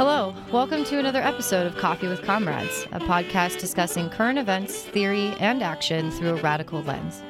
Hello, 0.00 0.34
welcome 0.50 0.82
to 0.84 0.98
another 0.98 1.20
episode 1.20 1.66
of 1.66 1.76
Coffee 1.76 2.08
with 2.08 2.22
Comrades, 2.22 2.86
a 2.90 3.00
podcast 3.00 3.60
discussing 3.60 4.08
current 4.08 4.38
events, 4.38 4.80
theory, 4.84 5.34
and 5.40 5.62
action 5.62 6.10
through 6.10 6.38
a 6.38 6.40
radical 6.40 6.80
lens. 6.84 7.22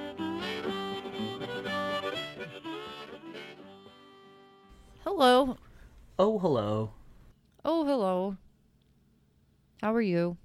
Hello. 5.03 5.57
Oh, 6.17 6.39
hello. 6.39 6.93
Oh, 7.65 7.85
hello. 7.85 8.37
How 9.83 9.93
are 9.93 10.01
you? 10.01 10.37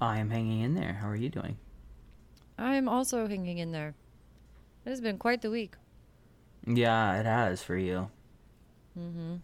I 0.00 0.20
am 0.20 0.30
hanging 0.30 0.60
in 0.60 0.76
there. 0.76 0.92
How 0.92 1.08
are 1.08 1.16
you 1.16 1.28
doing? 1.28 1.56
I'm 2.56 2.88
also 2.88 3.26
hanging 3.26 3.58
in 3.58 3.72
there. 3.72 3.96
It 4.86 4.90
has 4.90 5.00
been 5.00 5.18
quite 5.18 5.42
the 5.42 5.50
week. 5.50 5.74
Yeah, 6.64 7.18
it 7.18 7.26
has 7.26 7.64
for 7.64 7.76
you. 7.76 8.12
Mm-hmm. 8.96 9.38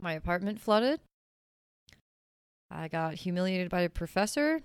My 0.00 0.12
apartment 0.12 0.60
flooded. 0.60 1.00
I 2.74 2.88
got 2.88 3.14
humiliated 3.14 3.70
by 3.70 3.82
a 3.82 3.88
professor. 3.88 4.60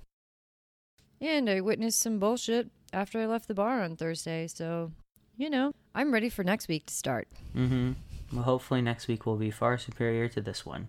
And 1.22 1.50
I 1.50 1.62
witnessed 1.62 2.00
some 2.00 2.18
bullshit 2.18 2.70
after 2.94 3.20
I 3.20 3.26
left 3.26 3.48
the 3.48 3.54
bar 3.54 3.84
on 3.84 3.96
Thursday. 3.96 4.48
So, 4.48 4.92
you 5.38 5.50
know, 5.50 5.74
I'm 5.94 6.14
ready 6.14 6.30
for 6.30 6.44
next 6.44 6.68
week 6.68 6.86
to 6.88 6.94
start. 6.94 7.28
Mm-hmm. 7.56 7.92
Well, 8.34 8.44
hopefully 8.44 8.82
next 8.82 9.08
week 9.08 9.26
will 9.26 9.36
be 9.36 9.52
far 9.52 9.78
superior 9.78 10.28
to 10.30 10.42
this 10.42 10.66
one. 10.66 10.88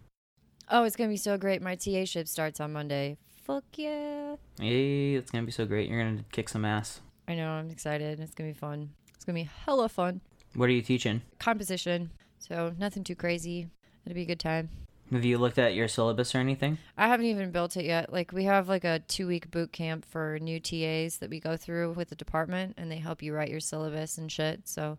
Oh, 0.70 0.84
it's 0.84 0.94
going 0.96 1.10
to 1.10 1.12
be 1.12 1.18
so 1.18 1.36
great. 1.36 1.60
My 1.60 1.74
TA 1.74 2.04
ship 2.04 2.28
starts 2.28 2.60
on 2.60 2.72
Monday. 2.72 3.16
Fuck 3.44 3.64
yeah. 3.74 4.36
Yay, 4.60 5.14
it's 5.14 5.30
going 5.30 5.42
to 5.42 5.46
be 5.46 5.52
so 5.52 5.66
great. 5.66 5.88
You're 5.88 6.02
going 6.02 6.18
to 6.18 6.24
kick 6.30 6.48
some 6.48 6.64
ass. 6.64 7.00
I 7.26 7.34
know. 7.34 7.50
I'm 7.50 7.70
excited. 7.70 8.20
It's 8.20 8.34
going 8.34 8.50
to 8.50 8.54
be 8.54 8.58
fun. 8.58 8.90
It's 9.14 9.24
going 9.24 9.34
to 9.34 9.42
be 9.42 9.50
hella 9.64 9.88
fun. 9.88 10.20
What 10.54 10.68
are 10.68 10.72
you 10.72 10.82
teaching? 10.82 11.22
Composition. 11.40 12.10
So, 12.38 12.72
nothing 12.78 13.02
too 13.02 13.16
crazy. 13.16 13.68
It'll 14.04 14.14
be 14.14 14.22
a 14.22 14.26
good 14.26 14.40
time. 14.40 14.68
Have 15.12 15.24
you 15.24 15.38
looked 15.38 15.58
at 15.58 15.74
your 15.74 15.88
syllabus 15.88 16.34
or 16.34 16.38
anything? 16.38 16.78
I 16.96 17.08
haven't 17.08 17.26
even 17.26 17.50
built 17.50 17.76
it 17.76 17.84
yet. 17.84 18.12
Like 18.12 18.32
we 18.32 18.44
have 18.44 18.68
like 18.68 18.84
a 18.84 19.00
two 19.00 19.26
week 19.26 19.50
boot 19.50 19.72
camp 19.72 20.04
for 20.04 20.38
new 20.40 20.60
TAs 20.60 21.16
that 21.18 21.30
we 21.30 21.40
go 21.40 21.56
through 21.56 21.92
with 21.92 22.10
the 22.10 22.14
department 22.14 22.74
and 22.78 22.90
they 22.90 22.98
help 22.98 23.20
you 23.22 23.34
write 23.34 23.50
your 23.50 23.60
syllabus 23.60 24.18
and 24.18 24.30
shit. 24.30 24.68
So 24.68 24.98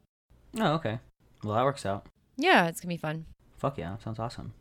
Oh, 0.60 0.74
okay. 0.74 1.00
Well, 1.44 1.56
that 1.56 1.64
works 1.64 1.86
out. 1.86 2.06
yeah, 2.38 2.68
it's 2.68 2.82
gonna 2.82 2.94
be 2.94 2.98
fun. 2.98 3.26
Fuck 3.58 3.78
yeah, 3.78 3.96
sounds 3.98 4.20
awesome. 4.20 4.54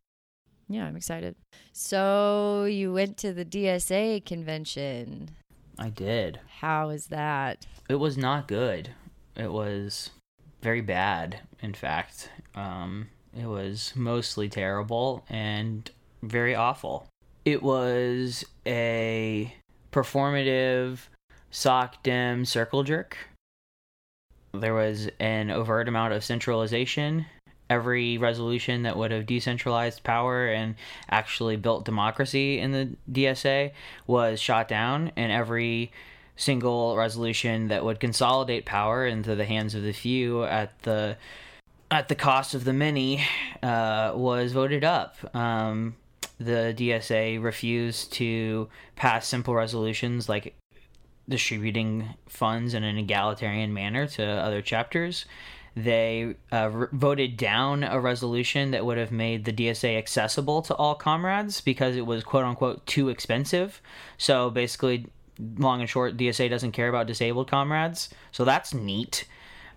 Yeah, 0.69 0.85
I'm 0.87 0.95
excited. 0.97 1.35
So 1.73 2.65
you 2.65 2.93
went 2.93 3.17
to 3.19 3.33
the 3.33 3.45
DSA 3.45 4.25
convention. 4.25 5.31
I 5.79 5.89
did. 5.89 6.39
How 6.61 6.91
is 6.91 7.07
that? 7.09 7.67
It 7.89 7.97
was 7.97 8.17
not 8.17 8.47
good. 8.47 8.91
It 9.35 9.51
was 9.51 10.11
very 10.63 10.81
bad, 10.81 11.41
in 11.61 11.75
fact. 11.75 12.29
Um, 12.55 13.09
it 13.39 13.47
was 13.47 13.93
mostly 13.95 14.49
terrible 14.49 15.25
and 15.29 15.91
very 16.23 16.55
awful. 16.55 17.07
It 17.45 17.63
was 17.63 18.45
a 18.67 19.55
performative 19.93 20.99
SocDem 21.53 22.47
circle 22.47 22.83
jerk. 22.83 23.17
There 24.53 24.75
was 24.75 25.09
an 25.19 25.51
overt 25.51 25.89
amount 25.89 26.13
of 26.13 26.25
centralization. 26.25 27.27
Every 27.69 28.19
resolution 28.19 28.83
that 28.83 28.97
would 28.97 29.13
have 29.13 29.27
decentralized 29.27 30.03
power 30.03 30.49
and 30.49 30.75
actually 31.09 31.57
built 31.57 31.85
democracy 31.85 32.59
in 32.59 32.73
the 32.73 32.97
DSA 33.11 33.71
was 34.09 34.41
shot 34.41 34.67
down, 34.67 35.13
and 35.15 35.31
every 35.31 35.93
single 36.35 36.97
resolution 36.97 37.69
that 37.69 37.85
would 37.85 38.01
consolidate 38.01 38.65
power 38.65 39.07
into 39.07 39.37
the 39.37 39.45
hands 39.45 39.77
of 39.77 39.83
the 39.83 39.93
few 39.93 40.43
at 40.45 40.81
the 40.81 41.17
at 41.91 42.09
the 42.09 42.15
cost 42.15 42.55
of 42.55 42.65
the 42.65 42.73
many 42.73 43.23
uh, 43.63 44.13
was 44.15 44.53
voted 44.53 44.85
up. 44.85 45.17
Um, 45.35 45.97
the 46.39 46.75
DSA 46.77 47.43
refused 47.43 48.13
to 48.15 48.69
pass 48.97 49.27
simple 49.27 49.55
resolutions 49.55 50.29
like 50.29 50.55
distributing 51.29 52.09
funds 52.29 52.75
in 52.75 52.83
an 52.85 52.97
egalitarian 52.97 53.75
manner 53.75 54.07
to 54.07 54.25
other 54.25 54.63
chapters. 54.63 55.27
They 55.77 56.35
uh, 56.53 56.71
re- 56.71 56.89
voted 56.93 57.37
down 57.37 57.85
a 57.85 58.01
resolution 58.01 58.73
that 58.73 58.85
would 58.85 58.99
have 58.99 59.13
made 59.13 59.45
the 59.45 59.53
DSA 59.53 59.97
accessible 59.97 60.63
to 60.63 60.75
all 60.75 60.95
comrades 60.95 61.61
because 61.61 61.97
it 61.97 62.07
was 62.07 62.25
quote 62.25 62.45
unquote 62.45 62.87
too 62.87 63.09
expensive. 63.09 63.81
So 64.19 64.51
basically, 64.51 65.07
long 65.59 65.81
and 65.81 65.89
short, 65.89 66.17
DSA 66.17 66.51
doesn't 66.51 66.73
care 66.73 66.89
about 66.89 67.07
disabled 67.07 67.51
comrades. 67.51 68.09
So 68.33 68.45
that's 68.45 68.75
neat. 68.75 69.27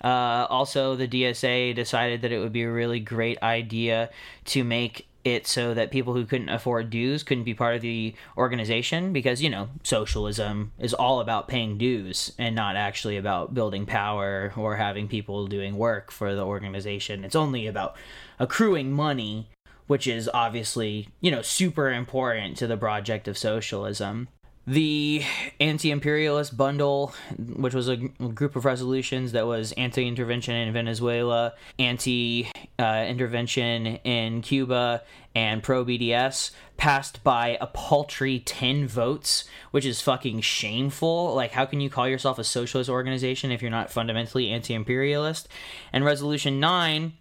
Uh, 0.04 0.46
also, 0.50 0.96
the 0.96 1.08
DSA 1.08 1.74
decided 1.74 2.22
that 2.22 2.32
it 2.32 2.40
would 2.40 2.54
be 2.54 2.64
a 2.64 2.72
really 2.72 3.00
great 3.00 3.42
idea 3.42 4.10
to 4.46 4.64
make 4.64 5.08
it 5.24 5.48
so 5.48 5.74
that 5.74 5.92
people 5.92 6.14
who 6.14 6.26
couldn't 6.26 6.50
afford 6.50 6.90
dues 6.90 7.24
couldn't 7.24 7.46
be 7.46 7.54
part 7.54 7.76
of 7.76 7.82
the 7.82 8.14
organization 8.38 9.14
because, 9.14 9.42
you 9.42 9.50
know, 9.50 9.70
socialism 9.84 10.74
is 10.78 10.94
all 10.94 11.22
about 11.22 11.48
paying 11.48 11.78
dues 11.78 12.34
and 12.38 12.56
not 12.56 12.76
actually 12.76 13.16
about 13.16 13.54
building 13.54 13.86
power 13.86 14.52
or 14.58 14.76
having 14.76 15.08
people 15.08 15.48
doing 15.48 15.78
work 15.78 16.12
for 16.12 16.36
the 16.36 16.44
organization. 16.44 17.24
It's 17.24 17.36
only 17.36 17.68
about 17.68 17.96
accruing 18.40 18.92
money, 18.92 19.48
which 19.88 20.08
is 20.08 20.30
obviously, 20.34 21.08
you 21.22 21.32
know, 21.32 21.42
super 21.42 21.90
important 21.90 22.58
to 22.58 22.68
the 22.68 22.78
project 22.78 23.30
of 23.30 23.38
socialism 23.38 24.28
the 24.66 25.22
anti-imperialist 25.60 26.56
bundle 26.56 27.14
which 27.38 27.74
was 27.74 27.90
a 27.90 27.98
group 27.98 28.56
of 28.56 28.64
resolutions 28.64 29.34
that 29.34 29.46
was 29.46 29.74
anti-intervention 29.74 30.56
in 30.56 30.72
venezuela 30.72 31.52
anti-intervention 31.80 33.88
in 33.88 34.42
cuba 34.42 35.04
and 35.36 35.64
pro-bds 35.64 36.52
passed 36.78 37.24
by 37.24 37.58
a 37.60 37.68
paltry 37.68 38.40
10 38.40 38.88
votes 38.88 39.46
which 39.72 39.86
is 39.86 40.02
fucking 40.02 40.42
shameful. 40.42 41.34
Like 41.34 41.52
how 41.52 41.66
can 41.66 41.82
you 41.82 41.90
call 41.90 42.08
yourself 42.08 42.40
a 42.40 42.44
socialist 42.44 42.90
organization 42.90 43.52
if 43.52 43.62
you're 43.62 43.72
not 43.72 43.92
fundamentally 43.92 44.50
anti-imperialist? 44.50 45.48
And 45.92 46.06
resolution 46.06 46.60
9 46.60 47.14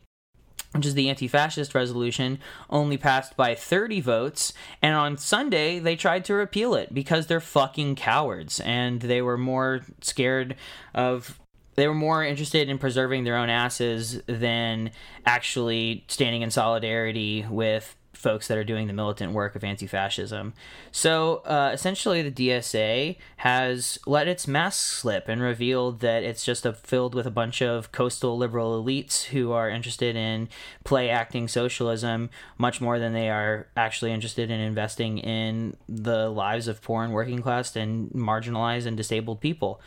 which 0.72 0.86
is 0.86 0.94
the 0.94 1.08
anti 1.08 1.28
fascist 1.28 1.74
resolution, 1.74 2.38
only 2.70 2.96
passed 2.96 3.36
by 3.36 3.54
30 3.54 4.00
votes. 4.00 4.52
And 4.80 4.94
on 4.94 5.18
Sunday, 5.18 5.78
they 5.78 5.96
tried 5.96 6.24
to 6.26 6.34
repeal 6.34 6.74
it 6.74 6.92
because 6.92 7.26
they're 7.26 7.40
fucking 7.40 7.96
cowards. 7.96 8.60
And 8.60 9.00
they 9.00 9.22
were 9.22 9.38
more 9.38 9.82
scared 10.00 10.56
of. 10.94 11.38
They 11.74 11.88
were 11.88 11.94
more 11.94 12.22
interested 12.22 12.68
in 12.68 12.76
preserving 12.76 13.24
their 13.24 13.36
own 13.36 13.48
asses 13.48 14.20
than 14.26 14.90
actually 15.24 16.04
standing 16.06 16.42
in 16.42 16.50
solidarity 16.50 17.46
with 17.48 17.96
folks 18.22 18.46
that 18.48 18.56
are 18.56 18.64
doing 18.64 18.86
the 18.86 18.92
militant 18.92 19.32
work 19.32 19.56
of 19.56 19.64
anti 19.64 19.86
fascism. 19.86 20.54
So 20.92 21.42
uh, 21.44 21.70
essentially, 21.74 22.22
the 22.22 22.30
DSA 22.30 23.16
has 23.38 23.98
let 24.06 24.28
its 24.28 24.46
mask 24.46 25.00
slip 25.00 25.28
and 25.28 25.42
revealed 25.42 26.00
that 26.00 26.22
it's 26.22 26.44
just 26.44 26.64
a, 26.64 26.72
filled 26.72 27.14
with 27.14 27.26
a 27.26 27.30
bunch 27.30 27.60
of 27.60 27.90
coastal 27.92 28.38
liberal 28.38 28.82
elites 28.82 29.24
who 29.24 29.52
are 29.52 29.68
interested 29.68 30.14
in 30.14 30.48
play 30.84 31.10
acting 31.10 31.48
socialism 31.48 32.30
much 32.56 32.80
more 32.80 32.98
than 32.98 33.12
they 33.12 33.28
are 33.28 33.66
actually 33.76 34.12
interested 34.12 34.50
in 34.50 34.60
investing 34.60 35.18
in 35.18 35.76
the 35.88 36.28
lives 36.28 36.68
of 36.68 36.80
poor 36.80 37.02
and 37.02 37.12
working 37.12 37.42
class 37.42 37.74
and 37.74 38.10
marginalized 38.10 38.86
and 38.86 38.96
disabled 38.96 39.40
people. 39.40 39.80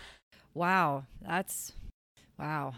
Wow, 0.53 1.05
that's 1.21 1.73
wow. 2.37 2.73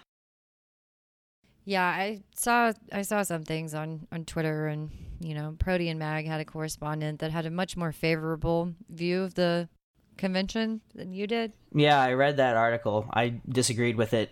Yeah, 1.68 1.84
I 1.84 2.22
saw 2.34 2.72
I 2.94 3.02
saw 3.02 3.24
some 3.24 3.44
things 3.44 3.74
on 3.74 4.08
on 4.10 4.24
Twitter 4.24 4.68
and 4.68 4.90
you 5.20 5.36
know, 5.36 5.58
Protean 5.60 5.98
Mag 5.98 6.26
had 6.26 6.40
a 6.40 6.46
correspondent 6.46 7.20
that 7.20 7.32
had 7.32 7.46
a 7.46 7.52
much 7.52 7.76
more 7.76 7.92
favorable 7.92 8.74
view 8.90 9.24
of 9.24 9.34
the 9.34 9.68
convention 10.16 10.80
than 10.96 11.12
you 11.12 11.28
did. 11.28 11.52
Yeah, 11.74 12.00
I 12.00 12.14
read 12.14 12.38
that 12.38 12.56
article. 12.56 13.10
I 13.12 13.42
disagreed 13.50 13.98
with 13.98 14.14
it 14.14 14.32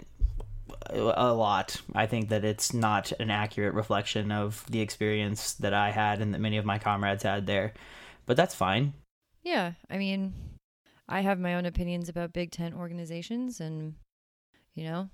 a 0.89 1.33
lot. 1.33 1.81
I 1.93 2.05
think 2.07 2.29
that 2.29 2.45
it's 2.45 2.73
not 2.73 3.11
an 3.19 3.29
accurate 3.29 3.73
reflection 3.73 4.31
of 4.31 4.63
the 4.69 4.79
experience 4.79 5.55
that 5.55 5.73
I 5.73 5.91
had 5.91 6.21
and 6.21 6.33
that 6.33 6.39
many 6.39 6.55
of 6.55 6.63
my 6.63 6.79
comrades 6.79 7.23
had 7.23 7.47
there. 7.47 7.73
But 8.25 8.37
that's 8.37 8.55
fine. 8.55 8.93
Yeah, 9.43 9.73
I 9.89 9.97
mean, 9.97 10.33
I 11.09 11.19
have 11.19 11.37
my 11.37 11.55
own 11.55 11.65
opinions 11.65 12.07
about 12.07 12.31
big 12.31 12.51
tent 12.51 12.75
organizations 12.75 13.59
and 13.59 13.95
you 14.73 14.85
know, 14.85 15.09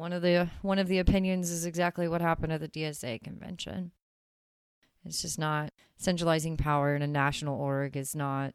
one 0.00 0.14
of 0.14 0.22
the 0.22 0.48
one 0.62 0.78
of 0.78 0.88
the 0.88 0.98
opinions 0.98 1.50
is 1.50 1.66
exactly 1.66 2.08
what 2.08 2.22
happened 2.22 2.54
at 2.54 2.60
the 2.60 2.68
DSA 2.68 3.22
convention. 3.22 3.92
It's 5.04 5.20
just 5.20 5.38
not 5.38 5.74
centralizing 5.98 6.56
power 6.56 6.96
in 6.96 7.02
a 7.02 7.06
national 7.06 7.60
org 7.60 7.98
is 7.98 8.16
not 8.16 8.54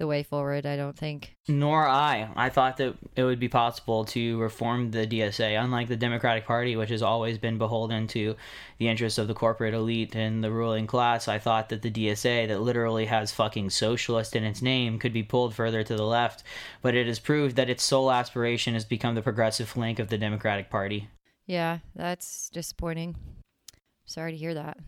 the 0.00 0.06
way 0.06 0.22
forward, 0.22 0.64
I 0.64 0.76
don't 0.76 0.96
think. 0.96 1.36
Nor 1.46 1.86
I. 1.86 2.30
I 2.34 2.48
thought 2.48 2.78
that 2.78 2.96
it 3.16 3.22
would 3.22 3.38
be 3.38 3.50
possible 3.50 4.06
to 4.06 4.38
reform 4.38 4.92
the 4.92 5.06
DSA, 5.06 5.62
unlike 5.62 5.88
the 5.88 5.96
Democratic 5.96 6.46
Party, 6.46 6.74
which 6.74 6.88
has 6.88 7.02
always 7.02 7.36
been 7.36 7.58
beholden 7.58 8.06
to 8.08 8.34
the 8.78 8.88
interests 8.88 9.18
of 9.18 9.28
the 9.28 9.34
corporate 9.34 9.74
elite 9.74 10.14
and 10.14 10.42
the 10.42 10.50
ruling 10.50 10.86
class. 10.86 11.28
I 11.28 11.38
thought 11.38 11.68
that 11.68 11.82
the 11.82 11.90
DSA, 11.90 12.48
that 12.48 12.62
literally 12.62 13.04
has 13.04 13.30
fucking 13.30 13.68
socialist 13.68 14.34
in 14.34 14.42
its 14.42 14.62
name, 14.62 14.98
could 14.98 15.12
be 15.12 15.22
pulled 15.22 15.54
further 15.54 15.84
to 15.84 15.94
the 15.94 16.06
left, 16.06 16.44
but 16.80 16.94
it 16.94 17.06
has 17.06 17.18
proved 17.18 17.56
that 17.56 17.68
its 17.68 17.84
sole 17.84 18.10
aspiration 18.10 18.72
has 18.72 18.86
become 18.86 19.14
the 19.14 19.22
progressive 19.22 19.68
flank 19.68 19.98
of 19.98 20.08
the 20.08 20.16
Democratic 20.16 20.70
Party. 20.70 21.10
Yeah, 21.44 21.80
that's 21.94 22.48
disappointing. 22.48 23.16
Sorry 24.06 24.32
to 24.32 24.38
hear 24.38 24.54
that. 24.54 24.78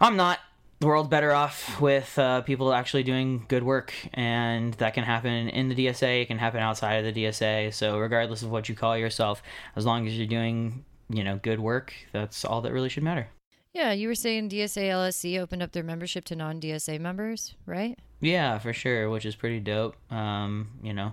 I'm 0.00 0.16
not. 0.16 0.40
The 0.80 0.86
world 0.86 1.08
better 1.08 1.32
off 1.32 1.80
with 1.80 2.18
uh, 2.18 2.42
people 2.42 2.72
actually 2.72 3.02
doing 3.02 3.44
good 3.48 3.62
work, 3.62 3.94
and 4.14 4.74
that 4.74 4.94
can 4.94 5.04
happen 5.04 5.48
in 5.48 5.68
the 5.68 5.74
DSA. 5.74 6.22
It 6.22 6.26
can 6.26 6.38
happen 6.38 6.60
outside 6.60 7.04
of 7.04 7.14
the 7.14 7.24
DSA. 7.24 7.72
So 7.72 7.98
regardless 7.98 8.42
of 8.42 8.50
what 8.50 8.68
you 8.68 8.74
call 8.74 8.96
yourself, 8.96 9.42
as 9.74 9.86
long 9.86 10.06
as 10.06 10.16
you're 10.18 10.26
doing 10.26 10.84
you 11.08 11.22
know 11.24 11.38
good 11.42 11.60
work, 11.60 11.94
that's 12.12 12.44
all 12.44 12.60
that 12.62 12.72
really 12.72 12.88
should 12.88 13.02
matter. 13.04 13.28
Yeah, 13.72 13.92
you 13.92 14.08
were 14.08 14.14
saying 14.14 14.48
DSA 14.50 14.84
LSC 14.90 15.38
opened 15.38 15.62
up 15.62 15.72
their 15.72 15.82
membership 15.82 16.24
to 16.26 16.36
non 16.36 16.60
DSA 16.60 16.98
members, 17.00 17.54
right? 17.66 17.98
Yeah, 18.20 18.58
for 18.58 18.72
sure, 18.72 19.10
which 19.10 19.26
is 19.26 19.36
pretty 19.36 19.60
dope. 19.60 19.96
Um, 20.10 20.68
you 20.82 20.94
know, 20.94 21.12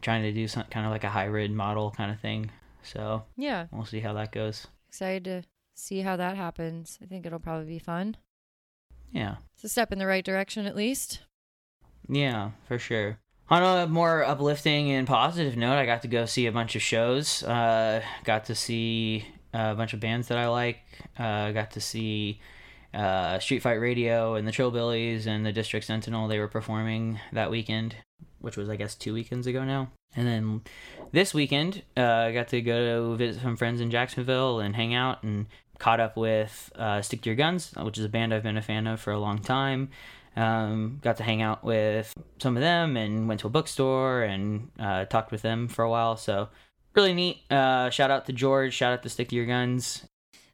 trying 0.00 0.22
to 0.22 0.32
do 0.32 0.46
some 0.48 0.64
kind 0.70 0.86
of 0.86 0.92
like 0.92 1.02
a 1.04 1.08
hybrid 1.10 1.50
model 1.50 1.90
kind 1.90 2.10
of 2.12 2.20
thing. 2.20 2.50
So 2.82 3.24
Yeah, 3.36 3.66
we'll 3.72 3.84
see 3.86 4.00
how 4.00 4.12
that 4.12 4.30
goes. 4.32 4.66
excited 4.88 5.24
to 5.24 5.42
see 5.74 6.00
how 6.02 6.16
that 6.16 6.36
happens. 6.36 6.98
I 7.02 7.06
think 7.06 7.26
it'll 7.26 7.38
probably 7.40 7.66
be 7.66 7.78
fun. 7.80 8.16
Yeah. 9.14 9.36
It's 9.54 9.64
a 9.64 9.68
step 9.68 9.92
in 9.92 9.98
the 9.98 10.06
right 10.06 10.24
direction, 10.24 10.66
at 10.66 10.76
least. 10.76 11.20
Yeah, 12.08 12.50
for 12.68 12.78
sure. 12.78 13.18
On 13.48 13.62
a 13.62 13.86
more 13.86 14.24
uplifting 14.24 14.90
and 14.90 15.06
positive 15.06 15.56
note, 15.56 15.76
I 15.76 15.86
got 15.86 16.02
to 16.02 16.08
go 16.08 16.26
see 16.26 16.46
a 16.46 16.52
bunch 16.52 16.74
of 16.76 16.82
shows. 16.82 17.42
Uh, 17.42 18.02
got 18.24 18.46
to 18.46 18.54
see 18.54 19.24
a 19.52 19.74
bunch 19.74 19.92
of 19.92 20.00
bands 20.00 20.28
that 20.28 20.38
I 20.38 20.48
like. 20.48 20.80
Uh, 21.18 21.52
got 21.52 21.70
to 21.72 21.80
see 21.80 22.40
uh, 22.92 23.38
Street 23.38 23.60
Fight 23.60 23.74
Radio 23.74 24.34
and 24.34 24.48
the 24.48 24.52
Trillbillies 24.52 25.26
and 25.26 25.46
the 25.46 25.52
District 25.52 25.86
Sentinel. 25.86 26.26
They 26.26 26.38
were 26.38 26.48
performing 26.48 27.20
that 27.32 27.50
weekend, 27.50 27.96
which 28.40 28.56
was, 28.56 28.68
I 28.68 28.76
guess, 28.76 28.94
two 28.94 29.14
weekends 29.14 29.46
ago 29.46 29.64
now. 29.64 29.92
And 30.16 30.26
then 30.26 30.62
this 31.12 31.34
weekend, 31.34 31.82
uh, 31.96 32.00
I 32.00 32.32
got 32.32 32.48
to 32.48 32.60
go 32.60 33.14
visit 33.14 33.42
some 33.42 33.56
friends 33.56 33.80
in 33.80 33.90
Jacksonville 33.90 34.60
and 34.60 34.74
hang 34.74 34.94
out 34.94 35.22
and 35.22 35.46
caught 35.78 36.00
up 36.00 36.16
with 36.16 36.72
uh, 36.76 37.02
Stick 37.02 37.22
to 37.22 37.30
Your 37.30 37.36
Guns, 37.36 37.72
which 37.76 37.98
is 37.98 38.04
a 38.04 38.08
band 38.08 38.32
I've 38.32 38.42
been 38.42 38.56
a 38.56 38.62
fan 38.62 38.86
of 38.86 39.00
for 39.00 39.12
a 39.12 39.18
long 39.18 39.38
time. 39.38 39.90
Um, 40.36 40.98
got 41.02 41.18
to 41.18 41.22
hang 41.22 41.42
out 41.42 41.62
with 41.62 42.12
some 42.38 42.56
of 42.56 42.60
them 42.60 42.96
and 42.96 43.28
went 43.28 43.40
to 43.40 43.46
a 43.46 43.50
bookstore 43.50 44.22
and 44.22 44.70
uh, 44.78 45.04
talked 45.04 45.30
with 45.30 45.42
them 45.42 45.68
for 45.68 45.84
a 45.84 45.90
while. 45.90 46.16
So 46.16 46.48
really 46.94 47.14
neat. 47.14 47.50
Uh, 47.50 47.90
shout 47.90 48.10
out 48.10 48.26
to 48.26 48.32
George. 48.32 48.74
Shout 48.74 48.92
out 48.92 49.02
to 49.04 49.08
Stick 49.08 49.28
to 49.28 49.36
Your 49.36 49.46
Guns. 49.46 50.04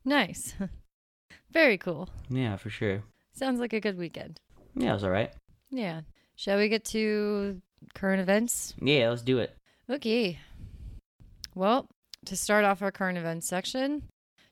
Nice. 0.05 0.55
Very 1.52 1.78
cool. 1.78 2.08
Yeah, 2.28 2.56
for 2.56 2.70
sure. 2.70 3.02
Sounds 3.32 3.61
like 3.61 3.72
a 3.72 3.81
good 3.81 3.99
weekend. 3.99 4.38
Yeah, 4.75 4.90
it 4.90 4.94
was 4.94 5.05
all 5.05 5.11
right. 5.11 5.32
Yeah. 5.70 6.02
Shall 6.37 6.58
we 6.58 6.69
get 6.69 6.84
to 6.87 7.61
current 7.94 8.20
events? 8.20 8.75
Yeah, 8.81 9.11
let's 9.11 9.22
do 9.22 9.38
it. 9.38 9.56
Okay. 9.88 10.38
Well, 11.55 11.87
to 12.26 12.37
start 12.37 12.64
off 12.64 12.82
our 12.82 12.93
current 12.93 13.19
events 13.19 13.49
section, 13.49 14.02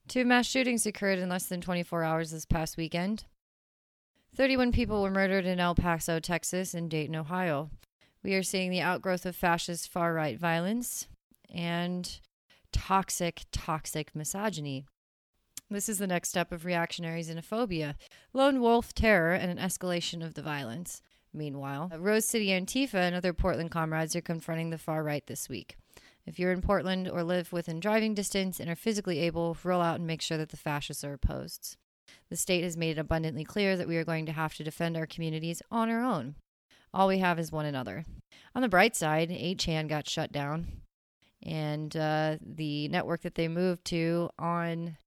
two 0.09 0.25
mass 0.25 0.47
shootings 0.47 0.87
occurred 0.87 1.19
in 1.19 1.29
less 1.29 1.47
than 1.47 1.61
24 1.61 2.03
hours 2.03 2.31
this 2.31 2.47
past 2.47 2.77
weekend. 2.77 3.25
31 4.35 4.73
people 4.73 5.03
were 5.03 5.11
murdered 5.11 5.45
in 5.45 5.61
El 5.61 5.75
Paso, 5.75 6.19
Texas, 6.21 6.75
and 6.75 6.91
Dayton, 6.91 7.17
Ohio. 7.17 7.71
We 8.23 8.35
are 8.35 8.43
seeing 8.43 8.71
the 8.71 8.81
outgrowth 8.81 9.27
of 9.27 9.37
fascist 9.37 9.89
far 9.89 10.13
right 10.15 10.39
violence 10.39 11.07
and 11.53 12.21
toxic, 12.73 13.43
toxic 13.53 14.15
misogyny. 14.15 14.85
This 15.71 15.89
is 15.89 15.99
the 15.99 16.07
next 16.07 16.31
step 16.31 16.51
of 16.51 16.65
reactionary 16.65 17.23
xenophobia, 17.23 17.95
lone 18.33 18.61
wolf 18.61 18.95
terror, 18.95 19.35
and 19.35 19.51
an 19.51 19.59
escalation 19.59 20.25
of 20.25 20.35
the 20.35 20.43
violence. 20.43 21.03
Meanwhile, 21.33 21.93
Rose 21.99 22.25
City 22.25 22.49
Antifa 22.49 22.95
and 22.95 23.15
other 23.15 23.35
Portland 23.35 23.71
comrades 23.71 24.17
are 24.17 24.23
confronting 24.23 24.71
the 24.71 24.79
far 24.79 25.03
right 25.03 25.27
this 25.27 25.49
week. 25.49 25.77
If 26.29 26.39
you're 26.39 26.53
in 26.53 26.61
Portland 26.61 27.09
or 27.09 27.23
live 27.23 27.55
within 27.55 27.81
driving 27.81 28.13
distance 28.13 28.61
and 28.61 28.69
are 28.69 28.77
physically 28.77 29.21
able, 29.21 29.57
roll 29.65 29.81
out 29.81 29.97
and 29.97 30.07
make 30.07 30.21
sure 30.21 30.37
that 30.37 30.51
the 30.51 30.59
fascists 30.59 31.03
are 31.03 31.15
opposed. 31.15 31.79
The 32.29 32.37
state 32.37 32.63
has 32.65 32.77
made 32.77 32.99
it 32.99 33.01
abundantly 33.01 33.45
clear 33.45 33.79
that 33.79 33.89
we 33.89 33.97
are 33.97 34.05
going 34.05 34.27
to 34.27 34.33
have 34.33 34.55
to 34.57 34.65
defend 34.65 34.99
our 34.99 35.07
communities 35.07 35.63
on 35.71 35.89
our 35.89 36.05
own. 36.05 36.35
All 36.93 37.09
we 37.09 37.19
have 37.21 37.39
is 37.39 37.51
one 37.51 37.65
another. 37.65 38.05
On 38.55 38.61
the 38.61 38.69
bright 38.69 38.95
side, 38.95 39.31
8chan 39.31 39.89
got 39.89 40.07
shut 40.07 40.31
down, 40.31 40.83
and 41.43 41.97
uh, 41.97 42.37
the 42.43 42.89
network 42.89 43.23
that 43.23 43.35
they 43.35 43.49
moved 43.49 43.87
to 43.87 44.29
on 44.39 44.99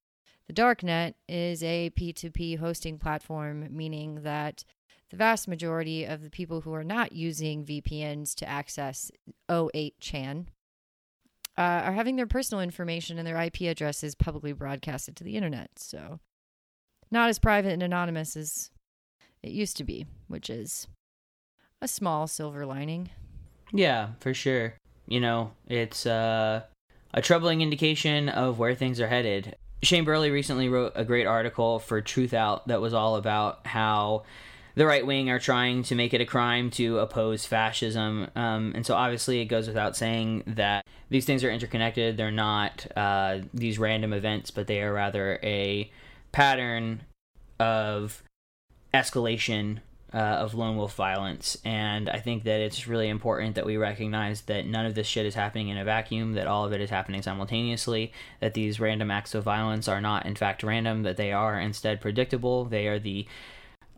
the 0.47 0.53
darknet 0.53 1.13
is 1.29 1.61
a 1.61 1.91
P2P 1.91 2.57
hosting 2.57 2.97
platform, 2.97 3.67
meaning 3.69 4.23
that 4.23 4.63
the 5.11 5.17
vast 5.17 5.47
majority 5.47 6.03
of 6.03 6.23
the 6.23 6.31
people 6.31 6.61
who 6.61 6.73
are 6.73 6.83
not 6.83 7.11
using 7.11 7.63
VPNs 7.63 8.33
to 8.35 8.49
access 8.49 9.11
08chan 9.47 10.47
uh, 11.61 11.83
are 11.85 11.93
having 11.93 12.15
their 12.15 12.25
personal 12.25 12.61
information 12.61 13.19
and 13.19 13.27
their 13.27 13.39
IP 13.39 13.61
addresses 13.61 14.15
publicly 14.15 14.51
broadcasted 14.51 15.15
to 15.15 15.23
the 15.23 15.35
internet. 15.35 15.69
So, 15.77 16.19
not 17.11 17.29
as 17.29 17.37
private 17.37 17.73
and 17.73 17.83
anonymous 17.83 18.35
as 18.35 18.71
it 19.43 19.51
used 19.51 19.77
to 19.77 19.83
be, 19.83 20.07
which 20.27 20.49
is 20.49 20.87
a 21.79 21.87
small 21.87 22.25
silver 22.27 22.65
lining. 22.65 23.11
Yeah, 23.71 24.09
for 24.19 24.33
sure. 24.33 24.73
You 25.07 25.19
know, 25.19 25.51
it's 25.67 26.05
uh, 26.05 26.63
a 27.13 27.21
troubling 27.21 27.61
indication 27.61 28.27
of 28.29 28.57
where 28.57 28.73
things 28.73 28.99
are 28.99 29.07
headed. 29.07 29.55
Shane 29.83 30.05
Burley 30.05 30.31
recently 30.31 30.67
wrote 30.67 30.93
a 30.95 31.05
great 31.05 31.27
article 31.27 31.77
for 31.79 32.01
Truthout 32.01 32.65
that 32.67 32.81
was 32.81 32.93
all 32.93 33.17
about 33.17 33.67
how 33.67 34.23
the 34.75 34.85
right 34.85 35.05
wing 35.05 35.29
are 35.29 35.39
trying 35.39 35.83
to 35.83 35.95
make 35.95 36.13
it 36.13 36.21
a 36.21 36.25
crime 36.25 36.69
to 36.71 36.99
oppose 36.99 37.45
fascism. 37.45 38.29
Um, 38.35 38.73
and 38.75 38.85
so 38.85 38.95
obviously 38.95 39.41
it 39.41 39.45
goes 39.45 39.67
without 39.67 39.95
saying 39.95 40.43
that 40.47 40.85
these 41.09 41.25
things 41.25 41.43
are 41.43 41.51
interconnected. 41.51 42.17
They're 42.17 42.31
not 42.31 42.87
uh, 42.95 43.39
these 43.53 43.79
random 43.79 44.13
events, 44.13 44.51
but 44.51 44.67
they 44.67 44.81
are 44.81 44.93
rather 44.93 45.39
a 45.43 45.91
pattern 46.31 47.01
of 47.59 48.23
escalation 48.93 49.79
uh, 50.13 50.17
of 50.17 50.53
lone 50.53 50.75
wolf 50.75 50.95
violence. 50.95 51.57
And 51.63 52.09
I 52.09 52.19
think 52.19 52.43
that 52.43 52.59
it's 52.59 52.87
really 52.87 53.07
important 53.07 53.55
that 53.55 53.65
we 53.65 53.77
recognize 53.77 54.41
that 54.41 54.65
none 54.65 54.85
of 54.85 54.95
this 54.95 55.07
shit 55.07 55.25
is 55.25 55.35
happening 55.35 55.69
in 55.69 55.77
a 55.77 55.85
vacuum, 55.85 56.33
that 56.33 56.47
all 56.47 56.65
of 56.65 56.73
it 56.73 56.81
is 56.81 56.89
happening 56.89 57.21
simultaneously, 57.21 58.11
that 58.41 58.53
these 58.53 58.79
random 58.79 59.09
acts 59.09 59.33
of 59.33 59.43
violence 59.43 59.87
are 59.87 60.01
not, 60.01 60.25
in 60.25 60.35
fact, 60.35 60.63
random, 60.63 61.03
that 61.03 61.17
they 61.17 61.31
are 61.31 61.59
instead 61.59 62.01
predictable. 62.01 62.65
They 62.65 62.87
are 62.87 62.99
the 62.99 63.25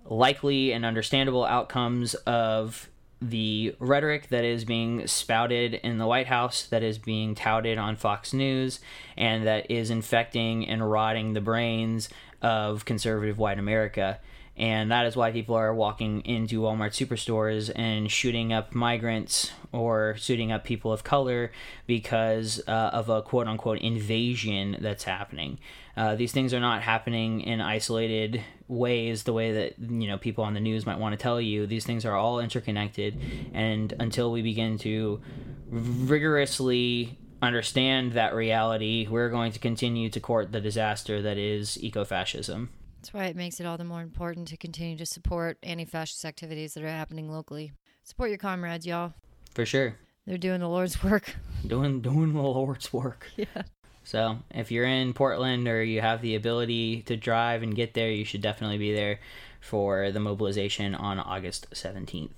likely 0.05 0.73
and 0.73 0.85
understandable 0.85 1.45
outcomes 1.45 2.13
of 2.13 2.89
the 3.29 3.75
rhetoric 3.79 4.27
that 4.29 4.43
is 4.43 4.65
being 4.65 5.07
spouted 5.07 5.75
in 5.75 5.97
the 5.97 6.07
White 6.07 6.27
House, 6.27 6.63
that 6.63 6.83
is 6.83 6.97
being 6.97 7.35
touted 7.35 7.77
on 7.77 7.95
Fox 7.95 8.33
News, 8.33 8.79
and 9.15 9.47
that 9.47 9.71
is 9.71 9.89
infecting 9.89 10.67
and 10.67 10.89
rotting 10.89 11.33
the 11.33 11.41
brains 11.41 12.09
of 12.41 12.85
conservative 12.85 13.37
white 13.37 13.59
America. 13.59 14.19
And 14.55 14.91
that 14.91 15.07
is 15.07 15.15
why 15.15 15.31
people 15.31 15.55
are 15.55 15.73
walking 15.73 16.21
into 16.21 16.61
Walmart 16.61 16.91
superstores 16.91 17.71
and 17.75 18.11
shooting 18.11 18.53
up 18.53 18.75
migrants 18.75 19.51
or 19.71 20.15
shooting 20.17 20.51
up 20.51 20.63
people 20.63 20.93
of 20.93 21.03
color 21.03 21.51
because 21.87 22.61
uh, 22.67 22.91
of 22.93 23.09
a 23.09 23.23
quote 23.23 23.47
unquote 23.47 23.79
invasion 23.79 24.77
that's 24.79 25.05
happening. 25.05 25.57
Uh, 25.95 26.15
these 26.15 26.31
things 26.31 26.53
are 26.55 26.59
not 26.59 26.81
happening 26.81 27.41
in 27.41 27.61
isolated 27.61 28.41
ways 28.67 29.23
the 29.23 29.33
way 29.33 29.51
that 29.51 29.77
you 29.77 30.07
know 30.07 30.17
people 30.17 30.43
on 30.43 30.53
the 30.55 30.59
news 30.59 30.85
might 30.87 30.97
want 30.97 31.13
to 31.13 31.21
tell 31.21 31.39
you 31.39 31.67
these 31.67 31.85
things 31.85 32.03
are 32.05 32.15
all 32.15 32.39
interconnected 32.39 33.19
and 33.53 33.93
until 33.99 34.31
we 34.31 34.41
begin 34.41 34.77
to 34.79 35.21
rigorously 35.69 37.17
understand 37.41 38.13
that 38.13 38.33
reality 38.33 39.07
we're 39.09 39.29
going 39.29 39.51
to 39.51 39.59
continue 39.59 40.09
to 40.09 40.19
court 40.19 40.51
the 40.51 40.61
disaster 40.61 41.21
that 41.21 41.37
is 41.37 41.77
ecofascism 41.83 42.69
That's 43.01 43.13
why 43.13 43.25
it 43.25 43.35
makes 43.35 43.59
it 43.59 43.65
all 43.65 43.77
the 43.77 43.83
more 43.83 44.01
important 44.01 44.47
to 44.49 44.57
continue 44.57 44.97
to 44.97 45.05
support 45.05 45.57
anti 45.61 45.85
fascist 45.85 46.23
activities 46.25 46.73
that 46.73 46.83
are 46.83 46.87
happening 46.89 47.29
locally. 47.31 47.71
Support 48.03 48.29
your 48.29 48.37
comrades, 48.37 48.85
y'all. 48.85 49.13
for 49.53 49.65
sure 49.65 49.95
They're 50.25 50.37
doing 50.37 50.61
the 50.61 50.69
Lord's 50.69 51.03
work. 51.03 51.35
doing 51.67 52.01
doing 52.01 52.33
the 52.33 52.41
lord's 52.41 52.91
work 52.93 53.27
Yeah. 53.35 53.63
So 54.03 54.39
if 54.51 54.71
you're 54.71 54.85
in 54.85 55.13
Portland 55.13 55.67
or 55.67 55.83
you 55.83 56.01
have 56.01 56.21
the 56.21 56.35
ability 56.35 57.01
to 57.03 57.15
drive 57.15 57.63
and 57.63 57.75
get 57.75 57.93
there, 57.93 58.11
you 58.11 58.25
should 58.25 58.41
definitely 58.41 58.77
be 58.77 58.93
there 58.93 59.19
for 59.61 60.11
the 60.11 60.19
mobilization 60.19 60.93
on 60.93 61.19
August 61.19 61.67
17th. 61.71 62.29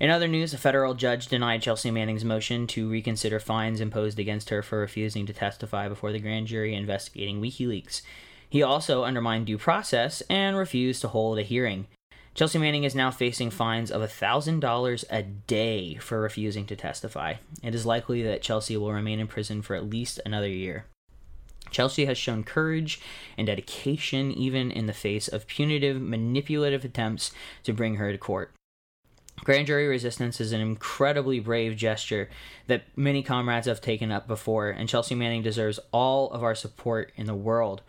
In 0.00 0.10
other 0.10 0.26
news, 0.26 0.54
a 0.54 0.58
federal 0.58 0.94
judge 0.94 1.28
denied 1.28 1.62
Chelsea 1.62 1.90
Manning's 1.90 2.24
motion 2.24 2.66
to 2.68 2.90
reconsider 2.90 3.38
fines 3.38 3.80
imposed 3.80 4.18
against 4.18 4.48
her 4.48 4.62
for 4.62 4.78
refusing 4.78 5.26
to 5.26 5.32
testify 5.32 5.88
before 5.88 6.10
the 6.10 6.18
grand 6.18 6.46
jury 6.46 6.74
investigating 6.74 7.40
WikiLeaks. 7.40 8.00
He 8.48 8.62
also 8.62 9.04
undermined 9.04 9.46
due 9.46 9.58
process 9.58 10.22
and 10.30 10.56
refused 10.56 11.02
to 11.02 11.08
hold 11.08 11.38
a 11.38 11.42
hearing. 11.42 11.86
Chelsea 12.34 12.58
Manning 12.58 12.84
is 12.84 12.94
now 12.94 13.10
facing 13.10 13.50
fines 13.50 13.90
of 13.90 14.02
$1,000 14.02 15.04
a 15.10 15.22
day 15.22 15.96
for 15.96 16.20
refusing 16.20 16.64
to 16.66 16.76
testify. 16.76 17.34
It 17.62 17.74
is 17.74 17.84
likely 17.84 18.22
that 18.22 18.42
Chelsea 18.42 18.76
will 18.76 18.92
remain 18.92 19.18
in 19.18 19.26
prison 19.26 19.62
for 19.62 19.74
at 19.74 19.90
least 19.90 20.20
another 20.24 20.48
year. 20.48 20.86
Chelsea 21.70 22.04
has 22.04 22.16
shown 22.16 22.44
courage 22.44 23.00
and 23.36 23.46
dedication 23.46 24.32
even 24.32 24.70
in 24.70 24.86
the 24.86 24.92
face 24.92 25.28
of 25.28 25.46
punitive, 25.46 26.00
manipulative 26.00 26.84
attempts 26.84 27.32
to 27.64 27.72
bring 27.72 27.96
her 27.96 28.12
to 28.12 28.18
court. 28.18 28.52
Grand 29.42 29.66
jury 29.66 29.86
resistance 29.86 30.40
is 30.40 30.52
an 30.52 30.60
incredibly 30.60 31.40
brave 31.40 31.76
gesture 31.76 32.28
that 32.66 32.84
many 32.94 33.22
comrades 33.22 33.66
have 33.66 33.80
taken 33.80 34.12
up 34.12 34.28
before, 34.28 34.68
and 34.70 34.88
Chelsea 34.88 35.14
Manning 35.14 35.42
deserves 35.42 35.80
all 35.92 36.30
of 36.30 36.42
our 36.42 36.54
support 36.54 37.10
in 37.16 37.26
the 37.26 37.34
world. 37.34 37.80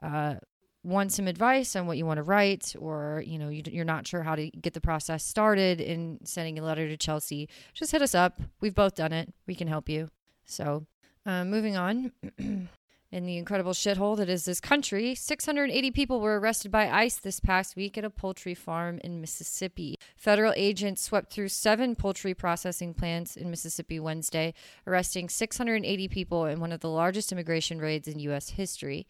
uh, 0.00 0.36
want 0.84 1.10
some 1.10 1.26
advice 1.26 1.74
on 1.74 1.88
what 1.88 1.96
you 1.96 2.06
want 2.06 2.18
to 2.18 2.22
write 2.22 2.76
or 2.78 3.24
you 3.26 3.40
know 3.40 3.48
you, 3.48 3.64
you're 3.66 3.84
not 3.84 4.06
sure 4.06 4.22
how 4.22 4.36
to 4.36 4.48
get 4.50 4.72
the 4.74 4.80
process 4.80 5.24
started 5.24 5.80
in 5.80 6.20
sending 6.22 6.60
a 6.60 6.62
letter 6.62 6.86
to 6.86 6.96
chelsea 6.96 7.48
just 7.74 7.90
hit 7.90 8.02
us 8.02 8.14
up. 8.14 8.38
We've 8.60 8.74
both 8.74 8.94
done 8.94 9.12
it. 9.12 9.34
We 9.48 9.56
can 9.56 9.66
help 9.66 9.88
you. 9.88 10.10
So 10.44 10.86
uh, 11.24 11.44
moving 11.44 11.76
on 11.76 12.12
In 13.16 13.24
the 13.24 13.38
incredible 13.38 13.72
shithole 13.72 14.18
that 14.18 14.28
is 14.28 14.44
this 14.44 14.60
country, 14.60 15.14
680 15.14 15.90
people 15.92 16.20
were 16.20 16.38
arrested 16.38 16.70
by 16.70 16.90
ICE 16.90 17.16
this 17.16 17.40
past 17.40 17.74
week 17.74 17.96
at 17.96 18.04
a 18.04 18.10
poultry 18.10 18.52
farm 18.54 19.00
in 19.02 19.22
Mississippi. 19.22 19.98
Federal 20.18 20.52
agents 20.54 21.00
swept 21.00 21.32
through 21.32 21.48
seven 21.48 21.94
poultry 21.96 22.34
processing 22.34 22.92
plants 22.92 23.34
in 23.34 23.48
Mississippi 23.48 23.98
Wednesday, 23.98 24.52
arresting 24.86 25.30
680 25.30 26.08
people 26.08 26.44
in 26.44 26.60
one 26.60 26.72
of 26.72 26.80
the 26.80 26.90
largest 26.90 27.32
immigration 27.32 27.78
raids 27.78 28.06
in 28.06 28.18
U.S. 28.18 28.50
history. 28.50 29.06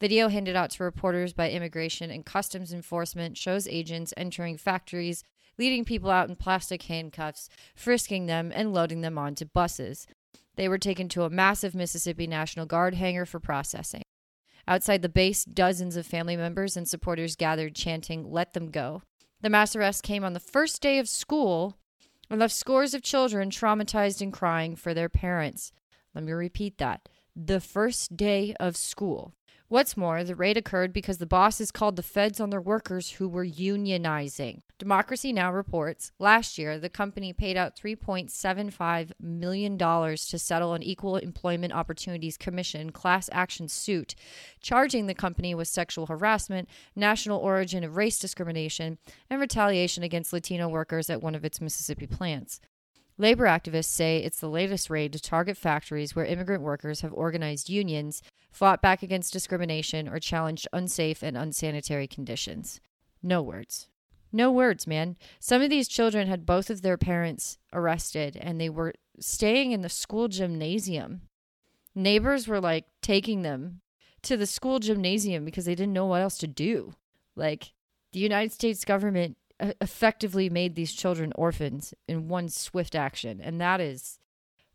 Video 0.00 0.28
handed 0.28 0.56
out 0.56 0.70
to 0.70 0.82
reporters 0.82 1.34
by 1.34 1.50
Immigration 1.50 2.10
and 2.10 2.24
Customs 2.24 2.72
Enforcement 2.72 3.36
shows 3.36 3.68
agents 3.68 4.14
entering 4.16 4.56
factories, 4.56 5.22
leading 5.58 5.84
people 5.84 6.10
out 6.10 6.30
in 6.30 6.36
plastic 6.36 6.84
handcuffs, 6.84 7.50
frisking 7.74 8.24
them, 8.24 8.52
and 8.54 8.72
loading 8.72 9.02
them 9.02 9.18
onto 9.18 9.44
buses. 9.44 10.06
They 10.60 10.68
were 10.68 10.76
taken 10.76 11.08
to 11.10 11.22
a 11.22 11.30
massive 11.30 11.74
Mississippi 11.74 12.26
National 12.26 12.66
Guard 12.66 12.92
hangar 12.92 13.24
for 13.24 13.40
processing. 13.40 14.02
Outside 14.68 15.00
the 15.00 15.08
base, 15.08 15.42
dozens 15.42 15.96
of 15.96 16.06
family 16.06 16.36
members 16.36 16.76
and 16.76 16.86
supporters 16.86 17.34
gathered 17.34 17.74
chanting, 17.74 18.30
Let 18.30 18.52
them 18.52 18.70
go. 18.70 19.00
The 19.40 19.48
mass 19.48 19.74
arrest 19.74 20.02
came 20.02 20.22
on 20.22 20.34
the 20.34 20.38
first 20.38 20.82
day 20.82 20.98
of 20.98 21.08
school 21.08 21.78
and 22.28 22.38
left 22.38 22.52
scores 22.52 22.92
of 22.92 23.00
children 23.00 23.48
traumatized 23.48 24.20
and 24.20 24.34
crying 24.34 24.76
for 24.76 24.92
their 24.92 25.08
parents. 25.08 25.72
Let 26.14 26.24
me 26.24 26.32
repeat 26.32 26.76
that. 26.76 27.08
The 27.34 27.60
first 27.60 28.14
day 28.14 28.54
of 28.60 28.76
school. 28.76 29.32
What's 29.70 29.96
more, 29.96 30.24
the 30.24 30.34
raid 30.34 30.56
occurred 30.56 30.92
because 30.92 31.18
the 31.18 31.26
bosses 31.26 31.70
called 31.70 31.94
the 31.94 32.02
feds 32.02 32.40
on 32.40 32.50
their 32.50 32.60
workers 32.60 33.08
who 33.08 33.28
were 33.28 33.46
unionizing. 33.46 34.62
Democracy 34.80 35.32
Now! 35.32 35.52
reports 35.52 36.10
last 36.18 36.58
year 36.58 36.76
the 36.76 36.88
company 36.88 37.32
paid 37.32 37.56
out 37.56 37.76
$3.75 37.76 39.12
million 39.20 39.78
to 39.78 40.16
settle 40.16 40.74
an 40.74 40.82
Equal 40.82 41.18
Employment 41.18 41.72
Opportunities 41.72 42.36
Commission 42.36 42.90
class 42.90 43.30
action 43.30 43.68
suit, 43.68 44.16
charging 44.60 45.06
the 45.06 45.14
company 45.14 45.54
with 45.54 45.68
sexual 45.68 46.06
harassment, 46.06 46.68
national 46.96 47.38
origin 47.38 47.84
of 47.84 47.94
race 47.94 48.18
discrimination, 48.18 48.98
and 49.30 49.40
retaliation 49.40 50.02
against 50.02 50.32
Latino 50.32 50.68
workers 50.68 51.08
at 51.08 51.22
one 51.22 51.36
of 51.36 51.44
its 51.44 51.60
Mississippi 51.60 52.08
plants. 52.08 52.60
Labor 53.20 53.44
activists 53.44 53.84
say 53.84 54.16
it's 54.16 54.40
the 54.40 54.48
latest 54.48 54.88
raid 54.88 55.12
to 55.12 55.20
target 55.20 55.58
factories 55.58 56.16
where 56.16 56.24
immigrant 56.24 56.62
workers 56.62 57.02
have 57.02 57.12
organized 57.12 57.68
unions, 57.68 58.22
fought 58.50 58.80
back 58.80 59.02
against 59.02 59.34
discrimination, 59.34 60.08
or 60.08 60.18
challenged 60.18 60.66
unsafe 60.72 61.22
and 61.22 61.36
unsanitary 61.36 62.06
conditions. 62.06 62.80
No 63.22 63.42
words. 63.42 63.88
No 64.32 64.50
words, 64.50 64.86
man. 64.86 65.18
Some 65.38 65.60
of 65.60 65.68
these 65.68 65.86
children 65.86 66.28
had 66.28 66.46
both 66.46 66.70
of 66.70 66.80
their 66.80 66.96
parents 66.96 67.58
arrested 67.74 68.38
and 68.40 68.58
they 68.58 68.70
were 68.70 68.94
staying 69.18 69.72
in 69.72 69.82
the 69.82 69.90
school 69.90 70.28
gymnasium. 70.28 71.20
Neighbors 71.94 72.48
were 72.48 72.58
like 72.60 72.86
taking 73.02 73.42
them 73.42 73.82
to 74.22 74.38
the 74.38 74.46
school 74.46 74.78
gymnasium 74.78 75.44
because 75.44 75.66
they 75.66 75.74
didn't 75.74 75.92
know 75.92 76.06
what 76.06 76.22
else 76.22 76.38
to 76.38 76.46
do. 76.46 76.94
Like, 77.36 77.74
the 78.12 78.18
United 78.18 78.52
States 78.52 78.82
government 78.86 79.36
effectively 79.80 80.48
made 80.48 80.74
these 80.74 80.92
children 80.92 81.32
orphans 81.36 81.94
in 82.08 82.28
one 82.28 82.48
swift 82.48 82.94
action. 82.94 83.40
And 83.42 83.60
that 83.60 83.80
is 83.80 84.18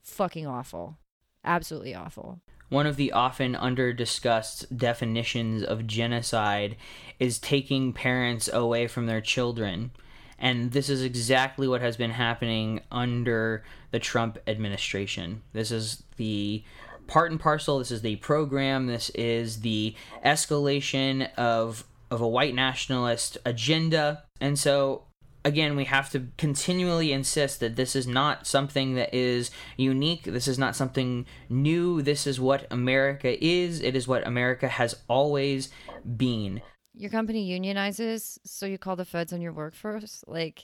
fucking 0.01 0.45
awful. 0.45 0.97
Absolutely 1.43 1.95
awful. 1.95 2.41
One 2.69 2.87
of 2.87 2.95
the 2.95 3.11
often 3.11 3.55
under 3.55 3.93
discussed 3.93 4.75
definitions 4.75 5.63
of 5.63 5.85
genocide 5.85 6.77
is 7.19 7.37
taking 7.37 7.93
parents 7.93 8.49
away 8.51 8.87
from 8.87 9.05
their 9.05 9.21
children. 9.21 9.91
And 10.39 10.71
this 10.71 10.89
is 10.89 11.03
exactly 11.03 11.67
what 11.67 11.81
has 11.81 11.95
been 11.95 12.11
happening 12.11 12.81
under 12.91 13.63
the 13.91 13.99
Trump 13.99 14.37
administration. 14.47 15.43
This 15.53 15.71
is 15.71 16.03
the 16.17 16.63
part 17.07 17.31
and 17.31 17.39
parcel. 17.39 17.79
This 17.79 17.91
is 17.91 18.01
the 18.01 18.17
program. 18.17 18.87
This 18.87 19.09
is 19.11 19.61
the 19.61 19.95
escalation 20.25 21.31
of 21.35 21.85
of 22.15 22.21
a 22.21 22.27
white 22.27 22.55
nationalist 22.55 23.37
agenda. 23.45 24.23
And 24.41 24.57
so 24.57 25.03
again, 25.45 25.75
we 25.75 25.85
have 25.85 26.09
to 26.09 26.27
continually 26.37 27.13
insist 27.13 27.59
that 27.59 27.75
this 27.75 27.95
is 27.95 28.07
not 28.07 28.47
something 28.47 28.95
that 28.95 29.13
is 29.13 29.51
unique. 29.77 30.23
This 30.23 30.47
is 30.47 30.57
not 30.57 30.75
something 30.75 31.25
new. 31.47 32.01
This 32.01 32.25
is 32.25 32.39
what 32.39 32.65
America 32.71 33.43
is. 33.45 33.79
It 33.79 33.95
is 33.95 34.07
what 34.07 34.25
America 34.25 34.67
has 34.67 34.95
always 35.07 35.69
been. 36.17 36.61
Your 36.95 37.11
company 37.11 37.47
unionizes, 37.47 38.39
so 38.43 38.65
you 38.65 38.77
call 38.77 38.95
the 38.95 39.05
feds 39.05 39.31
on 39.31 39.41
your 39.41 39.53
workforce? 39.53 40.23
Like, 40.27 40.63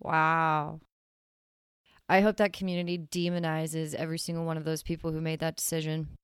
wow. 0.00 0.80
I 2.08 2.20
hope 2.20 2.38
that 2.38 2.52
community 2.52 2.98
demonizes 2.98 3.94
every 3.94 4.18
single 4.18 4.44
one 4.44 4.56
of 4.56 4.64
those 4.64 4.82
people 4.82 5.12
who 5.12 5.20
made 5.20 5.40
that 5.40 5.56
decision. 5.56 6.16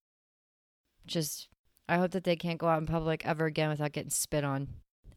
Just 1.07 1.49
I 1.88 1.97
hope 1.97 2.11
that 2.11 2.25
they 2.25 2.37
can't 2.37 2.59
go 2.59 2.68
out 2.68 2.80
in 2.80 2.87
public 2.87 3.25
ever 3.26 3.47
again 3.47 3.71
without 3.71 3.92
getting 3.92 4.11
spit 4.11 4.45
on. 4.45 4.68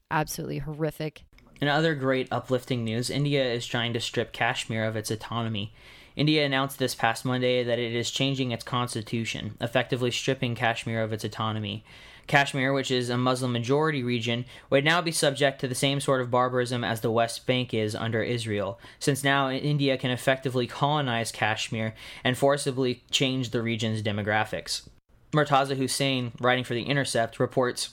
Absolutely 0.09 0.59
horrific. 0.59 1.23
In 1.59 1.67
other 1.67 1.93
great 1.93 2.27
uplifting 2.31 2.83
news, 2.83 3.09
India 3.09 3.43
is 3.43 3.65
trying 3.65 3.93
to 3.93 3.99
strip 3.99 4.31
Kashmir 4.31 4.83
of 4.83 4.95
its 4.95 5.11
autonomy. 5.11 5.73
India 6.15 6.45
announced 6.45 6.79
this 6.79 6.95
past 6.95 7.23
Monday 7.23 7.63
that 7.63 7.79
it 7.79 7.93
is 7.93 8.11
changing 8.11 8.51
its 8.51 8.63
constitution, 8.63 9.55
effectively 9.61 10.11
stripping 10.11 10.55
Kashmir 10.55 11.01
of 11.01 11.13
its 11.13 11.23
autonomy. 11.23 11.85
Kashmir, 12.27 12.73
which 12.73 12.91
is 12.91 13.09
a 13.09 13.17
Muslim 13.17 13.51
majority 13.51 14.03
region, 14.03 14.45
would 14.69 14.85
now 14.85 15.01
be 15.01 15.11
subject 15.11 15.59
to 15.61 15.67
the 15.67 15.75
same 15.75 15.99
sort 15.99 16.21
of 16.21 16.31
barbarism 16.31 16.83
as 16.83 17.01
the 17.01 17.11
West 17.11 17.45
Bank 17.45 17.73
is 17.73 17.95
under 17.95 18.23
Israel, 18.23 18.79
since 18.99 19.23
now 19.23 19.49
India 19.49 19.97
can 19.97 20.11
effectively 20.11 20.67
colonize 20.67 21.31
Kashmir 21.31 21.93
and 22.23 22.37
forcibly 22.37 23.03
change 23.11 23.51
the 23.51 23.61
region's 23.61 24.01
demographics. 24.01 24.87
Murtaza 25.31 25.77
Hussain, 25.77 26.33
writing 26.39 26.63
for 26.63 26.73
The 26.73 26.83
Intercept, 26.83 27.39
reports 27.39 27.91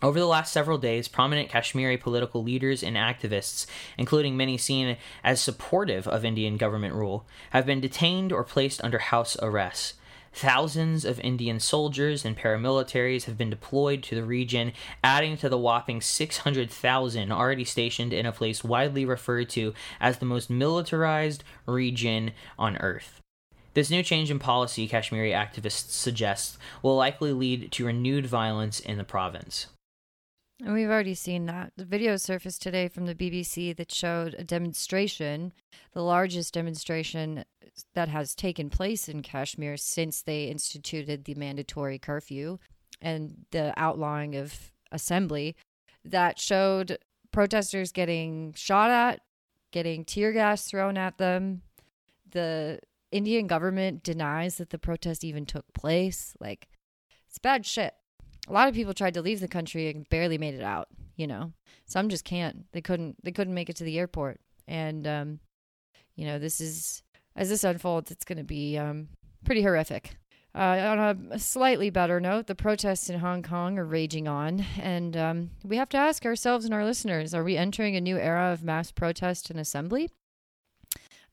over 0.00 0.20
the 0.20 0.26
last 0.26 0.52
several 0.52 0.78
days, 0.78 1.08
prominent 1.08 1.48
Kashmiri 1.48 1.96
political 1.96 2.42
leaders 2.42 2.84
and 2.84 2.96
activists, 2.96 3.66
including 3.96 4.36
many 4.36 4.56
seen 4.56 4.96
as 5.24 5.40
supportive 5.40 6.06
of 6.06 6.24
Indian 6.24 6.56
government 6.56 6.94
rule, 6.94 7.26
have 7.50 7.66
been 7.66 7.80
detained 7.80 8.32
or 8.32 8.44
placed 8.44 8.82
under 8.84 8.98
house 8.98 9.36
arrest. 9.42 9.94
Thousands 10.32 11.04
of 11.04 11.18
Indian 11.20 11.58
soldiers 11.58 12.24
and 12.24 12.36
paramilitaries 12.36 13.24
have 13.24 13.36
been 13.36 13.50
deployed 13.50 14.04
to 14.04 14.14
the 14.14 14.22
region, 14.22 14.72
adding 15.02 15.36
to 15.38 15.48
the 15.48 15.58
whopping 15.58 16.00
600,000 16.00 17.32
already 17.32 17.64
stationed 17.64 18.12
in 18.12 18.24
a 18.24 18.30
place 18.30 18.62
widely 18.62 19.04
referred 19.04 19.48
to 19.50 19.74
as 20.00 20.18
the 20.18 20.26
most 20.26 20.48
militarized 20.48 21.42
region 21.66 22.32
on 22.56 22.76
Earth. 22.76 23.20
This 23.78 23.90
new 23.90 24.02
change 24.02 24.28
in 24.28 24.40
policy, 24.40 24.88
Kashmiri 24.88 25.30
activists 25.30 25.90
suggest, 25.90 26.58
will 26.82 26.96
likely 26.96 27.32
lead 27.32 27.70
to 27.70 27.86
renewed 27.86 28.26
violence 28.26 28.80
in 28.80 28.98
the 28.98 29.04
province. 29.04 29.68
And 30.60 30.74
we've 30.74 30.88
already 30.88 31.14
seen 31.14 31.46
that. 31.46 31.74
The 31.76 31.84
video 31.84 32.16
surfaced 32.16 32.60
today 32.60 32.88
from 32.88 33.06
the 33.06 33.14
BBC 33.14 33.76
that 33.76 33.92
showed 33.92 34.34
a 34.36 34.42
demonstration, 34.42 35.52
the 35.92 36.02
largest 36.02 36.54
demonstration 36.54 37.44
that 37.94 38.08
has 38.08 38.34
taken 38.34 38.68
place 38.68 39.08
in 39.08 39.22
Kashmir 39.22 39.76
since 39.76 40.22
they 40.22 40.46
instituted 40.46 41.24
the 41.24 41.36
mandatory 41.36 42.00
curfew 42.00 42.58
and 43.00 43.44
the 43.52 43.72
outlawing 43.76 44.34
of 44.34 44.72
assembly, 44.90 45.54
that 46.04 46.40
showed 46.40 46.98
protesters 47.30 47.92
getting 47.92 48.54
shot 48.54 48.90
at, 48.90 49.20
getting 49.70 50.04
tear 50.04 50.32
gas 50.32 50.68
thrown 50.68 50.96
at 50.98 51.18
them. 51.18 51.62
The 52.28 52.80
Indian 53.10 53.46
government 53.46 54.02
denies 54.02 54.56
that 54.56 54.70
the 54.70 54.78
protest 54.78 55.24
even 55.24 55.46
took 55.46 55.72
place. 55.72 56.34
Like, 56.40 56.68
it's 57.28 57.38
bad 57.38 57.64
shit. 57.64 57.94
A 58.48 58.52
lot 58.52 58.68
of 58.68 58.74
people 58.74 58.94
tried 58.94 59.14
to 59.14 59.22
leave 59.22 59.40
the 59.40 59.48
country 59.48 59.90
and 59.90 60.08
barely 60.08 60.38
made 60.38 60.54
it 60.54 60.62
out 60.62 60.88
you 61.18 61.26
know? 61.26 61.52
Some 61.84 62.08
just 62.08 62.24
can't. 62.24 62.64
They 62.72 62.80
couldn't 62.80 63.22
they 63.22 63.32
couldn't 63.32 63.52
make 63.52 63.68
it 63.68 63.76
to 63.76 63.84
the 63.84 63.98
airport. 63.98 64.40
And 64.66 65.06
um 65.06 65.40
you 66.16 66.24
know 66.24 66.38
this 66.38 66.62
is 66.62 67.02
as 67.36 67.50
this 67.50 67.64
unfolds 67.64 68.10
it's 68.10 68.24
going 68.24 68.38
to 68.38 68.44
be 68.44 68.78
um 68.78 69.08
pretty 69.44 69.62
horrific. 69.62 70.16
Uh, 70.54 70.96
on 70.98 71.28
a 71.30 71.38
slightly 71.38 71.90
better 71.90 72.18
note, 72.18 72.46
the 72.46 72.54
protests 72.54 73.10
in 73.10 73.20
Hong 73.20 73.42
Kong 73.42 73.78
are 73.78 73.84
raging 73.84 74.26
on, 74.26 74.64
and 74.80 75.14
um, 75.16 75.50
we 75.62 75.76
have 75.76 75.90
to 75.90 75.98
ask 75.98 76.24
ourselves 76.24 76.64
and 76.64 76.74
our 76.74 76.84
listeners: 76.84 77.34
Are 77.34 77.44
we 77.44 77.56
entering 77.56 77.94
a 77.94 78.00
new 78.00 78.16
era 78.16 78.50
of 78.52 78.64
mass 78.64 78.90
protest 78.90 79.50
and 79.50 79.60
assembly? 79.60 80.10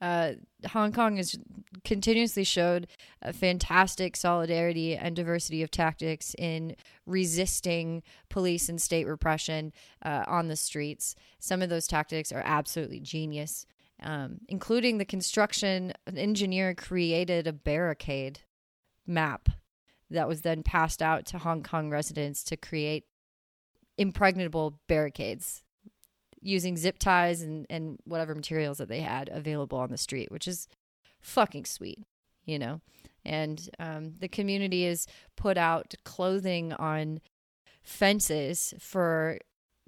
Uh, 0.01 0.33
Hong 0.71 0.91
Kong 0.91 1.17
has 1.17 1.37
continuously 1.83 2.43
showed 2.43 2.87
a 3.21 3.31
fantastic 3.31 4.15
solidarity 4.15 4.95
and 4.95 5.15
diversity 5.15 5.63
of 5.63 5.71
tactics 5.71 6.35
in 6.37 6.75
resisting 7.05 8.03
police 8.29 8.67
and 8.67 8.81
state 8.81 9.07
repression 9.07 9.71
uh, 10.03 10.23
on 10.27 10.47
the 10.47 10.55
streets. 10.55 11.15
Some 11.39 11.61
of 11.61 11.69
those 11.69 11.87
tactics 11.87 12.31
are 12.31 12.43
absolutely 12.43 12.99
genius, 12.99 13.65
um, 14.03 14.39
including 14.49 14.97
the 14.97 15.05
construction. 15.05 15.93
An 16.05 16.17
engineer 16.17 16.73
created 16.73 17.47
a 17.47 17.53
barricade 17.53 18.41
map 19.07 19.49
that 20.09 20.27
was 20.27 20.41
then 20.41 20.63
passed 20.63 21.01
out 21.01 21.25
to 21.27 21.39
Hong 21.39 21.63
Kong 21.63 21.89
residents 21.89 22.43
to 22.45 22.57
create 22.57 23.05
impregnable 23.97 24.79
barricades 24.87 25.63
using 26.45 26.77
zip 26.77 26.99
ties 26.99 27.41
and, 27.41 27.65
and 27.69 27.97
whatever 28.05 28.35
materials 28.35 28.77
that 28.77 28.87
they 28.87 29.01
had 29.01 29.29
available 29.33 29.79
on 29.79 29.89
the 29.89 29.97
street, 29.97 30.31
which 30.31 30.47
is 30.47 30.67
fucking 31.19 31.65
sweet, 31.65 32.03
you 32.45 32.59
know? 32.59 32.81
And 33.25 33.67
um, 33.79 34.13
the 34.19 34.27
community 34.27 34.85
has 34.85 35.07
put 35.35 35.57
out 35.57 35.95
clothing 36.03 36.71
on 36.73 37.19
fences 37.83 38.75
for 38.79 39.39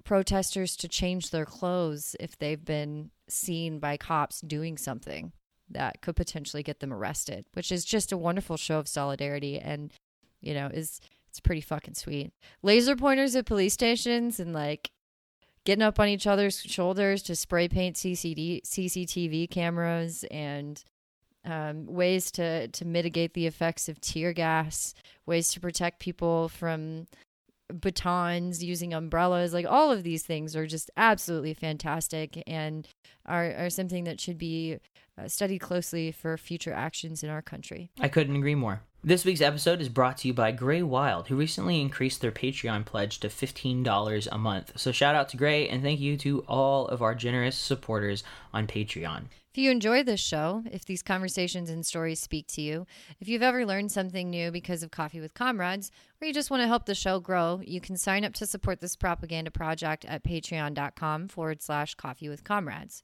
protesters 0.04 0.74
to 0.76 0.88
change 0.88 1.30
their 1.30 1.44
clothes 1.44 2.16
if 2.18 2.36
they've 2.36 2.64
been 2.64 3.10
seen 3.28 3.78
by 3.78 3.96
cops 3.96 4.40
doing 4.40 4.76
something 4.76 5.32
that 5.70 6.00
could 6.00 6.16
potentially 6.16 6.62
get 6.62 6.80
them 6.80 6.92
arrested, 6.92 7.44
which 7.52 7.70
is 7.70 7.84
just 7.84 8.10
a 8.10 8.16
wonderful 8.16 8.56
show 8.56 8.78
of 8.78 8.88
solidarity 8.88 9.60
and, 9.60 9.92
you 10.40 10.54
know, 10.54 10.66
is 10.66 11.00
it's 11.28 11.40
pretty 11.40 11.60
fucking 11.60 11.94
sweet. 11.94 12.32
Laser 12.62 12.96
pointers 12.96 13.36
at 13.36 13.46
police 13.46 13.74
stations 13.74 14.40
and 14.40 14.52
like 14.52 14.90
getting 15.68 15.82
up 15.82 16.00
on 16.00 16.08
each 16.08 16.26
other's 16.26 16.62
shoulders 16.62 17.22
to 17.22 17.36
spray 17.36 17.68
paint 17.68 17.94
CCD, 17.94 18.62
CCTV 18.62 19.50
cameras 19.50 20.24
and 20.30 20.82
um, 21.44 21.84
ways 21.84 22.30
to, 22.30 22.68
to 22.68 22.86
mitigate 22.86 23.34
the 23.34 23.46
effects 23.46 23.86
of 23.86 24.00
tear 24.00 24.32
gas, 24.32 24.94
ways 25.26 25.52
to 25.52 25.60
protect 25.60 26.00
people 26.00 26.48
from 26.48 27.06
batons 27.72 28.62
using 28.62 28.94
umbrellas 28.94 29.52
like 29.52 29.66
all 29.66 29.90
of 29.90 30.02
these 30.02 30.22
things 30.22 30.56
are 30.56 30.66
just 30.66 30.90
absolutely 30.96 31.54
fantastic 31.54 32.42
and 32.46 32.88
are, 33.26 33.52
are 33.56 33.70
something 33.70 34.04
that 34.04 34.20
should 34.20 34.38
be 34.38 34.78
uh, 35.18 35.28
studied 35.28 35.58
closely 35.58 36.10
for 36.10 36.36
future 36.36 36.72
actions 36.72 37.22
in 37.22 37.30
our 37.30 37.42
country 37.42 37.90
i 38.00 38.08
couldn't 38.08 38.36
agree 38.36 38.54
more 38.54 38.82
this 39.04 39.24
week's 39.24 39.40
episode 39.40 39.80
is 39.80 39.88
brought 39.88 40.18
to 40.18 40.28
you 40.28 40.34
by 40.34 40.50
Gray 40.50 40.82
Wild, 40.82 41.28
who 41.28 41.36
recently 41.36 41.80
increased 41.80 42.20
their 42.20 42.32
Patreon 42.32 42.84
pledge 42.84 43.20
to 43.20 43.28
$15 43.28 44.28
a 44.30 44.38
month. 44.38 44.72
So 44.74 44.90
shout 44.90 45.14
out 45.14 45.28
to 45.28 45.36
Gray 45.36 45.68
and 45.68 45.84
thank 45.84 46.00
you 46.00 46.16
to 46.16 46.40
all 46.48 46.88
of 46.88 47.00
our 47.00 47.14
generous 47.14 47.56
supporters 47.56 48.24
on 48.52 48.66
Patreon. 48.66 49.26
If 49.50 49.56
you 49.56 49.70
enjoy 49.70 50.02
this 50.02 50.20
show, 50.20 50.62
if 50.70 50.84
these 50.84 51.02
conversations 51.02 51.70
and 51.70 51.84
stories 51.84 52.20
speak 52.20 52.46
to 52.48 52.60
you, 52.60 52.86
if 53.18 53.28
you've 53.28 53.42
ever 53.42 53.64
learned 53.64 53.90
something 53.90 54.28
new 54.28 54.50
because 54.50 54.82
of 54.82 54.90
Coffee 54.90 55.20
with 55.20 55.32
Comrades, 55.32 55.90
or 56.20 56.26
you 56.26 56.34
just 56.34 56.50
want 56.50 56.62
to 56.62 56.66
help 56.68 56.84
the 56.84 56.94
show 56.94 57.18
grow, 57.18 57.60
you 57.64 57.80
can 57.80 57.96
sign 57.96 58.24
up 58.24 58.34
to 58.34 58.46
support 58.46 58.80
this 58.80 58.94
propaganda 58.94 59.50
project 59.50 60.04
at 60.04 60.22
patreon.com 60.22 61.28
forward 61.28 61.62
slash 61.62 61.94
coffee 61.94 62.28
with 62.28 62.44
comrades. 62.44 63.02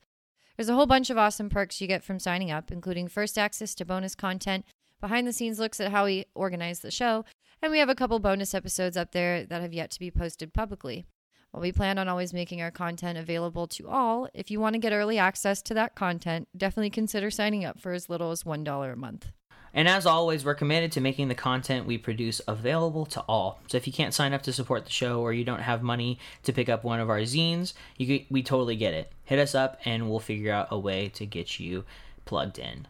There's 0.57 0.69
a 0.69 0.75
whole 0.75 0.87
bunch 0.87 1.11
of 1.11 1.19
awesome 1.19 1.49
perks 1.49 1.81
you 1.81 1.89
get 1.89 2.05
from 2.05 2.21
signing 2.21 2.51
up, 2.51 2.71
including 2.71 3.09
first 3.09 3.39
access 3.39 3.75
to 3.77 3.85
bonus 3.85 4.15
content 4.15 4.65
behind 5.01 5.27
the 5.27 5.33
scenes 5.33 5.59
looks 5.59 5.81
at 5.81 5.91
how 5.91 6.07
we 6.07 6.25
organize 6.35 6.81
the 6.81 6.91
show, 6.91 7.25
and 7.61 7.71
we 7.71 7.79
have 7.79 7.91
a 7.91 7.95
couple 7.95 8.19
bonus 8.19 8.55
episodes 8.55 8.97
up 8.97 9.13
there 9.13 9.45
that 9.45 9.61
have 9.61 9.75
yet 9.75 9.91
to 9.91 9.99
be 9.99 10.11
posted 10.11 10.55
publicly. 10.55 11.05
While 11.55 11.63
we 11.63 11.71
plan 11.71 11.99
on 11.99 12.09
always 12.09 12.35
making 12.35 12.61
our 12.63 12.73
content 12.73 13.17
available 13.17 13.69
to 13.69 13.89
all, 13.89 14.29
if 14.35 14.51
you 14.51 14.59
want 14.59 14.75
to 14.75 14.81
get 14.81 14.93
early 14.93 15.19
access 15.19 15.63
to 15.63 15.75
that 15.75 15.95
content, 15.95 16.49
definitely 16.57 16.91
consider 16.91 17.31
signing 17.31 17.65
up 17.65 17.79
for 17.79 17.93
as 17.93 18.11
little 18.11 18.33
as 18.33 18.43
$1 18.43 18.93
a 18.93 18.97
month. 18.97 19.31
And 19.73 19.87
as 19.87 20.05
always, 20.05 20.45
we're 20.45 20.57
committed 20.57 20.91
to 20.91 21.01
making 21.01 21.29
the 21.29 21.37
content 21.37 21.87
we 21.87 21.97
produce 21.97 22.41
available 22.49 23.07
to 23.07 23.21
all. 23.29 23.61
So 23.69 23.77
if 23.77 23.87
you 23.87 23.93
can't 23.93 24.13
sign 24.13 24.33
up 24.33 24.43
to 24.43 24.53
support 24.53 24.85
the 24.85 24.91
show 24.91 25.21
or 25.21 25.33
you 25.33 25.45
don't 25.45 25.61
have 25.61 25.81
money 25.81 26.19
to 26.43 26.53
pick 26.53 26.69
up 26.69 26.83
one 26.83 26.99
of 26.99 27.09
our 27.09 27.21
zines, 27.21 27.73
you, 27.99 28.25
we 28.31 28.43
totally 28.43 28.75
get 28.75 28.93
it. 28.93 29.13
Hit 29.23 29.39
us 29.39 29.55
up 29.55 29.79
and 29.85 30.11
we'll 30.11 30.19
figure 30.19 30.53
out 30.53 30.67
a 30.73 30.79
way 30.79 31.09
to 31.11 31.25
get 31.25 31.61
you 31.61 31.85
plugged 32.25 32.59
in. 32.59 32.89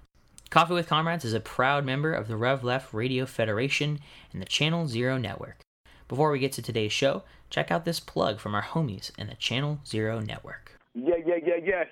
Coffee 0.48 0.72
with 0.72 0.88
Comrades 0.88 1.27
is 1.27 1.35
a 1.35 1.40
proud 1.40 1.85
member 1.85 2.14
of 2.14 2.29
the 2.29 2.37
Rev 2.38 2.64
Left 2.64 2.94
Radio 2.94 3.27
Federation 3.27 4.00
and 4.33 4.40
the 4.40 4.46
Channel 4.46 4.87
Zero 4.87 5.18
Network. 5.18 5.61
Before 6.09 6.31
we 6.31 6.38
get 6.38 6.53
to 6.53 6.62
today's 6.62 6.92
show, 6.92 7.24
check 7.55 7.71
out 7.71 7.85
this 7.85 8.01
plug 8.01 8.40
from 8.40 8.53
our 8.53 8.64
homies 8.64 9.12
in 9.17 9.29
the 9.29 9.37
Channel 9.37 9.79
Zero 9.87 10.19
Network. 10.19 10.73
Yeah, 10.93 11.14
yeah, 11.25 11.37
yeah, 11.47 11.55
yeah. 11.62 11.85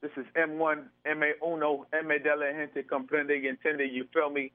This 0.00 0.12
is 0.16 0.24
M1, 0.36 0.84
M.A. 1.04 1.32
Uno, 1.44 1.86
M.A. 1.92 2.18
de 2.20 2.36
la 2.36 2.52
gente 2.52 2.84
comprende 2.84 3.30
y 3.30 3.48
entiende, 3.48 3.92
you 3.92 4.06
feel 4.14 4.30
me? 4.30 4.52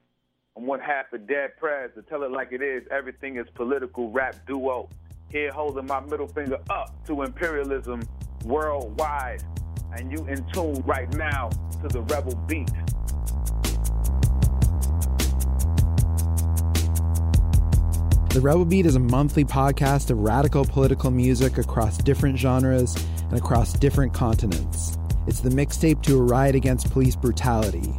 I'm 0.56 0.66
one 0.66 0.80
half 0.80 1.12
of 1.12 1.26
Dead 1.26 1.50
Prez, 1.58 1.90
to 1.94 2.02
tell 2.02 2.22
it 2.22 2.30
like 2.30 2.52
it 2.52 2.62
is, 2.62 2.84
everything 2.90 3.36
is 3.36 3.46
political 3.54 4.10
rap 4.10 4.34
duo. 4.46 4.88
Here 5.30 5.50
holding 5.52 5.86
my 5.86 6.00
middle 6.00 6.28
finger 6.28 6.58
up 6.70 7.04
to 7.06 7.22
imperialism 7.22 8.02
worldwide 8.44 9.42
and 9.92 10.10
you 10.10 10.26
in 10.26 10.42
tune 10.52 10.82
right 10.86 11.12
now 11.16 11.50
to 11.82 11.88
the 11.88 12.00
Rebel 12.02 12.34
Beat. 12.46 12.70
The 18.32 18.40
Rebel 18.40 18.64
Beat 18.64 18.86
is 18.86 18.96
a 18.96 18.98
monthly 18.98 19.44
podcast 19.44 20.08
of 20.08 20.20
radical 20.20 20.64
political 20.64 21.10
music 21.10 21.58
across 21.58 21.98
different 21.98 22.38
genres 22.38 22.96
and 23.28 23.38
across 23.38 23.74
different 23.74 24.14
continents. 24.14 24.96
It's 25.26 25.40
the 25.40 25.50
mixtape 25.50 26.02
to 26.04 26.18
a 26.18 26.22
riot 26.22 26.54
against 26.54 26.90
police 26.90 27.14
brutality. 27.14 27.92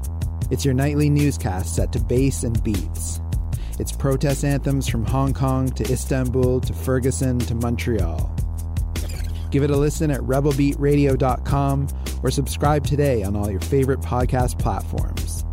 It's 0.49 0.65
your 0.65 0.73
nightly 0.73 1.07
newscast 1.07 1.75
set 1.75 1.91
to 1.91 1.99
bass 1.99 2.41
and 2.41 2.61
beats. 2.63 3.21
It's 3.77 3.91
protest 3.91 4.43
anthems 4.43 4.87
from 4.87 5.05
Hong 5.05 5.35
Kong 5.35 5.69
to 5.69 5.83
Istanbul 5.83 6.61
to 6.61 6.73
Ferguson 6.73 7.37
to 7.37 7.53
Montreal. 7.53 8.35
Give 9.51 9.61
it 9.61 9.69
a 9.69 9.77
listen 9.77 10.09
at 10.09 10.21
rebelbeatradio.com 10.21 11.87
or 12.23 12.31
subscribe 12.31 12.87
today 12.87 13.21
on 13.21 13.35
all 13.35 13.51
your 13.51 13.61
favorite 13.61 14.01
podcast 14.01 14.57
platforms. 14.57 15.45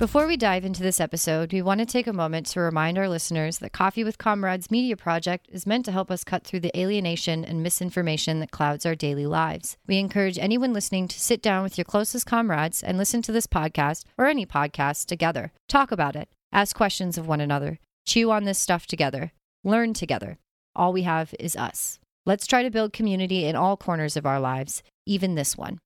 Before 0.00 0.26
we 0.26 0.38
dive 0.38 0.64
into 0.64 0.82
this 0.82 0.98
episode, 0.98 1.52
we 1.52 1.60
want 1.60 1.80
to 1.80 1.84
take 1.84 2.06
a 2.06 2.12
moment 2.14 2.46
to 2.46 2.60
remind 2.60 2.96
our 2.96 3.06
listeners 3.06 3.58
that 3.58 3.74
Coffee 3.74 4.02
with 4.02 4.16
Comrades 4.16 4.70
Media 4.70 4.96
Project 4.96 5.46
is 5.52 5.66
meant 5.66 5.84
to 5.84 5.92
help 5.92 6.10
us 6.10 6.24
cut 6.24 6.42
through 6.42 6.60
the 6.60 6.74
alienation 6.74 7.44
and 7.44 7.62
misinformation 7.62 8.40
that 8.40 8.50
clouds 8.50 8.86
our 8.86 8.94
daily 8.94 9.26
lives. 9.26 9.76
We 9.86 9.98
encourage 9.98 10.38
anyone 10.38 10.72
listening 10.72 11.06
to 11.08 11.20
sit 11.20 11.42
down 11.42 11.62
with 11.62 11.76
your 11.76 11.84
closest 11.84 12.24
comrades 12.24 12.82
and 12.82 12.96
listen 12.96 13.20
to 13.20 13.30
this 13.30 13.46
podcast 13.46 14.04
or 14.16 14.26
any 14.26 14.46
podcast 14.46 15.04
together. 15.04 15.52
Talk 15.68 15.92
about 15.92 16.16
it, 16.16 16.30
ask 16.50 16.74
questions 16.74 17.18
of 17.18 17.28
one 17.28 17.42
another, 17.42 17.78
chew 18.06 18.30
on 18.30 18.44
this 18.44 18.58
stuff 18.58 18.86
together, 18.86 19.32
learn 19.64 19.92
together. 19.92 20.38
All 20.74 20.94
we 20.94 21.02
have 21.02 21.34
is 21.38 21.56
us. 21.56 21.98
Let's 22.24 22.46
try 22.46 22.62
to 22.62 22.70
build 22.70 22.94
community 22.94 23.44
in 23.44 23.54
all 23.54 23.76
corners 23.76 24.16
of 24.16 24.24
our 24.24 24.40
lives, 24.40 24.82
even 25.04 25.34
this 25.34 25.58
one. 25.58 25.78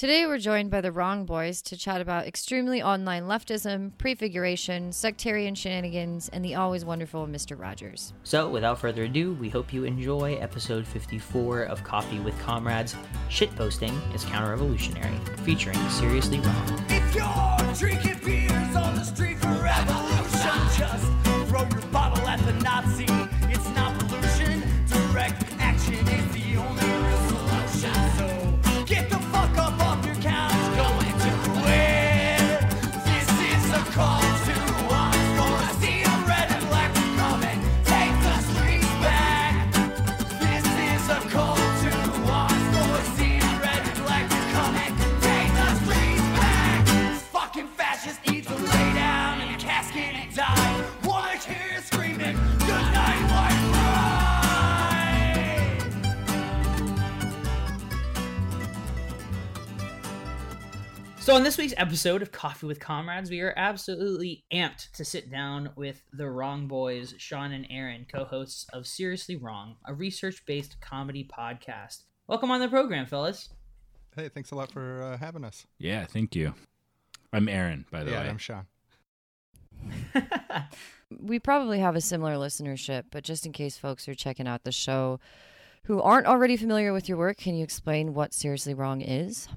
Today, 0.00 0.24
we're 0.24 0.38
joined 0.38 0.70
by 0.70 0.80
the 0.80 0.92
Wrong 0.92 1.26
Boys 1.26 1.60
to 1.60 1.76
chat 1.76 2.00
about 2.00 2.26
extremely 2.26 2.82
online 2.82 3.24
leftism, 3.24 3.92
prefiguration, 3.98 4.92
sectarian 4.92 5.54
shenanigans, 5.54 6.30
and 6.30 6.42
the 6.42 6.54
always 6.54 6.86
wonderful 6.86 7.26
Mr. 7.26 7.60
Rogers. 7.60 8.14
So, 8.22 8.48
without 8.48 8.78
further 8.78 9.02
ado, 9.02 9.34
we 9.34 9.50
hope 9.50 9.74
you 9.74 9.84
enjoy 9.84 10.36
episode 10.36 10.86
54 10.86 11.64
of 11.64 11.84
Coffee 11.84 12.18
with 12.18 12.34
Comrades. 12.38 12.96
Shitposting 13.28 13.92
is 14.14 14.24
counter-revolutionary, 14.24 15.18
featuring 15.44 15.76
Seriously 15.90 16.40
Wrong. 16.40 16.84
If 16.88 17.14
you're 17.14 17.74
drinking 17.74 18.20
beers 18.24 18.76
on 18.76 18.94
the 18.94 19.04
street 19.04 19.39
So, 61.20 61.34
on 61.34 61.42
this 61.42 61.58
week's 61.58 61.74
episode 61.76 62.22
of 62.22 62.32
Coffee 62.32 62.64
with 62.64 62.80
Comrades, 62.80 63.30
we 63.30 63.42
are 63.42 63.52
absolutely 63.54 64.42
amped 64.50 64.90
to 64.92 65.04
sit 65.04 65.30
down 65.30 65.68
with 65.76 66.02
the 66.14 66.26
Wrong 66.26 66.66
Boys, 66.66 67.14
Sean 67.18 67.52
and 67.52 67.66
Aaron, 67.68 68.06
co 68.10 68.24
hosts 68.24 68.66
of 68.72 68.86
Seriously 68.86 69.36
Wrong, 69.36 69.76
a 69.86 69.92
research 69.92 70.42
based 70.46 70.80
comedy 70.80 71.28
podcast. 71.30 72.04
Welcome 72.26 72.50
on 72.50 72.60
the 72.60 72.68
program, 72.68 73.04
fellas. 73.04 73.50
Hey, 74.16 74.30
thanks 74.30 74.50
a 74.50 74.54
lot 74.54 74.72
for 74.72 75.02
uh, 75.02 75.18
having 75.18 75.44
us. 75.44 75.66
Yeah, 75.76 76.06
thank 76.06 76.34
you. 76.34 76.54
I'm 77.34 77.50
Aaron, 77.50 77.84
by 77.90 78.02
the 78.02 78.12
yeah, 78.12 78.22
way. 78.22 78.28
I'm 78.30 78.38
Sean. 78.38 78.66
We 81.18 81.40
probably 81.40 81.80
have 81.80 81.96
a 81.96 82.00
similar 82.00 82.34
listenership, 82.34 83.06
but 83.10 83.24
just 83.24 83.44
in 83.44 83.50
case 83.50 83.76
folks 83.76 84.08
are 84.08 84.14
checking 84.14 84.46
out 84.46 84.62
the 84.62 84.70
show 84.70 85.18
who 85.84 86.00
aren't 86.00 86.28
already 86.28 86.56
familiar 86.56 86.92
with 86.92 87.08
your 87.08 87.18
work, 87.18 87.36
can 87.36 87.56
you 87.56 87.64
explain 87.64 88.14
what 88.14 88.32
Seriously 88.32 88.74
Wrong 88.74 89.00
is? 89.00 89.48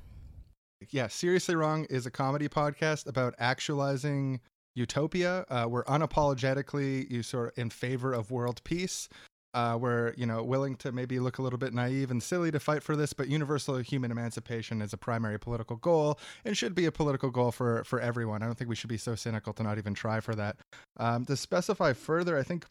Yeah, 0.91 1.07
Seriously 1.07 1.55
Wrong 1.55 1.85
is 1.89 2.05
a 2.05 2.11
comedy 2.11 2.47
podcast 2.47 3.07
about 3.07 3.35
actualizing 3.39 4.41
utopia. 4.75 5.45
Uh, 5.49 5.67
we're 5.69 5.83
unapologetically 5.85 7.09
you 7.09 7.23
sort 7.23 7.51
of 7.51 7.57
in 7.57 7.69
favor 7.69 8.13
of 8.13 8.31
world 8.31 8.63
peace. 8.63 9.07
Uh, 9.53 9.77
we're 9.79 10.13
you 10.17 10.25
know 10.25 10.43
willing 10.43 10.75
to 10.75 10.91
maybe 10.91 11.19
look 11.19 11.37
a 11.37 11.41
little 11.41 11.59
bit 11.59 11.73
naive 11.73 12.09
and 12.09 12.23
silly 12.23 12.49
to 12.49 12.59
fight 12.59 12.81
for 12.81 12.95
this, 12.95 13.13
but 13.13 13.27
universal 13.27 13.77
human 13.77 14.09
emancipation 14.09 14.81
is 14.81 14.93
a 14.93 14.97
primary 14.97 15.39
political 15.39 15.75
goal 15.75 16.19
and 16.43 16.57
should 16.57 16.73
be 16.73 16.85
a 16.85 16.91
political 16.91 17.29
goal 17.29 17.51
for 17.51 17.83
for 17.83 17.99
everyone. 17.99 18.41
I 18.41 18.47
don't 18.47 18.57
think 18.57 18.69
we 18.69 18.75
should 18.75 18.89
be 18.89 18.97
so 18.97 19.13
cynical 19.13 19.53
to 19.53 19.63
not 19.63 19.77
even 19.77 19.93
try 19.93 20.19
for 20.19 20.33
that. 20.35 20.57
Um, 20.97 21.25
to 21.25 21.37
specify 21.37 21.93
further, 21.93 22.37
I 22.37 22.43
think 22.43 22.65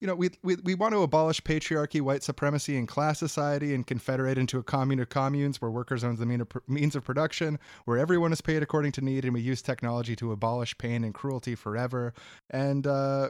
you 0.00 0.06
know, 0.06 0.14
we, 0.14 0.30
we 0.42 0.56
we 0.56 0.74
want 0.74 0.94
to 0.94 1.02
abolish 1.02 1.42
patriarchy, 1.42 2.00
white 2.00 2.22
supremacy, 2.22 2.76
and 2.76 2.88
class 2.88 3.18
society, 3.18 3.74
and 3.74 3.86
confederate 3.86 4.38
into 4.38 4.58
a 4.58 4.62
commune 4.62 5.00
of 5.00 5.10
communes 5.10 5.60
where 5.60 5.70
workers 5.70 6.02
own 6.02 6.16
the 6.16 6.26
mean 6.26 6.40
of, 6.40 6.48
means 6.66 6.96
of 6.96 7.04
production, 7.04 7.58
where 7.84 7.98
everyone 7.98 8.32
is 8.32 8.40
paid 8.40 8.62
according 8.62 8.92
to 8.92 9.02
need, 9.02 9.24
and 9.24 9.34
we 9.34 9.40
use 9.40 9.60
technology 9.60 10.16
to 10.16 10.32
abolish 10.32 10.76
pain 10.78 11.04
and 11.04 11.12
cruelty 11.12 11.54
forever, 11.54 12.14
and 12.48 12.86
uh, 12.86 13.28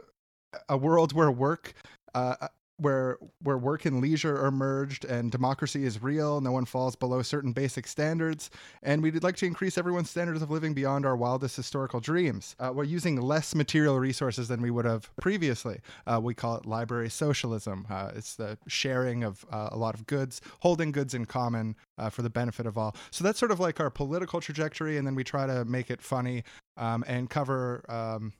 a 0.69 0.77
world 0.77 1.13
where 1.13 1.31
work. 1.31 1.73
Uh, 2.13 2.47
where 2.81 3.17
where 3.43 3.57
work 3.57 3.85
and 3.85 4.01
leisure 4.01 4.43
are 4.43 4.51
merged 4.51 5.05
and 5.05 5.31
democracy 5.31 5.85
is 5.85 6.01
real, 6.01 6.41
no 6.41 6.51
one 6.51 6.65
falls 6.65 6.95
below 6.95 7.21
certain 7.21 7.53
basic 7.53 7.85
standards, 7.87 8.49
and 8.81 9.03
we'd 9.03 9.23
like 9.23 9.35
to 9.37 9.45
increase 9.45 9.77
everyone's 9.77 10.09
standards 10.09 10.41
of 10.41 10.49
living 10.49 10.73
beyond 10.73 11.05
our 11.05 11.15
wildest 11.15 11.55
historical 11.55 11.99
dreams. 11.99 12.55
Uh, 12.59 12.71
we're 12.73 12.83
using 12.83 13.21
less 13.21 13.53
material 13.53 13.99
resources 13.99 14.47
than 14.47 14.61
we 14.61 14.71
would 14.71 14.85
have 14.85 15.11
previously. 15.21 15.79
Uh, 16.07 16.19
we 16.21 16.33
call 16.33 16.55
it 16.55 16.65
library 16.65 17.09
socialism. 17.09 17.85
Uh, 17.89 18.11
it's 18.15 18.35
the 18.35 18.57
sharing 18.67 19.23
of 19.23 19.45
uh, 19.51 19.69
a 19.71 19.77
lot 19.77 19.93
of 19.93 20.07
goods, 20.07 20.41
holding 20.61 20.91
goods 20.91 21.13
in 21.13 21.25
common 21.25 21.75
uh, 21.99 22.09
for 22.09 22.23
the 22.23 22.29
benefit 22.29 22.65
of 22.65 22.77
all. 22.77 22.95
So 23.11 23.23
that's 23.23 23.37
sort 23.37 23.51
of 23.51 23.59
like 23.59 23.79
our 23.79 23.91
political 23.91 24.41
trajectory, 24.41 24.97
and 24.97 25.05
then 25.05 25.13
we 25.13 25.23
try 25.23 25.45
to 25.45 25.65
make 25.65 25.91
it 25.91 26.01
funny 26.01 26.43
um, 26.77 27.03
and 27.07 27.29
cover. 27.29 27.83
Um, 27.87 28.33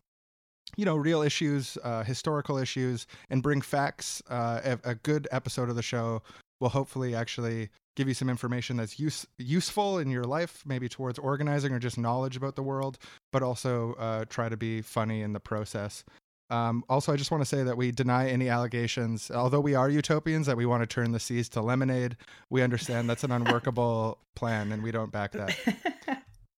you 0.75 0.85
know, 0.85 0.95
real 0.95 1.21
issues, 1.21 1.77
uh, 1.83 2.03
historical 2.03 2.57
issues, 2.57 3.07
and 3.29 3.43
bring 3.43 3.61
facts. 3.61 4.21
Uh, 4.29 4.77
a, 4.83 4.91
a 4.91 4.95
good 4.95 5.27
episode 5.31 5.69
of 5.69 5.75
the 5.75 5.81
show 5.81 6.21
will 6.59 6.69
hopefully 6.69 7.15
actually 7.15 7.69
give 7.95 8.07
you 8.07 8.13
some 8.13 8.29
information 8.29 8.77
that's 8.77 8.99
use, 8.99 9.25
useful 9.37 9.97
in 9.99 10.09
your 10.09 10.23
life, 10.23 10.63
maybe 10.65 10.87
towards 10.87 11.19
organizing 11.19 11.73
or 11.73 11.79
just 11.79 11.97
knowledge 11.97 12.37
about 12.37 12.55
the 12.55 12.63
world, 12.63 12.97
but 13.31 13.43
also 13.43 13.93
uh, 13.93 14.25
try 14.29 14.47
to 14.47 14.57
be 14.57 14.81
funny 14.81 15.21
in 15.21 15.33
the 15.33 15.39
process. 15.39 16.03
Um, 16.51 16.83
also, 16.89 17.13
I 17.13 17.15
just 17.15 17.31
want 17.31 17.41
to 17.41 17.45
say 17.45 17.63
that 17.63 17.77
we 17.77 17.91
deny 17.91 18.29
any 18.29 18.49
allegations, 18.49 19.31
although 19.31 19.61
we 19.61 19.73
are 19.73 19.89
utopians, 19.89 20.47
that 20.47 20.57
we 20.57 20.65
want 20.65 20.83
to 20.83 20.87
turn 20.87 21.13
the 21.13 21.19
seas 21.19 21.47
to 21.49 21.61
lemonade. 21.61 22.17
We 22.49 22.61
understand 22.61 23.09
that's 23.09 23.23
an 23.23 23.31
unworkable 23.31 24.17
plan, 24.35 24.73
and 24.73 24.83
we 24.83 24.91
don't 24.91 25.13
back 25.13 25.31
that. 25.31 25.57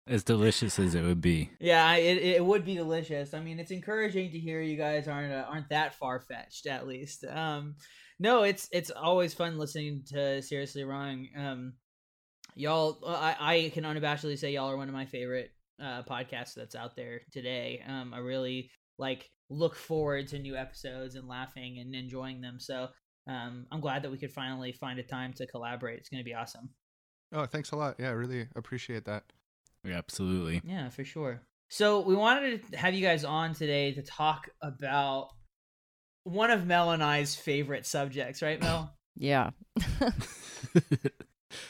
As 0.08 0.24
delicious 0.24 0.80
as 0.80 0.96
it 0.96 1.04
would 1.04 1.22
be. 1.22 1.52
Yeah, 1.60 1.96
it, 1.96 2.18
it 2.18 2.44
would 2.44 2.66
be 2.66 2.76
delicious. 2.76 3.34
I 3.34 3.40
mean, 3.40 3.60
it's 3.60 3.72
encouraging 3.72 4.32
to 4.32 4.40
hear 4.40 4.62
you 4.62 4.76
guys 4.76 5.08
aren't 5.08 5.32
uh, 5.32 5.46
aren't 5.48 5.70
that 5.70 5.96
far 5.96 6.20
fetched, 6.20 6.66
at 6.66 6.88
least. 6.88 7.24
Um, 7.24 7.76
no, 8.20 8.44
it's 8.44 8.68
it's 8.72 8.90
always 8.90 9.34
fun 9.34 9.58
listening 9.58 10.04
to 10.08 10.42
Seriously 10.42 10.84
Wrong. 10.84 11.28
Um, 11.38 11.74
y'all, 12.56 13.00
I, 13.06 13.36
I 13.40 13.72
can 13.74 13.84
unabashedly 13.84 14.38
say 14.38 14.52
y'all 14.54 14.70
are 14.70 14.78
one 14.78 14.88
of 14.88 14.94
my 14.94 15.06
favorite 15.06 15.52
uh, 15.82 16.04
podcasts 16.04 16.54
that's 16.56 16.76
out 16.76 16.96
there 16.96 17.22
today. 17.32 17.84
Um, 17.88 18.14
I 18.14 18.20
really 18.20 18.72
like 18.98 19.30
look 19.50 19.76
forward 19.76 20.28
to 20.30 20.40
new 20.40 20.56
episodes 20.56 21.16
and 21.16 21.28
laughing 21.28 21.80
and 21.80 21.94
enjoying 21.94 22.42
them. 22.42 22.60
So 22.60 22.88
um, 23.28 23.66
I'm 23.72 23.82
glad 23.82 24.04
that 24.04 24.12
we 24.12 24.18
could 24.18 24.32
finally 24.32 24.72
find 24.72 25.00
a 25.00 25.04
time 25.04 25.34
to 25.34 25.48
collaborate. 25.48 26.00
It's 26.00 26.10
going 26.10 26.24
to 26.24 26.30
be 26.30 26.34
awesome. 26.34 26.70
Oh, 27.34 27.46
thanks 27.46 27.72
a 27.72 27.76
lot. 27.76 27.96
Yeah, 28.00 28.10
I 28.10 28.12
really 28.12 28.48
appreciate 28.56 29.06
that. 29.06 29.24
Yeah, 29.84 29.98
absolutely. 29.98 30.62
Yeah, 30.64 30.90
for 30.90 31.04
sure. 31.04 31.42
So 31.70 32.02
we 32.02 32.16
wanted 32.16 32.72
to 32.72 32.78
have 32.78 32.94
you 32.94 33.02
guys 33.02 33.24
on 33.24 33.54
today 33.54 33.94
to 33.94 34.02
talk 34.02 34.50
about 34.62 35.30
one 36.24 36.52
of 36.52 36.66
Mel 36.66 36.92
and 36.92 37.04
I's 37.04 37.36
favorite 37.36 37.86
subjects, 37.86 38.42
right, 38.42 38.62
Mel? 38.62 38.94
Yeah. 39.14 39.50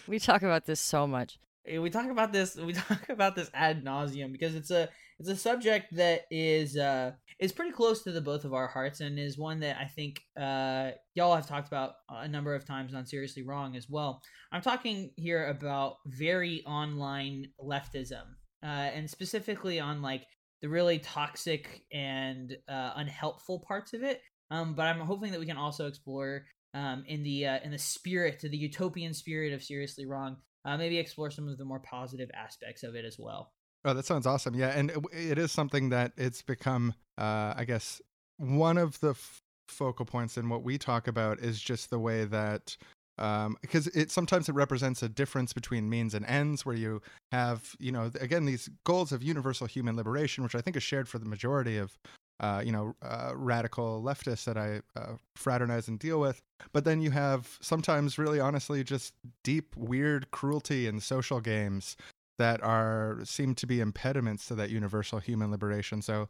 we 0.08 0.20
talk 0.20 0.44
about 0.44 0.68
this 0.68 0.80
so 0.80 1.08
much. 1.08 1.40
Eh, 1.68 1.80
we 1.80 1.90
talk 1.90 2.10
about 2.10 2.32
this. 2.32 2.56
We 2.56 2.74
talk 2.74 3.10
about 3.10 3.36
this 3.36 3.50
ad 3.52 3.84
nauseum 3.84 4.32
because 4.32 4.54
it's 4.54 4.70
a 4.70 4.90
it's 5.20 5.28
a 5.28 5.36
subject 5.36 5.96
that 5.96 6.28
is 6.30 6.78
uh 6.78 7.14
is 7.42 7.52
pretty 7.52 7.72
close 7.72 8.04
to 8.04 8.12
the 8.12 8.22
both 8.22 8.46
of 8.46 8.54
our 8.54 8.68
hearts 8.68 9.02
and 9.02 9.20
is 9.20 9.38
one 9.38 9.60
that 9.60 9.78
I 9.78 9.86
think 9.86 10.22
uh 10.40 10.92
y'all 11.16 11.36
have 11.36 11.48
talked 11.48 11.68
about 11.68 11.94
a 12.10 12.28
number 12.28 12.56
of 12.56 12.66
times 12.66 12.94
on 12.94 13.06
Seriously 13.06 13.44
Wrong 13.44 13.76
as 13.76 13.88
well. 13.90 14.22
I'm 14.54 14.62
talking 14.62 15.12
here 15.18 15.48
about 15.48 15.96
very 16.06 16.64
online 16.66 17.48
leftism 17.60 18.24
uh, 18.64 18.66
and 18.66 19.10
specifically 19.10 19.80
on 19.80 20.02
like 20.02 20.26
the 20.62 20.70
really 20.70 21.00
toxic 21.00 21.84
and 21.92 22.56
uh, 22.70 22.92
unhelpful 22.96 23.64
parts 23.68 23.94
of 23.94 24.04
it. 24.04 24.22
Um, 24.52 24.76
but 24.76 24.84
I'm 24.84 25.00
hoping 25.00 25.32
that 25.32 25.40
we 25.40 25.46
can 25.46 25.58
also 25.58 25.88
explore 25.88 26.46
um, 26.74 27.04
in 27.08 27.24
the 27.24 27.48
uh, 27.48 27.60
in 27.64 27.72
the 27.72 27.78
spirit, 27.78 28.42
the 28.42 28.56
utopian 28.56 29.14
spirit 29.14 29.54
of 29.54 29.64
Seriously 29.64 30.06
Wrong, 30.06 30.38
uh, 30.66 30.78
maybe 30.78 30.98
explore 30.98 31.32
some 31.32 31.48
of 31.48 31.58
the 31.58 31.66
more 31.66 31.80
positive 31.80 32.30
aspects 32.34 32.84
of 32.84 32.96
it 32.96 33.06
as 33.06 33.18
well. 33.18 33.52
Oh, 33.84 33.94
that 33.94 34.06
sounds 34.06 34.28
awesome. 34.28 34.54
Yeah, 34.54 34.70
and 34.70 34.92
it, 35.12 35.38
is 35.38 35.52
something 35.52 35.90
that 35.90 36.14
it's 36.16 36.42
become, 36.42 36.94
uh, 37.18 37.54
I 37.56 37.66
guess, 37.66 38.00
one 38.38 38.78
of 38.78 39.00
the 39.00 39.12
f- 39.12 39.42
focal 39.68 40.06
points 40.06 40.38
in 40.38 40.50
what 40.50 40.64
we 40.64 40.78
talk 40.78 41.08
about 41.08 41.40
is 41.40 41.60
just 41.60 41.90
the 41.90 42.00
way 42.00 42.26
that 42.26 42.78
um, 43.18 43.58
because 43.62 43.88
it 43.88 44.10
sometimes 44.12 44.50
it 44.50 44.56
represents 44.56 45.04
a 45.04 45.10
difference 45.10 45.54
between 45.54 45.90
means 45.90 46.14
and 46.14 46.26
ends 46.26 46.66
where 46.66 46.76
you 46.76 47.02
have 47.32 47.76
you 47.80 47.92
know 47.92 48.12
again 48.20 48.46
these 48.46 48.70
goals 48.84 49.12
of 49.12 49.22
universal 49.22 49.68
human 49.68 49.96
liberation 49.96 50.44
which 50.44 50.56
i 50.56 50.62
think 50.62 50.76
is 50.76 50.84
shared 50.84 51.08
for 51.08 51.20
the 51.20 51.26
majority 51.26 51.78
of 51.78 51.94
uh, 52.40 52.62
you 52.66 52.72
know 52.72 52.96
uh, 53.04 53.32
radical 53.36 54.02
leftists 54.02 54.46
that 54.46 54.58
i 54.58 54.82
uh, 55.00 55.14
fraternize 55.36 55.88
and 55.88 56.00
deal 56.00 56.20
with 56.20 56.40
but 56.74 56.84
then 56.84 57.02
you 57.02 57.12
have 57.12 57.58
sometimes 57.62 58.18
really 58.18 58.40
honestly 58.40 58.84
just 58.84 59.14
deep 59.44 59.76
weird 59.78 60.32
cruelty 60.32 60.88
and 60.88 61.04
social 61.04 61.40
games 61.40 61.96
that 62.38 62.62
are 62.64 63.20
seem 63.24 63.54
to 63.56 63.68
be 63.68 63.80
impediments 63.80 64.48
to 64.48 64.56
that 64.56 64.70
universal 64.70 65.20
human 65.20 65.52
liberation 65.52 66.02
so 66.02 66.28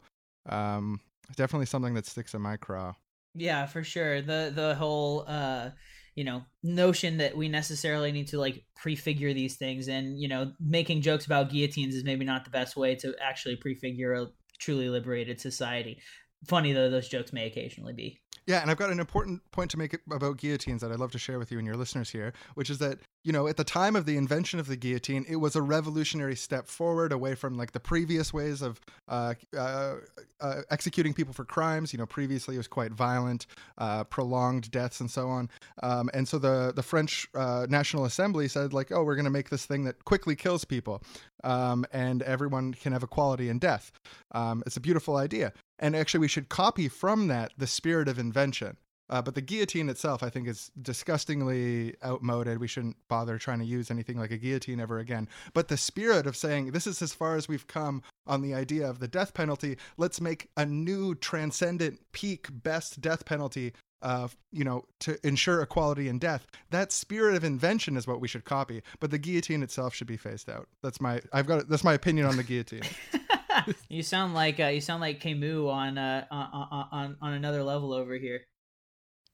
um, 0.48 1.00
definitely 1.36 1.66
something 1.66 1.94
that 1.94 2.06
sticks 2.06 2.34
in 2.34 2.42
my 2.42 2.56
craw 2.56 2.92
Yeah, 3.34 3.66
for 3.66 3.82
sure. 3.84 4.20
The 4.20 4.52
the 4.54 4.74
whole 4.74 5.24
uh 5.26 5.70
you 6.14 6.24
know 6.24 6.42
notion 6.62 7.18
that 7.18 7.36
we 7.36 7.48
necessarily 7.48 8.12
need 8.12 8.28
to 8.28 8.38
like 8.38 8.64
prefigure 8.76 9.32
these 9.32 9.56
things 9.56 9.88
and 9.88 10.20
you 10.20 10.28
know 10.28 10.52
making 10.60 11.00
jokes 11.00 11.26
about 11.26 11.50
guillotines 11.50 11.94
is 11.94 12.04
maybe 12.04 12.24
not 12.24 12.44
the 12.44 12.50
best 12.50 12.76
way 12.76 12.94
to 12.96 13.14
actually 13.20 13.56
prefigure 13.56 14.14
a 14.14 14.26
truly 14.58 14.88
liberated 14.88 15.40
society 15.40 16.00
funny 16.46 16.72
though 16.72 16.90
those 16.90 17.08
jokes 17.08 17.32
may 17.32 17.46
occasionally 17.46 17.92
be 17.92 18.21
Yeah, 18.46 18.60
and 18.60 18.70
I've 18.70 18.76
got 18.76 18.90
an 18.90 18.98
important 18.98 19.40
point 19.52 19.70
to 19.70 19.78
make 19.78 19.96
about 20.10 20.36
guillotines 20.36 20.80
that 20.80 20.90
I'd 20.90 20.98
love 20.98 21.12
to 21.12 21.18
share 21.18 21.38
with 21.38 21.52
you 21.52 21.58
and 21.58 21.66
your 21.66 21.76
listeners 21.76 22.10
here, 22.10 22.32
which 22.54 22.70
is 22.70 22.78
that, 22.78 22.98
you 23.22 23.32
know, 23.32 23.46
at 23.46 23.56
the 23.56 23.62
time 23.62 23.94
of 23.94 24.04
the 24.04 24.16
invention 24.16 24.58
of 24.58 24.66
the 24.66 24.74
guillotine, 24.74 25.24
it 25.28 25.36
was 25.36 25.54
a 25.54 25.62
revolutionary 25.62 26.34
step 26.34 26.66
forward 26.66 27.12
away 27.12 27.36
from 27.36 27.56
like 27.56 27.70
the 27.70 27.78
previous 27.78 28.32
ways 28.32 28.60
of 28.60 28.80
uh, 29.08 29.34
uh, 29.56 29.94
uh, 30.40 30.62
executing 30.70 31.14
people 31.14 31.32
for 31.32 31.44
crimes. 31.44 31.92
You 31.92 32.00
know, 32.00 32.06
previously 32.06 32.56
it 32.56 32.58
was 32.58 32.66
quite 32.66 32.92
violent, 32.92 33.46
uh, 33.78 34.02
prolonged 34.04 34.72
deaths, 34.72 34.98
and 35.00 35.08
so 35.08 35.28
on. 35.28 35.48
Um, 35.80 36.10
and 36.12 36.26
so 36.26 36.38
the 36.38 36.72
the 36.74 36.82
French 36.82 37.28
uh, 37.36 37.66
National 37.68 38.04
Assembly 38.04 38.48
said 38.48 38.72
like, 38.72 38.90
oh, 38.90 39.04
we're 39.04 39.14
going 39.14 39.24
to 39.24 39.30
make 39.30 39.50
this 39.50 39.66
thing 39.66 39.84
that 39.84 40.04
quickly 40.04 40.34
kills 40.34 40.64
people, 40.64 41.00
um, 41.44 41.86
and 41.92 42.22
everyone 42.22 42.74
can 42.74 42.92
have 42.92 43.04
equality 43.04 43.48
in 43.48 43.60
death. 43.60 43.92
Um, 44.32 44.64
it's 44.66 44.76
a 44.76 44.80
beautiful 44.80 45.16
idea, 45.16 45.52
and 45.82 45.94
actually 45.94 46.20
we 46.20 46.28
should 46.28 46.48
copy 46.48 46.88
from 46.88 47.26
that 47.26 47.52
the 47.58 47.66
spirit 47.66 48.08
of 48.08 48.18
invention. 48.18 48.78
Uh, 49.10 49.20
but 49.20 49.34
the 49.34 49.42
guillotine 49.42 49.90
itself, 49.90 50.22
I 50.22 50.30
think, 50.30 50.48
is 50.48 50.70
disgustingly 50.80 51.94
outmoded. 52.02 52.58
We 52.58 52.66
shouldn't 52.66 52.96
bother 53.08 53.36
trying 53.36 53.58
to 53.58 53.64
use 53.66 53.90
anything 53.90 54.16
like 54.16 54.30
a 54.30 54.38
guillotine 54.38 54.80
ever 54.80 55.00
again. 55.00 55.28
But 55.52 55.68
the 55.68 55.76
spirit 55.76 56.26
of 56.26 56.34
saying 56.34 56.70
this 56.70 56.86
is 56.86 57.02
as 57.02 57.12
far 57.12 57.36
as 57.36 57.46
we've 57.46 57.66
come 57.66 58.02
on 58.26 58.40
the 58.40 58.54
idea 58.54 58.88
of 58.88 59.00
the 59.00 59.08
death 59.08 59.34
penalty, 59.34 59.76
let's 59.98 60.18
make 60.18 60.48
a 60.56 60.64
new 60.64 61.14
transcendent 61.14 62.00
peak 62.12 62.46
best 62.50 63.02
death 63.02 63.26
penalty. 63.26 63.74
Uh, 64.00 64.26
you 64.50 64.64
know, 64.64 64.84
to 64.98 65.16
ensure 65.24 65.62
equality 65.62 66.08
in 66.08 66.18
death. 66.18 66.44
That 66.70 66.90
spirit 66.90 67.36
of 67.36 67.44
invention 67.44 67.96
is 67.96 68.04
what 68.04 68.20
we 68.20 68.26
should 68.26 68.44
copy. 68.44 68.82
But 68.98 69.12
the 69.12 69.18
guillotine 69.18 69.62
itself 69.62 69.94
should 69.94 70.08
be 70.08 70.16
phased 70.16 70.50
out. 70.50 70.66
That's 70.82 71.00
my 71.00 71.20
I've 71.32 71.46
got 71.46 71.68
that's 71.68 71.84
my 71.84 71.92
opinion 71.92 72.26
on 72.26 72.36
the 72.36 72.42
guillotine. 72.42 72.82
you 73.88 74.02
sound 74.02 74.34
like 74.34 74.60
uh, 74.60 74.66
you 74.66 74.80
sound 74.80 75.00
like 75.00 75.20
Camus 75.20 75.68
on 75.68 75.98
uh, 75.98 76.26
on 76.30 76.88
on 76.92 77.16
on 77.20 77.32
another 77.32 77.62
level 77.62 77.92
over 77.92 78.14
here 78.14 78.42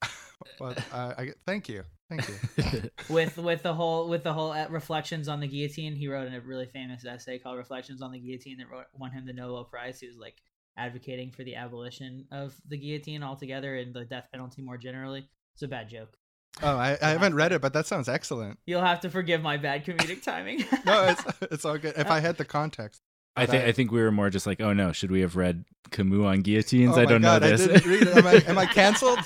But 0.58 0.78
uh, 0.92 1.14
I 1.16 1.30
thank 1.46 1.68
you, 1.68 1.82
thank 2.08 2.28
you. 2.28 2.90
with 3.08 3.36
with 3.36 3.62
the 3.62 3.74
whole 3.74 4.08
with 4.08 4.22
the 4.22 4.32
whole 4.32 4.52
uh, 4.52 4.68
reflections 4.68 5.28
on 5.28 5.40
the 5.40 5.46
guillotine. 5.46 5.94
He 5.96 6.08
wrote 6.08 6.32
a 6.32 6.40
really 6.40 6.66
famous 6.66 7.04
essay 7.04 7.38
called 7.38 7.58
"Reflections 7.58 8.02
on 8.02 8.12
the 8.12 8.18
Guillotine" 8.18 8.58
that 8.58 8.70
wrote, 8.70 8.86
won 8.94 9.10
him 9.10 9.26
the 9.26 9.32
Nobel 9.32 9.64
Prize. 9.64 10.00
He 10.00 10.08
was 10.08 10.16
like 10.16 10.36
advocating 10.76 11.32
for 11.32 11.44
the 11.44 11.56
abolition 11.56 12.26
of 12.30 12.54
the 12.68 12.76
guillotine 12.76 13.22
altogether 13.22 13.76
and 13.76 13.92
the 13.92 14.04
death 14.04 14.28
penalty 14.32 14.62
more 14.62 14.78
generally. 14.78 15.28
It's 15.54 15.62
a 15.62 15.68
bad 15.68 15.88
joke. 15.88 16.16
Oh, 16.62 16.76
I, 16.76 16.96
I 17.02 17.10
haven't 17.10 17.34
read 17.34 17.52
it, 17.52 17.60
but 17.60 17.72
that 17.72 17.86
sounds 17.86 18.08
excellent. 18.08 18.58
You'll 18.66 18.80
have 18.80 19.00
to 19.00 19.10
forgive 19.10 19.42
my 19.42 19.56
bad 19.56 19.84
comedic 19.84 20.22
timing. 20.22 20.64
No, 20.84 21.04
it's 21.08 21.24
it's 21.42 21.64
all 21.64 21.78
good. 21.78 21.94
If 21.96 22.10
I 22.10 22.20
had 22.20 22.36
the 22.36 22.44
context. 22.44 23.02
I 23.38 23.46
think 23.46 23.64
I 23.64 23.72
think 23.72 23.92
we 23.92 24.00
were 24.00 24.12
more 24.12 24.30
just 24.30 24.46
like, 24.46 24.60
oh 24.60 24.72
no, 24.72 24.92
should 24.92 25.10
we 25.10 25.20
have 25.20 25.36
read 25.36 25.64
Camus 25.90 26.24
on 26.24 26.40
guillotines? 26.42 26.96
Oh 26.96 27.00
I 27.00 27.04
don't 27.04 27.22
God, 27.22 27.42
know 27.42 27.48
I 27.48 27.50
this. 27.50 27.66
didn't 27.66 27.86
read 27.86 28.02
it. 28.02 28.16
Am 28.16 28.26
I, 28.26 28.32
am 28.46 28.58
I 28.58 28.66
canceled? 28.80 29.20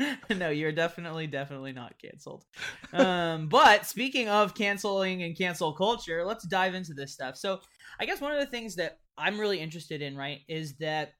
no, 0.36 0.48
you're 0.50 0.72
definitely, 0.72 1.26
definitely 1.26 1.72
not 1.72 1.94
canceled. 2.00 2.44
Um, 2.92 3.48
but 3.48 3.86
speaking 3.86 4.28
of 4.28 4.54
canceling 4.54 5.22
and 5.22 5.36
cancel 5.36 5.72
culture, 5.72 6.24
let's 6.24 6.46
dive 6.46 6.74
into 6.74 6.94
this 6.94 7.12
stuff. 7.12 7.36
So, 7.36 7.60
I 7.98 8.06
guess 8.06 8.20
one 8.20 8.32
of 8.32 8.38
the 8.38 8.46
things 8.46 8.76
that 8.76 8.98
I'm 9.18 9.38
really 9.38 9.60
interested 9.60 10.00
in, 10.02 10.16
right, 10.16 10.40
is 10.48 10.74
that, 10.76 11.12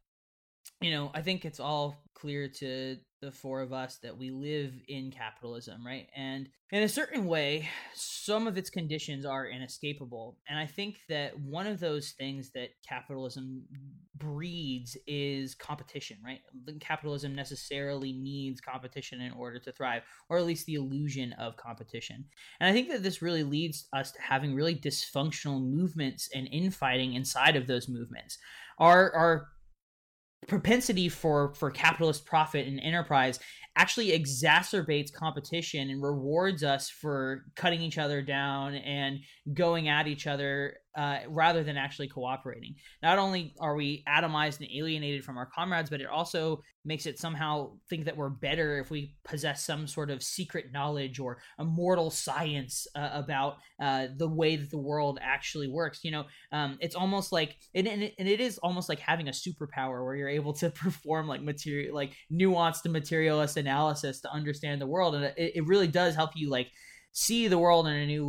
you 0.80 0.90
know, 0.90 1.10
I 1.14 1.22
think 1.22 1.44
it's 1.44 1.60
all 1.60 2.02
clear 2.14 2.48
to 2.58 2.96
the 3.20 3.30
four 3.30 3.60
of 3.60 3.72
us 3.72 3.98
that 4.02 4.16
we 4.16 4.30
live 4.30 4.72
in 4.88 5.10
capitalism, 5.10 5.84
right? 5.86 6.08
And 6.16 6.48
in 6.72 6.82
a 6.82 6.88
certain 6.88 7.26
way, 7.26 7.68
some 7.94 8.46
of 8.46 8.56
its 8.56 8.70
conditions 8.70 9.26
are 9.26 9.46
inescapable. 9.46 10.38
And 10.48 10.58
I 10.58 10.66
think 10.66 11.00
that 11.08 11.38
one 11.38 11.66
of 11.66 11.80
those 11.80 12.12
things 12.12 12.50
that 12.52 12.70
capitalism 12.88 13.64
breeds 14.16 14.96
is 15.06 15.54
competition, 15.54 16.18
right? 16.24 16.40
Capitalism 16.80 17.34
necessarily 17.34 18.12
needs 18.12 18.60
competition 18.60 19.20
in 19.20 19.32
order 19.32 19.58
to 19.58 19.72
thrive, 19.72 20.02
or 20.28 20.38
at 20.38 20.46
least 20.46 20.66
the 20.66 20.74
illusion 20.74 21.32
of 21.34 21.56
competition. 21.56 22.24
And 22.60 22.68
I 22.68 22.72
think 22.72 22.88
that 22.90 23.02
this 23.02 23.20
really 23.20 23.42
leads 23.42 23.86
us 23.92 24.12
to 24.12 24.22
having 24.22 24.54
really 24.54 24.76
dysfunctional 24.76 25.62
movements 25.62 26.28
and 26.34 26.48
infighting 26.50 27.14
inside 27.14 27.56
of 27.56 27.66
those 27.66 27.88
movements. 27.88 28.38
Our 28.78 29.12
our 29.12 29.48
propensity 30.48 31.08
for 31.08 31.54
for 31.54 31.70
capitalist 31.70 32.24
profit 32.24 32.66
and 32.66 32.80
enterprise 32.80 33.38
actually 33.76 34.10
exacerbates 34.10 35.12
competition 35.12 35.90
and 35.90 36.02
rewards 36.02 36.64
us 36.64 36.90
for 36.90 37.44
cutting 37.56 37.80
each 37.80 37.98
other 37.98 38.20
down 38.20 38.74
and 38.74 39.20
going 39.54 39.88
at 39.88 40.08
each 40.08 40.26
other 40.26 40.74
uh, 40.96 41.18
rather 41.28 41.62
than 41.62 41.76
actually 41.76 42.08
cooperating. 42.08 42.74
Not 43.02 43.18
only 43.18 43.54
are 43.60 43.76
we 43.76 44.02
atomized 44.08 44.58
and 44.60 44.68
alienated 44.74 45.24
from 45.24 45.38
our 45.38 45.46
comrades, 45.46 45.88
but 45.88 46.00
it 46.00 46.08
also 46.08 46.62
makes 46.84 47.06
it 47.06 47.18
somehow 47.18 47.72
think 47.88 48.06
that 48.06 48.16
we're 48.16 48.30
better 48.30 48.78
if 48.78 48.90
we 48.90 49.14
possess 49.24 49.64
some 49.64 49.86
sort 49.86 50.10
of 50.10 50.22
secret 50.22 50.72
knowledge 50.72 51.18
or 51.18 51.38
immortal 51.58 52.10
science 52.10 52.86
uh, 52.94 53.10
about 53.12 53.56
uh, 53.80 54.06
the 54.16 54.28
way 54.28 54.56
that 54.56 54.70
the 54.70 54.78
world 54.78 55.18
actually 55.20 55.68
works. 55.68 56.00
You 56.02 56.12
know, 56.12 56.24
um, 56.52 56.78
it's 56.80 56.94
almost 56.94 57.32
like, 57.32 57.56
and, 57.74 57.86
and, 57.86 58.02
it, 58.02 58.14
and 58.18 58.28
it 58.28 58.40
is 58.40 58.58
almost 58.58 58.88
like 58.88 59.00
having 59.00 59.28
a 59.28 59.32
superpower 59.32 60.04
where 60.04 60.16
you're 60.16 60.28
able 60.28 60.52
to 60.54 60.70
perform 60.70 61.28
like 61.28 61.42
material, 61.42 61.94
like 61.94 62.14
nuanced 62.32 62.84
and 62.84 62.92
materialist 62.92 63.56
analysis 63.56 64.20
to 64.22 64.32
understand 64.32 64.80
the 64.80 64.86
world, 64.86 65.14
and 65.14 65.24
it, 65.24 65.34
it 65.36 65.66
really 65.66 65.88
does 65.88 66.14
help 66.14 66.30
you 66.34 66.48
like 66.48 66.68
see 67.12 67.48
the 67.48 67.58
world 67.58 67.86
in 67.88 67.94
a 67.94 68.06
new 68.06 68.24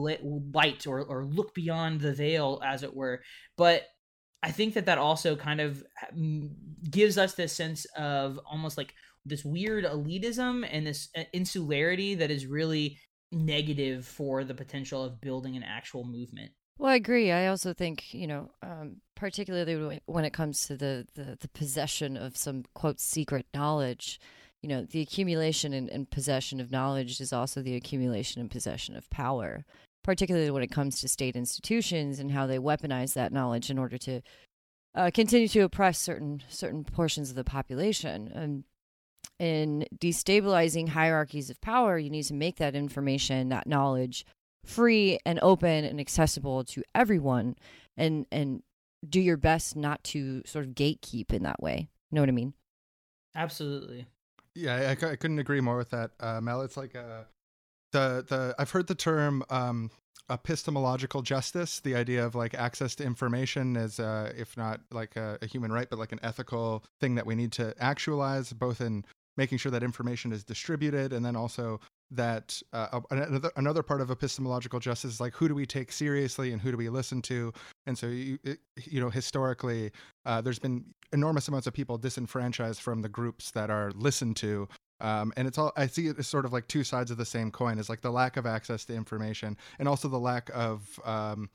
light 0.54 0.88
or, 0.88 1.04
or 1.04 1.26
look 1.26 1.54
beyond 1.54 2.02
the 2.02 2.14
veil 2.14 2.60
as 2.66 2.82
it 2.82 2.96
were 2.96 3.22
but 3.56 3.84
i 4.44 4.52
think 4.52 4.74
that 4.74 4.86
that 4.86 4.98
also 4.98 5.36
kind 5.36 5.62
of 5.62 5.84
mm, 6.16 6.50
gives 6.90 7.18
us 7.18 7.34
this 7.36 7.54
sense 7.54 7.86
of 7.98 8.40
almost 8.50 8.78
like 8.78 8.94
this 9.26 9.46
weird 9.46 9.84
elitism 9.86 10.68
and 10.72 10.86
this 10.88 11.10
uh, 11.16 11.24
insularity 11.34 12.16
that 12.16 12.32
is 12.32 12.46
really 12.46 12.98
negative 13.32 14.06
for 14.06 14.44
the 14.44 14.54
potential 14.54 15.04
of 15.04 15.22
building 15.22 15.56
an 15.56 15.64
actual 15.64 16.04
movement 16.04 16.52
Well, 16.78 16.92
I 16.92 16.96
agree. 16.96 17.32
I 17.32 17.48
also 17.48 17.74
think, 17.74 18.14
you 18.14 18.26
know, 18.28 18.50
um, 18.64 19.02
particularly 19.16 19.76
when- 19.76 20.02
when 20.06 20.26
it 20.26 20.34
comes 20.34 20.62
to 20.68 20.76
the, 20.76 21.06
the, 21.14 21.38
the 21.40 21.48
possession 21.50 22.18
of 22.18 22.36
some, 22.36 22.64
quote, 22.74 23.00
secret 23.00 23.46
knowledge, 23.54 24.20
you 24.64 24.70
know, 24.70 24.84
the 24.86 25.02
accumulation 25.02 25.74
and, 25.74 25.90
and 25.90 26.10
possession 26.10 26.60
of 26.60 26.72
knowledge 26.72 27.22
is 27.22 27.32
also 27.32 27.62
the 27.62 27.76
accumulation 27.76 28.42
and 28.42 28.50
possession 28.50 28.96
of 28.98 29.08
power, 29.12 29.64
particularly 30.04 30.52
when 30.52 30.64
it 30.64 30.72
comes 30.72 31.00
to 31.02 31.08
state 31.08 31.36
institutions 31.36 32.20
and 32.20 32.32
how 32.32 32.48
they 32.48 32.58
weaponize 32.58 33.14
that 33.14 33.34
knowledge 33.34 33.70
in 33.70 33.78
order 33.78 33.98
to 33.98 34.22
uh, 34.96 35.12
continue 35.14 35.48
to 35.48 35.62
oppress 35.62 36.00
certain 36.00 36.42
certain 36.50 36.84
portions 36.84 37.30
of 37.30 37.36
the 37.36 37.44
population. 37.44 38.32
And 38.34 38.64
in 39.40 39.86
destabilizing 39.98 40.90
hierarchies 40.90 41.50
of 41.50 41.62
power, 41.62 41.98
you 41.98 42.10
need 42.10 42.24
to 42.24 42.34
make 42.34 42.58
that 42.58 42.76
information, 42.76 43.50
that 43.50 43.68
knowledge, 43.68 44.26
free 44.66 45.20
and 45.26 45.40
open 45.42 45.86
and 45.86 46.00
accessible 46.00 46.64
to 46.66 46.84
everyone, 46.94 47.56
and 47.98 48.26
and 48.32 48.64
do 49.08 49.20
your 49.20 49.38
best 49.38 49.76
not 49.76 50.04
to 50.04 50.44
sort 50.46 50.66
of 50.66 50.72
gatekeep 50.72 51.34
in 51.34 51.44
that 51.44 51.62
way. 51.62 51.90
You 52.12 52.16
know 52.16 52.22
what 52.22 52.30
I 52.30 52.34
mean? 52.34 52.54
absolutely 53.36 54.06
Yeah, 54.56 54.76
I, 54.76 54.92
I 54.92 55.16
couldn't 55.16 55.40
agree 55.40 55.62
more 55.62 55.78
with 55.78 55.92
that, 55.92 56.12
uh, 56.20 56.42
Mel. 56.42 56.62
It's 56.62 56.78
like 56.78 56.96
uh, 56.96 57.24
the 57.92 58.26
the 58.28 58.56
I've 58.58 58.72
heard 58.72 58.88
the 58.88 58.96
term 58.96 59.44
um, 59.50 59.92
epistemological 60.30 61.22
justice, 61.22 61.80
the 61.80 61.96
idea 61.96 62.26
of 62.26 62.36
like 62.36 62.54
access 62.54 62.96
to 62.96 63.04
information 63.04 63.76
as 63.78 64.00
uh, 64.00 64.32
if 64.36 64.56
not 64.58 64.82
like 64.92 65.16
a, 65.16 65.38
a 65.42 65.46
human 65.46 65.72
right, 65.72 65.90
but 65.90 66.00
like 66.00 66.12
an 66.12 66.20
ethical 66.24 66.84
thing 67.00 67.16
that 67.16 67.26
we 67.26 67.36
need 67.36 67.52
to 67.54 67.74
actualize, 67.80 68.54
both 68.54 68.82
in 68.82 69.06
making 69.38 69.58
sure 69.58 69.72
that 69.72 69.84
information 69.84 70.32
is 70.32 70.44
distributed, 70.44 71.14
and 71.14 71.26
then 71.26 71.36
also 71.36 71.80
that 72.12 72.62
uh, 72.74 73.00
another 73.10 73.52
another 73.56 73.84
part 73.84 74.02
of 74.02 74.12
epistemological 74.12 74.80
justice 74.80 75.14
is 75.14 75.22
like 75.22 75.34
who 75.34 75.48
do 75.48 75.56
we 75.56 75.66
take 75.66 75.92
seriously 75.92 76.52
and 76.52 76.62
who 76.62 76.72
do 76.72 76.78
we 76.78 76.90
listen 76.90 77.22
to, 77.22 77.54
and 77.86 77.98
so 77.98 78.08
you 78.08 78.38
you 78.84 79.00
know 79.00 79.10
historically 79.10 79.92
uh, 80.26 80.42
there's 80.42 80.60
been 80.60 80.86
enormous 81.14 81.48
amounts 81.48 81.68
of 81.68 81.74
people 81.74 81.98
disenfranchised 81.98 82.82
from 82.82 83.02
the 83.02 83.10
groups 83.10 83.52
that 83.52 83.70
are 83.70 83.92
listened 83.96 84.36
to 84.38 84.68
um, 85.02 85.34
and 85.36 85.48
it's 85.48 85.58
all 85.58 85.72
i 85.76 85.88
see 85.88 86.08
it 86.08 86.18
as 86.18 86.28
sort 86.28 86.46
of 86.46 86.54
like 86.54 86.68
two 86.68 86.84
sides 86.84 87.12
of 87.12 87.18
the 87.18 87.26
same 87.26 87.52
coin 87.52 87.78
is 87.78 87.90
like 87.90 88.02
the 88.02 88.12
lack 88.12 88.38
of 88.38 88.46
access 88.46 88.86
to 88.86 88.94
information 88.94 89.58
and 89.80 89.88
also 89.88 90.08
the 90.08 90.20
lack 90.20 90.50
of 90.54 91.00
um, 91.04 91.50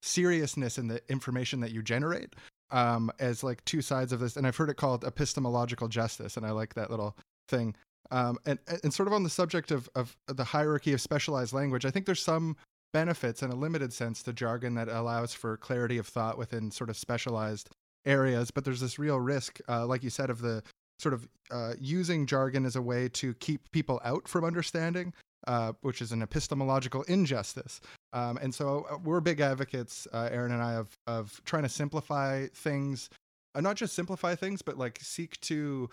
seriousness 0.00 0.78
in 0.78 0.88
the 0.88 1.00
information 1.08 1.60
that 1.60 1.72
you 1.72 1.82
generate 1.82 2.34
um, 2.70 3.10
as 3.18 3.44
like 3.44 3.64
two 3.64 3.82
sides 3.82 4.12
of 4.12 4.20
this 4.20 4.36
and 4.36 4.46
i've 4.46 4.56
heard 4.56 4.70
it 4.70 4.76
called 4.76 5.04
epistemological 5.04 5.88
justice 5.88 6.36
and 6.36 6.46
i 6.46 6.50
like 6.50 6.74
that 6.74 6.90
little 6.90 7.16
thing. 7.48 7.74
Um, 8.10 8.38
and, 8.44 8.58
and 8.82 8.92
sort 8.92 9.06
of 9.06 9.14
on 9.14 9.22
the 9.22 9.30
subject 9.30 9.70
of, 9.70 9.88
of 9.94 10.16
the 10.26 10.44
hierarchy 10.44 10.92
of 10.92 11.00
specialized 11.00 11.52
language 11.52 11.84
i 11.84 11.90
think 11.90 12.06
there's 12.06 12.22
some 12.22 12.56
benefits 12.92 13.42
in 13.42 13.50
a 13.50 13.54
limited 13.54 13.92
sense 13.92 14.22
to 14.22 14.32
jargon 14.32 14.74
that 14.74 14.88
allows 14.88 15.32
for 15.32 15.56
clarity 15.56 15.96
of 15.96 16.06
thought 16.06 16.36
within 16.36 16.70
sort 16.70 16.90
of 16.90 16.96
specialized 16.96 17.70
areas 18.04 18.50
but 18.50 18.64
there's 18.64 18.80
this 18.80 18.98
real 18.98 19.18
risk 19.18 19.60
uh, 19.68 19.86
like 19.86 20.02
you 20.02 20.10
said 20.10 20.28
of 20.28 20.42
the 20.42 20.62
sort 20.98 21.14
of 21.14 21.28
uh, 21.50 21.74
using 21.78 22.26
jargon 22.26 22.64
as 22.64 22.76
a 22.76 22.82
way 22.82 23.08
to 23.08 23.34
keep 23.34 23.70
people 23.72 24.00
out 24.04 24.28
from 24.28 24.44
understanding, 24.44 25.12
uh, 25.46 25.72
which 25.82 26.00
is 26.00 26.12
an 26.12 26.22
epistemological 26.22 27.02
injustice. 27.02 27.80
Um, 28.12 28.38
and 28.38 28.54
so 28.54 28.86
uh, 28.90 28.98
we're 29.02 29.20
big 29.20 29.40
advocates, 29.40 30.06
uh, 30.12 30.28
Aaron 30.30 30.52
and 30.52 30.62
I, 30.62 30.74
of 30.74 30.96
of 31.06 31.40
trying 31.44 31.64
to 31.64 31.68
simplify 31.68 32.46
things, 32.54 33.10
uh, 33.54 33.60
not 33.60 33.76
just 33.76 33.94
simplify 33.94 34.34
things, 34.34 34.62
but 34.62 34.78
like 34.78 34.98
seek 35.02 35.40
to 35.42 35.90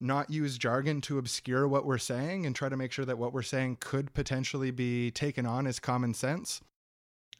not 0.00 0.28
use 0.28 0.58
jargon 0.58 1.00
to 1.00 1.18
obscure 1.18 1.66
what 1.66 1.86
we're 1.86 1.98
saying 1.98 2.44
and 2.44 2.54
try 2.54 2.68
to 2.68 2.76
make 2.76 2.92
sure 2.92 3.04
that 3.04 3.16
what 3.16 3.32
we're 3.32 3.42
saying 3.42 3.78
could 3.80 4.12
potentially 4.12 4.70
be 4.70 5.10
taken 5.10 5.46
on 5.46 5.66
as 5.66 5.78
common 5.78 6.12
sense. 6.12 6.60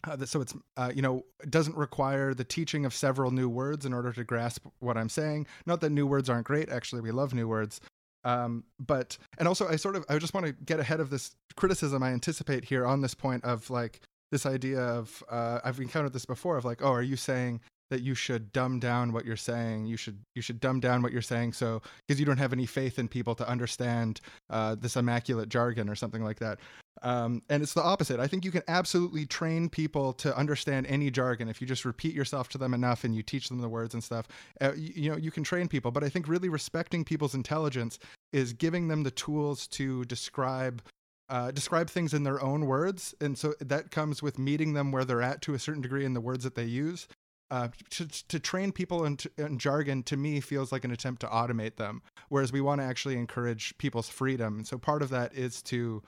Uh, 0.07 0.25
so 0.25 0.41
it's 0.41 0.55
uh, 0.77 0.93
you 0.95 1.03
know 1.03 1.25
it 1.43 1.51
doesn't 1.51 1.77
require 1.77 2.35
the 2.35 2.45
teaching 2.45 2.85
of 2.85 2.95
several 2.95 3.31
new 3.31 3.49
words 3.49 3.87
in 3.87 3.93
order 3.93 4.13
to 4.13 4.25
grasp 4.25 4.67
what 4.81 4.97
I'm 4.97 5.09
saying. 5.09 5.47
Not 5.67 5.81
that 5.81 5.91
new 5.91 6.07
words 6.07 6.29
aren't 6.29 6.47
great. 6.47 6.69
Actually, 6.69 7.03
we 7.03 7.11
love 7.11 7.35
new 7.35 7.49
words. 7.49 7.81
Um, 8.25 8.65
but 8.79 9.19
and 9.39 9.47
also 9.47 9.69
I 9.69 9.77
sort 9.77 9.97
of 9.97 10.05
I 10.09 10.19
just 10.19 10.35
want 10.35 10.47
to 10.47 10.53
get 10.53 10.81
ahead 10.81 11.01
of 11.01 11.11
this 11.11 11.35
criticism 11.57 12.03
I 12.03 12.13
anticipate 12.13 12.65
here 12.65 12.87
on 12.87 13.01
this 13.01 13.15
point 13.15 13.45
of 13.45 13.69
like 13.71 14.01
this 14.33 14.47
idea 14.47 14.81
of 14.81 15.23
uh, 15.29 15.61
I've 15.65 15.79
encountered 15.79 16.13
this 16.13 16.25
before 16.25 16.57
of 16.57 16.65
like 16.65 16.83
oh 16.83 16.93
are 16.93 17.03
you 17.03 17.17
saying 17.17 17.61
that 17.91 18.03
you 18.03 18.15
should 18.15 18.53
dumb 18.53 18.79
down 18.81 19.13
what 19.13 19.25
you're 19.25 19.37
saying. 19.37 19.87
You 19.87 19.97
should 19.97 20.19
you 20.35 20.43
should 20.43 20.61
dumb 20.61 20.81
down 20.81 21.03
what 21.03 21.13
you're 21.13 21.23
saying. 21.23 21.53
So 21.53 21.83
because 22.07 22.19
you 22.19 22.27
don't 22.27 22.39
have 22.39 22.53
any 22.53 22.67
faith 22.67 22.99
in 22.99 23.09
people 23.09 23.35
to 23.37 23.49
understand 23.49 24.21
uh, 24.51 24.77
this 24.77 24.97
immaculate 24.97 25.49
jargon 25.49 25.89
or 25.89 25.95
something 25.95 26.23
like 26.23 26.39
that. 26.39 26.59
Um, 27.03 27.43
and 27.51 27.63
it's 27.63 27.75
the 27.75 27.83
opposite. 27.83 28.21
I 28.21 28.27
think 28.27 28.45
you 28.45 28.51
can 28.51 28.63
absolutely 28.69 29.27
train 29.27 29.69
people 29.69 30.13
to 30.15 30.37
understand 30.37 30.87
any 30.87 31.11
jargon. 31.11 31.49
If 31.49 31.61
you 31.61 31.67
just 31.67 31.85
repeat 31.85 32.15
yourself 32.15 32.49
to 32.51 32.59
them 32.59 32.73
enough 32.73 33.05
and 33.05 33.15
you 33.15 33.23
teach 33.23 33.49
them 33.49 33.61
the 33.61 33.69
words 33.69 33.95
and 33.95 34.03
stuff 34.03 34.27
uh, 34.61 34.73
you, 34.77 34.93
you 34.95 35.11
know 35.11 35.17
you 35.17 35.31
can 35.31 35.45
train 35.45 35.69
people. 35.69 35.91
But 35.91 36.05
i 36.05 36.09
think 36.09 36.29
really 36.29 36.49
respecting 36.49 37.05
people's 37.05 37.35
intelligence 37.35 37.99
is 38.33 38.53
giving 38.53 38.89
them 38.89 39.03
the 39.03 39.11
tools 39.11 39.67
to 39.69 40.05
describe 40.07 40.83
uh, 41.29 41.51
describe 41.51 41.89
things 41.89 42.13
in 42.13 42.23
their 42.23 42.43
own 42.43 42.67
words. 42.67 43.15
And 43.21 43.37
so 43.39 43.55
that 43.61 43.91
comes 43.91 44.23
with 44.23 44.39
meeting 44.39 44.75
them 44.75 44.93
where 44.93 45.05
they're 45.05 45.23
at 45.23 45.41
to 45.43 45.55
a 45.55 45.59
certain 45.59 45.81
degree 45.81 46.05
in 46.05 46.13
the 46.13 46.21
words 46.21 46.45
that 46.45 46.55
they 46.55 46.67
use 46.67 47.09
uh, 47.51 47.69
to, 47.91 48.07
to 48.29 48.41
train 48.41 48.73
people 48.73 49.05
in, 49.05 49.19
in 49.39 49.59
jargon 49.59 50.03
to 50.03 50.17
me 50.17 50.41
feels 50.41 50.73
like 50.73 50.85
an 50.85 50.91
attempt 50.91 51.21
to 51.21 51.27
automate 51.27 51.77
them 51.77 52.03
whereas 52.29 52.53
we 52.53 52.61
want 52.61 52.81
to 52.81 52.85
actually 52.85 53.17
encourage 53.17 53.77
people's 53.79 54.09
freedom. 54.09 54.57
And 54.59 54.67
so 54.67 54.79
part 54.79 55.03
of 55.03 55.11
that 55.11 55.35
is 55.35 55.63
to 55.63 56.03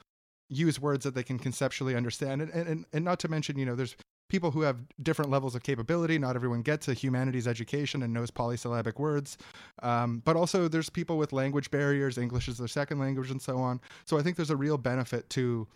use 0.48 0.80
words 0.80 1.04
that 1.04 1.14
they 1.14 1.22
can 1.22 1.38
conceptually 1.38 1.96
understand. 1.96 2.42
And, 2.42 2.50
and, 2.50 2.84
and 2.92 3.04
not 3.04 3.18
to 3.20 3.28
mention 3.28 3.58
you 3.58 3.66
know 3.66 3.74
there's 3.74 3.96
people 4.28 4.50
who 4.50 4.62
have 4.62 4.78
different 5.02 5.30
levels 5.30 5.54
of 5.54 5.62
capability. 5.62 6.18
Not 6.18 6.34
everyone 6.34 6.62
gets 6.62 6.88
a 6.88 6.94
humanities 6.94 7.46
education 7.46 8.02
and 8.02 8.12
knows 8.12 8.30
polysyllabic 8.30 8.98
words. 8.98 9.38
Um, 9.82 10.20
but 10.24 10.34
also 10.34 10.66
there's 10.66 10.90
people 10.90 11.16
with 11.16 11.32
language 11.32 11.70
barriers. 11.70 12.18
English 12.18 12.48
is 12.48 12.58
their 12.58 12.66
second 12.66 12.98
language 12.98 13.30
and 13.30 13.40
so 13.40 13.58
on. 13.58 13.80
So 14.04 14.18
i 14.18 14.22
think 14.22 14.36
there's 14.36 14.50
a 14.50 14.56
real 14.56 14.78
benefit 14.78 15.30
to 15.30 15.68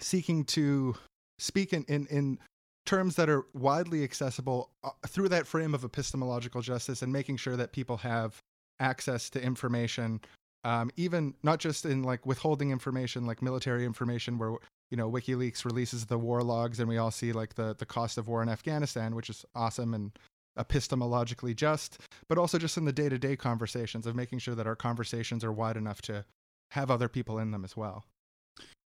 seeking 0.00 0.44
to 0.44 0.96
speak 1.38 1.72
in, 1.72 1.84
in, 1.84 2.06
in 2.06 2.38
terms 2.84 3.16
that 3.16 3.28
are 3.28 3.44
widely 3.54 4.02
accessible 4.04 4.70
uh, 4.82 4.90
through 5.06 5.28
that 5.28 5.46
frame 5.46 5.74
of 5.74 5.84
epistemological 5.84 6.62
justice 6.62 7.02
and 7.02 7.12
making 7.12 7.36
sure 7.36 7.56
that 7.56 7.72
people 7.72 7.98
have 7.98 8.38
access 8.80 9.30
to 9.30 9.42
information 9.42 10.20
um, 10.64 10.90
even 10.96 11.34
not 11.42 11.58
just 11.58 11.84
in 11.84 12.02
like 12.02 12.24
withholding 12.26 12.70
information 12.70 13.26
like 13.26 13.42
military 13.42 13.84
information 13.84 14.38
where 14.38 14.54
you 14.90 14.96
know 14.96 15.10
wikileaks 15.10 15.64
releases 15.64 16.06
the 16.06 16.18
war 16.18 16.42
logs 16.42 16.80
and 16.80 16.88
we 16.88 16.98
all 16.98 17.10
see 17.10 17.32
like 17.32 17.54
the 17.54 17.74
the 17.78 17.86
cost 17.86 18.18
of 18.18 18.28
war 18.28 18.42
in 18.42 18.48
afghanistan 18.48 19.14
which 19.14 19.30
is 19.30 19.44
awesome 19.54 19.94
and 19.94 20.12
epistemologically 20.58 21.54
just 21.54 21.98
but 22.28 22.38
also 22.38 22.58
just 22.58 22.76
in 22.76 22.84
the 22.84 22.92
day-to-day 22.92 23.36
conversations 23.36 24.06
of 24.06 24.14
making 24.14 24.38
sure 24.38 24.54
that 24.54 24.66
our 24.66 24.76
conversations 24.76 25.44
are 25.44 25.52
wide 25.52 25.76
enough 25.76 26.02
to 26.02 26.24
have 26.72 26.90
other 26.90 27.08
people 27.08 27.38
in 27.38 27.50
them 27.52 27.64
as 27.64 27.76
well 27.76 28.04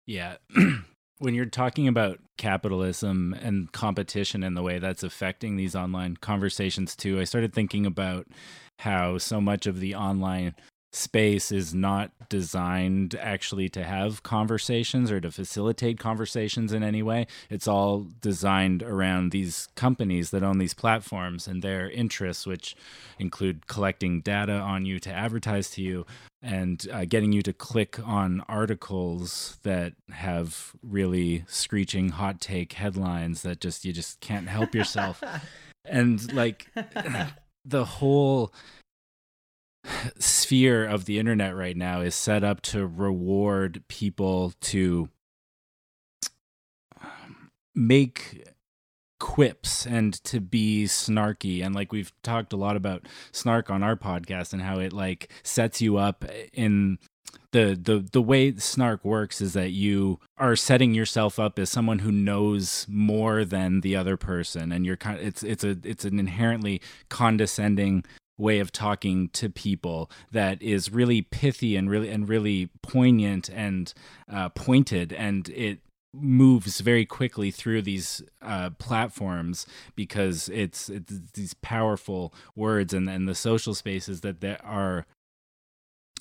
Yeah. 0.07 0.37
when 1.19 1.35
you're 1.35 1.47
talking 1.47 1.89
about 1.89 2.19
capitalism 2.37 3.35
and 3.41 3.71
competition 3.73 4.43
and 4.43 4.57
the 4.57 4.63
way 4.63 4.79
that's 4.79 5.03
affecting 5.03 5.57
these 5.57 5.75
online 5.75 6.17
conversations 6.17 6.97
too, 6.97 7.21
I 7.21 7.25
started 7.25 7.53
thinking 7.53 7.87
about 7.87 8.27
how 8.81 9.19
so 9.19 9.41
much 9.41 9.67
of 9.67 9.81
the 9.81 9.95
online 9.95 10.55
space 10.95 11.51
is 11.51 11.75
not 11.75 12.13
designed 12.29 13.17
actually 13.21 13.69
to 13.69 13.83
have 13.83 14.23
conversations 14.23 15.11
or 15.11 15.21
to 15.21 15.31
facilitate 15.31 15.99
conversations 15.99 16.73
in 16.73 16.85
any 16.85 17.03
way. 17.03 17.27
It's 17.51 17.67
all 17.67 18.07
designed 18.21 18.83
around 18.83 19.33
these 19.33 19.69
companies 19.75 20.31
that 20.31 20.45
own 20.45 20.59
these 20.59 20.75
platforms 20.75 21.49
and 21.49 21.63
their 21.63 21.91
interests, 21.91 22.47
which 22.47 22.77
include 23.19 23.67
collecting 23.67 24.21
data 24.21 24.53
on 24.53 24.85
you 24.85 25.01
to 25.01 25.13
advertise 25.13 25.69
to 25.71 25.83
you 25.83 26.07
and 26.45 26.87
uh, 26.93 27.07
getting 27.07 27.33
you 27.33 27.43
to 27.43 27.53
click 27.53 27.99
on 28.05 28.43
articles 28.49 29.59
that 29.63 29.95
have 30.11 30.73
really 30.83 31.45
screeching 31.49 32.11
hot 32.11 32.41
take 32.41 32.75
headlines 32.75 33.43
that 33.43 33.61
just 33.61 33.85
you 33.85 33.93
just 33.93 34.21
can't 34.21 34.49
help 34.49 34.75
yourself. 34.75 35.23
And 35.87 36.33
like 36.33 36.67
the 37.67 37.85
whole 37.85 38.55
sphere 40.19 40.87
of 40.87 41.05
the 41.05 41.19
internet 41.19 41.55
right 41.55 41.77
now 41.77 42.01
is 42.01 42.15
set 42.15 42.43
up 42.43 42.63
to 42.63 42.87
reward 42.87 43.83
people 43.87 44.55
to 44.63 45.11
make 47.75 48.47
quips 49.25 49.87
and 49.87 50.23
to 50.23 50.39
be 50.39 50.85
snarky. 50.85 51.65
And 51.65 51.75
like 51.75 51.93
we've 51.93 52.13
talked 52.23 52.53
a 52.53 52.59
lot 52.59 52.77
about 52.77 53.09
snark 53.33 53.71
on 53.71 53.83
our 53.83 53.97
podcast 53.97 54.53
and 54.53 54.61
how 54.61 54.81
it 54.81 54.93
like 54.93 55.31
sets 55.43 55.81
you 55.81 55.97
up 55.97 56.27
in 56.53 56.99
the 57.53 57.79
the 57.81 58.07
the 58.13 58.21
way 58.21 58.55
snark 58.57 59.03
works 59.03 59.41
is 59.41 59.55
that 59.55 59.71
you 59.71 60.21
are 60.37 60.55
setting 60.55 60.93
yourself 60.93 61.39
up 61.39 61.59
as 61.59 61.71
someone 61.71 62.01
who 62.01 62.13
knows 62.13 62.85
more 62.87 63.47
than 63.47 63.81
the 63.81 63.97
other 63.97 64.19
person. 64.19 64.71
And 64.71 64.85
you're 64.85 64.99
kind 64.99 65.19
of, 65.19 65.27
it's 65.27 65.43
it's 65.43 65.65
a 65.65 65.79
it's 65.85 66.05
an 66.05 66.19
inherently 66.19 66.83
condescending 67.09 68.05
way 68.37 68.59
of 68.59 68.73
talking 68.73 69.31
to 69.31 69.49
people 69.49 70.11
that 70.33 70.61
is 70.61 70.93
really 70.93 71.23
pithy 71.23 71.77
and 71.77 71.89
really 71.89 72.11
and 72.11 72.29
really 72.29 72.69
poignant 72.83 73.49
and 73.49 73.95
uh, 74.31 74.51
pointed. 74.51 75.15
And 75.15 75.49
it 75.49 75.79
moves 76.15 76.81
very 76.81 77.05
quickly 77.05 77.51
through 77.51 77.83
these 77.83 78.23
uh, 78.43 78.71
platforms 78.79 79.67
because 79.95 80.49
it's, 80.51 80.89
it's 80.89 81.21
these 81.35 81.55
powerful 81.55 82.33
words 82.55 82.93
and, 82.95 83.09
and 83.09 83.29
the 83.29 83.35
social 83.35 83.75
spaces 83.75 84.21
that, 84.23 84.41
that 84.41 84.61
are 84.65 85.07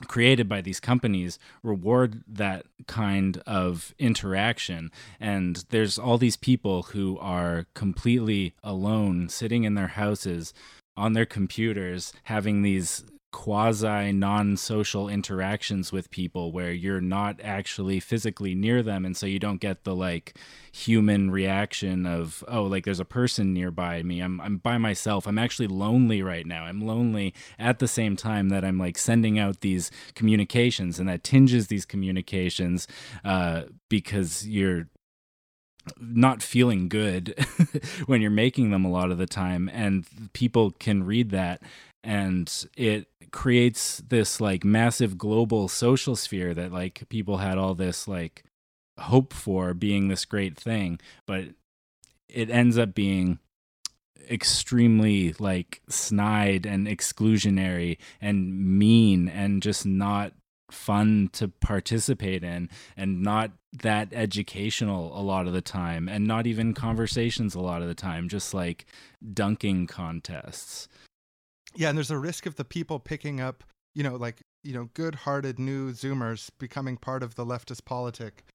created 0.07 0.49
by 0.49 0.61
these 0.61 0.79
companies 0.79 1.39
reward 1.61 2.23
that 2.27 2.65
kind 2.87 3.41
of 3.45 3.93
interaction. 3.99 4.91
And 5.19 5.63
there's 5.69 5.97
all 5.97 6.17
these 6.17 6.37
people 6.37 6.83
who 6.83 7.17
are 7.19 7.65
completely 7.73 8.55
alone 8.63 9.29
sitting 9.29 9.63
in 9.63 9.75
their 9.75 9.87
houses 9.87 10.53
on 10.95 11.13
their 11.13 11.25
computers 11.25 12.13
having 12.23 12.61
these 12.61 13.03
quasi 13.33 14.11
non-social 14.13 15.09
interactions 15.09 15.91
with 15.91 16.11
people 16.11 16.51
where 16.51 16.71
you're 16.71 17.01
not 17.01 17.41
actually 17.43 17.99
physically 17.99 18.53
near 18.53 18.83
them 18.83 19.03
and 19.03 19.17
so 19.17 19.25
you 19.25 19.39
don't 19.39 19.59
get 19.59 19.83
the 19.83 19.95
like 19.95 20.37
human 20.71 21.31
reaction 21.31 22.05
of 22.05 22.43
oh 22.47 22.63
like 22.63 22.85
there's 22.85 22.99
a 22.99 23.05
person 23.05 23.51
nearby 23.51 24.03
me. 24.03 24.21
I'm 24.21 24.39
I'm 24.39 24.57
by 24.57 24.77
myself. 24.77 25.27
I'm 25.27 25.39
actually 25.39 25.67
lonely 25.67 26.21
right 26.21 26.45
now. 26.45 26.63
I'm 26.63 26.85
lonely 26.85 27.33
at 27.57 27.79
the 27.79 27.87
same 27.87 28.15
time 28.15 28.49
that 28.49 28.63
I'm 28.63 28.77
like 28.77 28.97
sending 28.97 29.39
out 29.39 29.61
these 29.61 29.89
communications 30.13 30.99
and 30.99 31.09
that 31.09 31.23
tinges 31.23 31.67
these 31.67 31.85
communications 31.85 32.87
uh 33.25 33.63
because 33.89 34.47
you're 34.47 34.87
not 35.99 36.41
feeling 36.41 36.87
good 36.87 37.35
when 38.05 38.21
you're 38.21 38.31
making 38.31 38.69
them 38.69 38.85
a 38.85 38.91
lot 38.91 39.11
of 39.11 39.17
the 39.17 39.25
time 39.25 39.69
and 39.73 40.05
people 40.33 40.71
can 40.71 41.03
read 41.03 41.31
that 41.31 41.61
and 42.03 42.65
it 42.75 43.07
creates 43.31 44.03
this 44.07 44.39
like 44.41 44.63
massive 44.63 45.17
global 45.17 45.67
social 45.67 46.15
sphere 46.15 46.53
that 46.53 46.71
like 46.71 47.03
people 47.09 47.37
had 47.37 47.57
all 47.57 47.73
this 47.73 48.07
like 48.07 48.43
hope 48.99 49.33
for 49.33 49.73
being 49.73 50.07
this 50.07 50.25
great 50.25 50.55
thing 50.55 50.99
but 51.25 51.45
it 52.29 52.49
ends 52.49 52.77
up 52.77 52.93
being 52.93 53.39
extremely 54.29 55.33
like 55.39 55.81
snide 55.89 56.65
and 56.65 56.87
exclusionary 56.87 57.97
and 58.21 58.53
mean 58.79 59.27
and 59.27 59.61
just 59.61 59.85
not 59.85 60.33
fun 60.71 61.29
to 61.33 61.47
participate 61.47 62.43
in 62.43 62.69
and 62.97 63.21
not 63.21 63.51
that 63.81 64.09
educational 64.11 65.17
a 65.19 65.21
lot 65.21 65.47
of 65.47 65.53
the 65.53 65.61
time 65.61 66.07
and 66.07 66.25
not 66.25 66.47
even 66.47 66.73
conversations 66.73 67.53
a 67.55 67.59
lot 67.59 67.81
of 67.81 67.87
the 67.87 67.95
time 67.95 68.27
just 68.27 68.53
like 68.53 68.85
dunking 69.33 69.85
contests 69.87 70.87
yeah 71.75 71.89
and 71.89 71.97
there's 71.97 72.11
a 72.11 72.17
risk 72.17 72.45
of 72.45 72.55
the 72.55 72.65
people 72.65 72.99
picking 72.99 73.39
up 73.39 73.63
you 73.95 74.03
know 74.03 74.15
like 74.15 74.41
you 74.63 74.73
know 74.73 74.89
good-hearted 74.93 75.59
new 75.59 75.91
zoomers 75.91 76.49
becoming 76.59 76.97
part 76.97 77.23
of 77.23 77.35
the 77.35 77.45
leftist 77.45 77.85
politic 77.85 78.45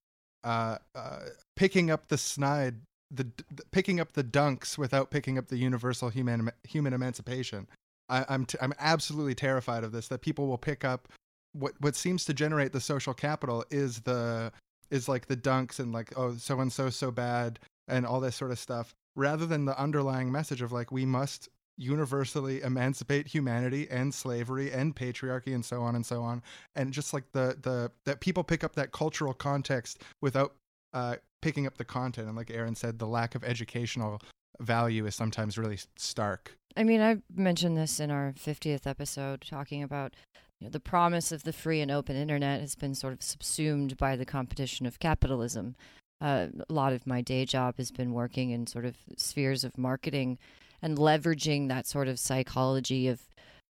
uh, 0.45 0.77
uh 0.95 1.21
picking 1.57 1.91
up 1.91 2.09
the 2.09 2.19
snide 2.19 2.77
the, 3.11 3.25
the 3.51 3.63
picking 3.73 4.01
up 4.01 4.13
the 4.13 4.25
dunks 4.25 4.77
without 4.79 5.11
picking 5.11 5.39
up 5.39 5.49
the 5.49 5.57
universal 5.57 6.11
human 6.11 6.51
human 6.63 6.93
emancipation 6.93 7.67
I, 8.09 8.25
I'm 8.29 8.45
t- 8.45 8.59
I'm 8.61 8.73
absolutely 8.79 9.35
terrified 9.35 9.85
of 9.85 9.93
this. 9.93 10.09
That 10.09 10.23
people 10.23 10.47
will 10.47 10.59
pick 10.59 10.85
up 10.85 11.09
what 11.53 11.75
what 11.81 11.95
seems 11.97 12.25
to 12.27 12.35
generate 12.35 12.73
the 12.73 12.81
social 12.81 13.15
capital 13.15 13.65
is 13.71 14.01
the 14.01 14.53
is 14.91 15.09
like 15.09 15.27
the 15.27 15.37
dunks 15.37 15.79
and 15.79 15.93
like 15.93 16.13
oh 16.17 16.35
so 16.35 16.61
and 16.61 16.73
so 16.73 16.91
so 16.91 17.11
bad 17.11 17.59
and 17.87 18.07
all 18.07 18.21
this 18.21 18.37
sort 18.37 18.51
of 18.51 18.59
stuff 18.59 18.95
rather 19.17 19.47
than 19.47 19.65
the 19.65 19.79
underlying 19.79 20.31
message 20.31 20.63
of 20.63 20.73
like 20.73 20.91
we 20.93 21.05
must 21.05 21.49
universally 21.79 22.61
emancipate 22.63 23.27
humanity 23.27 23.89
and 23.91 24.13
slavery 24.13 24.71
and 24.73 24.95
patriarchy 24.95 25.55
and 25.55 25.65
so 25.65 25.81
on 25.81 25.95
and 25.95 26.05
so 26.05 26.23
on. 26.23 26.43
And 26.75 26.93
just 26.93 27.15
like 27.15 27.25
the 27.33 27.57
the 27.63 27.91
that 28.05 28.21
people 28.21 28.45
pick 28.45 28.65
up 28.65 28.75
that 28.75 28.93
cultural 28.93 29.33
context 29.33 30.03
without 30.21 30.55
uh 30.93 31.17
picking 31.41 31.67
up 31.67 31.79
the 31.79 31.85
content. 31.85 32.27
And 32.27 32.37
like 32.37 32.51
aaron 32.51 32.75
said 32.75 32.99
the 32.99 33.07
lack 33.07 33.35
of 33.35 33.45
educational 33.45 34.21
value 34.61 35.07
is 35.07 35.15
sometimes 35.15 35.57
really 35.57 35.79
stark. 35.97 36.57
I 36.77 36.85
mean, 36.85 37.01
I 37.01 37.19
mentioned 37.35 37.77
this 37.77 38.01
in 38.01 38.11
our 38.11 38.35
50th 38.39 38.87
episode, 38.87 39.43
talking 39.49 39.83
about 39.83 40.15
you 40.61 40.67
know, 40.67 40.71
the 40.71 40.81
promise 40.81 41.33
of 41.33 41.45
the 41.45 41.53
free 41.53 41.81
and 41.81 41.91
open 41.91 42.17
internet 42.17 42.61
has 42.61 42.75
been 42.75 42.95
sort 42.95 43.13
of 43.13 43.23
subsumed 43.23 43.97
by 43.97 44.17
the 44.17 44.25
competition 44.25 44.87
of 44.87 44.99
capitalism. 44.99 45.77
Uh, 46.21 46.49
a 46.69 46.73
lot 46.73 46.93
of 46.93 47.07
my 47.07 47.21
day 47.21 47.45
job 47.45 47.77
has 47.77 47.93
been 47.93 48.13
working 48.13 48.51
in 48.51 48.67
sort 48.67 48.85
of 48.85 48.97
spheres 49.17 49.63
of 49.63 49.79
marketing 49.79 50.39
and 50.83 50.99
leveraging 50.99 51.69
that 51.69 51.87
sort 51.87 52.09
of 52.09 52.19
psychology 52.19 53.09
of 53.09 53.21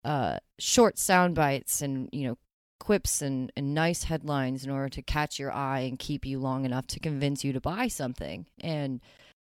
uh, 0.04 0.38
short 0.60 0.98
sound 0.98 1.36
bites 1.36 1.82
and 1.82 2.10
you 2.12 2.28
know 2.28 2.38
quips 2.80 3.22
and, 3.22 3.52
and 3.56 3.74
nice 3.74 4.04
headlines 4.04 4.66
in 4.66 4.72
order 4.72 4.90
to 4.90 5.02
catch 5.02 5.40
your 5.40 5.52
eye 5.52 5.80
and 5.80 5.98
keep 6.00 6.26
you 6.26 6.38
long 6.38 6.66
enough 6.66 6.86
to 6.88 7.00
convince 7.00 7.44
you 7.44 7.54
to 7.54 7.62
buy 7.62 7.88
something. 7.88 8.46
And 8.60 9.00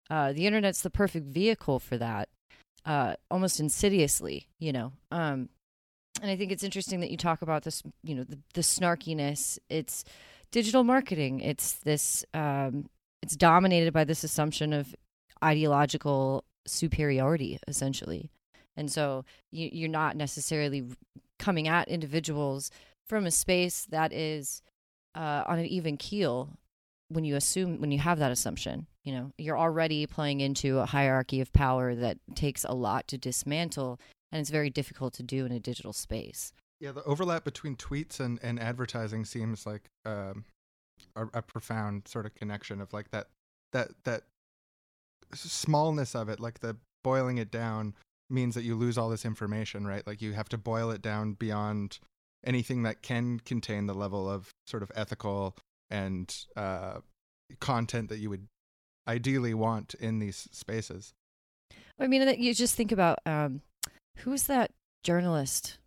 uh, 0.10 0.34
the 0.34 0.46
internet's 0.46 0.82
the 0.82 0.90
perfect 0.90 1.28
vehicle 1.28 1.80
for 1.80 1.98
that 1.98 2.28
uh, 2.86 3.14
almost 3.30 3.60
insidiously, 3.60 4.48
you 4.60 4.74
know. 4.74 4.92
Um, 5.12 5.50
and 6.22 6.30
I 6.30 6.36
think 6.36 6.52
it's 6.52 6.64
interesting 6.64 7.00
that 7.02 7.12
you 7.12 7.18
talk 7.18 7.42
about 7.42 7.64
this, 7.64 7.84
you 8.04 8.16
know, 8.16 8.24
the, 8.24 8.40
the 8.54 8.62
snarkiness. 8.62 9.58
It's 9.70 10.04
digital 10.52 10.84
marketing. 10.84 11.40
It's 11.40 11.74
this. 11.74 12.26
Um, 12.34 12.90
it's 13.22 13.36
dominated 13.36 13.94
by 13.94 14.06
this 14.06 14.24
assumption 14.24 14.74
of 14.74 14.96
ideological 15.44 16.44
superiority, 16.70 17.60
essentially, 17.68 18.32
and 18.76 18.92
so 18.92 19.26
you, 19.52 19.70
you're 19.72 19.90
not 19.90 20.16
necessarily 20.16 20.88
coming 21.38 21.68
at 21.68 21.88
individuals 21.88 22.72
from 23.08 23.26
a 23.26 23.32
space 23.32 23.86
that 23.90 24.14
is 24.14 24.62
uh, 25.16 25.44
on 25.48 25.60
an 25.60 25.66
even 25.66 25.98
keel 25.98 26.58
when 27.10 27.24
you 27.24 27.36
assume 27.36 27.82
when 27.82 27.92
you 27.92 28.00
have 28.00 28.20
that 28.20 28.32
assumption 28.32 28.88
you 29.10 29.16
know? 29.16 29.32
You're 29.40 29.58
already 29.58 30.06
playing 30.06 30.42
into 30.42 30.78
a 30.78 30.86
hierarchy 30.86 31.42
of 31.42 31.52
power 31.52 31.96
that 31.96 32.20
takes 32.36 32.64
a 32.64 32.74
lot 32.74 33.08
to 33.08 33.18
dismantle 33.18 34.00
and 34.32 34.40
it's 34.40 34.52
very 34.52 34.70
difficult 34.70 35.16
to 35.16 35.24
do 35.24 35.48
in 35.48 35.52
a 35.52 35.60
digital 35.60 35.94
space. 35.94 36.54
Yeah 36.80 36.92
the 36.92 37.04
overlap 37.06 37.44
between 37.44 37.76
tweets 37.76 38.20
and, 38.20 38.40
and 38.44 38.60
advertising 38.60 39.26
seems 39.26 39.66
like 39.66 39.90
um, 40.06 40.46
a, 41.16 41.26
a 41.34 41.42
profound 41.42 42.08
sort 42.08 42.28
of 42.28 42.36
connection 42.36 42.82
of 42.82 42.94
like 42.94 43.10
that 43.10 43.30
that 43.74 43.90
that 44.04 44.24
smallness 45.34 46.16
of 46.16 46.30
it 46.30 46.40
like 46.40 46.60
the 46.60 46.76
boiling 47.04 47.38
it 47.38 47.52
down 47.52 47.94
means 48.30 48.56
that 48.56 48.64
you 48.64 48.76
lose 48.76 48.98
all 48.98 49.10
this 49.10 49.26
information 49.26 49.88
right 49.88 50.06
like 50.06 50.22
you 50.22 50.34
have 50.34 50.50
to 50.50 50.58
boil 50.58 50.92
it 50.92 51.02
down 51.02 51.34
beyond 51.34 52.00
anything 52.46 52.84
that 52.84 53.02
can 53.02 53.40
contain 53.40 53.86
the 53.86 53.94
level 53.94 54.30
of 54.30 54.50
sort 54.66 54.84
of 54.84 54.92
ethical 54.96 55.56
and 55.90 56.46
uh, 56.56 57.00
content 57.60 58.10
that 58.10 58.20
you 58.20 58.30
would 58.30 58.48
ideally 59.08 59.54
want 59.54 59.96
in 59.96 60.20
these 60.20 60.48
spaces. 60.52 61.14
I 62.00 62.08
mean, 62.08 62.22
you 62.40 62.54
just 62.54 62.76
think 62.76 62.92
about 62.92 63.20
um, 63.26 63.62
who's 64.20 64.44
that 64.44 64.72
journalist? 65.04 65.80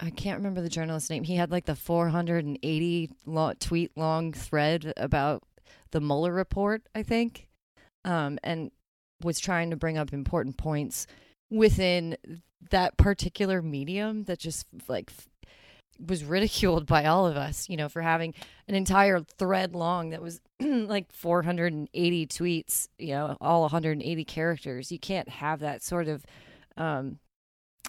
I 0.00 0.10
can't 0.10 0.38
remember 0.38 0.60
the 0.60 0.68
journalist's 0.68 1.10
name. 1.10 1.24
He 1.24 1.36
had 1.36 1.50
like 1.50 1.66
the 1.66 1.74
480 1.74 3.10
long, 3.26 3.54
tweet 3.58 3.92
long 3.96 4.32
thread 4.32 4.92
about 4.96 5.42
the 5.90 6.00
Mueller 6.00 6.32
report, 6.32 6.82
I 6.94 7.02
think, 7.02 7.47
um, 8.04 8.38
and 8.42 8.70
was 9.22 9.40
trying 9.40 9.70
to 9.70 9.76
bring 9.76 9.98
up 9.98 10.12
important 10.12 10.56
points 10.56 11.06
within 11.50 12.16
that 12.70 12.96
particular 12.96 13.62
medium 13.62 14.24
that 14.24 14.38
just 14.38 14.66
like 14.88 15.10
was 16.04 16.24
ridiculed 16.24 16.86
by 16.86 17.06
all 17.06 17.26
of 17.26 17.36
us, 17.36 17.68
you 17.68 17.76
know, 17.76 17.88
for 17.88 18.02
having 18.02 18.34
an 18.68 18.74
entire 18.74 19.20
thread 19.20 19.74
long 19.74 20.10
that 20.10 20.22
was 20.22 20.40
like 20.60 21.10
480 21.12 22.26
tweets, 22.26 22.88
you 22.98 23.08
know, 23.08 23.36
all 23.40 23.62
180 23.62 24.24
characters. 24.24 24.92
You 24.92 24.98
can't 24.98 25.28
have 25.28 25.60
that 25.60 25.82
sort 25.82 26.08
of 26.08 26.24
um, 26.76 27.18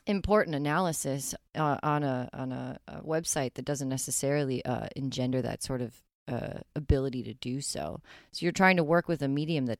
important 0.07 0.55
analysis 0.55 1.35
uh, 1.55 1.77
on 1.83 2.03
a 2.03 2.29
on 2.33 2.51
a, 2.51 2.79
a, 2.87 3.01
website 3.01 3.53
that 3.55 3.65
doesn't 3.65 3.89
necessarily 3.89 4.65
uh, 4.65 4.87
engender 4.95 5.41
that 5.41 5.61
sort 5.61 5.81
of 5.81 6.01
uh, 6.27 6.59
ability 6.75 7.23
to 7.23 7.33
do 7.35 7.61
so. 7.61 8.01
So 8.31 8.43
you're 8.43 8.51
trying 8.51 8.77
to 8.77 8.83
work 8.83 9.07
with 9.07 9.21
a 9.21 9.27
medium 9.27 9.67
that 9.67 9.79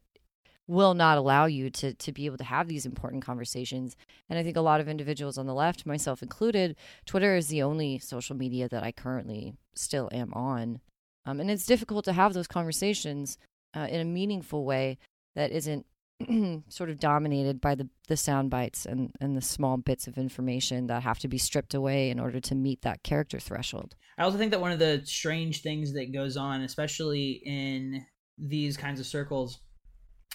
will 0.69 0.93
not 0.93 1.17
allow 1.17 1.45
you 1.47 1.71
to 1.71 1.95
to 1.95 2.11
be 2.11 2.27
able 2.27 2.37
to 2.37 2.43
have 2.43 2.67
these 2.67 2.85
important 2.85 3.25
conversations. 3.25 3.95
And 4.29 4.37
I 4.37 4.43
think 4.43 4.55
a 4.55 4.61
lot 4.61 4.79
of 4.79 4.87
individuals 4.87 5.37
on 5.37 5.47
the 5.47 5.53
left, 5.53 5.85
myself 5.85 6.21
included, 6.21 6.75
Twitter 7.07 7.35
is 7.35 7.47
the 7.47 7.63
only 7.63 7.97
social 7.97 8.35
media 8.35 8.69
that 8.69 8.83
I 8.83 8.91
currently 8.91 9.55
still 9.73 10.09
am 10.11 10.31
on. 10.33 10.79
Um, 11.25 11.39
and 11.39 11.49
it's 11.49 11.65
difficult 11.65 12.05
to 12.05 12.13
have 12.13 12.33
those 12.33 12.47
conversations 12.47 13.37
uh, 13.75 13.87
in 13.89 13.99
a 13.99 14.05
meaningful 14.05 14.63
way 14.63 14.99
that 15.35 15.51
isn't 15.51 15.87
sort 16.69 16.91
of 16.91 16.99
dominated 16.99 17.59
by 17.59 17.73
the, 17.73 17.89
the 18.07 18.17
sound 18.17 18.51
bites 18.51 18.85
and, 18.85 19.11
and 19.19 19.35
the 19.35 19.41
small 19.41 19.77
bits 19.77 20.05
of 20.05 20.17
information 20.17 20.87
that 20.87 21.01
have 21.01 21.17
to 21.19 21.27
be 21.27 21.37
stripped 21.37 21.73
away 21.73 22.11
in 22.11 22.19
order 22.19 22.39
to 22.39 22.53
meet 22.53 22.81
that 22.83 23.01
character 23.01 23.39
threshold. 23.39 23.95
I 24.17 24.23
also 24.23 24.37
think 24.37 24.51
that 24.51 24.61
one 24.61 24.71
of 24.71 24.79
the 24.79 25.01
strange 25.05 25.61
things 25.61 25.93
that 25.93 26.13
goes 26.13 26.37
on, 26.37 26.61
especially 26.61 27.41
in 27.43 28.05
these 28.37 28.77
kinds 28.77 28.99
of 28.99 29.05
circles, 29.05 29.59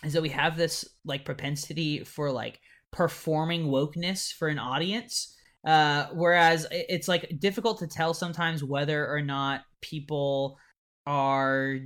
is 0.02 0.12
that 0.12 0.22
we 0.22 0.28
have 0.30 0.56
this 0.56 0.84
like 1.04 1.24
propensity 1.24 2.04
for 2.04 2.30
like 2.30 2.60
performing 2.92 3.66
wokeness 3.66 4.32
for 4.32 4.48
an 4.48 4.58
audience 4.58 5.36
uh 5.66 6.06
whereas 6.12 6.66
it's 6.70 7.08
like 7.08 7.32
difficult 7.38 7.78
to 7.78 7.86
tell 7.86 8.14
sometimes 8.14 8.62
whether 8.62 9.08
or 9.08 9.20
not 9.20 9.62
people 9.80 10.58
are 11.06 11.78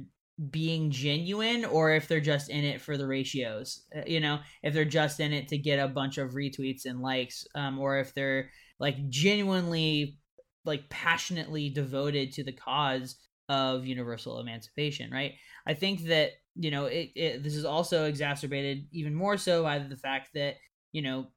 being 0.50 0.90
genuine 0.90 1.64
or 1.64 1.90
if 1.90 2.06
they're 2.06 2.20
just 2.20 2.48
in 2.48 2.64
it 2.64 2.80
for 2.80 2.96
the 2.96 3.06
ratios 3.06 3.84
uh, 3.96 4.02
you 4.06 4.20
know 4.20 4.38
if 4.62 4.72
they're 4.72 4.84
just 4.84 5.18
in 5.18 5.32
it 5.32 5.48
to 5.48 5.58
get 5.58 5.78
a 5.78 5.88
bunch 5.88 6.18
of 6.18 6.32
retweets 6.32 6.84
and 6.84 7.00
likes 7.00 7.44
um 7.54 7.78
or 7.78 7.98
if 7.98 8.14
they're 8.14 8.50
like 8.78 9.08
genuinely 9.08 10.18
like 10.64 10.88
passionately 10.90 11.70
devoted 11.70 12.32
to 12.32 12.44
the 12.44 12.52
cause 12.52 13.16
of 13.48 13.86
universal 13.86 14.40
emancipation 14.40 15.10
right 15.10 15.34
i 15.66 15.74
think 15.74 16.04
that 16.04 16.32
you 16.58 16.72
know, 16.72 16.86
it, 16.86 17.12
it 17.14 17.42
this 17.44 17.54
is 17.54 17.64
also 17.64 18.04
exacerbated 18.04 18.88
even 18.90 19.14
more 19.14 19.36
so 19.36 19.62
by 19.62 19.78
the 19.78 19.96
fact 19.96 20.30
that 20.34 20.56
you 20.90 21.02
know 21.02 21.28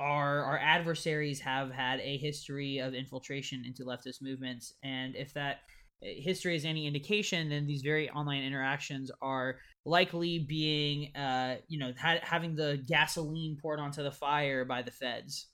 our 0.00 0.42
our 0.44 0.58
adversaries 0.58 1.40
have 1.40 1.70
had 1.70 2.00
a 2.00 2.16
history 2.16 2.78
of 2.78 2.94
infiltration 2.94 3.62
into 3.66 3.84
leftist 3.84 4.22
movements, 4.22 4.72
and 4.82 5.14
if 5.14 5.34
that 5.34 5.58
eh, 6.02 6.14
history 6.16 6.56
is 6.56 6.64
any 6.64 6.86
indication, 6.86 7.50
then 7.50 7.66
these 7.66 7.82
very 7.82 8.08
online 8.10 8.44
interactions 8.44 9.10
are 9.20 9.58
likely 9.84 10.38
being, 10.38 11.14
uh, 11.14 11.56
you 11.68 11.78
know, 11.78 11.92
ha- 12.00 12.20
having 12.22 12.56
the 12.56 12.82
gasoline 12.88 13.58
poured 13.60 13.78
onto 13.78 14.02
the 14.02 14.10
fire 14.10 14.64
by 14.64 14.80
the 14.80 14.90
feds. 14.90 15.48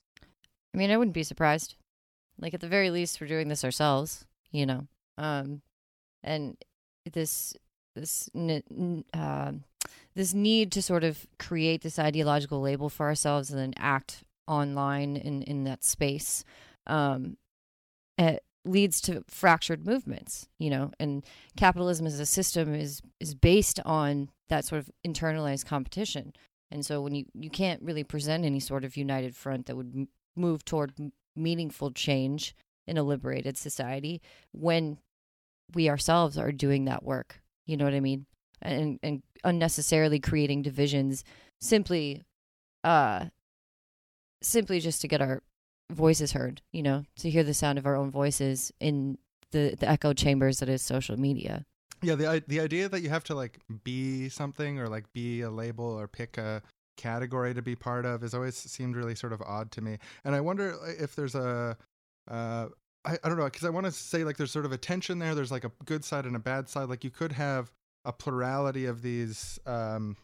I 0.73 0.77
mean, 0.77 0.91
I 0.91 0.97
wouldn't 0.97 1.13
be 1.13 1.23
surprised. 1.23 1.75
Like 2.39 2.53
at 2.53 2.61
the 2.61 2.69
very 2.69 2.89
least, 2.89 3.19
we're 3.19 3.27
doing 3.27 3.49
this 3.49 3.65
ourselves, 3.65 4.25
you 4.57 4.65
know. 4.65 4.87
Um, 5.17 5.61
and 6.23 6.57
this 7.11 7.55
this 7.95 8.29
uh, 9.13 9.51
this 10.15 10.33
need 10.33 10.71
to 10.71 10.81
sort 10.81 11.03
of 11.03 11.25
create 11.39 11.81
this 11.81 11.97
ideological 11.99 12.61
label 12.61 12.89
for 12.89 13.07
ourselves 13.07 13.49
and 13.49 13.59
then 13.59 13.73
act 13.77 14.23
online 14.47 15.15
in 15.15 15.41
in 15.43 15.63
that 15.63 15.83
space 15.83 16.43
um, 16.85 17.37
it 18.17 18.43
leads 18.65 18.99
to 19.01 19.23
fractured 19.27 19.85
movements 19.85 20.47
you 20.59 20.69
know 20.69 20.91
and 20.99 21.25
capitalism 21.55 22.05
as 22.05 22.19
a 22.19 22.25
system 22.25 22.73
is 22.75 23.01
is 23.19 23.33
based 23.33 23.79
on 23.85 24.29
that 24.49 24.65
sort 24.65 24.79
of 24.79 24.89
internalized 25.05 25.65
competition 25.65 26.33
and 26.69 26.85
so 26.85 27.01
when 27.01 27.15
you 27.15 27.25
you 27.33 27.49
can't 27.49 27.81
really 27.81 28.03
present 28.03 28.45
any 28.45 28.59
sort 28.59 28.83
of 28.83 28.97
united 28.97 29.35
front 29.35 29.65
that 29.65 29.75
would 29.75 29.93
m- 29.95 30.07
move 30.35 30.63
toward 30.65 30.93
m- 30.99 31.13
meaningful 31.35 31.91
change 31.91 32.53
in 32.87 32.97
a 32.97 33.03
liberated 33.03 33.57
society 33.57 34.21
when 34.51 34.97
we 35.73 35.89
ourselves 35.89 36.37
are 36.37 36.51
doing 36.51 36.85
that 36.85 37.03
work 37.03 37.41
you 37.67 37.77
know 37.77 37.85
what 37.85 37.93
I 37.93 37.99
mean? 37.99 38.25
And 38.61 38.97
and 39.03 39.21
unnecessarily 39.43 40.19
creating 40.19 40.63
divisions 40.63 41.23
simply 41.61 42.23
uh 42.83 43.25
simply 44.41 44.79
just 44.79 45.01
to 45.01 45.07
get 45.07 45.21
our 45.21 45.43
voices 45.91 46.31
heard, 46.31 46.61
you 46.71 46.81
know, 46.81 47.03
to 47.17 47.29
hear 47.29 47.43
the 47.43 47.53
sound 47.53 47.77
of 47.77 47.85
our 47.85 47.95
own 47.95 48.09
voices 48.09 48.73
in 48.79 49.19
the 49.51 49.75
the 49.79 49.87
echo 49.87 50.13
chambers 50.13 50.59
that 50.59 50.69
is 50.69 50.81
social 50.81 51.19
media. 51.19 51.65
Yeah, 52.01 52.15
the 52.15 52.43
the 52.47 52.61
idea 52.61 52.89
that 52.89 53.01
you 53.01 53.09
have 53.09 53.25
to 53.25 53.35
like 53.35 53.59
be 53.83 54.29
something 54.29 54.79
or 54.79 54.87
like 54.87 55.11
be 55.13 55.41
a 55.41 55.51
label 55.51 55.85
or 55.85 56.07
pick 56.07 56.37
a 56.37 56.63
category 56.95 57.53
to 57.53 57.61
be 57.61 57.75
part 57.75 58.05
of 58.05 58.21
has 58.21 58.33
always 58.33 58.55
seemed 58.55 58.95
really 58.95 59.13
sort 59.13 59.33
of 59.33 59.41
odd 59.43 59.71
to 59.71 59.81
me. 59.81 59.97
And 60.23 60.33
I 60.33 60.41
wonder 60.41 60.75
if 60.97 61.15
there's 61.15 61.35
a 61.35 61.77
uh, 62.27 62.67
I, 63.05 63.17
I 63.23 63.29
don't 63.29 63.37
know 63.37 63.45
because 63.45 63.63
I 63.63 63.69
want 63.69 63.85
to 63.85 63.91
say 63.91 64.23
like 64.23 64.37
there's 64.37 64.51
sort 64.51 64.65
of 64.65 64.71
a 64.71 64.77
tension 64.77 65.19
there. 65.19 65.35
There's 65.35 65.51
like 65.51 65.63
a 65.63 65.71
good 65.85 66.03
side 66.03 66.25
and 66.25 66.35
a 66.35 66.39
bad 66.39 66.69
side. 66.69 66.89
Like 66.89 67.03
you 67.03 67.09
could 67.09 67.31
have 67.31 67.71
a 68.05 68.11
plurality 68.11 68.85
of 68.85 69.01
these. 69.01 69.59
Um, 69.65 70.17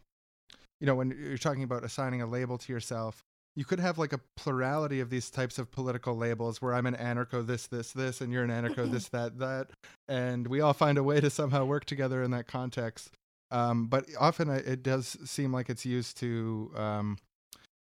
you 0.79 0.87
know, 0.87 0.95
when 0.95 1.11
you're 1.11 1.37
talking 1.37 1.63
about 1.63 1.85
assigning 1.85 2.21
a 2.21 2.25
label 2.25 2.57
to 2.57 2.73
yourself, 2.73 3.23
you 3.55 3.65
could 3.65 3.79
have 3.79 3.97
like 3.97 4.13
a 4.13 4.19
plurality 4.35 4.99
of 4.99 5.09
these 5.09 5.29
types 5.29 5.57
of 5.57 5.71
political 5.71 6.15
labels 6.15 6.61
where 6.61 6.73
I'm 6.73 6.85
an 6.85 6.95
anarcho 6.95 7.45
this 7.45 7.67
this 7.67 7.91
this 7.91 8.21
and 8.21 8.31
you're 8.31 8.43
an 8.43 8.49
anarcho 8.49 8.89
this 8.91 9.09
that 9.09 9.39
that 9.39 9.67
and 10.07 10.47
we 10.47 10.61
all 10.61 10.73
find 10.73 10.97
a 10.97 11.03
way 11.03 11.19
to 11.21 11.29
somehow 11.29 11.65
work 11.65 11.85
together 11.85 12.23
in 12.23 12.31
that 12.31 12.47
context 12.47 13.11
um, 13.51 13.87
but 13.87 14.05
often 14.19 14.49
it 14.49 14.67
it 14.67 14.83
does 14.83 15.17
seem 15.25 15.53
like 15.53 15.69
it's 15.69 15.85
used 15.85 16.17
to 16.17 16.71
um, 16.75 17.17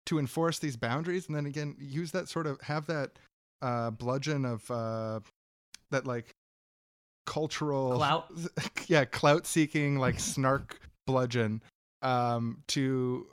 to 0.07 0.19
enforce 0.19 0.59
these 0.59 0.77
boundaries 0.77 1.27
and 1.29 1.37
then 1.37 1.47
again 1.47 1.77
use 1.79 2.11
that 2.11 2.29
sort 2.29 2.47
of 2.47 2.61
have 2.63 2.87
that 2.87 3.13
uh, 3.63 3.91
bludgeon 3.91 4.45
of 4.45 4.71
uh, 4.71 5.21
that 5.91 6.07
like 6.07 6.35
cultural 7.27 7.93
Clout? 7.93 8.31
yeah 8.89 9.05
clout 9.05 9.47
seeking 9.47 9.99
like 9.99 10.19
snark 10.19 10.81
bludgeon 11.07 11.63
um, 12.03 12.63
to 12.69 13.27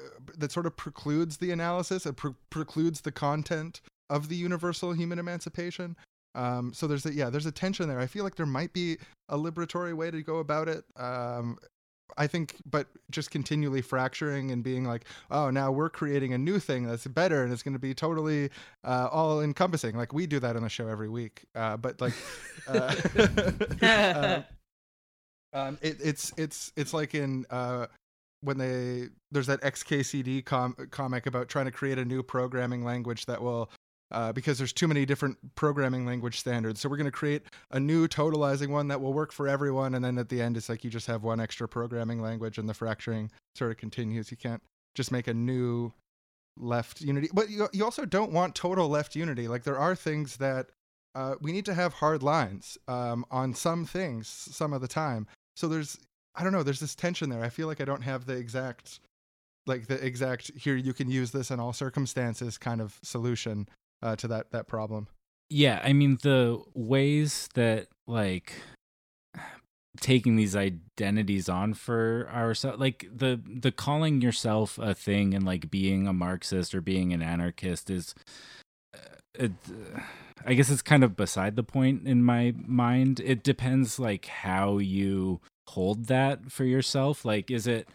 uh, 0.00 0.04
that 0.38 0.52
sort 0.52 0.66
of 0.66 0.76
precludes 0.76 1.36
the 1.36 1.50
analysis 1.50 2.06
it 2.06 2.16
pre- 2.16 2.34
precludes 2.50 3.02
the 3.02 3.12
content 3.12 3.80
of 4.12 4.28
the 4.28 4.36
universal 4.36 4.92
human 4.92 5.18
emancipation. 5.18 5.96
Um, 6.34 6.72
so 6.72 6.86
there's 6.86 7.06
a 7.06 7.12
yeah 7.12 7.30
there's 7.30 7.46
a 7.46 7.52
tension 7.52 7.88
there. 7.88 7.98
I 7.98 8.06
feel 8.06 8.24
like 8.24 8.36
there 8.36 8.46
might 8.46 8.72
be 8.72 8.98
a 9.28 9.36
liberatory 9.36 9.94
way 9.94 10.10
to 10.10 10.22
go 10.22 10.36
about 10.38 10.68
it. 10.68 10.84
Um, 10.96 11.58
i 12.16 12.26
think 12.26 12.56
but 12.68 12.86
just 13.10 13.30
continually 13.30 13.82
fracturing 13.82 14.50
and 14.50 14.62
being 14.62 14.84
like 14.84 15.04
oh 15.30 15.50
now 15.50 15.70
we're 15.70 15.90
creating 15.90 16.32
a 16.32 16.38
new 16.38 16.58
thing 16.58 16.86
that's 16.86 17.06
better 17.06 17.42
and 17.42 17.52
it's 17.52 17.62
going 17.62 17.72
to 17.72 17.78
be 17.78 17.94
totally 17.94 18.50
uh, 18.84 19.08
all 19.10 19.40
encompassing 19.40 19.96
like 19.96 20.12
we 20.12 20.26
do 20.26 20.38
that 20.38 20.56
on 20.56 20.62
the 20.62 20.68
show 20.68 20.88
every 20.88 21.08
week 21.08 21.44
uh, 21.54 21.76
but 21.76 22.00
like 22.00 22.14
uh, 22.68 22.94
uh, 23.82 24.42
um, 25.52 25.78
it, 25.82 25.96
it's 26.02 26.32
it's 26.36 26.72
it's 26.76 26.94
like 26.94 27.14
in 27.14 27.44
uh, 27.50 27.86
when 28.42 28.58
they 28.58 29.08
there's 29.30 29.46
that 29.46 29.60
XKCD 29.62 30.44
com- 30.44 30.76
comic 30.90 31.26
about 31.26 31.48
trying 31.48 31.66
to 31.66 31.70
create 31.70 31.98
a 31.98 32.04
new 32.04 32.22
programming 32.22 32.84
language 32.84 33.26
that 33.26 33.40
will 33.40 33.70
uh, 34.12 34.32
because 34.32 34.58
there's 34.58 34.72
too 34.72 34.86
many 34.86 35.04
different 35.04 35.36
programming 35.54 36.06
language 36.06 36.38
standards. 36.38 36.80
So 36.80 36.88
we're 36.88 36.96
going 36.96 37.06
to 37.06 37.10
create 37.10 37.42
a 37.70 37.80
new 37.80 38.06
totalizing 38.06 38.68
one 38.68 38.88
that 38.88 39.00
will 39.00 39.12
work 39.12 39.32
for 39.32 39.48
everyone. 39.48 39.94
And 39.94 40.04
then 40.04 40.18
at 40.18 40.28
the 40.28 40.40
end, 40.40 40.56
it's 40.56 40.68
like 40.68 40.84
you 40.84 40.90
just 40.90 41.06
have 41.06 41.22
one 41.24 41.40
extra 41.40 41.66
programming 41.66 42.20
language, 42.20 42.58
and 42.58 42.68
the 42.68 42.74
fracturing 42.74 43.30
sort 43.56 43.70
of 43.70 43.78
continues. 43.78 44.30
You 44.30 44.36
can't 44.36 44.62
just 44.94 45.10
make 45.10 45.26
a 45.26 45.34
new 45.34 45.92
left 46.58 47.00
unity, 47.00 47.30
but 47.32 47.48
you 47.48 47.68
you 47.72 47.84
also 47.84 48.04
don't 48.04 48.32
want 48.32 48.54
total 48.54 48.88
left 48.88 49.16
unity. 49.16 49.48
Like 49.48 49.64
there 49.64 49.78
are 49.78 49.94
things 49.94 50.36
that 50.36 50.68
uh, 51.14 51.34
we 51.40 51.52
need 51.52 51.64
to 51.66 51.74
have 51.74 51.94
hard 51.94 52.22
lines 52.22 52.78
um, 52.88 53.24
on 53.30 53.54
some 53.54 53.84
things 53.84 54.28
some 54.28 54.72
of 54.72 54.80
the 54.80 54.88
time. 54.88 55.26
So 55.56 55.68
there's 55.68 55.98
I 56.34 56.42
don't 56.42 56.52
know. 56.52 56.62
There's 56.62 56.80
this 56.80 56.94
tension 56.94 57.30
there. 57.30 57.42
I 57.42 57.48
feel 57.48 57.66
like 57.66 57.80
I 57.80 57.84
don't 57.84 58.02
have 58.02 58.26
the 58.26 58.36
exact 58.36 59.00
like 59.66 59.86
the 59.86 60.04
exact 60.04 60.50
here 60.56 60.76
you 60.76 60.92
can 60.92 61.10
use 61.10 61.30
this 61.30 61.50
in 61.50 61.60
all 61.60 61.72
circumstances 61.72 62.58
kind 62.58 62.80
of 62.80 62.98
solution 63.02 63.68
uh, 64.02 64.16
to 64.16 64.28
that 64.28 64.50
that 64.50 64.66
problem. 64.66 65.08
Yeah, 65.48 65.80
I 65.84 65.92
mean 65.92 66.18
the 66.22 66.62
ways 66.74 67.48
that 67.54 67.88
like 68.06 68.54
taking 70.00 70.36
these 70.36 70.56
identities 70.56 71.48
on 71.48 71.74
for 71.74 72.28
ourselves 72.32 72.80
like 72.80 73.06
the 73.14 73.40
the 73.46 73.70
calling 73.70 74.20
yourself 74.22 74.78
a 74.78 74.94
thing 74.94 75.34
and 75.34 75.44
like 75.44 75.70
being 75.70 76.06
a 76.06 76.12
marxist 76.12 76.74
or 76.74 76.80
being 76.80 77.12
an 77.12 77.22
anarchist 77.22 77.90
is 77.90 78.14
uh, 78.94 79.16
it, 79.34 79.52
uh, 79.70 80.00
i 80.46 80.54
guess 80.54 80.70
it's 80.70 80.82
kind 80.82 81.04
of 81.04 81.14
beside 81.14 81.56
the 81.56 81.62
point 81.62 82.08
in 82.08 82.24
my 82.24 82.54
mind 82.66 83.20
it 83.20 83.42
depends 83.42 83.98
like 83.98 84.26
how 84.26 84.78
you 84.78 85.40
hold 85.68 86.06
that 86.06 86.50
for 86.50 86.64
yourself 86.64 87.24
like 87.24 87.50
is 87.50 87.66
it 87.66 87.86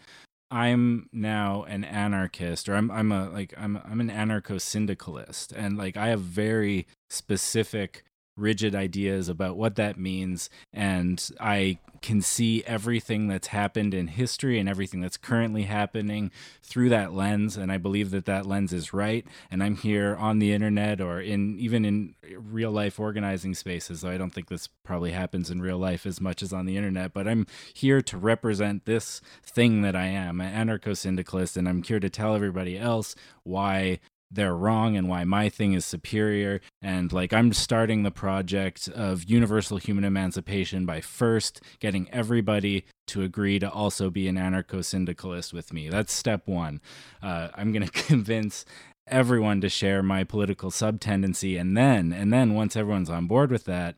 I'm 0.50 1.08
now 1.12 1.64
an 1.64 1.84
anarchist 1.84 2.68
or 2.68 2.74
I'm 2.74 2.90
I'm 2.90 3.12
a 3.12 3.28
like 3.28 3.52
I'm 3.58 3.76
I'm 3.84 4.00
an 4.00 4.10
anarcho 4.10 4.60
syndicalist 4.60 5.52
and 5.52 5.76
like 5.76 5.96
I 5.96 6.08
have 6.08 6.20
very 6.20 6.86
specific 7.10 8.04
rigid 8.38 8.74
ideas 8.74 9.28
about 9.28 9.56
what 9.56 9.76
that 9.76 9.98
means 9.98 10.48
and 10.72 11.30
I 11.40 11.78
can 12.00 12.22
see 12.22 12.62
everything 12.64 13.26
that's 13.26 13.48
happened 13.48 13.92
in 13.92 14.06
history 14.06 14.58
and 14.58 14.68
everything 14.68 15.00
that's 15.00 15.16
currently 15.16 15.64
happening 15.64 16.30
through 16.62 16.88
that 16.90 17.12
lens 17.12 17.56
and 17.56 17.72
I 17.72 17.78
believe 17.78 18.10
that 18.12 18.26
that 18.26 18.46
lens 18.46 18.72
is 18.72 18.92
right 18.92 19.26
and 19.50 19.62
I'm 19.62 19.76
here 19.76 20.16
on 20.16 20.38
the 20.38 20.52
internet 20.52 21.00
or 21.00 21.20
in 21.20 21.58
even 21.58 21.84
in 21.84 22.14
real 22.36 22.70
life 22.70 23.00
organizing 23.00 23.54
spaces 23.54 24.00
though 24.00 24.10
I 24.10 24.18
don't 24.18 24.32
think 24.32 24.48
this 24.48 24.68
probably 24.84 25.10
happens 25.10 25.50
in 25.50 25.60
real 25.60 25.78
life 25.78 26.06
as 26.06 26.20
much 26.20 26.42
as 26.42 26.52
on 26.52 26.66
the 26.66 26.76
internet 26.76 27.12
but 27.12 27.26
I'm 27.26 27.46
here 27.74 28.00
to 28.02 28.16
represent 28.16 28.84
this 28.84 29.20
thing 29.44 29.82
that 29.82 29.96
I 29.96 30.06
am 30.06 30.40
an 30.40 30.68
anarcho 30.68 30.96
syndicalist 30.96 31.56
and 31.56 31.68
I'm 31.68 31.82
here 31.82 32.00
to 32.00 32.10
tell 32.10 32.34
everybody 32.34 32.78
else 32.78 33.16
why 33.42 33.98
they're 34.30 34.54
wrong 34.54 34.96
and 34.96 35.08
why 35.08 35.24
my 35.24 35.48
thing 35.48 35.72
is 35.72 35.84
superior. 35.84 36.60
And 36.82 37.12
like, 37.12 37.32
I'm 37.32 37.52
starting 37.52 38.02
the 38.02 38.10
project 38.10 38.88
of 38.88 39.24
universal 39.24 39.78
human 39.78 40.04
emancipation 40.04 40.84
by 40.86 41.00
first 41.00 41.60
getting 41.80 42.08
everybody 42.10 42.84
to 43.08 43.22
agree 43.22 43.58
to 43.58 43.70
also 43.70 44.10
be 44.10 44.28
an 44.28 44.36
anarcho 44.36 44.84
syndicalist 44.84 45.52
with 45.52 45.72
me. 45.72 45.88
That's 45.88 46.12
step 46.12 46.46
one. 46.46 46.80
Uh, 47.22 47.48
I'm 47.54 47.72
going 47.72 47.86
to 47.88 47.92
convince 48.04 48.64
everyone 49.06 49.60
to 49.62 49.68
share 49.68 50.02
my 50.02 50.24
political 50.24 50.70
subtendency. 50.70 51.58
And 51.58 51.76
then, 51.76 52.12
and 52.12 52.32
then 52.32 52.54
once 52.54 52.76
everyone's 52.76 53.10
on 53.10 53.26
board 53.26 53.50
with 53.50 53.64
that, 53.64 53.96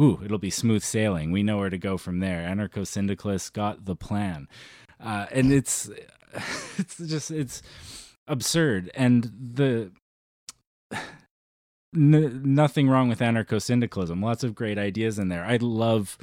ooh, 0.00 0.20
it'll 0.24 0.38
be 0.38 0.50
smooth 0.50 0.82
sailing. 0.82 1.30
We 1.30 1.42
know 1.42 1.58
where 1.58 1.70
to 1.70 1.78
go 1.78 1.98
from 1.98 2.20
there. 2.20 2.42
Anarcho 2.42 2.86
syndicalists 2.86 3.50
got 3.50 3.84
the 3.84 3.96
plan. 3.96 4.48
Uh, 4.98 5.26
and 5.30 5.52
it's, 5.52 5.90
it's 6.78 6.96
just, 6.96 7.30
it's, 7.30 7.62
absurd. 8.26 8.90
And 8.94 9.30
the 9.54 9.92
n- 11.94 12.42
nothing 12.44 12.88
wrong 12.88 13.08
with 13.08 13.20
anarcho 13.20 13.60
syndicalism 13.60 14.22
lots 14.22 14.44
of 14.44 14.54
great 14.54 14.78
ideas 14.78 15.18
in 15.18 15.28
there. 15.28 15.44
I 15.44 15.56
love 15.56 16.18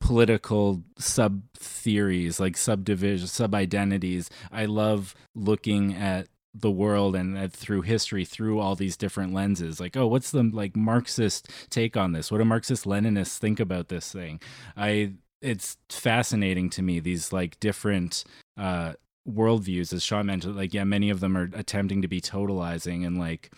political 0.00 0.84
sub 0.98 1.42
theories 1.54 2.38
like 2.38 2.54
subdivision 2.56 3.26
sub 3.26 3.54
identities 3.54 4.28
i 4.52 4.66
love 4.66 5.14
looking 5.34 5.94
at 5.94 6.28
the 6.60 6.70
world 6.70 7.14
and 7.14 7.36
uh, 7.36 7.48
through 7.48 7.82
history 7.82 8.24
through 8.24 8.58
all 8.58 8.74
these 8.74 8.96
different 8.96 9.32
lenses. 9.32 9.80
Like 9.80 9.96
oh 9.96 10.06
what's 10.06 10.30
the 10.30 10.42
like 10.42 10.76
marxist 10.76 11.50
take 11.70 11.96
on 11.96 12.12
this? 12.12 12.30
What 12.30 12.38
do 12.38 12.44
marxist 12.44 12.84
leninists 12.84 13.38
think 13.38 13.60
about 13.60 13.88
this 13.88 14.10
thing? 14.10 14.40
I 14.76 15.14
it's 15.42 15.76
fascinating 15.90 16.70
to 16.70 16.82
me 16.82 17.00
these 17.00 17.32
like 17.32 17.60
different 17.60 18.24
uh 18.56 18.94
worldviews, 19.28 19.92
as 19.92 20.02
Sean 20.02 20.26
mentioned, 20.26 20.56
like 20.56 20.74
yeah, 20.74 20.84
many 20.84 21.10
of 21.10 21.20
them 21.20 21.36
are 21.36 21.50
attempting 21.54 22.02
to 22.02 22.08
be 22.08 22.20
totalizing 22.20 23.06
and 23.06 23.18
like 23.18 23.50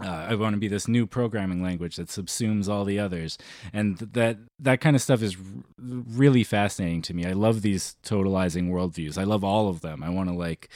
uh, 0.00 0.26
I 0.28 0.34
want 0.34 0.54
to 0.54 0.58
be 0.60 0.68
this 0.68 0.88
new 0.88 1.06
programming 1.06 1.62
language 1.62 1.96
that 1.96 2.08
subsumes 2.08 2.68
all 2.68 2.84
the 2.84 2.98
others, 2.98 3.38
and 3.72 3.96
that 3.98 4.38
that 4.58 4.80
kind 4.80 4.94
of 4.94 5.00
stuff 5.00 5.22
is 5.22 5.36
r- 5.36 5.62
really 5.78 6.44
fascinating 6.44 7.02
to 7.02 7.14
me. 7.14 7.24
I 7.24 7.32
love 7.32 7.62
these 7.62 7.96
totalizing 8.02 8.68
worldviews. 8.68 9.16
I 9.16 9.24
love 9.24 9.42
all 9.42 9.68
of 9.68 9.80
them. 9.80 10.02
I 10.02 10.10
want 10.10 10.28
to 10.28 10.34
like, 10.34 10.68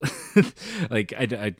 like 0.90 1.12
I, 1.12 1.24
I, 1.32 1.54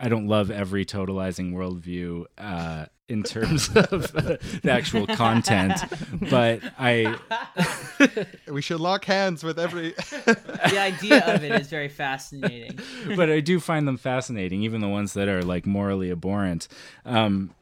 I 0.00 0.08
don't 0.08 0.26
love 0.26 0.50
every 0.50 0.84
totalizing 0.84 1.52
worldview 1.52 2.24
uh, 2.36 2.86
in 3.08 3.22
terms 3.22 3.68
of 3.76 4.14
uh, 4.16 4.36
the 4.62 4.70
actual 4.70 5.06
content, 5.06 5.80
but 6.30 6.60
I 6.78 7.16
We 8.50 8.62
should 8.62 8.80
lock 8.80 9.04
hands 9.04 9.44
with 9.44 9.58
every. 9.58 9.90
the 10.24 10.78
idea 10.78 11.24
of 11.26 11.42
it 11.42 11.52
is 11.60 11.68
very 11.68 11.88
fascinating. 11.88 12.78
but 13.16 13.30
I 13.30 13.40
do 13.40 13.60
find 13.60 13.86
them 13.86 13.96
fascinating, 13.96 14.62
even 14.62 14.80
the 14.80 14.88
ones 14.88 15.14
that 15.14 15.28
are 15.28 15.42
like 15.42 15.66
morally 15.66 16.10
abhorrent. 16.10 16.68
Um, 17.04 17.54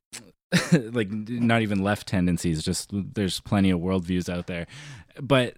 like 0.72 1.10
not 1.10 1.62
even 1.62 1.82
left 1.82 2.06
tendencies, 2.06 2.62
just 2.62 2.90
there's 2.92 3.40
plenty 3.40 3.70
of 3.70 3.80
worldviews 3.80 4.32
out 4.32 4.46
there. 4.46 4.66
But 5.20 5.56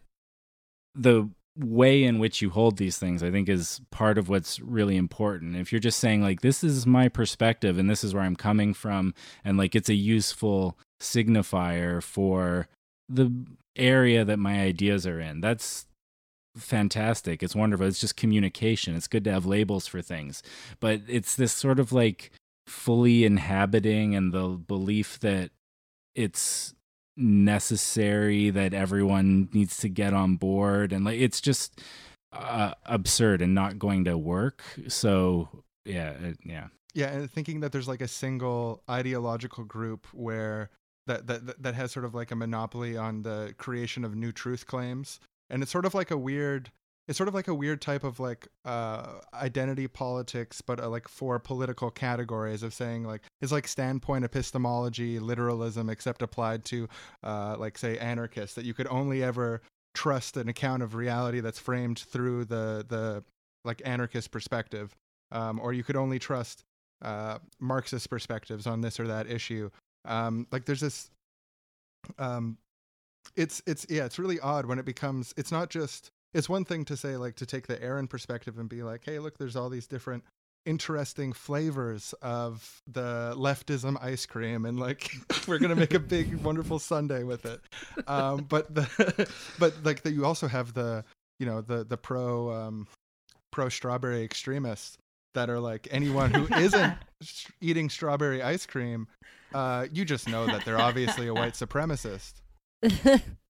the 0.95 1.29
way 1.59 2.05
in 2.05 2.19
which 2.19 2.43
you 2.43 2.51
hold 2.51 2.77
these 2.77 2.99
things, 2.99 3.23
I 3.23 3.31
think, 3.31 3.49
is 3.49 3.81
part 3.91 4.19
of 4.19 4.29
what's 4.29 4.61
really 4.61 4.97
important. 4.97 5.57
If 5.57 5.73
you're 5.73 5.81
just 5.81 5.99
saying, 5.99 6.23
like, 6.23 6.41
this 6.41 6.63
is 6.63 6.87
my 6.87 7.09
perspective 7.09 7.79
and 7.79 7.89
this 7.89 8.05
is 8.05 8.15
where 8.15 8.23
I'm 8.23 8.37
coming 8.37 8.75
from, 8.75 9.15
and 9.45 9.57
like 9.57 9.75
it's 9.75 9.89
a 9.89 9.95
useful 9.95 10.79
signifier 11.01 12.03
for 12.03 12.69
the 13.09 13.33
area 13.77 14.25
that 14.25 14.39
my 14.39 14.61
ideas 14.61 15.07
are 15.07 15.21
in, 15.21 15.41
that's 15.41 15.87
fantastic. 16.57 17.43
It's 17.43 17.55
wonderful. 17.55 17.87
It's 17.87 18.01
just 18.01 18.17
communication. 18.17 18.95
It's 18.97 19.09
good 19.09 19.25
to 19.25 19.33
have 19.33 19.47
labels 19.47 19.87
for 19.87 20.03
things. 20.03 20.43
But 20.81 21.03
it's 21.07 21.37
this 21.37 21.53
sort 21.53 21.79
of 21.79 21.93
like 21.93 22.33
fully 22.67 23.25
inhabiting 23.25 24.15
and 24.15 24.33
the 24.33 24.49
belief 24.49 25.21
that 25.21 25.51
it's 26.15 26.75
necessary 27.17 28.51
that 28.51 28.75
everyone 28.75 29.49
needs 29.53 29.79
to 29.79 29.89
get 29.89 30.13
on 30.13 30.37
board 30.37 30.93
and 30.93 31.05
like 31.05 31.19
it's 31.19 31.41
just 31.41 31.81
uh, 32.33 32.73
absurd 32.85 33.41
and 33.41 33.55
not 33.55 33.79
going 33.79 34.05
to 34.05 34.19
work. 34.19 34.63
So 34.89 35.49
yeah, 35.85 36.11
it, 36.11 36.39
yeah. 36.45 36.69
Yeah, 36.95 37.09
and 37.09 37.31
thinking 37.31 37.61
that 37.61 37.73
there's 37.73 37.89
like 37.89 38.01
a 38.01 38.09
single 38.09 38.83
ideological 38.89 39.65
group 39.65 40.07
where 40.13 40.71
that 41.07 41.27
that 41.27 41.63
that 41.63 41.75
has 41.75 41.93
sort 41.93 42.05
of 42.05 42.15
like 42.15 42.31
a 42.31 42.37
monopoly 42.37 42.97
on 42.97 43.23
the 43.23 43.55
creation 43.59 44.05
of 44.05 44.15
new 44.17 44.33
truth 44.33 44.67
claims, 44.67 45.21
and 45.51 45.63
it's 45.63 45.71
sort 45.71 45.85
of 45.85 45.95
like 45.95 46.11
a 46.11 46.17
weird. 46.17 46.71
It's 47.09 47.17
sort 47.17 47.29
of 47.29 47.35
like 47.35 47.47
a 47.47 47.55
weird 47.55 47.81
type 47.81 48.03
of 48.03 48.19
like 48.19 48.49
uh, 48.65 49.21
identity 49.33 49.87
politics, 49.87 50.61
but 50.61 50.81
uh, 50.81 50.89
like 50.89 51.07
for 51.09 51.39
political 51.39 51.91
categories 51.91 52.63
of 52.63 52.75
saying 52.75 53.05
like 53.05 53.23
it's 53.41 53.53
like 53.53 53.69
standpoint 53.69 54.25
epistemology, 54.25 55.19
literalism, 55.21 55.89
except 55.89 56.21
applied 56.23 56.65
to 56.67 56.89
uh, 57.23 57.57
like 57.59 57.79
say 57.79 57.97
anarchists. 57.99 58.57
That 58.57 58.65
you 58.65 58.75
could 58.75 58.89
only 58.89 59.23
ever 59.23 59.63
trust 59.95 60.37
an 60.37 60.49
account 60.49 60.83
of 60.83 60.95
reality 60.95 61.41
that's 61.41 61.59
framed 61.59 62.01
through 62.01 62.47
the 62.47 62.85
the 62.89 63.23
like 63.65 63.81
anarchist 63.85 64.31
perspective, 64.33 64.95
um, 65.31 65.61
or 65.61 65.73
you 65.73 65.85
could 65.85 65.97
only 65.97 66.19
trust 66.19 66.65
uh, 67.03 67.39
Marxist 67.61 68.11
perspectives 68.11 68.67
on 68.67 68.81
this 68.81 68.99
or 68.99 69.07
that 69.07 69.31
issue. 69.31 69.71
Um, 70.05 70.47
like 70.51 70.65
there's 70.65 70.81
this, 70.81 71.11
um, 72.19 72.59
it's 73.37 73.63
it's 73.67 73.87
yeah, 73.89 74.05
it's 74.05 74.19
really 74.19 74.41
odd 74.41 74.67
when 74.67 74.79
it 74.79 74.85
becomes. 74.85 75.35
It's 75.37 75.53
not 75.53 75.71
just. 75.71 76.11
It's 76.37 76.49
one 76.49 76.67
thing 76.67 76.85
to 76.87 76.97
say 76.97 77.17
like 77.17 77.37
to 77.37 77.47
take 77.47 77.67
the 77.67 77.83
Aaron 77.83 78.07
perspective 78.07 78.59
and 78.59 78.69
be 78.69 78.83
like, 78.83 79.03
hey, 79.05 79.19
look, 79.19 79.39
there's 79.39 79.57
all 79.57 79.71
these 79.71 79.87
different 79.87 80.23
interesting 80.67 81.33
flavors 81.33 82.13
of 82.21 82.83
the 82.87 83.33
leftism 83.37 83.97
ice 84.03 84.27
cream 84.27 84.67
and 84.67 84.81
like 84.81 85.09
we're 85.49 85.61
gonna 85.61 85.77
make 85.77 85.95
a 85.95 85.99
big 86.17 86.35
wonderful 86.39 86.81
sundae 86.81 87.23
with 87.23 87.47
it 87.47 87.61
um 88.09 88.45
but 88.49 88.75
the 88.75 89.31
but 89.61 89.73
like 89.85 90.03
that 90.03 90.11
you 90.11 90.25
also 90.25 90.49
have 90.49 90.75
the 90.75 91.05
you 91.39 91.47
know 91.47 91.61
the 91.61 91.85
the 91.85 91.97
pro 91.97 92.51
um 92.51 92.89
pro 93.53 93.69
strawberry 93.69 94.25
extremists 94.25 94.99
that 95.35 95.49
are 95.49 95.61
like 95.61 95.87
anyone 95.93 96.33
who 96.35 96.53
isn't 96.57 96.95
eating 97.61 97.89
strawberry 97.89 98.43
ice 98.43 98.67
cream 98.67 99.07
uh 99.55 99.87
you 99.93 100.05
just 100.05 100.29
know 100.29 100.47
that 100.47 100.65
they're 100.65 100.81
obviously 100.81 101.29
a 101.29 101.33
white 101.33 101.55
supremacist 101.55 102.43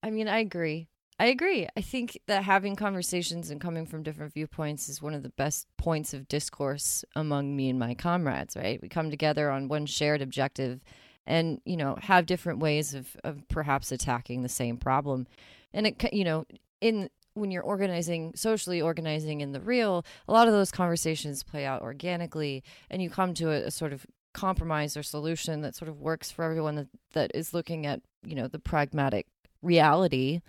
I 0.02 0.10
mean, 0.10 0.28
I 0.28 0.38
agree. 0.38 0.88
I 1.18 1.26
agree. 1.26 1.66
I 1.76 1.80
think 1.80 2.20
that 2.26 2.44
having 2.44 2.76
conversations 2.76 3.50
and 3.50 3.58
coming 3.60 3.86
from 3.86 4.02
different 4.02 4.34
viewpoints 4.34 4.88
is 4.88 5.00
one 5.00 5.14
of 5.14 5.22
the 5.22 5.30
best 5.30 5.66
points 5.78 6.12
of 6.12 6.28
discourse 6.28 7.04
among 7.14 7.56
me 7.56 7.70
and 7.70 7.78
my 7.78 7.94
comrades, 7.94 8.54
right? 8.54 8.80
We 8.82 8.88
come 8.90 9.10
together 9.10 9.50
on 9.50 9.68
one 9.68 9.86
shared 9.86 10.20
objective 10.20 10.80
and, 11.26 11.60
you 11.64 11.76
know, 11.76 11.96
have 12.02 12.26
different 12.26 12.58
ways 12.58 12.92
of, 12.92 13.16
of 13.24 13.48
perhaps 13.48 13.92
attacking 13.92 14.42
the 14.42 14.48
same 14.50 14.76
problem. 14.76 15.26
And 15.72 15.86
it, 15.86 16.12
you 16.12 16.24
know, 16.24 16.44
in 16.82 17.08
when 17.32 17.50
you're 17.50 17.62
organizing 17.62 18.32
socially 18.34 18.80
organizing 18.80 19.40
in 19.42 19.52
the 19.52 19.60
real 19.60 20.04
a 20.26 20.32
lot 20.32 20.48
of 20.48 20.54
those 20.54 20.70
conversations 20.70 21.42
play 21.42 21.66
out 21.66 21.82
organically 21.82 22.64
and 22.90 23.02
you 23.02 23.10
come 23.10 23.34
to 23.34 23.50
a, 23.50 23.66
a 23.66 23.70
sort 23.70 23.92
of 23.92 24.06
compromise 24.32 24.96
or 24.96 25.02
solution 25.02 25.60
that 25.60 25.74
sort 25.74 25.90
of 25.90 26.00
works 26.00 26.30
for 26.30 26.44
everyone 26.44 26.76
that, 26.76 26.88
that 27.12 27.30
is 27.34 27.52
looking 27.52 27.84
at 27.84 28.00
you 28.24 28.34
know 28.34 28.48
the 28.48 28.58
pragmatic 28.58 29.26
reality 29.62 30.40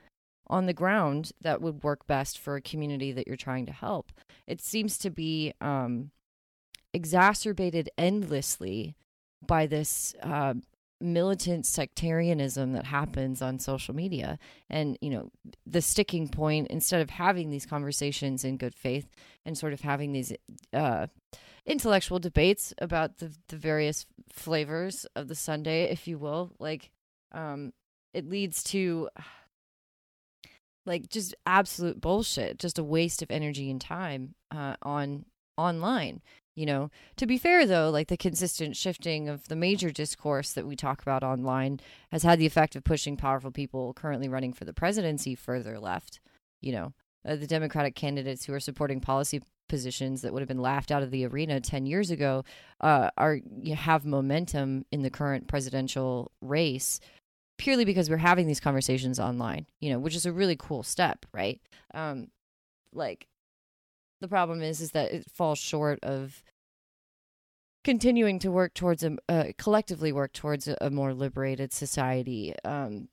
on 0.48 0.66
the 0.66 0.74
ground 0.74 1.32
that 1.42 1.62
would 1.62 1.84
work 1.84 2.08
best 2.08 2.40
for 2.40 2.56
a 2.56 2.62
community 2.62 3.12
that 3.12 3.28
you're 3.28 3.36
trying 3.36 3.66
to 3.66 3.72
help. 3.72 4.12
It 4.48 4.62
seems 4.62 4.98
to 5.00 5.10
be 5.10 5.54
um, 5.62 6.12
exacerbated 6.94 7.90
endlessly 7.98 8.96
by 9.46 9.68
this 9.68 10.16
uh, 10.24 10.56
militant 11.00 11.66
sectarianism 11.66 12.74
that 12.74 12.86
happens 12.86 13.42
on 13.42 13.60
social 13.60 13.94
media. 13.94 14.40
And 14.70 14.98
you 15.02 15.10
know 15.10 15.30
the 15.66 15.82
sticking 15.82 16.28
point 16.28 16.68
instead 16.68 17.02
of 17.02 17.10
having 17.12 17.50
these 17.50 17.66
conversations 17.66 18.44
in 18.44 18.58
good 18.58 18.74
faith 18.74 19.08
and 19.46 19.58
sort 19.58 19.74
of 19.74 19.82
having 19.82 20.12
these 20.12 20.34
uh 20.74 21.08
intellectual 21.66 22.20
debates 22.20 22.74
about 22.80 23.18
the 23.18 23.32
the 23.50 23.58
various 23.58 24.06
flavors 24.32 25.06
of 25.16 25.28
the 25.28 25.36
sundae, 25.36 25.84
if 25.84 26.08
you 26.08 26.18
will 26.18 26.52
like 26.60 26.90
um 27.32 27.74
it 28.14 28.28
leads 28.28 28.64
to 28.64 29.10
like 30.88 31.10
just 31.10 31.36
absolute 31.46 32.02
bullshit 32.02 32.58
just 32.58 32.80
a 32.80 32.84
waste 32.84 33.22
of 33.22 33.30
energy 33.30 33.70
and 33.70 33.82
time 33.82 34.34
uh 34.52 34.76
on 34.82 35.26
online 35.58 36.22
you 36.58 36.66
know? 36.66 36.90
To 37.18 37.28
be 37.28 37.38
fair 37.38 37.68
though 37.68 37.92
like 37.92 38.08
the 38.08 38.18
consistent 38.18 38.76
shifting 38.76 39.30
of 39.30 39.48
the 39.48 39.56
major 39.56 39.92
discourse 39.92 40.54
that 40.54 40.66
we 40.66 40.76
talk 40.76 41.04
about 41.04 41.24
online 41.24 41.80
has 42.12 42.24
had 42.24 42.40
the 42.40 42.48
effect 42.48 42.76
of 42.76 42.84
pushing 42.84 43.16
powerful 43.16 43.52
people 43.52 43.94
currently 43.94 44.28
running 44.28 44.54
for 44.54 44.66
the 44.66 44.74
presidency 44.74 45.36
further 45.36 45.80
left 45.80 46.20
you 46.60 46.72
know? 46.72 46.94
Uh, 47.28 47.36
the 47.36 47.46
democratic 47.46 47.94
candidates 47.94 48.46
who 48.46 48.54
are 48.54 48.60
supporting 48.60 49.00
policy 49.00 49.42
positions 49.70 50.22
that 50.22 50.34
would 50.34 50.40
have 50.42 50.48
been 50.48 50.62
laughed 50.62 50.92
out 50.92 51.04
of 51.04 51.12
the 51.12 51.26
arena 51.26 51.62
10 51.62 51.86
years 51.86 52.10
ago 52.10 52.44
uh, 52.82 53.12
are 53.18 53.40
you 53.62 53.76
have 53.76 54.06
momentum 54.06 54.84
in 54.92 55.04
the 55.04 55.10
current 55.12 55.48
presidential 55.48 56.32
race 56.42 57.00
purely 57.58 57.86
because 57.86 58.10
we're 58.10 58.18
having 58.18 58.48
these 58.48 58.60
conversations 58.60 59.20
online 59.20 59.66
you 59.80 59.90
know 59.90 60.00
which 60.00 60.16
is 60.16 60.26
a 60.26 60.32
really 60.32 60.56
cool 60.58 60.84
step 60.84 61.26
right? 61.34 61.62
Um 61.94 62.28
like 62.94 63.28
the 64.22 64.28
problem 64.28 64.62
is 64.62 64.82
is 64.82 64.92
that 64.92 65.12
it 65.12 65.30
falls 65.32 65.60
short 65.60 66.00
of 66.04 66.44
continuing 67.84 68.40
to 68.40 68.52
work 68.52 68.74
towards 68.74 69.04
a 69.04 69.18
uh, 69.30 69.46
collectively 69.58 70.12
work 70.12 70.34
towards 70.34 70.68
a, 70.68 70.76
a 70.82 70.90
more 70.90 71.14
liberated 71.14 71.72
society 71.72 72.54
um 72.66 73.08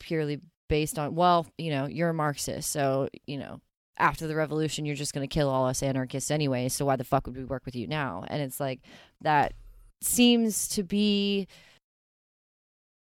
purely 0.00 0.40
based 0.68 0.98
on 0.98 1.14
well 1.14 1.46
you 1.56 1.70
know 1.70 1.86
you're 1.86 2.10
a 2.10 2.14
marxist 2.14 2.70
so 2.70 3.08
you 3.26 3.38
know 3.38 3.60
after 3.98 4.26
the 4.26 4.34
revolution 4.34 4.84
you're 4.84 4.96
just 4.96 5.14
going 5.14 5.26
to 5.26 5.32
kill 5.32 5.48
all 5.48 5.66
us 5.66 5.82
anarchists 5.82 6.30
anyway 6.30 6.68
so 6.68 6.84
why 6.84 6.96
the 6.96 7.04
fuck 7.04 7.26
would 7.26 7.36
we 7.36 7.44
work 7.44 7.64
with 7.64 7.76
you 7.76 7.86
now? 7.86 8.24
And 8.28 8.42
it's 8.42 8.58
like 8.58 8.80
that 9.20 9.54
seems 10.00 10.68
to 10.68 10.82
be 10.82 11.46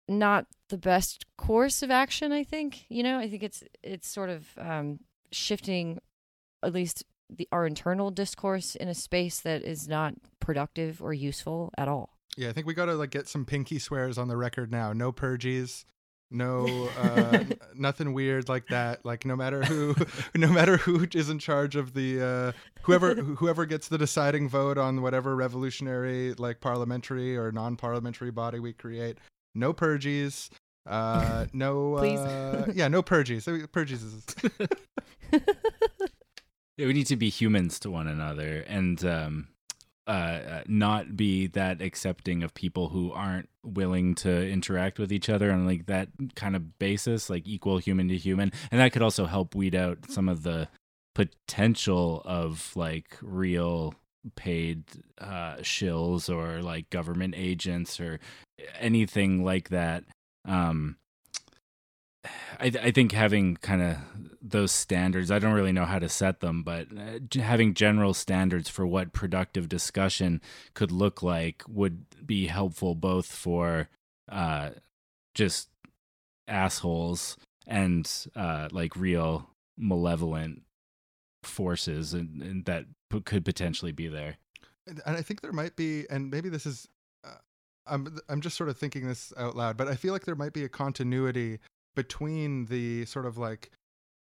not 0.09 0.47
the 0.69 0.79
best 0.79 1.25
course 1.37 1.83
of 1.83 1.91
action 1.91 2.33
i 2.33 2.43
think 2.43 2.85
you 2.89 3.03
know? 3.03 3.19
I 3.19 3.29
think 3.29 3.43
it's 3.43 3.63
it's 3.83 4.09
sort 4.09 4.31
of 4.31 4.47
um 4.59 5.01
shifting 5.31 5.99
at 6.63 6.73
least 6.73 7.05
the 7.31 7.49
our 7.53 7.67
internal 7.67 8.11
discourse 8.11 8.75
in 8.75 8.89
a 8.89 8.95
space 8.95 9.41
that 9.41 9.63
is 9.63 9.89
not 9.89 10.15
productive 10.41 11.03
or 11.03 11.15
useful 11.15 11.73
at 11.79 11.89
all. 11.89 12.19
Yeah 12.37 12.49
i 12.49 12.53
think 12.53 12.67
we 12.67 12.75
gotta 12.75 12.95
like 12.95 13.11
get 13.11 13.29
some 13.29 13.45
pinky 13.45 13.79
swears 13.79 14.19
on 14.19 14.29
the 14.29 14.37
record 14.37 14.71
now. 14.71 14.93
No 14.93 15.13
purges 15.13 15.85
no 16.33 16.89
uh 16.99 17.45
nothing 17.75 18.13
weird 18.13 18.49
like 18.49 18.67
that. 18.69 19.05
Like 19.05 19.25
no 19.25 19.37
matter 19.37 19.63
who 19.63 19.95
no 20.35 20.49
matter 20.49 20.77
who 20.77 21.07
is 21.15 21.31
in 21.31 21.39
charge 21.39 21.77
of 21.77 21.95
the 21.95 22.23
uh 22.23 22.53
whoever 22.83 23.15
whoever 23.15 23.67
gets 23.67 23.89
the 23.89 23.99
deciding 23.99 24.49
vote 24.49 24.79
on 24.79 25.03
whatever 25.03 25.37
revolutionary 25.37 26.35
like 26.35 26.61
parliamentary 26.61 27.37
or 27.37 27.53
non-parliamentary 27.53 28.31
body 28.31 28.59
we 28.59 28.73
create 28.73 29.19
no 29.55 29.73
purges 29.73 30.51
uh 30.87 31.47
no 31.53 31.97
Please. 31.99 32.19
uh 32.19 32.67
yeah 32.75 32.89
no 32.89 33.03
purges 33.03 33.45
So 33.45 33.67
purges 33.69 34.03
is 34.03 34.27
Yeah, 36.79 36.87
we 36.87 36.95
need 36.95 37.07
to 37.09 37.17
be 37.17 37.29
humans 37.29 37.79
to 37.81 37.91
one 37.91 38.09
another 38.09 38.65
and 38.67 39.05
um, 39.05 39.49
uh, 40.07 40.11
uh, 40.11 40.63
not 40.67 41.17
be 41.17 41.47
that 41.49 41.83
accepting 41.83 42.43
of 42.43 42.55
people 42.55 42.89
who 42.89 43.13
aren't 43.13 43.51
willing 43.63 44.15
to 44.17 44.49
interact 44.49 44.99
with 44.99 45.13
each 45.13 45.29
other 45.29 45.53
on 45.53 45.67
like 45.67 45.87
that 45.87 46.09
kind 46.35 46.57
of 46.57 46.79
basis, 46.79 47.29
like 47.29 47.47
equal 47.47 47.77
human 47.77 48.09
to 48.09 48.17
human. 48.17 48.53
And 48.71 48.81
that 48.81 48.93
could 48.93 49.03
also 49.03 49.27
help 49.27 49.55
weed 49.55 49.75
out 49.75 50.11
some 50.11 50.31
of 50.31 50.45
the 50.45 50.69
potential 51.15 52.23
of 52.25 52.73
like 52.75 53.19
real 53.21 53.95
paid 54.37 54.85
uh, 55.19 55.57
shills 55.57 56.29
or 56.33 56.63
like 56.63 56.91
government 56.91 57.35
agents 57.37 58.01
or 58.01 58.21
anything 58.79 59.45
like 59.45 59.69
that. 59.71 60.05
Um, 60.45 60.97
I, 62.61 62.67
I 62.81 62.91
think 62.93 63.13
having 63.13 63.57
kind 63.57 63.83
of 63.83 63.97
those 64.41 64.71
standards, 64.71 65.31
I 65.31 65.39
don't 65.39 65.55
really 65.55 65.73
know 65.73 65.85
how 65.85 65.99
to 65.99 66.09
set 66.09 66.41
them, 66.41 66.63
but 66.63 66.87
uh, 66.97 67.41
having 67.41 67.75
general 67.75 68.15
standards 68.15 68.69
for 68.69 68.87
what 68.87 69.13
productive 69.13 69.69
discussion 69.69 70.41
could 70.75 70.93
look 70.93 71.23
like 71.23 71.65
would 71.69 72.05
be 72.25 72.47
helpful 72.47 72.95
both 72.95 73.27
for 73.27 73.89
uh, 74.31 74.71
just 75.35 75.69
assholes 76.47 77.37
and 77.67 78.11
uh, 78.37 78.69
like 78.71 78.95
real 78.97 79.51
malevolent 79.77 80.63
forces 81.43 82.15
and, 82.15 82.41
and 82.43 82.65
that 82.67 82.85
could 83.21 83.45
potentially 83.45 83.93
be 83.93 84.09
there. 84.09 84.37
and 84.87 85.01
I 85.07 85.23
think 85.23 85.41
there 85.41 85.53
might 85.53 85.77
be, 85.77 86.07
and 86.11 86.31
maybe 86.31 86.49
this 86.49 86.67
is, 86.67 86.89
uh, 87.25 87.37
I'm 87.87 88.19
I'm 88.29 88.41
just 88.41 88.57
sort 88.57 88.69
of 88.69 88.77
thinking 88.77 89.07
this 89.07 89.33
out 89.37 89.57
loud, 89.57 89.77
but 89.77 89.89
I 89.89 89.95
feel 89.95 90.13
like 90.13 90.25
there 90.25 90.35
might 90.35 90.53
be 90.53 90.65
a 90.65 90.69
continuity 90.69 91.59
between 91.95 92.67
the 92.67 93.05
sort 93.05 93.27
of 93.27 93.39
like, 93.39 93.71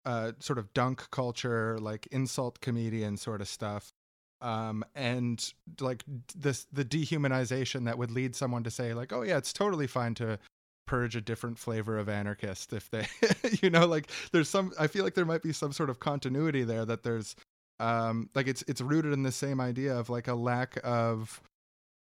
uh, 0.06 0.34
sort 0.40 0.60
of 0.60 0.74
dunk 0.74 1.10
culture, 1.12 1.78
like 1.80 2.08
insult 2.12 2.60
comedian 2.62 3.18
sort 3.18 3.42
of 3.42 3.48
stuff, 3.48 3.94
um, 4.42 4.84
and 4.96 5.54
like 5.80 6.04
this 6.36 6.68
the 6.72 6.86
dehumanization 6.86 7.86
that 7.86 7.98
would 7.98 8.12
lead 8.12 8.36
someone 8.36 8.64
to 8.64 8.72
say 8.72 8.94
like, 8.94 9.14
oh 9.14 9.22
yeah, 9.22 9.38
it's 9.38 9.54
totally 9.54 9.88
fine 9.88 10.14
to 10.16 10.38
purge 10.86 11.16
a 11.16 11.22
different 11.22 11.58
flavor 11.58 11.98
of 11.98 12.10
anarchist 12.10 12.74
if 12.74 12.90
they 12.90 13.08
you 13.62 13.70
know 13.70 13.86
like 13.86 14.10
there's 14.32 14.50
some 14.50 14.74
i 14.78 14.86
feel 14.86 15.04
like 15.04 15.14
there 15.14 15.26
might 15.26 15.42
be 15.42 15.54
some 15.54 15.72
sort 15.72 15.90
of 15.90 16.00
continuity 16.00 16.64
there 16.64 16.86
that 16.86 17.04
there's 17.04 17.36
um 17.80 18.30
like 18.36 18.48
it's 18.48 18.64
it's 18.68 18.82
rooted 18.82 19.14
in 19.14 19.24
the 19.24 19.32
same 19.32 19.60
idea 19.60 19.96
of 19.96 20.10
like 20.10 20.28
a 20.28 20.36
lack 20.36 20.78
of 20.84 21.42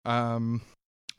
um 0.05 0.61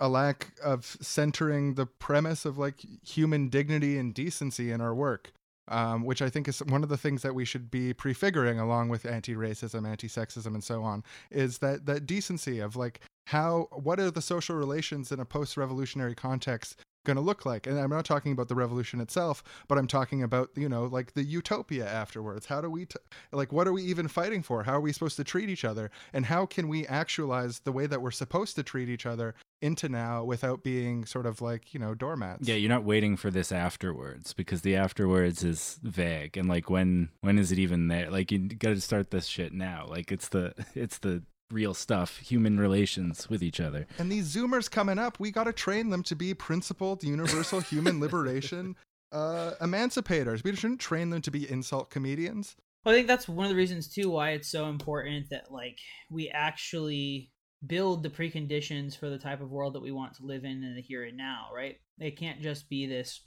a 0.00 0.08
lack 0.08 0.52
of 0.62 0.84
centering 1.00 1.74
the 1.74 1.86
premise 1.86 2.44
of 2.44 2.58
like 2.58 2.84
human 3.06 3.48
dignity 3.48 3.96
and 3.98 4.14
decency 4.14 4.70
in 4.70 4.80
our 4.80 4.94
work 4.94 5.32
um, 5.68 6.04
which 6.04 6.20
I 6.20 6.28
think 6.28 6.46
is 6.48 6.58
one 6.60 6.82
of 6.82 6.88
the 6.88 6.96
things 6.96 7.22
that 7.22 7.34
we 7.34 7.44
should 7.44 7.70
be 7.70 7.92
prefiguring 7.94 8.58
along 8.60 8.90
with 8.90 9.06
anti-racism, 9.06 9.88
anti-sexism, 9.88 10.46
and 10.46 10.62
so 10.62 10.82
on, 10.82 11.02
is 11.30 11.58
that 11.58 11.86
that 11.86 12.06
decency 12.06 12.60
of 12.60 12.76
like 12.76 13.00
how 13.28 13.68
what 13.72 13.98
are 13.98 14.10
the 14.10 14.20
social 14.20 14.56
relations 14.56 15.10
in 15.10 15.20
a 15.20 15.24
post-revolutionary 15.24 16.14
context 16.14 16.80
going 17.04 17.16
to 17.16 17.22
look 17.22 17.46
like. 17.46 17.66
And 17.66 17.78
i'm 17.78 17.90
not 17.90 18.04
talking 18.04 18.32
about 18.32 18.48
the 18.48 18.54
revolution 18.54 19.00
itself 19.00 19.42
but 19.68 19.78
i'm 19.78 19.86
talking 19.86 20.22
about 20.22 20.50
you 20.56 20.68
know 20.68 20.84
like 20.84 21.14
the 21.14 21.24
utopia 21.24 21.86
afterwards. 21.86 22.46
How 22.46 22.60
do 22.60 22.70
we 22.70 22.86
t- 22.86 22.98
like 23.32 23.52
what 23.52 23.66
are 23.66 23.72
we 23.72 23.82
even 23.82 24.08
fighting 24.08 24.42
for? 24.42 24.62
How 24.62 24.74
are 24.74 24.80
we 24.80 24.92
supposed 24.92 25.16
to 25.16 25.24
treat 25.24 25.48
each 25.48 25.64
other? 25.64 25.90
And 26.12 26.26
how 26.26 26.46
can 26.46 26.68
we 26.68 26.86
actualize 26.86 27.60
the 27.60 27.72
way 27.72 27.86
that 27.86 28.00
we're 28.00 28.10
supposed 28.10 28.56
to 28.56 28.62
treat 28.62 28.88
each 28.88 29.06
other 29.06 29.34
into 29.60 29.88
now 29.88 30.24
without 30.24 30.62
being 30.62 31.04
sort 31.04 31.26
of 31.26 31.40
like 31.40 31.74
you 31.74 31.80
know 31.80 31.94
doormats? 31.94 32.48
Yeah, 32.48 32.56
you're 32.56 32.70
not 32.70 32.84
waiting 32.84 33.16
for 33.16 33.30
this 33.30 33.52
afterwards 33.52 34.32
because 34.32 34.62
the 34.62 34.76
afterwards 34.76 35.44
is 35.44 35.78
vague. 35.82 36.36
And 36.36 36.48
like 36.48 36.70
when 36.70 37.10
when 37.20 37.38
is 37.38 37.52
it 37.52 37.58
even 37.58 37.88
there? 37.88 38.10
Like 38.10 38.32
you 38.32 38.38
got 38.38 38.70
to 38.70 38.80
start 38.80 39.10
this 39.10 39.26
shit 39.26 39.52
now. 39.52 39.86
Like 39.88 40.10
it's 40.12 40.28
the 40.28 40.54
it's 40.74 40.98
the 40.98 41.22
real 41.50 41.74
stuff, 41.74 42.18
human 42.18 42.58
relations 42.58 43.28
with 43.28 43.42
each 43.42 43.60
other. 43.60 43.86
and 43.98 44.10
these 44.10 44.34
zoomers 44.34 44.70
coming 44.70 44.98
up 44.98 45.20
we 45.20 45.30
got 45.30 45.44
to 45.44 45.52
train 45.52 45.90
them 45.90 46.02
to 46.02 46.16
be 46.16 46.34
principled 46.34 47.04
universal 47.04 47.60
human 47.72 48.00
liberation 48.00 48.74
uh 49.12 49.52
emancipators 49.60 50.42
we 50.42 50.54
shouldn't 50.56 50.80
train 50.80 51.10
them 51.10 51.20
to 51.20 51.30
be 51.30 51.48
insult 51.48 51.90
comedians 51.90 52.56
Well, 52.84 52.94
I 52.94 52.98
think 52.98 53.06
that's 53.06 53.28
one 53.28 53.44
of 53.46 53.50
the 53.50 53.56
reasons 53.56 53.92
too 53.92 54.10
why 54.10 54.30
it's 54.30 54.50
so 54.50 54.66
important 54.66 55.26
that 55.30 55.52
like 55.52 55.78
we 56.10 56.28
actually 56.30 57.30
build 57.66 58.02
the 58.02 58.10
preconditions 58.10 58.96
for 58.98 59.08
the 59.08 59.18
type 59.18 59.40
of 59.40 59.50
world 59.50 59.74
that 59.74 59.82
we 59.82 59.92
want 59.92 60.14
to 60.14 60.26
live 60.26 60.44
in 60.44 60.62
in 60.64 60.74
the 60.74 60.82
here 60.82 61.04
and 61.04 61.16
now, 61.16 61.46
right? 61.54 61.76
It 61.98 62.18
can't 62.18 62.42
just 62.42 62.68
be 62.68 62.86
this 62.86 63.22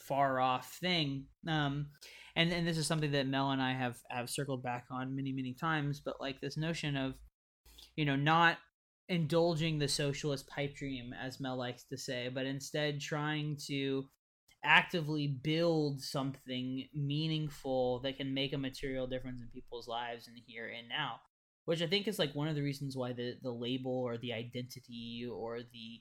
far 0.00 0.40
off 0.40 0.76
thing. 0.80 1.26
Um 1.46 1.86
and 2.36 2.52
and 2.52 2.66
this 2.66 2.78
is 2.78 2.86
something 2.86 3.12
that 3.12 3.26
Mel 3.26 3.50
and 3.52 3.62
I 3.62 3.72
have 3.74 3.98
have 4.10 4.28
circled 4.30 4.62
back 4.62 4.86
on 4.90 5.14
many 5.14 5.32
many 5.32 5.54
times, 5.54 6.00
but 6.04 6.20
like 6.20 6.40
this 6.40 6.56
notion 6.56 6.96
of 6.96 7.14
you 8.00 8.06
know 8.06 8.16
not 8.16 8.56
indulging 9.10 9.78
the 9.78 9.86
socialist 9.86 10.46
pipe 10.46 10.74
dream 10.74 11.12
as 11.12 11.38
Mel 11.38 11.58
likes 11.58 11.84
to 11.84 11.98
say, 11.98 12.30
but 12.32 12.46
instead 12.46 12.98
trying 12.98 13.58
to 13.66 14.06
actively 14.64 15.26
build 15.26 16.00
something 16.00 16.88
meaningful 16.94 18.00
that 18.00 18.16
can 18.16 18.32
make 18.32 18.54
a 18.54 18.58
material 18.58 19.06
difference 19.06 19.42
in 19.42 19.48
people's 19.52 19.86
lives 19.86 20.28
in 20.28 20.34
here 20.46 20.72
and 20.78 20.88
now 20.88 21.16
which 21.64 21.80
i 21.80 21.86
think 21.86 22.06
is 22.06 22.18
like 22.18 22.34
one 22.34 22.46
of 22.46 22.54
the 22.54 22.62
reasons 22.62 22.94
why 22.94 23.10
the 23.10 23.36
the 23.42 23.50
label 23.50 23.90
or 23.90 24.18
the 24.18 24.34
identity 24.34 25.26
or 25.32 25.60
the 25.60 26.00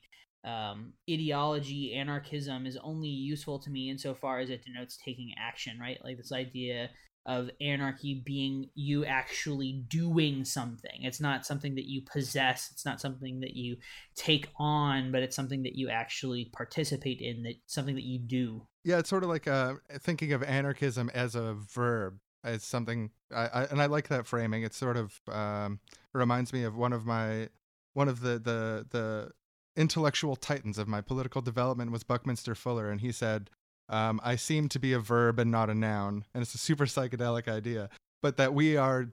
um, 0.49 0.93
ideology 1.09 1.95
anarchism 1.95 2.65
is 2.65 2.77
only 2.83 3.09
useful 3.09 3.59
to 3.59 3.69
me 3.69 3.89
insofar 3.89 4.39
as 4.39 4.49
it 4.49 4.63
denotes 4.63 4.97
taking 4.97 5.33
action 5.37 5.77
right? 5.79 5.99
Like 6.03 6.17
this 6.17 6.31
idea 6.31 6.89
of 7.25 7.49
anarchy 7.61 8.23
being 8.25 8.69
you 8.73 9.05
actually 9.05 9.83
doing 9.87 10.45
something. 10.45 11.01
It's 11.01 11.21
not 11.21 11.45
something 11.45 11.75
that 11.75 11.85
you 11.85 12.01
possess. 12.01 12.69
It's 12.71 12.85
not 12.85 13.01
something 13.01 13.41
that 13.41 13.55
you 13.55 13.77
take 14.15 14.47
on 14.57 15.09
but 15.11 15.21
it's 15.21 15.35
something 15.35 15.63
that 15.63 15.75
you 15.75 15.89
actually 15.89 16.45
participate 16.45 17.21
in 17.21 17.43
that 17.43 17.55
something 17.65 17.95
that 17.95 18.03
you 18.03 18.19
do. 18.19 18.67
Yeah, 18.83 18.99
it's 18.99 19.09
sort 19.09 19.23
of 19.23 19.29
like 19.29 19.47
uh, 19.47 19.75
thinking 19.99 20.33
of 20.33 20.43
anarchism 20.43 21.09
as 21.13 21.35
a 21.35 21.53
verb, 21.53 22.19
as 22.43 22.63
something, 22.63 23.11
I, 23.33 23.47
I, 23.47 23.63
and 23.65 23.81
I 23.81 23.87
like 23.87 24.07
that 24.07 24.25
framing. 24.25 24.63
It 24.63 24.73
sort 24.73 24.97
of 24.97 25.19
um, 25.27 25.79
reminds 26.13 26.53
me 26.53 26.63
of 26.63 26.75
one 26.75 26.93
of 26.93 27.05
my, 27.05 27.49
one 27.93 28.07
of 28.07 28.21
the 28.21 28.39
the 28.39 28.85
the 28.89 29.31
intellectual 29.75 30.35
titans 30.35 30.77
of 30.77 30.87
my 30.87 31.01
political 31.01 31.41
development 31.41 31.91
was 31.91 32.03
Buckminster 32.03 32.55
Fuller, 32.55 32.89
and 32.89 33.01
he 33.01 33.11
said, 33.11 33.49
um, 33.89 34.19
"I 34.23 34.35
seem 34.35 34.69
to 34.69 34.79
be 34.79 34.93
a 34.93 34.99
verb 34.99 35.39
and 35.39 35.51
not 35.51 35.69
a 35.69 35.75
noun," 35.75 36.25
and 36.33 36.41
it's 36.41 36.55
a 36.55 36.59
super 36.59 36.85
psychedelic 36.85 37.47
idea, 37.47 37.89
but 38.21 38.37
that 38.37 38.53
we 38.53 38.77
are 38.77 39.09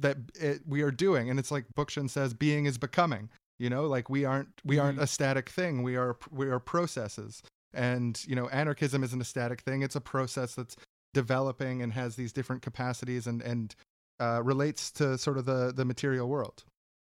that 0.00 0.16
it, 0.38 0.62
we 0.66 0.82
are 0.82 0.90
doing, 0.90 1.30
and 1.30 1.38
it's 1.38 1.50
like 1.50 1.66
Bookchin 1.76 2.08
says, 2.08 2.34
being 2.34 2.66
is 2.66 2.78
becoming. 2.78 3.30
You 3.58 3.68
know, 3.68 3.86
like 3.86 4.08
we 4.08 4.24
aren't 4.24 4.48
we 4.64 4.78
aren't 4.78 5.00
a 5.00 5.06
static 5.06 5.50
thing. 5.50 5.82
We 5.82 5.96
are 5.96 6.16
we 6.30 6.48
are 6.48 6.58
processes 6.58 7.42
and 7.72 8.22
you 8.26 8.34
know 8.34 8.48
anarchism 8.48 9.04
isn't 9.04 9.20
a 9.20 9.24
static 9.24 9.60
thing 9.60 9.82
it's 9.82 9.96
a 9.96 10.00
process 10.00 10.54
that's 10.54 10.76
developing 11.14 11.82
and 11.82 11.92
has 11.92 12.16
these 12.16 12.32
different 12.32 12.62
capacities 12.62 13.26
and 13.26 13.42
and 13.42 13.74
uh, 14.20 14.42
relates 14.42 14.90
to 14.90 15.16
sort 15.16 15.38
of 15.38 15.46
the 15.46 15.72
the 15.74 15.84
material 15.84 16.28
world 16.28 16.64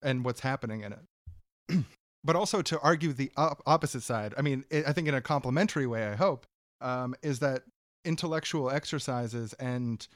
and 0.01 0.26
what's 0.26 0.41
happening 0.41 0.82
in 0.82 0.93
it 0.93 1.86
but 2.24 2.36
also 2.36 2.61
to 2.61 2.80
argue 2.82 3.13
the 3.13 3.32
op- 3.38 3.61
opposite 3.65 4.03
side 4.03 4.34
i 4.38 4.41
mean 4.41 4.65
i 4.72 4.84
i 4.88 4.93
think 4.93 5.07
in 5.07 5.13
a 5.13 5.22
complementary 5.22 5.88
way 5.88 6.07
i 6.07 6.15
hope 6.15 6.45
um, 6.82 7.15
is 7.21 7.39
that 7.39 7.63
intellectual 8.05 8.69
exercises 8.69 9.53
and 9.53 10.07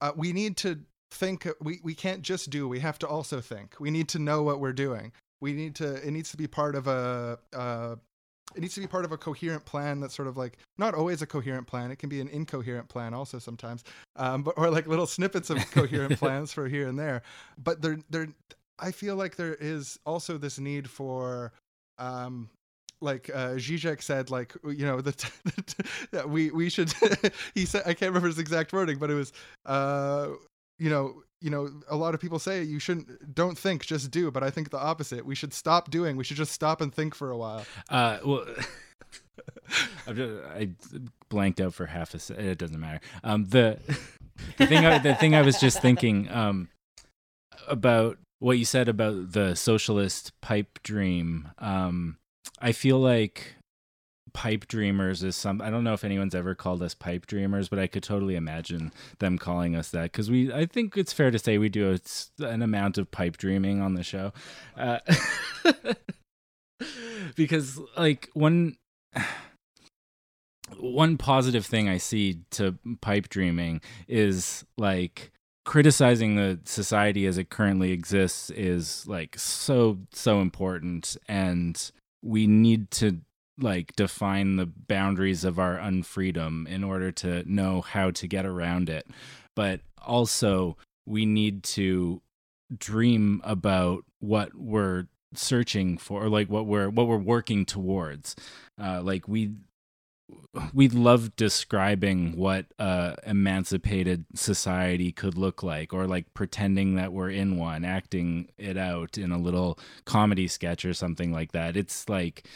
uh, 0.00 0.12
we 0.16 0.32
need 0.32 0.56
to 0.56 0.80
think 1.10 1.46
we, 1.60 1.80
we 1.82 1.94
can't 1.94 2.22
just 2.22 2.50
do 2.50 2.68
we 2.68 2.80
have 2.80 2.98
to 2.98 3.08
also 3.08 3.40
think. 3.40 3.74
We 3.80 3.90
need 3.90 4.08
to 4.10 4.18
know 4.18 4.42
what 4.42 4.60
we're 4.60 4.72
doing. 4.72 5.12
We 5.40 5.52
need 5.52 5.74
to 5.76 5.94
it 5.94 6.10
needs 6.10 6.30
to 6.30 6.36
be 6.36 6.46
part 6.46 6.74
of 6.74 6.86
a, 6.86 7.38
uh 7.52 7.96
it 8.56 8.62
needs 8.62 8.74
to 8.74 8.80
be 8.80 8.86
part 8.86 9.04
of 9.04 9.12
a 9.12 9.18
coherent 9.18 9.66
plan 9.66 10.00
that's 10.00 10.14
sort 10.14 10.26
of 10.26 10.38
like 10.38 10.56
not 10.78 10.94
always 10.94 11.20
a 11.20 11.26
coherent 11.26 11.66
plan 11.66 11.90
it 11.90 11.98
can 11.98 12.08
be 12.08 12.20
an 12.20 12.28
incoherent 12.28 12.88
plan 12.88 13.12
also 13.12 13.38
sometimes 13.38 13.84
um, 14.16 14.42
but 14.42 14.54
or 14.56 14.70
like 14.70 14.86
little 14.86 15.06
snippets 15.06 15.50
of 15.50 15.58
coherent 15.70 16.18
plans 16.18 16.52
for 16.52 16.66
here 16.66 16.88
and 16.88 16.98
there. 16.98 17.22
But 17.62 17.82
there 17.82 17.98
there 18.10 18.28
i 18.78 18.92
feel 18.92 19.16
like 19.16 19.36
there 19.36 19.54
is 19.54 19.98
also 20.06 20.38
this 20.38 20.58
need 20.58 20.88
for 20.88 21.52
um 21.98 22.48
like 23.00 23.30
uh 23.32 23.50
Zizek 23.54 24.02
said 24.02 24.30
like 24.30 24.54
you 24.64 24.84
know 24.86 25.00
the 25.00 25.12
t- 25.12 25.28
that 26.12 26.28
we 26.28 26.50
we 26.50 26.68
should 26.70 26.92
he 27.54 27.64
said 27.64 27.82
I 27.86 27.94
can't 27.94 28.10
remember 28.10 28.28
his 28.28 28.38
exact 28.38 28.72
wording 28.72 28.98
but 28.98 29.10
it 29.10 29.14
was 29.14 29.32
uh 29.66 30.28
you 30.78 30.90
know 30.90 31.22
you 31.40 31.50
know 31.50 31.70
a 31.88 31.96
lot 31.96 32.14
of 32.14 32.20
people 32.20 32.38
say 32.38 32.62
you 32.62 32.78
shouldn't 32.80 33.34
don't 33.34 33.56
think 33.56 33.84
just 33.86 34.10
do 34.10 34.30
but 34.30 34.42
I 34.42 34.50
think 34.50 34.70
the 34.70 34.78
opposite 34.78 35.24
we 35.24 35.34
should 35.36 35.54
stop 35.54 35.90
doing 35.90 36.16
we 36.16 36.24
should 36.24 36.36
just 36.36 36.52
stop 36.52 36.80
and 36.80 36.92
think 36.92 37.14
for 37.14 37.30
a 37.30 37.36
while 37.36 37.64
Uh, 37.88 38.18
well, 38.24 38.44
just, 40.14 40.44
I 40.56 40.70
blanked 41.28 41.60
out 41.60 41.74
for 41.74 41.86
half 41.86 42.14
a. 42.14 42.18
se- 42.18 42.34
It 42.36 42.58
doesn't 42.58 42.78
matter. 42.80 43.00
Um, 43.22 43.44
the 43.46 43.78
the 44.56 44.66
thing 44.66 44.84
I, 44.84 44.98
the 44.98 45.14
thing 45.14 45.34
I 45.34 45.42
was 45.42 45.58
just 45.60 45.80
thinking 45.80 46.28
um 46.30 46.68
about 47.68 48.18
what 48.40 48.58
you 48.58 48.64
said 48.64 48.88
about 48.88 49.32
the 49.32 49.54
socialist 49.54 50.32
pipe 50.40 50.78
dream. 50.82 51.48
Um, 51.58 52.17
I 52.60 52.72
feel 52.72 52.98
like 52.98 53.54
pipe 54.32 54.66
dreamers 54.66 55.22
is 55.22 55.36
some. 55.36 55.60
I 55.60 55.70
don't 55.70 55.84
know 55.84 55.94
if 55.94 56.04
anyone's 56.04 56.34
ever 56.34 56.54
called 56.54 56.82
us 56.82 56.94
pipe 56.94 57.26
dreamers, 57.26 57.68
but 57.68 57.78
I 57.78 57.86
could 57.86 58.02
totally 58.02 58.36
imagine 58.36 58.92
them 59.18 59.38
calling 59.38 59.74
us 59.76 59.90
that 59.90 60.04
because 60.04 60.30
we. 60.30 60.52
I 60.52 60.66
think 60.66 60.96
it's 60.96 61.12
fair 61.12 61.30
to 61.30 61.38
say 61.38 61.58
we 61.58 61.68
do 61.68 61.96
a, 62.40 62.44
an 62.44 62.62
amount 62.62 62.98
of 62.98 63.10
pipe 63.10 63.36
dreaming 63.36 63.80
on 63.80 63.94
the 63.94 64.02
show. 64.02 64.32
Uh, 64.76 64.98
because 67.36 67.80
like 67.96 68.30
one 68.34 68.76
one 70.76 71.16
positive 71.16 71.66
thing 71.66 71.88
I 71.88 71.98
see 71.98 72.40
to 72.52 72.78
pipe 73.00 73.28
dreaming 73.28 73.80
is 74.06 74.64
like 74.76 75.32
criticizing 75.64 76.36
the 76.36 76.58
society 76.64 77.26
as 77.26 77.36
it 77.36 77.50
currently 77.50 77.92
exists 77.92 78.50
is 78.50 79.06
like 79.06 79.38
so 79.38 79.98
so 80.12 80.40
important 80.40 81.16
and 81.28 81.90
we 82.22 82.46
need 82.46 82.90
to 82.90 83.20
like 83.58 83.94
define 83.96 84.56
the 84.56 84.66
boundaries 84.66 85.44
of 85.44 85.58
our 85.58 85.76
unfreedom 85.76 86.66
in 86.68 86.84
order 86.84 87.10
to 87.10 87.42
know 87.50 87.80
how 87.80 88.10
to 88.12 88.26
get 88.28 88.46
around 88.46 88.88
it. 88.88 89.06
But 89.56 89.80
also 90.00 90.76
we 91.06 91.26
need 91.26 91.62
to 91.64 92.22
dream 92.76 93.40
about 93.44 94.04
what 94.20 94.54
we're 94.54 95.06
searching 95.34 95.98
for 95.98 96.28
like 96.28 96.48
what 96.48 96.66
we're 96.66 96.88
what 96.88 97.08
we're 97.08 97.16
working 97.16 97.66
towards. 97.66 98.36
Uh 98.80 99.02
like 99.02 99.26
we 99.26 99.52
we 100.74 100.88
love 100.88 101.34
describing 101.36 102.36
what 102.36 102.66
uh 102.78 103.14
emancipated 103.26 104.24
society 104.34 105.12
could 105.12 105.36
look 105.36 105.62
like 105.62 105.92
or 105.92 106.06
like 106.06 106.32
pretending 106.34 106.96
that 106.96 107.12
we're 107.12 107.30
in 107.30 107.56
one 107.56 107.84
acting 107.84 108.48
it 108.58 108.76
out 108.76 109.16
in 109.16 109.32
a 109.32 109.38
little 109.38 109.78
comedy 110.04 110.48
sketch 110.48 110.84
or 110.84 110.92
something 110.92 111.32
like 111.32 111.52
that. 111.52 111.76
It's 111.76 112.08
like 112.08 112.46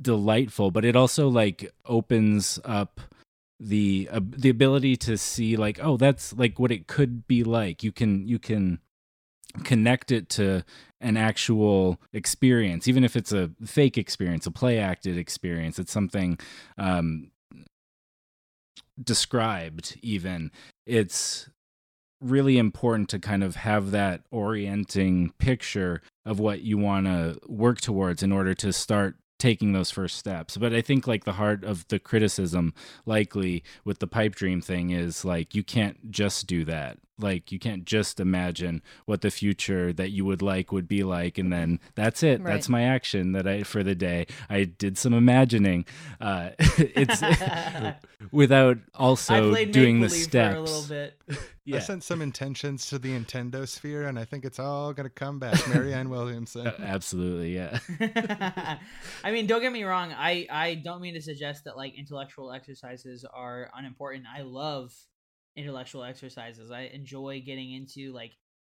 delightful 0.00 0.70
but 0.70 0.84
it 0.84 0.96
also 0.96 1.28
like 1.28 1.72
opens 1.86 2.60
up 2.64 3.00
the 3.60 4.08
uh, 4.12 4.20
the 4.22 4.50
ability 4.50 4.96
to 4.96 5.18
see 5.18 5.56
like 5.56 5.80
oh 5.82 5.96
that's 5.96 6.32
like 6.34 6.58
what 6.58 6.70
it 6.70 6.86
could 6.86 7.26
be 7.26 7.42
like. 7.42 7.82
You 7.82 7.92
can 7.92 8.26
you 8.26 8.38
can 8.38 8.78
connect 9.64 10.12
it 10.12 10.28
to 10.28 10.64
an 11.00 11.16
actual 11.16 12.00
experience, 12.12 12.88
even 12.88 13.04
if 13.04 13.16
it's 13.16 13.32
a 13.32 13.50
fake 13.64 13.96
experience, 13.96 14.46
a 14.46 14.50
play 14.50 14.78
acted 14.78 15.16
experience. 15.16 15.78
It's 15.78 15.92
something 15.92 16.38
um, 16.76 17.30
described, 19.02 19.98
even. 20.02 20.50
It's 20.86 21.48
really 22.20 22.58
important 22.58 23.08
to 23.10 23.18
kind 23.18 23.44
of 23.44 23.56
have 23.56 23.92
that 23.92 24.22
orienting 24.30 25.32
picture 25.38 26.02
of 26.26 26.40
what 26.40 26.62
you 26.62 26.76
want 26.76 27.06
to 27.06 27.38
work 27.46 27.80
towards 27.80 28.22
in 28.22 28.32
order 28.32 28.54
to 28.54 28.72
start 28.72 29.16
taking 29.38 29.72
those 29.72 29.90
first 29.90 30.16
steps. 30.16 30.56
But 30.56 30.72
I 30.74 30.80
think 30.80 31.06
like 31.06 31.24
the 31.24 31.34
heart 31.34 31.64
of 31.64 31.86
the 31.88 31.98
criticism 31.98 32.74
likely 33.06 33.62
with 33.84 34.00
the 34.00 34.06
pipe 34.08 34.34
dream 34.34 34.60
thing 34.60 34.90
is 34.90 35.24
like 35.24 35.54
you 35.54 35.62
can't 35.62 36.10
just 36.10 36.46
do 36.46 36.64
that. 36.64 36.98
Like 37.18 37.50
you 37.52 37.58
can't 37.58 37.84
just 37.84 38.20
imagine 38.20 38.82
what 39.06 39.20
the 39.20 39.30
future 39.30 39.92
that 39.92 40.10
you 40.10 40.24
would 40.24 40.42
like 40.42 40.72
would 40.72 40.88
be 40.88 41.02
like 41.02 41.38
and 41.38 41.52
then 41.52 41.80
that's 41.94 42.22
it. 42.22 42.40
Right. 42.40 42.52
That's 42.52 42.68
my 42.68 42.82
action 42.82 43.32
that 43.32 43.46
I 43.46 43.62
for 43.62 43.82
the 43.82 43.94
day. 43.94 44.26
I 44.48 44.64
did 44.64 44.98
some 44.98 45.12
imagining. 45.12 45.84
Uh 46.20 46.50
it's 46.58 47.22
without 48.32 48.78
also 48.94 49.54
doing 49.66 50.00
the 50.00 50.10
steps. 50.10 50.54
for 50.54 50.60
a 50.60 50.62
little 50.62 50.88
bit. 50.88 51.20
I 51.74 51.80
sent 51.80 52.02
some 52.02 52.22
intentions 52.22 52.86
to 52.86 52.98
the 52.98 53.10
Nintendo 53.10 53.68
sphere, 53.68 54.06
and 54.06 54.18
I 54.18 54.24
think 54.24 54.46
it's 54.46 54.58
all 54.58 54.94
gonna 54.94 55.10
come 55.10 55.38
back. 55.38 55.68
Marianne 55.68 56.08
Williamson. 56.08 56.66
Uh, 56.66 56.74
absolutely, 56.80 57.54
yeah. 57.54 57.78
I 59.22 59.30
mean, 59.32 59.46
don't 59.46 59.60
get 59.60 59.72
me 59.72 59.84
wrong. 59.84 60.14
I 60.16 60.46
I 60.50 60.76
don't 60.76 61.02
mean 61.02 61.14
to 61.14 61.20
suggest 61.20 61.64
that 61.64 61.76
like 61.76 61.94
intellectual 61.98 62.52
exercises 62.52 63.24
are 63.30 63.70
unimportant. 63.76 64.24
I 64.34 64.42
love 64.42 64.94
intellectual 65.58 66.04
exercises. 66.04 66.70
I 66.70 66.82
enjoy 66.92 67.42
getting 67.44 67.72
into 67.72 68.12
like 68.12 68.32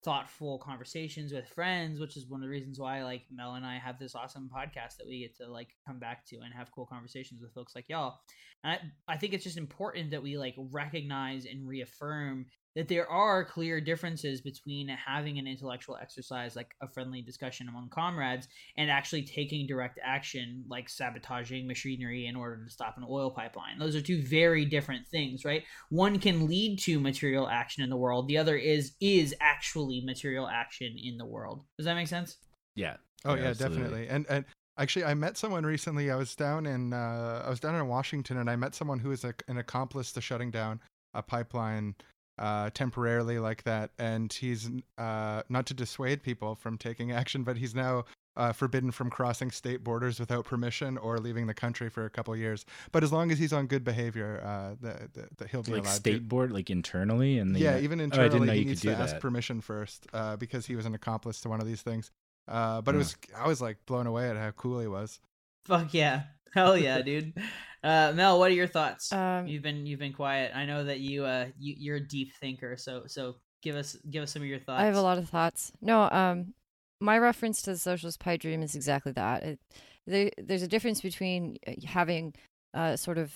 thoughtful 0.05 0.59
conversations 0.59 1.33
with 1.33 1.49
friends, 1.49 1.99
which 1.99 2.17
is 2.17 2.27
one 2.29 2.41
of 2.41 2.45
the 2.45 2.51
reasons 2.51 2.79
why 2.79 3.03
like 3.03 3.23
Mel 3.31 3.55
and 3.55 3.67
I 3.67 3.79
have 3.79 3.99
this 3.99 4.15
awesome 4.15 4.49
podcast 4.55 4.97
that 4.99 5.07
we 5.07 5.21
get 5.21 5.37
to 5.39 5.51
like 5.51 5.69
come 5.87 5.99
back 5.99 6.25
to 6.29 6.37
and 6.37 6.55
have 6.55 6.71
cool 6.73 6.87
conversations 6.87 7.43
with 7.43 7.53
folks 7.53 7.75
like 7.75 7.89
y'all. 7.89 8.21
And 8.63 8.73
I, 9.09 9.15
I 9.15 9.17
think 9.17 9.35
it's 9.35 9.45
just 9.45 9.59
important 9.59 10.13
that 10.13 10.23
we 10.23 10.39
like 10.39 10.55
recognize 10.71 11.47
and 11.47 11.67
reaffirm 11.67 12.47
that 12.77 12.89
there 12.89 13.09
are 13.09 13.45
clear 13.45 13.81
differences 13.81 14.41
between 14.41 14.89
having 14.89 15.39
an 15.39 15.47
intellectual 15.47 15.97
exercise 16.01 16.57
like 16.57 16.75
a 16.83 16.89
friendly 16.89 17.23
discussion 17.23 17.69
among 17.69 17.89
comrades 17.89 18.49
and 18.77 18.91
actually 18.91 19.23
taking 19.23 19.67
direct 19.67 19.99
action 20.03 20.65
like 20.69 20.89
sabotaging 20.89 21.67
machinery 21.67 22.27
in 22.27 22.37
order 22.37 22.65
to 22.65 22.71
stop 22.71 22.97
an 22.97 23.05
oil 23.09 23.31
pipeline 23.31 23.79
those 23.79 23.97
are 23.97 24.01
two 24.01 24.23
very 24.23 24.65
different 24.65 25.07
things 25.07 25.45
right 25.45 25.65
one 25.91 26.19
can 26.19 26.47
lead 26.47 26.79
to 26.79 27.01
material 27.01 27.49
action 27.49 27.83
in 27.83 27.91
the 27.91 27.97
world 27.97 28.29
the 28.29 28.39
other 28.39 28.57
is 28.57 28.93
is 29.01 29.35
actually 29.41 30.01
material 30.05 30.49
action 30.49 30.95
in 31.03 31.17
the 31.17 31.27
world 31.27 31.65
does 31.77 31.87
that 31.87 31.95
make 31.95 32.09
sense 32.09 32.39
Yeah. 32.79 32.97
Oh 33.25 33.35
yeah, 33.35 33.47
absolutely. 33.47 33.77
definitely. 33.79 34.09
And 34.09 34.27
and 34.29 34.45
actually, 34.79 35.05
I 35.05 35.15
met 35.15 35.37
someone 35.37 35.67
recently. 35.67 36.11
I 36.11 36.17
was 36.17 36.35
down 36.37 36.67
in 36.67 36.93
uh, 36.93 37.43
I 37.45 37.51
was 37.51 37.61
down 37.61 37.75
in 37.75 37.89
Washington, 37.89 38.39
and 38.39 38.49
I 38.49 38.57
met 38.57 38.75
someone 38.75 39.01
who 39.01 39.11
is 39.11 39.25
a, 39.25 39.35
an 39.49 39.59
accomplice 39.59 40.13
to 40.13 40.21
shutting 40.21 40.51
down 40.51 40.81
a 41.15 41.23
pipeline 41.23 41.97
uh, 42.39 42.71
temporarily 42.71 43.39
like 43.39 43.65
that. 43.65 43.91
And 43.99 44.33
he's 44.33 44.71
uh, 44.97 45.43
not 45.49 45.67
to 45.67 45.75
dissuade 45.75 46.23
people 46.23 46.55
from 46.55 46.79
taking 46.79 47.13
action, 47.23 47.43
but 47.45 47.57
he's 47.57 47.75
now. 47.75 48.05
Uh, 48.37 48.53
forbidden 48.53 48.93
from 48.93 49.11
crossing 49.11 49.51
state 49.51 49.83
borders 49.83 50.21
without 50.21 50.45
permission 50.45 50.97
or 50.97 51.19
leaving 51.19 51.49
the 51.49 51.55
country 51.55 51.91
for 51.91 52.05
a 52.05 52.11
couple 52.11 52.37
years. 52.37 52.65
But 52.93 53.03
as 53.03 53.11
long 53.13 53.33
as 53.33 53.39
he's 53.41 53.53
on 53.53 53.67
good 53.67 53.83
behavior, 53.83 54.41
uh, 54.45 54.77
the, 54.81 55.09
the, 55.13 55.29
the, 55.39 55.49
he'll 55.49 55.65
be 55.65 55.73
Like 55.73 55.83
allowed 55.83 55.95
state 55.95 56.13
to. 56.19 56.21
board, 56.21 56.53
like 56.53 56.71
internally, 56.71 57.39
and 57.39 57.53
the, 57.53 57.59
Yeah, 57.59 57.81
even 57.81 57.99
Oh, 57.99 58.05
I 58.05 58.05
internally, 58.05 58.29
didn't 58.29 58.47
know 58.47 58.53
he 58.53 58.59
you 58.61 58.65
needs 58.67 58.81
could 58.83 58.91
do 58.91 58.95
to 58.95 59.03
ask 59.03 59.15
that. 59.17 59.21
permission 59.23 59.61
first 59.61 60.07
uh, 60.13 60.37
because 60.37 60.67
he 60.67 60.77
was 60.77 60.87
an 60.87 60.95
accomplice 60.95 61.41
to 61.41 61.49
one 61.49 61.61
of 61.61 61.67
these 61.67 61.83
things. 61.83 62.13
Uh, 62.47 62.81
but 62.81 62.95
it 62.95 62.99
Hmm. 62.99 62.99
was 62.99 63.17
I 63.37 63.49
was 63.49 63.61
like 63.61 63.85
blown 63.87 64.07
away 64.07 64.31
at 64.31 64.37
how 64.37 64.53
cool 64.53 64.79
he 64.79 64.87
was. 64.87 65.19
fuck 65.65 65.93
yeah 65.93 66.23
hell 66.55 66.79
yeah 66.79 67.03
dude 67.03 67.33
uh 67.85 68.13
mel 68.15 68.39
what 68.39 68.51
are 68.51 68.55
your 68.55 68.67
thoughts 68.67 69.13
Um, 69.13 69.47
you've 69.47 69.63
been 69.63 69.87
you've 69.87 70.01
been 70.01 70.13
quiet 70.13 70.53
i 70.55 70.65
know 70.65 70.85
that 70.85 71.01
you 71.01 71.25
uh 71.25 71.47
you, 71.59 71.75
you're 71.79 71.97
a 71.97 72.07
deep 72.07 72.33
thinker 72.41 72.77
so 72.77 73.05
so 73.07 73.37
give 73.63 73.77
us 73.77 73.97
give 74.11 74.23
us 74.23 74.33
some 74.33 74.43
of 74.43 74.49
your 74.49 74.59
thoughts 74.59 74.81
I 74.81 74.87
have 74.87 74.97
a 74.97 75.03
lot 75.03 75.19
of 75.19 75.29
thoughts. 75.29 75.73
No, 75.81 76.09
um, 76.11 76.55
my 77.01 77.19
reference 77.19 77.61
to 77.63 77.73
the 77.73 77.79
socialist 77.79 78.21
pie 78.21 78.37
dream 78.37 78.63
is 78.63 78.75
exactly 78.75 79.13
that. 79.13 79.43
It, 79.43 79.61
there, 80.07 80.31
there's 80.39 80.63
a 80.63 80.69
difference 80.69 81.01
between 81.01 81.57
uh, 81.67 81.73
having 81.85 82.35
a 82.75 82.97
sort 82.97 83.19
of 83.19 83.33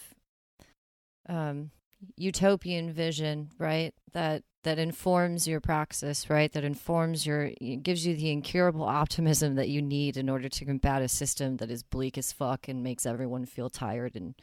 um, 1.29 1.71
utopian 2.17 2.93
vision, 2.93 3.51
right? 3.59 3.95
That 4.13 4.43
that 4.65 4.79
informs 4.79 5.49
your 5.49 5.61
praxis, 5.61 6.31
right? 6.31 6.53
That 6.53 6.65
informs 6.65 7.27
your, 7.27 7.51
gives 7.83 8.07
you 8.07 8.15
the 8.15 8.31
incurable 8.31 8.85
optimism 8.85 9.57
that 9.57 9.69
you 9.69 9.83
need 9.83 10.17
in 10.17 10.29
order 10.29 10.49
to 10.49 10.65
combat 10.65 11.03
a 11.03 11.09
system 11.09 11.57
that 11.57 11.71
is 11.71 11.83
bleak 11.83 12.17
as 12.17 12.33
fuck 12.33 12.69
and 12.69 12.83
makes 12.83 13.07
everyone 13.07 13.47
feel 13.47 13.69
tired 13.69 14.15
and 14.15 14.35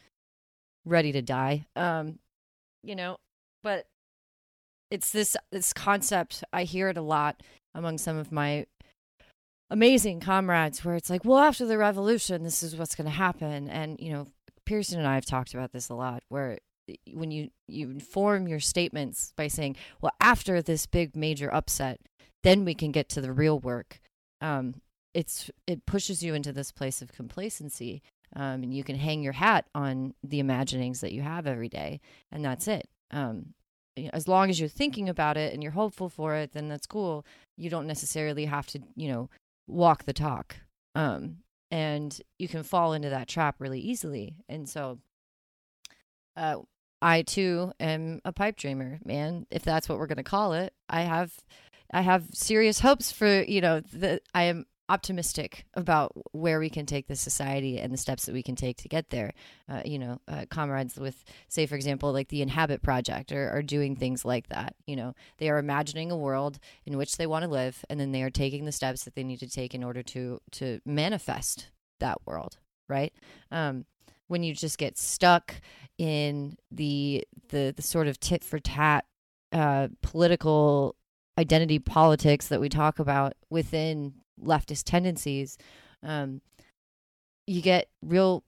ready 0.84 1.12
to 1.12 1.22
die. 1.22 1.66
Um, 1.74 2.18
you 2.82 2.94
know, 2.94 3.16
but 3.62 3.86
it's 4.90 5.10
this 5.10 5.36
this 5.52 5.72
concept 5.72 6.44
i 6.52 6.64
hear 6.64 6.88
it 6.88 6.96
a 6.96 7.02
lot 7.02 7.40
among 7.74 7.96
some 7.96 8.16
of 8.16 8.32
my 8.32 8.66
amazing 9.70 10.20
comrades 10.20 10.84
where 10.84 10.96
it's 10.96 11.10
like 11.10 11.24
well 11.24 11.38
after 11.38 11.64
the 11.64 11.78
revolution 11.78 12.42
this 12.42 12.62
is 12.62 12.76
what's 12.76 12.94
going 12.94 13.08
to 13.08 13.10
happen 13.10 13.68
and 13.68 13.98
you 14.00 14.12
know 14.12 14.26
pearson 14.66 14.98
and 14.98 15.08
i 15.08 15.14
have 15.14 15.24
talked 15.24 15.54
about 15.54 15.72
this 15.72 15.88
a 15.88 15.94
lot 15.94 16.22
where 16.28 16.58
when 17.12 17.30
you 17.30 17.50
you 17.66 17.90
inform 17.90 18.48
your 18.48 18.60
statements 18.60 19.32
by 19.36 19.48
saying 19.48 19.76
well 20.00 20.12
after 20.20 20.62
this 20.62 20.86
big 20.86 21.16
major 21.16 21.52
upset 21.52 22.00
then 22.42 22.64
we 22.64 22.74
can 22.74 22.90
get 22.90 23.08
to 23.08 23.20
the 23.20 23.32
real 23.32 23.58
work 23.58 24.00
um 24.40 24.74
it's 25.14 25.50
it 25.66 25.86
pushes 25.86 26.22
you 26.22 26.34
into 26.34 26.52
this 26.52 26.72
place 26.72 27.02
of 27.02 27.12
complacency 27.12 28.02
um, 28.36 28.62
and 28.62 28.72
you 28.72 28.84
can 28.84 28.96
hang 28.96 29.22
your 29.22 29.32
hat 29.32 29.66
on 29.74 30.14
the 30.22 30.38
imaginings 30.38 31.00
that 31.00 31.12
you 31.12 31.22
have 31.22 31.46
every 31.46 31.68
day 31.68 32.00
and 32.30 32.44
that's 32.44 32.68
it 32.68 32.88
um, 33.10 33.54
as 34.12 34.28
long 34.28 34.50
as 34.50 34.58
you're 34.58 34.68
thinking 34.68 35.08
about 35.08 35.36
it 35.36 35.52
and 35.52 35.62
you're 35.62 35.72
hopeful 35.72 36.08
for 36.08 36.34
it, 36.34 36.52
then 36.52 36.68
that's 36.68 36.86
cool. 36.86 37.24
You 37.56 37.70
don't 37.70 37.86
necessarily 37.86 38.46
have 38.46 38.66
to, 38.68 38.80
you 38.96 39.08
know, 39.08 39.28
walk 39.66 40.04
the 40.04 40.12
talk. 40.12 40.56
Um, 40.94 41.38
and 41.70 42.20
you 42.38 42.48
can 42.48 42.62
fall 42.62 42.92
into 42.92 43.10
that 43.10 43.28
trap 43.28 43.56
really 43.58 43.80
easily. 43.80 44.36
And 44.48 44.68
so, 44.68 44.98
uh, 46.36 46.56
I 47.02 47.22
too 47.22 47.72
am 47.80 48.20
a 48.24 48.32
pipe 48.32 48.56
dreamer, 48.56 49.00
man. 49.04 49.46
If 49.50 49.62
that's 49.62 49.88
what 49.88 49.98
we're 49.98 50.06
gonna 50.06 50.22
call 50.22 50.52
it, 50.52 50.74
I 50.88 51.02
have, 51.02 51.32
I 51.92 52.02
have 52.02 52.26
serious 52.32 52.80
hopes 52.80 53.10
for 53.10 53.42
you 53.42 53.60
know 53.60 53.80
that 53.94 54.22
I 54.34 54.44
am 54.44 54.66
optimistic 54.90 55.66
about 55.74 56.12
where 56.32 56.58
we 56.58 56.68
can 56.68 56.84
take 56.84 57.06
the 57.06 57.14
society 57.14 57.78
and 57.78 57.92
the 57.92 57.96
steps 57.96 58.26
that 58.26 58.32
we 58.32 58.42
can 58.42 58.56
take 58.56 58.76
to 58.78 58.88
get 58.88 59.10
there. 59.10 59.32
Uh, 59.68 59.80
you 59.84 59.98
know, 59.98 60.20
uh, 60.26 60.44
comrades 60.50 60.98
with, 60.98 61.24
say, 61.48 61.64
for 61.64 61.76
example, 61.76 62.12
like 62.12 62.28
the 62.28 62.42
Inhabit 62.42 62.82
Project 62.82 63.30
are, 63.30 63.50
are 63.50 63.62
doing 63.62 63.94
things 63.94 64.24
like 64.24 64.48
that. 64.48 64.74
You 64.86 64.96
know, 64.96 65.14
they 65.38 65.48
are 65.48 65.58
imagining 65.58 66.10
a 66.10 66.16
world 66.16 66.58
in 66.84 66.98
which 66.98 67.16
they 67.16 67.26
want 67.28 67.44
to 67.44 67.50
live, 67.50 67.84
and 67.88 68.00
then 68.00 68.10
they 68.10 68.22
are 68.24 68.30
taking 68.30 68.64
the 68.64 68.72
steps 68.72 69.04
that 69.04 69.14
they 69.14 69.22
need 69.22 69.38
to 69.38 69.48
take 69.48 69.74
in 69.74 69.84
order 69.84 70.02
to 70.02 70.40
to 70.52 70.80
manifest 70.84 71.70
that 72.00 72.18
world. 72.26 72.58
Right. 72.88 73.12
Um, 73.52 73.84
when 74.30 74.44
you 74.44 74.54
just 74.54 74.78
get 74.78 74.96
stuck 74.96 75.60
in 75.98 76.56
the 76.70 77.26
the 77.48 77.74
the 77.74 77.82
sort 77.82 78.06
of 78.06 78.20
tit 78.20 78.44
for 78.44 78.60
tat 78.60 79.04
uh, 79.52 79.88
political 80.02 80.94
identity 81.36 81.80
politics 81.80 82.46
that 82.48 82.60
we 82.60 82.68
talk 82.68 83.00
about 83.00 83.34
within 83.50 84.14
leftist 84.40 84.84
tendencies, 84.84 85.58
um, 86.04 86.40
you 87.46 87.60
get 87.60 87.88
real, 88.02 88.44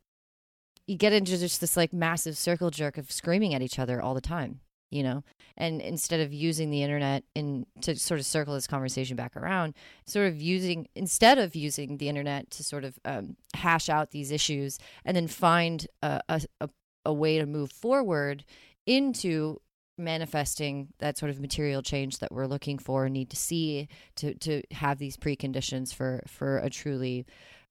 you 0.87 0.97
get 0.97 1.13
into 1.13 1.37
just 1.37 1.61
this 1.61 1.77
like 1.77 1.93
massive 1.93 2.37
circle 2.39 2.71
jerk 2.71 2.97
of 2.97 3.11
screaming 3.11 3.53
at 3.53 3.63
each 3.63 3.79
other 3.79 4.01
all 4.01 4.15
the 4.15 4.21
time, 4.21 4.61
you 4.93 5.03
know. 5.03 5.25
And 5.57 5.81
instead 5.81 6.21
of 6.21 6.33
using 6.33 6.71
the 6.71 6.83
internet 6.83 7.25
in 7.35 7.67
to 7.83 7.97
sort 7.97 8.21
of 8.21 8.27
circle 8.27 8.55
this 8.55 8.67
conversation 8.67 9.17
back 9.17 9.37
around, 9.37 9.75
sort 10.07 10.29
of 10.29 10.41
using 10.41 10.89
instead 10.95 11.39
of 11.39 11.55
using 11.55 11.99
the 11.99 12.09
internet 12.09 12.51
to 12.53 12.65
sort 12.65 12.85
of 12.85 12.99
um, 13.05 13.37
hash 13.55 13.89
out 13.89 14.11
these 14.11 14.31
issues 14.31 14.79
and 15.05 15.17
then 15.17 15.29
find 15.29 15.87
a, 16.03 16.21
a, 16.29 16.69
a, 17.05 17.13
way 17.13 17.39
to 17.39 17.47
move 17.47 17.71
forward 17.71 18.45
into 18.87 19.61
manifesting 19.99 20.89
that 20.99 21.19
sort 21.19 21.31
of 21.31 21.41
material 21.41 21.83
change 21.83 22.19
that 22.19 22.33
we're 22.33 22.47
looking 22.47 22.79
for 22.79 23.05
and 23.05 23.13
need 23.13 23.31
to 23.31 23.37
see 23.37 23.89
to 24.17 24.35
to 24.35 24.63
have 24.73 24.99
these 24.99 25.17
preconditions 25.17 25.95
for 25.95 26.23
for 26.27 26.59
a 26.59 26.71
truly 26.71 27.27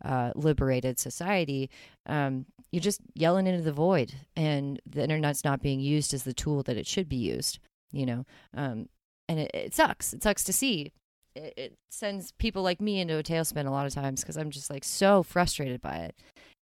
uh, 0.05 0.31
liberated 0.35 0.97
society 0.99 1.69
um, 2.05 2.45
you're 2.71 2.81
just 2.81 3.01
yelling 3.13 3.47
into 3.47 3.61
the 3.61 3.71
void 3.71 4.13
and 4.35 4.79
the 4.85 5.03
internet's 5.03 5.43
not 5.43 5.61
being 5.61 5.79
used 5.79 6.13
as 6.13 6.23
the 6.23 6.33
tool 6.33 6.63
that 6.63 6.77
it 6.77 6.87
should 6.87 7.09
be 7.09 7.17
used 7.17 7.59
you 7.91 8.05
know? 8.05 8.25
Um, 8.55 8.89
and 9.27 9.39
it, 9.39 9.51
it 9.53 9.75
sucks. 9.75 10.13
It 10.13 10.23
sucks 10.23 10.43
to 10.45 10.53
see. 10.53 10.91
It, 11.35 11.53
it 11.55 11.73
sends 11.89 12.31
people 12.33 12.63
like 12.63 12.81
me 12.81 12.99
into 12.99 13.17
a 13.17 13.23
tailspin 13.23 13.67
a 13.67 13.71
lot 13.71 13.85
of 13.85 13.93
times 13.93 14.21
because 14.21 14.35
i'm 14.35 14.51
just 14.51 14.69
like 14.69 14.83
so 14.83 15.23
frustrated 15.23 15.81
by 15.81 15.97
it. 15.97 16.15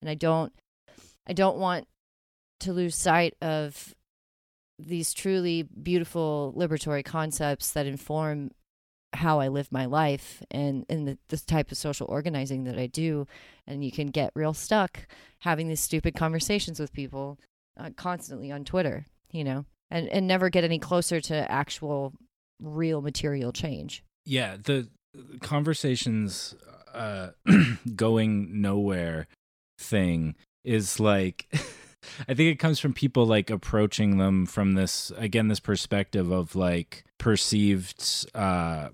And 0.01 0.11
i 0.11 0.15
don't 0.15 0.53
i 1.27 1.33
don't 1.33 1.59
want 1.59 1.87
to 2.61 2.73
lose 2.73 2.97
sight 2.97 3.35
of 3.41 3.95
these 4.79 5.15
truly 5.15 5.63
beautiful 5.63 6.55
liberatory 6.57 7.05
concepts 7.05 7.73
that 7.73 7.87
inform 7.87 8.51
how 9.13 9.41
I 9.41 9.49
live 9.49 9.73
my 9.73 9.87
life 9.87 10.43
and 10.51 10.85
and 10.89 11.09
the, 11.09 11.19
this 11.29 11.45
type 11.45 11.71
of 11.71 11.79
social 11.79 12.07
organizing 12.09 12.65
that 12.65 12.79
I 12.79 12.87
do, 12.87 13.27
and 13.67 13.85
you 13.85 13.91
can 13.91 14.09
get 14.09 14.33
real 14.35 14.55
stuck 14.55 15.07
having 15.41 15.69
these 15.69 15.81
stupid 15.81 16.15
conversations 16.15 16.79
with 16.79 16.93
people 16.93 17.39
uh, 17.79 17.91
constantly 17.97 18.53
on 18.53 18.65
Twitter, 18.65 19.07
you 19.31 19.45
know, 19.45 19.65
and 19.91 20.09
and 20.09 20.27
never 20.27 20.51
get 20.51 20.65
any 20.65 20.79
closer 20.79 21.21
to 21.21 21.51
actual 21.51 22.13
real 22.61 23.01
material 23.01 23.53
change. 23.53 24.03
Yeah, 24.25 24.57
the 24.63 24.89
conversations 25.41 26.55
uh 26.93 27.31
going 27.97 28.61
nowhere 28.61 29.29
thing 29.79 30.35
is 30.65 31.01
like 31.01 31.49
I 32.29 32.35
think 32.35 32.53
it 32.53 32.59
comes 32.59 32.79
from 32.79 32.93
people 32.93 33.27
like 33.27 33.51
approaching 33.51 34.19
them 34.19 34.47
from 34.47 34.75
this 34.75 35.13
again 35.17 35.49
this 35.49 35.61
perspective 35.61 36.31
of 36.31 36.55
like 36.57 37.05
perceived 37.19 38.27
uh 38.35 38.89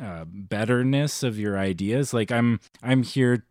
uh 0.00 0.24
betterness 0.26 1.22
of 1.22 1.38
your 1.38 1.58
ideas 1.58 2.14
like 2.14 2.30
I'm 2.30 2.60
I'm 2.82 3.02
here 3.02 3.44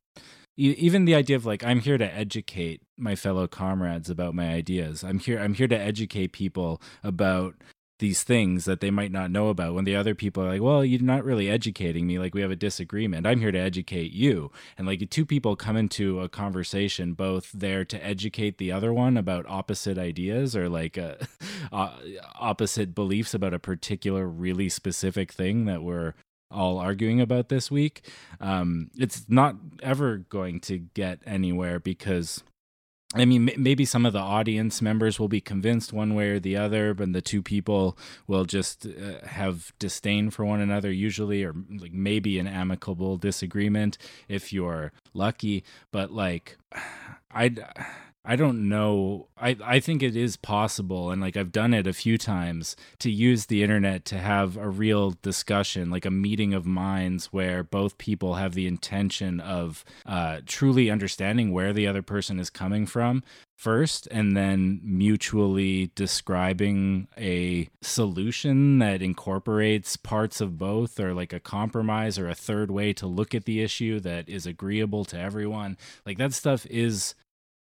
even 0.59 1.05
the 1.05 1.15
idea 1.15 1.37
of 1.37 1.45
like 1.45 1.63
I'm 1.63 1.79
here 1.79 1.97
to 1.97 2.13
educate 2.13 2.81
my 2.97 3.15
fellow 3.15 3.47
comrades 3.47 4.09
about 4.09 4.35
my 4.35 4.49
ideas. 4.49 5.03
I'm 5.03 5.19
here 5.19 5.39
I'm 5.39 5.53
here 5.53 5.69
to 5.69 5.77
educate 5.77 6.33
people 6.33 6.81
about 7.01 7.55
these 7.99 8.23
things 8.23 8.65
that 8.65 8.79
they 8.79 8.91
might 8.91 9.11
not 9.11 9.29
know 9.29 9.49
about 9.49 9.73
when 9.73 9.85
the 9.85 9.95
other 9.95 10.15
people 10.15 10.43
are 10.43 10.49
like 10.49 10.61
well 10.61 10.83
you're 10.83 11.01
not 11.01 11.23
really 11.23 11.49
educating 11.49 12.07
me. 12.07 12.17
Like 12.19 12.33
we 12.33 12.41
have 12.41 12.51
a 12.51 12.55
disagreement. 12.55 13.27
I'm 13.27 13.39
here 13.39 13.51
to 13.51 13.59
educate 13.59 14.11
you. 14.11 14.51
And 14.77 14.87
like 14.87 15.09
two 15.09 15.25
people 15.25 15.55
come 15.55 15.77
into 15.77 16.19
a 16.21 16.29
conversation 16.29 17.13
both 17.13 17.51
there 17.51 17.85
to 17.85 18.05
educate 18.05 18.57
the 18.57 18.71
other 18.71 18.93
one 18.93 19.17
about 19.17 19.45
opposite 19.47 19.97
ideas 19.97 20.55
or 20.55 20.69
like 20.69 20.97
uh, 20.97 21.15
uh, 21.71 21.97
opposite 22.39 22.95
beliefs 22.95 23.33
about 23.33 23.53
a 23.53 23.59
particular 23.59 24.27
really 24.27 24.69
specific 24.69 25.31
thing 25.31 25.65
that 25.65 25.83
we're 25.83 26.13
all 26.51 26.79
arguing 26.79 27.21
about 27.21 27.49
this 27.49 27.69
week. 27.69 28.09
Um 28.41 28.89
it's 28.97 29.25
not 29.27 29.55
ever 29.83 30.17
going 30.17 30.59
to 30.61 30.79
get 30.79 31.19
anywhere 31.25 31.79
because 31.79 32.43
I 33.15 33.25
mean, 33.25 33.51
maybe 33.57 33.85
some 33.85 34.05
of 34.05 34.13
the 34.13 34.19
audience 34.19 34.83
members 34.83 35.19
will 35.19 35.27
be 35.27 35.41
convinced 35.41 35.91
one 35.91 36.13
way 36.13 36.29
or 36.29 36.39
the 36.39 36.55
other, 36.55 36.93
but 36.93 37.11
the 37.11 37.23
two 37.23 37.41
people 37.41 37.97
will 38.27 38.45
just 38.45 38.85
uh, 38.85 39.25
have 39.25 39.73
disdain 39.79 40.29
for 40.29 40.45
one 40.45 40.61
another, 40.61 40.91
usually, 40.91 41.43
or 41.43 41.55
like 41.79 41.91
maybe 41.91 42.37
an 42.37 42.45
amicable 42.45 43.17
disagreement 43.17 43.97
if 44.27 44.53
you're 44.53 44.91
lucky. 45.13 45.63
But 45.91 46.11
like, 46.11 46.57
I. 47.31 47.55
I 48.29 48.35
don't 48.35 48.69
know. 48.69 49.27
I, 49.41 49.57
I 49.63 49.79
think 49.79 50.03
it 50.03 50.15
is 50.15 50.37
possible, 50.37 51.09
and 51.09 51.19
like 51.19 51.35
I've 51.35 51.51
done 51.51 51.73
it 51.73 51.87
a 51.87 51.93
few 51.93 52.15
times, 52.15 52.75
to 52.99 53.09
use 53.09 53.47
the 53.47 53.63
internet 53.63 54.05
to 54.05 54.19
have 54.19 54.55
a 54.55 54.69
real 54.69 55.15
discussion, 55.23 55.89
like 55.89 56.05
a 56.05 56.11
meeting 56.11 56.53
of 56.53 56.63
minds 56.63 57.33
where 57.33 57.63
both 57.63 57.97
people 57.97 58.35
have 58.35 58.53
the 58.53 58.67
intention 58.67 59.39
of 59.39 59.83
uh, 60.05 60.41
truly 60.45 60.91
understanding 60.91 61.51
where 61.51 61.73
the 61.73 61.87
other 61.87 62.03
person 62.03 62.39
is 62.39 62.51
coming 62.51 62.85
from 62.85 63.23
first, 63.57 64.07
and 64.11 64.37
then 64.37 64.79
mutually 64.83 65.89
describing 65.95 67.07
a 67.17 67.67
solution 67.81 68.77
that 68.77 69.01
incorporates 69.01 69.97
parts 69.97 70.39
of 70.39 70.55
both, 70.55 70.99
or 70.99 71.15
like 71.15 71.33
a 71.33 71.39
compromise 71.39 72.19
or 72.19 72.29
a 72.29 72.35
third 72.35 72.69
way 72.69 72.93
to 72.93 73.07
look 73.07 73.33
at 73.33 73.45
the 73.45 73.59
issue 73.59 73.99
that 73.99 74.29
is 74.29 74.45
agreeable 74.45 75.03
to 75.03 75.19
everyone. 75.19 75.75
Like 76.05 76.19
that 76.19 76.33
stuff 76.33 76.67
is 76.67 77.15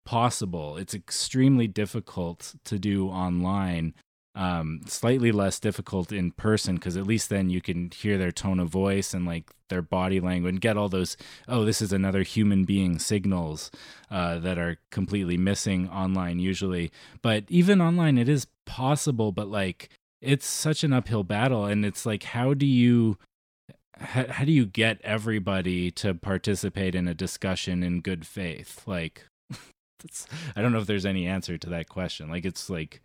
possible. 0.04 0.76
It's 0.76 0.94
extremely 0.94 1.66
difficult 1.66 2.54
to 2.64 2.78
do 2.78 3.08
online. 3.08 3.94
Um, 4.34 4.80
slightly 4.86 5.30
less 5.30 5.60
difficult 5.60 6.10
in 6.10 6.30
person 6.32 6.76
because 6.76 6.96
at 6.96 7.06
least 7.06 7.28
then 7.28 7.50
you 7.50 7.60
can 7.60 7.90
hear 7.90 8.16
their 8.16 8.32
tone 8.32 8.60
of 8.60 8.70
voice 8.70 9.12
and 9.12 9.26
like 9.26 9.50
their 9.68 9.82
body 9.82 10.20
language 10.20 10.52
and 10.52 10.60
get 10.60 10.78
all 10.78 10.88
those 10.88 11.18
oh 11.48 11.66
this 11.66 11.82
is 11.82 11.92
another 11.92 12.22
human 12.22 12.64
being 12.64 12.98
signals 12.98 13.70
uh, 14.10 14.38
that 14.38 14.58
are 14.58 14.78
completely 14.90 15.36
missing 15.36 15.88
online 15.90 16.38
usually. 16.38 16.90
But 17.20 17.44
even 17.48 17.82
online, 17.82 18.16
it 18.16 18.28
is 18.28 18.46
possible, 18.64 19.32
but 19.32 19.48
like 19.48 19.90
it's 20.22 20.46
such 20.46 20.84
an 20.84 20.92
uphill 20.92 21.24
battle, 21.24 21.66
and 21.66 21.84
it's 21.84 22.06
like 22.06 22.22
how 22.22 22.54
do 22.54 22.66
you 22.66 23.18
how, 23.98 24.26
how 24.28 24.44
do 24.44 24.52
you 24.52 24.66
get 24.66 25.00
everybody 25.02 25.90
to 25.90 26.14
participate 26.14 26.94
in 26.94 27.08
a 27.08 27.14
discussion 27.14 27.82
in 27.82 28.00
good 28.00 28.26
faith 28.26 28.82
like 28.86 29.26
that's, 30.02 30.26
I 30.56 30.62
don't 30.62 30.72
know 30.72 30.78
if 30.80 30.86
there's 30.86 31.06
any 31.06 31.26
answer 31.26 31.56
to 31.58 31.70
that 31.70 31.88
question. 31.88 32.28
Like 32.28 32.44
it's 32.44 32.68
like 32.68 33.00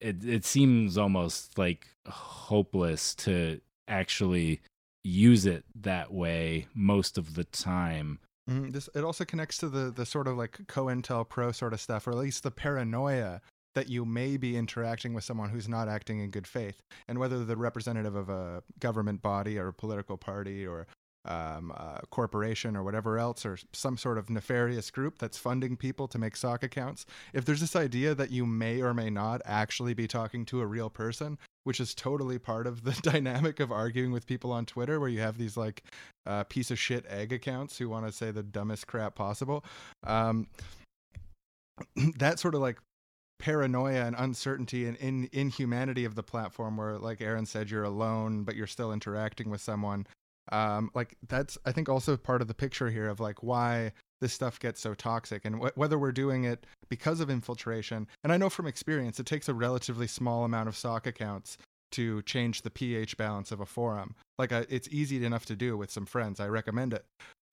it 0.00 0.24
it 0.24 0.44
seems 0.44 0.98
almost 0.98 1.58
like 1.58 1.86
hopeless 2.06 3.14
to 3.14 3.60
actually 3.88 4.60
use 5.04 5.46
it 5.46 5.64
that 5.74 6.12
way 6.12 6.66
most 6.74 7.16
of 7.16 7.34
the 7.34 7.44
time. 7.44 8.18
Mhm, 8.50 8.72
This 8.72 8.88
it 8.94 9.04
also 9.04 9.24
connects 9.24 9.58
to 9.58 9.68
the 9.68 9.90
the 9.90 10.04
sort 10.06 10.28
of 10.28 10.36
like 10.36 10.58
COINTELPRO 10.66 11.54
sort 11.54 11.72
of 11.72 11.80
stuff, 11.80 12.06
or 12.06 12.10
at 12.10 12.18
least 12.18 12.42
the 12.42 12.50
paranoia 12.50 13.40
that 13.74 13.88
you 13.88 14.04
may 14.04 14.36
be 14.38 14.56
interacting 14.56 15.12
with 15.14 15.22
someone 15.24 15.50
who's 15.50 15.68
not 15.68 15.88
acting 15.88 16.18
in 16.20 16.30
good 16.30 16.46
faith, 16.46 16.80
and 17.08 17.18
whether 17.18 17.44
they're 17.44 17.56
representative 17.56 18.14
of 18.16 18.28
a 18.28 18.62
government 18.80 19.20
body 19.22 19.58
or 19.58 19.68
a 19.68 19.72
political 19.72 20.16
party 20.16 20.66
or 20.66 20.86
um, 21.26 21.72
corporation 22.10 22.76
or 22.76 22.82
whatever 22.82 23.18
else, 23.18 23.44
or 23.44 23.58
some 23.72 23.96
sort 23.96 24.18
of 24.18 24.30
nefarious 24.30 24.90
group 24.90 25.18
that's 25.18 25.38
funding 25.38 25.76
people 25.76 26.08
to 26.08 26.18
make 26.18 26.36
sock 26.36 26.62
accounts. 26.62 27.06
If 27.32 27.44
there's 27.44 27.60
this 27.60 27.76
idea 27.76 28.14
that 28.14 28.30
you 28.30 28.46
may 28.46 28.80
or 28.80 28.94
may 28.94 29.10
not 29.10 29.42
actually 29.44 29.94
be 29.94 30.06
talking 30.06 30.44
to 30.46 30.60
a 30.60 30.66
real 30.66 30.90
person, 30.90 31.38
which 31.64 31.80
is 31.80 31.94
totally 31.94 32.38
part 32.38 32.66
of 32.66 32.84
the 32.84 32.92
dynamic 33.02 33.60
of 33.60 33.72
arguing 33.72 34.12
with 34.12 34.26
people 34.26 34.52
on 34.52 34.66
Twitter, 34.66 35.00
where 35.00 35.08
you 35.08 35.20
have 35.20 35.38
these 35.38 35.56
like 35.56 35.82
uh, 36.26 36.44
piece 36.44 36.70
of 36.70 36.78
shit 36.78 37.04
egg 37.08 37.32
accounts 37.32 37.76
who 37.78 37.88
want 37.88 38.06
to 38.06 38.12
say 38.12 38.30
the 38.30 38.42
dumbest 38.42 38.86
crap 38.86 39.14
possible. 39.14 39.64
Um, 40.06 40.46
that 42.18 42.38
sort 42.38 42.54
of 42.54 42.60
like 42.60 42.78
paranoia 43.38 44.06
and 44.06 44.16
uncertainty 44.18 44.86
and 44.86 44.96
in 44.96 45.28
inhumanity 45.32 46.04
of 46.04 46.14
the 46.14 46.22
platform, 46.22 46.76
where 46.76 46.98
like 46.98 47.20
Aaron 47.20 47.46
said, 47.46 47.70
you're 47.70 47.84
alone, 47.84 48.44
but 48.44 48.56
you're 48.56 48.66
still 48.66 48.92
interacting 48.92 49.50
with 49.50 49.60
someone. 49.60 50.06
Um, 50.52 50.90
like 50.94 51.16
that's 51.28 51.58
I 51.64 51.72
think 51.72 51.88
also 51.88 52.16
part 52.16 52.42
of 52.42 52.48
the 52.48 52.54
picture 52.54 52.90
here 52.90 53.08
of 53.08 53.20
like 53.20 53.42
why 53.42 53.92
this 54.20 54.32
stuff 54.32 54.58
gets 54.58 54.80
so 54.80 54.94
toxic 54.94 55.44
and 55.44 55.56
wh- 55.56 55.76
whether 55.76 55.98
we're 55.98 56.12
doing 56.12 56.44
it 56.44 56.66
because 56.88 57.20
of 57.20 57.30
infiltration. 57.30 58.06
And 58.22 58.32
I 58.32 58.36
know 58.36 58.48
from 58.48 58.66
experience, 58.66 59.18
it 59.20 59.26
takes 59.26 59.48
a 59.48 59.54
relatively 59.54 60.06
small 60.06 60.44
amount 60.44 60.68
of 60.68 60.76
sock 60.76 61.06
accounts 61.06 61.58
to 61.92 62.22
change 62.22 62.62
the 62.62 62.70
pH 62.70 63.16
balance 63.16 63.52
of 63.52 63.60
a 63.60 63.66
forum. 63.66 64.14
Like 64.38 64.52
uh 64.52 64.64
it's 64.68 64.88
easy 64.90 65.24
enough 65.24 65.46
to 65.46 65.56
do 65.56 65.76
with 65.76 65.90
some 65.90 66.06
friends. 66.06 66.40
I 66.40 66.48
recommend 66.48 66.92
it. 66.92 67.04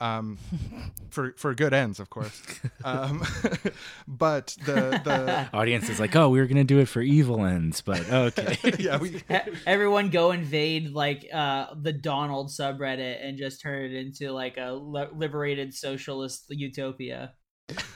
Um, 0.04 0.38
for 1.12 1.34
for 1.38 1.56
good 1.56 1.74
ends, 1.74 2.02
of 2.02 2.10
course. 2.10 2.42
Um, 2.84 3.24
but 4.08 4.56
the 4.66 5.00
the 5.02 5.50
Audience 5.54 5.88
is 5.88 5.98
like, 5.98 6.14
oh, 6.18 6.28
we 6.28 6.40
were 6.40 6.46
gonna 6.46 6.66
do 6.66 6.80
it 6.80 6.90
for 6.90 7.02
evil 7.02 7.46
ends, 7.46 7.80
but 7.80 8.10
okay. 8.12 8.58
yeah 8.80 8.98
we 8.98 9.24
Everyone 9.66 10.10
go 10.10 10.32
invade 10.32 10.92
like 10.92 11.26
uh 11.34 11.68
the 11.82 11.94
Donald 11.94 12.50
subreddit 12.50 13.26
and 13.26 13.38
just 13.38 13.62
turn 13.62 13.84
it 13.84 13.94
into 13.94 14.32
like 14.32 14.58
a 14.58 14.74
liberated 14.74 15.74
socialist 15.74 16.48
utopia. 16.50 17.34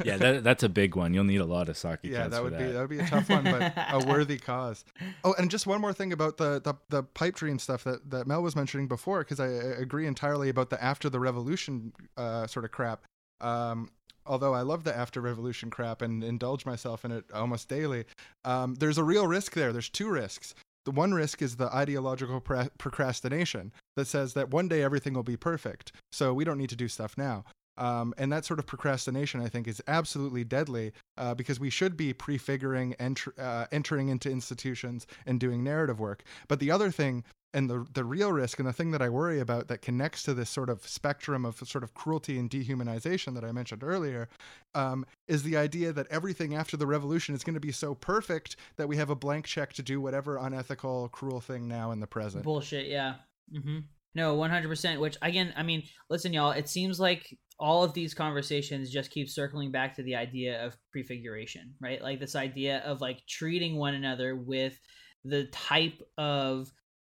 Yeah, 0.04 0.18
that, 0.18 0.44
that's 0.44 0.64
a 0.64 0.70
big 0.70 0.96
one. 0.96 1.14
You'll 1.14 1.26
need 1.26 1.42
a 1.42 1.46
lot 1.46 1.68
of 1.70 1.78
sake 1.78 2.00
yeah 2.04 2.20
cats 2.24 2.32
that 2.32 2.38
for 2.38 2.44
would 2.44 2.54
that. 2.54 2.60
be 2.60 2.72
that. 2.72 2.80
would 2.80 2.90
be 2.90 3.00
a 3.00 3.08
tough 3.08 3.30
one 3.30 3.44
but 3.44 3.74
a 3.92 4.06
worthy 4.08 4.38
cause. 4.38 4.86
Oh 5.24 5.36
and 5.38 5.52
just 5.52 5.68
one 5.68 5.82
more 5.82 5.94
thing 5.94 6.14
about 6.14 6.38
the 6.38 6.62
the, 6.62 6.76
the 6.90 7.04
pipe 7.04 7.36
dream 7.36 7.60
stuff 7.60 7.84
that 7.84 8.10
that 8.10 8.28
mel 8.28 8.42
was 8.42 8.56
mentioning 8.56 8.88
before 8.88 9.20
because 9.20 9.40
i 9.40 9.46
I 9.48 9.80
agree 9.82 10.08
entirely 10.08 10.50
about 10.50 10.70
the 10.70 10.82
after 10.84 11.10
the 11.10 11.20
revolution 11.20 11.92
uh 12.16 12.48
sort 12.48 12.66
of 12.66 12.72
crap. 12.72 13.04
Um 13.42 13.90
although 14.26 14.54
i 14.54 14.62
love 14.62 14.84
the 14.84 14.96
after 14.96 15.20
revolution 15.22 15.70
crap 15.70 16.02
and 16.02 16.24
indulge 16.24 16.66
myself 16.66 17.04
in 17.06 17.12
it 17.12 17.26
almost 17.34 17.68
daily 17.70 18.06
um 18.46 18.76
there's 18.76 18.98
a 18.98 19.04
real 19.04 19.28
risk 19.28 19.54
there. 19.54 19.72
There's 19.74 19.90
two 19.90 20.10
risks. 20.10 20.56
The 20.86 20.92
one 20.92 21.14
risk 21.14 21.42
is 21.42 21.58
the 21.58 21.68
ideological 21.76 22.40
pra- 22.40 22.72
procrastination 22.78 23.74
that 23.98 24.08
says 24.08 24.34
that 24.36 24.52
one 24.52 24.70
day 24.70 24.82
everything 24.82 25.14
will 25.14 25.24
be 25.24 25.36
perfect 25.36 25.92
so 26.14 26.34
we 26.34 26.46
don't 26.46 26.58
need 26.58 26.70
to 26.70 26.78
do 26.78 26.88
stuff 26.88 27.18
now 27.18 27.44
um, 27.78 28.14
and 28.18 28.32
that 28.32 28.46
sort 28.46 28.60
of 28.60 28.66
procrastination, 28.66 29.42
I 29.42 29.50
think, 29.50 29.68
is 29.68 29.82
absolutely 29.88 30.44
deadly 30.44 30.94
uh, 31.18 31.36
because 31.36 31.60
we 31.60 31.70
should 31.70 31.96
be 31.96 32.14
prefiguring, 32.14 32.96
uh, 33.38 33.66
entering 33.72 34.10
into 34.10 34.30
institutions 34.30 35.06
and 35.26 35.40
doing 35.40 35.64
narrative 35.64 36.00
work. 36.00 36.24
But 36.48 36.60
the 36.60 36.72
other 36.72 36.92
thing, 36.92 37.24
and 37.54 37.70
the 37.70 37.86
the 37.94 38.04
real 38.04 38.32
risk, 38.32 38.60
and 38.60 38.68
the 38.68 38.74
thing 38.74 38.92
that 38.92 39.02
I 39.02 39.10
worry 39.10 39.40
about 39.40 39.68
that 39.70 39.82
connects 39.82 40.24
to 40.24 40.34
this 40.34 40.50
sort 40.50 40.70
of 40.70 40.86
spectrum 40.88 41.46
of 41.46 41.58
sort 41.66 41.84
of 41.84 41.94
cruelty 41.94 42.38
and 42.38 42.50
dehumanization 42.50 43.36
that 43.36 43.46
I 43.46 43.52
mentioned 43.52 43.84
earlier, 43.84 44.28
um, 44.76 45.06
is 45.28 45.44
the 45.44 45.56
idea 45.56 45.94
that 45.94 46.08
everything 46.10 46.56
after 46.56 46.76
the 46.76 46.86
revolution 46.86 47.34
is 47.34 47.44
going 47.44 47.54
to 47.54 47.60
be 47.60 47.72
so 47.72 47.96
perfect 47.96 48.58
that 48.76 48.88
we 48.88 48.98
have 48.98 49.10
a 49.10 49.16
blank 49.16 49.46
check 49.46 49.74
to 49.74 49.84
do 49.84 50.02
whatever 50.02 50.38
unethical, 50.38 51.10
cruel 51.10 51.40
thing 51.40 51.68
now 51.68 51.92
in 51.92 52.00
the 52.00 52.08
present. 52.08 52.44
Bullshit, 52.44 52.88
yeah. 52.88 53.16
Mm 53.54 53.64
hmm 53.64 53.78
No, 54.18 54.34
one 54.34 54.50
hundred 54.50 54.70
percent. 54.70 55.00
Which 55.00 55.16
again, 55.22 55.54
I 55.56 55.62
mean, 55.62 55.84
listen, 56.10 56.34
y'all. 56.34 56.50
It 56.50 56.68
seems 56.68 57.00
like 57.00 57.38
all 57.60 57.84
of 57.84 57.94
these 57.94 58.16
conversations 58.16 58.90
just 58.90 59.12
keep 59.12 59.30
circling 59.30 59.72
back 59.72 59.96
to 59.96 60.04
the 60.04 60.16
idea 60.16 60.66
of 60.66 60.76
prefiguration, 60.92 61.76
right? 61.80 62.02
Like 62.02 62.20
this 62.20 62.36
idea 62.36 62.80
of 62.80 63.00
like 63.00 63.22
treating 63.30 63.78
one 63.78 63.94
another 63.94 64.36
with 64.36 64.78
the 65.24 65.46
type 65.52 66.02
of 66.18 66.68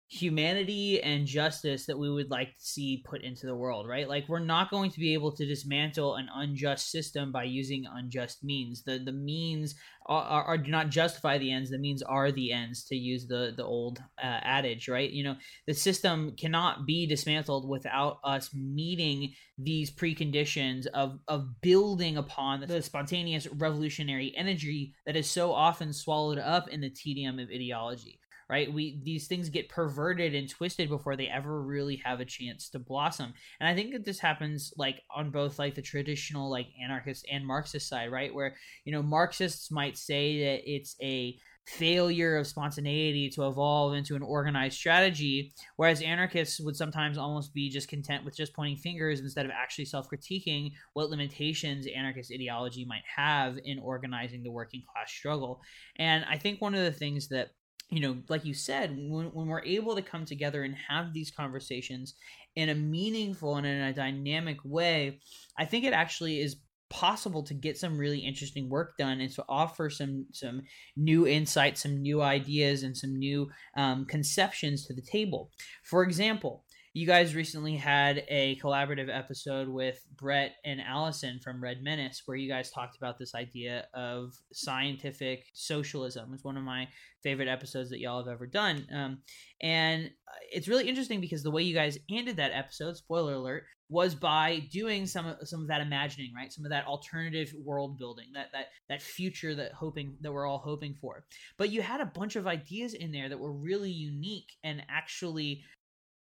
humanity 0.09 1.03
and 1.03 1.27
justice 1.27 1.87
that 1.87 1.99
we 1.99 2.09
would 2.09 2.31
like 2.31 2.49
to 2.49 2.65
see 2.65 3.03
put 3.05 3.23
into 3.23 3.47
the 3.47 3.57
world, 3.57 3.89
right? 3.89 4.09
Like 4.09 4.29
we're 4.29 4.39
not 4.39 4.71
going 4.71 4.91
to 4.93 5.01
be 5.01 5.15
able 5.15 5.33
to 5.33 5.45
dismantle 5.45 6.15
an 6.15 6.29
unjust 6.33 6.93
system 6.93 7.33
by 7.33 7.45
using 7.45 7.87
unjust 7.93 8.45
means. 8.45 8.85
The 8.85 8.99
the 8.99 9.13
means 9.13 9.75
are, 10.07 10.23
are, 10.23 10.45
are 10.45 10.59
do 10.59 10.71
not 10.71 10.91
justify 10.91 11.39
the 11.39 11.51
ends. 11.51 11.71
The 11.71 11.79
means 11.79 12.03
are 12.03 12.31
the 12.31 12.53
ends, 12.53 12.85
to 12.85 12.95
use 12.95 13.27
the 13.27 13.53
the 13.57 13.65
old 13.65 13.99
uh, 14.23 14.39
adage, 14.43 14.89
right? 14.89 15.11
You 15.11 15.25
know, 15.25 15.37
the 15.67 15.75
system 15.75 16.37
cannot 16.39 16.87
be 16.87 17.07
dismantled 17.07 17.69
without 17.69 18.19
us 18.23 18.55
meeting 18.55 19.35
these 19.59 19.91
preconditions 19.91 20.87
of 20.95 21.19
of 21.27 21.61
building 21.63 22.17
upon 22.17 22.61
the 22.61 22.81
spontaneous 22.81 23.49
revolutionary 23.49 24.33
energy 24.37 24.95
that 25.05 25.17
is 25.17 25.29
so 25.29 25.53
often 25.53 25.93
swallowed 25.93 26.39
up 26.39 26.69
in 26.69 26.81
the 26.81 26.91
tedium 26.91 27.41
of 27.41 27.49
ideology 27.49 28.21
right? 28.49 28.73
We 28.73 29.01
these 29.03 29.27
things 29.27 29.49
get 29.49 29.69
perverted 29.69 30.35
and 30.35 30.49
twisted 30.49 30.89
before 30.89 31.17
they 31.17 31.27
ever 31.29 31.63
really 31.63 31.97
have 32.05 32.21
a 32.21 32.25
chance 32.25 32.69
to 32.71 32.79
blossom. 32.79 33.35
And 33.61 33.69
i 33.69 33.75
think 33.75 33.93
that 33.93 34.05
this 34.05 34.19
happens 34.19 34.73
like 34.77 35.03
on 35.15 35.31
both 35.31 35.59
like 35.59 35.75
the 35.75 35.83
traditional 35.83 36.51
like 36.51 36.69
anarchist 36.83 37.27
and 37.31 37.47
marxist 37.47 37.89
side 37.89 38.11
right? 38.11 38.35
Where 38.35 38.57
you 38.85 38.93
know 38.93 39.03
marxists 39.03 39.71
might 39.71 39.97
say 39.97 40.45
that 40.45 40.71
it's 40.71 40.97
a 41.03 41.37
failure 41.67 42.37
of 42.37 42.47
spontaneity 42.47 43.29
to 43.29 43.49
evolve 43.49 43.93
into 43.93 44.15
an 44.15 44.23
organized 44.23 44.77
strategy 44.77 45.53
whereas 45.75 46.01
anarchists 46.01 46.61
would 46.61 46.77
sometimes 46.77 47.19
almost 47.19 47.53
be 47.53 47.69
just 47.69 47.89
content 47.89 48.25
with 48.25 48.37
just 48.37 48.55
pointing 48.55 48.77
fingers 48.77 49.19
instead 49.19 49.45
of 49.45 49.51
actually 49.51 49.85
self-critiquing 49.85 50.71
what 50.93 51.11
limitations 51.11 51.89
anarchist 51.89 52.31
ideology 52.33 52.85
might 52.85 53.03
have 53.17 53.59
in 53.65 53.81
organizing 53.81 54.45
the 54.45 54.51
working 54.51 54.81
class 54.93 55.11
struggle. 55.11 55.61
And 55.97 56.25
i 56.31 56.39
think 56.39 56.61
one 56.61 56.77
of 56.77 56.85
the 56.85 56.93
things 56.93 57.27
that 57.29 57.51
you 57.91 58.01
know, 58.01 58.17
like 58.29 58.45
you 58.45 58.55
said, 58.55 58.91
when, 58.97 59.27
when 59.27 59.47
we're 59.47 59.65
able 59.65 59.95
to 59.95 60.03
come 60.03 60.25
together 60.25 60.65
and 60.65 60.75
have 60.89 61.13
these 61.13 61.31
conversations 61.31 62.15
in 62.57 62.69
a 62.69 62.75
meaningful 62.75 63.57
and 63.57 63.67
in 63.67 63.81
a 63.81 63.93
dynamic 63.93 64.59
way, 64.65 65.21
I 65.59 65.67
think 65.67 65.85
it 65.85 65.93
actually 65.93 66.41
is 66.41 66.57
possible 66.89 67.43
to 67.43 67.55
get 67.55 67.77
some 67.77 67.99
really 67.99 68.21
interesting 68.21 68.69
work 68.69 68.97
done 68.97 69.21
and 69.21 69.33
to 69.33 69.45
offer 69.49 69.91
some 69.91 70.25
some 70.33 70.63
new 70.97 71.27
insights 71.27 71.83
some 71.83 72.01
new 72.01 72.23
ideas 72.23 72.85
and 72.85 72.97
some 72.97 73.19
new 73.19 73.49
um, 73.77 74.05
conceptions 74.05 74.87
to 74.87 74.95
the 74.95 75.03
table. 75.03 75.51
For 75.83 76.05
example 76.05 76.65
you 76.97 77.07
guys 77.07 77.35
recently 77.35 77.77
had 77.77 78.25
a 78.31 78.57
collaborative 78.57 79.15
episode 79.15 79.69
with 79.69 80.03
Brett 80.17 80.55
and 80.65 80.81
Alyson 80.81 81.41
from 81.43 81.63
Red 81.63 81.83
Menace, 81.83 82.23
where 82.25 82.39
you 82.39 82.49
guys 82.49 82.71
talked 82.71 82.97
about 82.97 83.19
this 83.19 83.35
idea 83.35 83.87
of 83.93 84.33
scientific 84.55 85.45
socialism. 85.53 86.33
It's 86.33 86.43
one 86.43 86.57
of 86.57 86.63
my 86.63 86.89
favorite 87.23 87.49
episodes 87.49 87.91
that 87.91 88.01
y'all 88.01 88.25
have 88.25 88.33
ever 88.33 88.47
done. 88.47 88.87
Um, 88.91 89.19
and 89.61 90.11
it's 90.51 90.69
really 90.69 90.89
interesting 90.89 91.21
because 91.21 91.43
the 91.43 91.51
way 91.51 91.65
you 91.65 91.75
guys 91.75 91.99
ended 92.11 92.39
that 92.39 92.53
episode, 92.55 92.97
spoiler 92.97 93.35
alert, 93.35 93.65
was 93.89 94.15
by 94.15 94.61
doing 94.73 95.07
some 95.07 95.27
of 95.27 95.37
some 95.45 95.61
of 95.61 95.69
that 95.69 95.81
imagining, 95.81 96.33
right? 96.35 96.53
Some 96.53 96.65
of 96.65 96.71
that 96.71 96.87
alternative 96.87 97.53
world 97.63 97.99
building, 97.99 98.27
that 98.35 98.49
that 98.53 98.67
that 98.89 99.03
future 99.03 99.55
that 99.55 99.73
hoping 99.73 100.17
that 100.23 100.33
we're 100.33 100.47
all 100.47 100.59
hoping 100.59 100.95
for. 101.01 101.25
But 101.57 101.71
you 101.71 101.83
had 101.83 102.01
a 102.01 102.07
bunch 102.07 102.37
of 102.37 102.47
ideas 102.47 102.95
in 102.95 103.13
there 103.13 103.29
that 103.29 103.39
were 103.39 103.53
really 103.53 103.93
unique 103.93 104.53
and 104.65 104.83
actually 104.89 105.63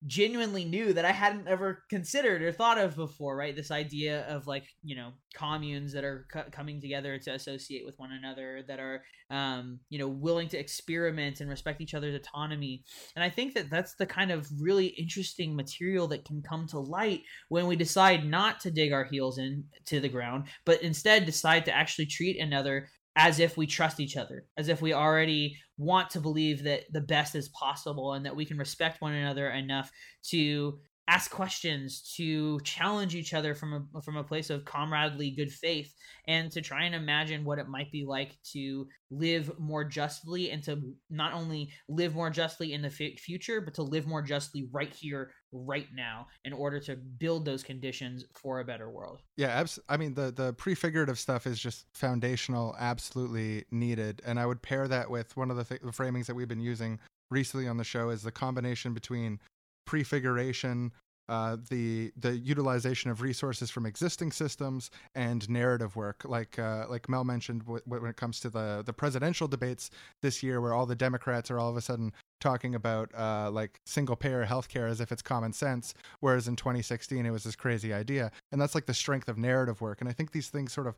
genuinely 0.06 0.64
new 0.64 0.92
that 0.92 1.04
I 1.04 1.12
hadn't 1.12 1.48
ever 1.48 1.84
considered 1.88 2.42
or 2.42 2.52
thought 2.52 2.78
of 2.78 2.96
before, 2.96 3.36
right? 3.36 3.54
This 3.54 3.70
idea 3.70 4.22
of 4.28 4.46
like, 4.46 4.64
you 4.82 4.96
know, 4.96 5.10
communes 5.34 5.92
that 5.92 6.04
are 6.04 6.26
co- 6.32 6.50
coming 6.50 6.80
together 6.80 7.18
to 7.18 7.32
associate 7.32 7.86
with 7.86 7.98
one 7.98 8.10
another, 8.12 8.62
that 8.66 8.80
are, 8.80 9.02
um, 9.30 9.78
you 9.88 9.98
know, 9.98 10.08
willing 10.08 10.48
to 10.48 10.58
experiment 10.58 11.40
and 11.40 11.48
respect 11.48 11.80
each 11.80 11.94
other's 11.94 12.14
autonomy. 12.14 12.82
And 13.14 13.24
I 13.24 13.30
think 13.30 13.54
that 13.54 13.70
that's 13.70 13.94
the 13.94 14.06
kind 14.06 14.30
of 14.30 14.48
really 14.60 14.86
interesting 14.86 15.54
material 15.54 16.08
that 16.08 16.24
can 16.24 16.42
come 16.42 16.66
to 16.68 16.78
light 16.78 17.22
when 17.48 17.66
we 17.66 17.76
decide 17.76 18.26
not 18.26 18.60
to 18.60 18.70
dig 18.70 18.92
our 18.92 19.04
heels 19.04 19.38
into 19.38 20.00
the 20.00 20.08
ground, 20.08 20.48
but 20.64 20.82
instead 20.82 21.26
decide 21.26 21.64
to 21.66 21.74
actually 21.74 22.06
treat 22.06 22.40
another 22.40 22.88
as 23.16 23.40
if 23.40 23.56
we 23.56 23.66
trust 23.66 24.00
each 24.00 24.16
other, 24.16 24.46
as 24.56 24.68
if 24.68 24.80
we 24.80 24.92
already 24.92 25.56
want 25.76 26.10
to 26.10 26.20
believe 26.20 26.62
that 26.64 26.84
the 26.92 27.00
best 27.00 27.34
is 27.34 27.48
possible 27.50 28.14
and 28.14 28.24
that 28.24 28.36
we 28.36 28.44
can 28.44 28.56
respect 28.56 29.00
one 29.02 29.12
another 29.12 29.50
enough 29.50 29.90
to 30.22 30.78
ask 31.08 31.30
questions 31.30 32.14
to 32.16 32.60
challenge 32.60 33.14
each 33.14 33.34
other 33.34 33.54
from 33.54 33.88
a 33.94 34.00
from 34.02 34.16
a 34.16 34.22
place 34.22 34.50
of 34.50 34.64
comradely 34.64 35.32
good 35.32 35.50
faith 35.50 35.92
and 36.28 36.50
to 36.52 36.60
try 36.60 36.84
and 36.84 36.94
imagine 36.94 37.44
what 37.44 37.58
it 37.58 37.68
might 37.68 37.90
be 37.90 38.04
like 38.06 38.38
to 38.44 38.86
live 39.10 39.50
more 39.58 39.84
justly 39.84 40.50
and 40.50 40.62
to 40.62 40.80
not 41.10 41.32
only 41.32 41.70
live 41.88 42.14
more 42.14 42.30
justly 42.30 42.72
in 42.72 42.82
the 42.82 42.88
f- 42.88 43.18
future 43.18 43.60
but 43.60 43.74
to 43.74 43.82
live 43.82 44.06
more 44.06 44.22
justly 44.22 44.68
right 44.72 44.94
here 44.94 45.32
right 45.52 45.88
now 45.94 46.26
in 46.44 46.52
order 46.52 46.80
to 46.80 46.96
build 46.96 47.44
those 47.44 47.62
conditions 47.62 48.24
for 48.32 48.60
a 48.60 48.64
better 48.64 48.88
world. 48.90 49.22
Yeah, 49.36 49.48
abs- 49.48 49.78
I 49.88 49.96
mean 49.96 50.14
the 50.14 50.32
the 50.32 50.54
prefigurative 50.54 51.18
stuff 51.18 51.46
is 51.46 51.58
just 51.58 51.86
foundational, 51.94 52.74
absolutely 52.78 53.64
needed, 53.70 54.22
and 54.24 54.40
I 54.40 54.46
would 54.46 54.62
pair 54.62 54.88
that 54.88 55.10
with 55.10 55.36
one 55.36 55.50
of 55.50 55.56
the, 55.56 55.64
th- 55.64 55.82
the 55.82 55.90
framings 55.90 56.26
that 56.26 56.34
we've 56.34 56.48
been 56.48 56.60
using 56.60 56.98
recently 57.30 57.68
on 57.68 57.76
the 57.76 57.84
show 57.84 58.10
is 58.10 58.22
the 58.22 58.32
combination 58.32 58.94
between 58.94 59.40
prefiguration, 59.86 60.92
uh, 61.28 61.56
the 61.68 62.12
the 62.16 62.36
utilization 62.36 63.10
of 63.10 63.20
resources 63.20 63.70
from 63.70 63.86
existing 63.86 64.32
systems, 64.32 64.90
and 65.14 65.48
narrative 65.48 65.96
work, 65.96 66.22
like 66.24 66.58
uh, 66.58 66.86
like 66.88 67.08
Mel 67.08 67.24
mentioned 67.24 67.62
w- 67.64 67.82
when 67.86 68.06
it 68.06 68.16
comes 68.16 68.40
to 68.40 68.50
the 68.50 68.82
the 68.84 68.92
presidential 68.92 69.48
debates 69.48 69.90
this 70.20 70.42
year, 70.42 70.60
where 70.60 70.74
all 70.74 70.86
the 70.86 70.96
Democrats 70.96 71.50
are 71.50 71.58
all 71.58 71.70
of 71.70 71.76
a 71.76 71.80
sudden 71.80 72.12
talking 72.42 72.74
about 72.74 73.10
uh, 73.14 73.50
like 73.50 73.80
single 73.86 74.16
payer 74.16 74.44
healthcare 74.44 74.90
as 74.90 75.00
if 75.00 75.12
it's 75.12 75.22
common 75.22 75.52
sense, 75.52 75.94
whereas 76.20 76.48
in 76.48 76.56
2016 76.56 77.24
it 77.24 77.30
was 77.30 77.44
this 77.44 77.56
crazy 77.56 77.92
idea, 77.94 78.30
and 78.50 78.60
that's 78.60 78.74
like 78.74 78.86
the 78.86 78.94
strength 78.94 79.28
of 79.28 79.38
narrative 79.38 79.80
work. 79.80 80.00
And 80.00 80.10
I 80.10 80.12
think 80.12 80.32
these 80.32 80.48
things 80.48 80.72
sort 80.72 80.86
of 80.86 80.96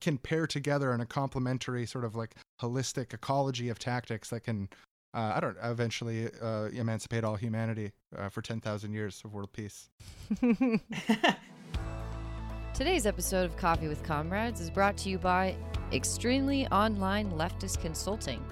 can 0.00 0.18
pair 0.18 0.46
together 0.46 0.92
in 0.94 1.00
a 1.00 1.06
complementary 1.06 1.84
sort 1.86 2.04
of 2.04 2.14
like 2.14 2.36
holistic 2.60 3.12
ecology 3.12 3.68
of 3.68 3.78
tactics 3.78 4.30
that 4.30 4.44
can 4.44 4.68
uh, 5.14 5.32
I 5.36 5.40
don't 5.40 5.58
eventually 5.62 6.30
uh, 6.40 6.68
emancipate 6.72 7.22
all 7.22 7.36
humanity 7.36 7.92
uh, 8.16 8.30
for 8.30 8.40
10,000 8.40 8.94
years 8.94 9.20
of 9.26 9.34
world 9.34 9.52
peace. 9.52 9.90
Today's 12.74 13.04
episode 13.04 13.44
of 13.44 13.54
Coffee 13.58 13.88
with 13.88 14.02
Comrades 14.02 14.58
is 14.62 14.70
brought 14.70 14.96
to 14.98 15.10
you 15.10 15.18
by 15.18 15.54
Extremely 15.92 16.66
Online 16.68 17.30
Leftist 17.32 17.82
Consulting. 17.82 18.42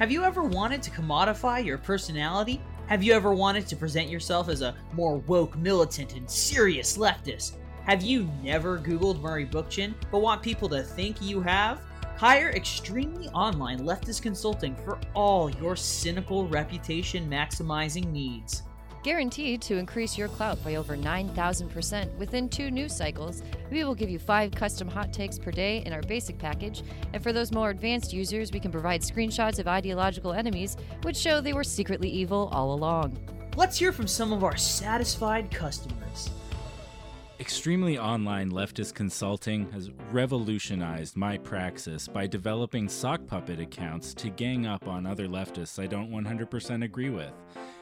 Have 0.00 0.10
you 0.10 0.24
ever 0.24 0.42
wanted 0.42 0.82
to 0.84 0.90
commodify 0.90 1.62
your 1.62 1.76
personality? 1.76 2.58
Have 2.86 3.02
you 3.02 3.12
ever 3.12 3.34
wanted 3.34 3.66
to 3.66 3.76
present 3.76 4.08
yourself 4.08 4.48
as 4.48 4.62
a 4.62 4.74
more 4.94 5.18
woke, 5.18 5.58
militant, 5.58 6.14
and 6.14 6.28
serious 6.28 6.96
leftist? 6.96 7.56
Have 7.84 8.00
you 8.00 8.26
never 8.42 8.78
Googled 8.78 9.20
Murray 9.20 9.44
Bookchin 9.44 9.92
but 10.10 10.22
want 10.22 10.42
people 10.42 10.70
to 10.70 10.82
think 10.82 11.20
you 11.20 11.42
have? 11.42 11.82
Hire 12.16 12.48
Extremely 12.48 13.28
Online 13.28 13.80
Leftist 13.80 14.22
Consulting 14.22 14.74
for 14.74 14.98
all 15.12 15.50
your 15.50 15.76
cynical 15.76 16.48
reputation 16.48 17.28
maximizing 17.28 18.10
needs. 18.10 18.62
Guaranteed 19.02 19.62
to 19.62 19.78
increase 19.78 20.18
your 20.18 20.28
clout 20.28 20.62
by 20.62 20.74
over 20.74 20.94
9,000% 20.94 22.14
within 22.18 22.50
two 22.50 22.70
news 22.70 22.94
cycles, 22.94 23.42
we 23.70 23.82
will 23.82 23.94
give 23.94 24.10
you 24.10 24.18
five 24.18 24.50
custom 24.52 24.88
hot 24.88 25.10
takes 25.10 25.38
per 25.38 25.50
day 25.50 25.82
in 25.86 25.94
our 25.94 26.02
basic 26.02 26.36
package. 26.38 26.82
And 27.14 27.22
for 27.22 27.32
those 27.32 27.50
more 27.50 27.70
advanced 27.70 28.12
users, 28.12 28.52
we 28.52 28.60
can 28.60 28.70
provide 28.70 29.00
screenshots 29.00 29.58
of 29.58 29.66
ideological 29.66 30.34
enemies 30.34 30.76
which 31.02 31.16
show 31.16 31.40
they 31.40 31.54
were 31.54 31.64
secretly 31.64 32.10
evil 32.10 32.50
all 32.52 32.74
along. 32.74 33.18
Let's 33.56 33.78
hear 33.78 33.90
from 33.90 34.06
some 34.06 34.34
of 34.34 34.44
our 34.44 34.58
satisfied 34.58 35.50
customers. 35.50 36.28
Extremely 37.40 37.98
Online 37.98 38.50
Leftist 38.50 38.92
Consulting 38.92 39.70
has 39.72 39.90
revolutionized 40.12 41.16
my 41.16 41.38
praxis 41.38 42.06
by 42.06 42.26
developing 42.26 42.86
sock 42.86 43.26
puppet 43.26 43.60
accounts 43.60 44.12
to 44.12 44.28
gang 44.28 44.66
up 44.66 44.86
on 44.86 45.06
other 45.06 45.26
leftists 45.26 45.82
I 45.82 45.86
don't 45.86 46.10
100% 46.10 46.84
agree 46.84 47.08
with. 47.08 47.32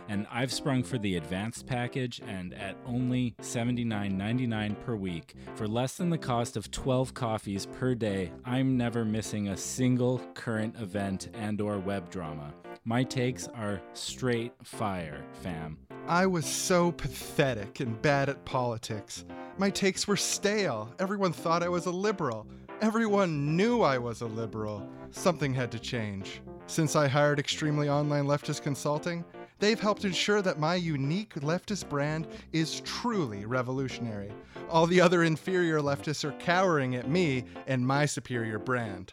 And 0.08 0.26
I've 0.30 0.52
sprung 0.52 0.82
for 0.82 0.96
the 0.96 1.16
advanced 1.16 1.66
package 1.66 2.20
and 2.26 2.54
at 2.54 2.76
only 2.86 3.34
$79.99 3.42 4.80
per 4.84 4.96
week, 4.96 5.34
for 5.54 5.68
less 5.68 5.96
than 5.96 6.08
the 6.08 6.16
cost 6.16 6.56
of 6.56 6.70
12 6.70 7.12
coffees 7.12 7.66
per 7.66 7.94
day, 7.94 8.32
I'm 8.44 8.78
never 8.78 9.04
missing 9.04 9.48
a 9.48 9.56
single 9.56 10.18
current 10.32 10.76
event 10.80 11.28
and 11.34 11.60
or 11.60 11.78
web 11.78 12.10
drama. 12.10 12.54
My 12.84 13.04
takes 13.04 13.48
are 13.48 13.82
straight 13.92 14.52
fire, 14.62 15.22
fam. 15.32 15.76
I 16.06 16.24
was 16.24 16.46
so 16.46 16.92
pathetic 16.92 17.80
and 17.80 18.00
bad 18.00 18.30
at 18.30 18.46
politics. 18.46 19.26
My 19.58 19.68
takes 19.68 20.08
were 20.08 20.16
stale. 20.16 20.94
Everyone 20.98 21.34
thought 21.34 21.62
I 21.62 21.68
was 21.68 21.84
a 21.84 21.90
liberal. 21.90 22.46
Everyone 22.80 23.56
knew 23.56 23.82
I 23.82 23.98
was 23.98 24.22
a 24.22 24.26
liberal. 24.26 24.88
Something 25.10 25.52
had 25.52 25.70
to 25.72 25.78
change. 25.78 26.40
Since 26.66 26.96
I 26.96 27.08
hired 27.08 27.38
Extremely 27.38 27.90
Online 27.90 28.24
Leftist 28.24 28.62
Consulting, 28.62 29.24
they've 29.58 29.80
helped 29.80 30.04
ensure 30.04 30.42
that 30.42 30.58
my 30.58 30.74
unique 30.74 31.34
leftist 31.34 31.88
brand 31.88 32.26
is 32.52 32.80
truly 32.80 33.44
revolutionary. 33.44 34.32
All 34.68 34.86
the 34.86 35.00
other 35.00 35.24
inferior 35.24 35.80
leftists 35.80 36.24
are 36.24 36.32
cowering 36.38 36.94
at 36.94 37.08
me 37.08 37.44
and 37.66 37.86
my 37.86 38.06
superior 38.06 38.58
brand. 38.58 39.12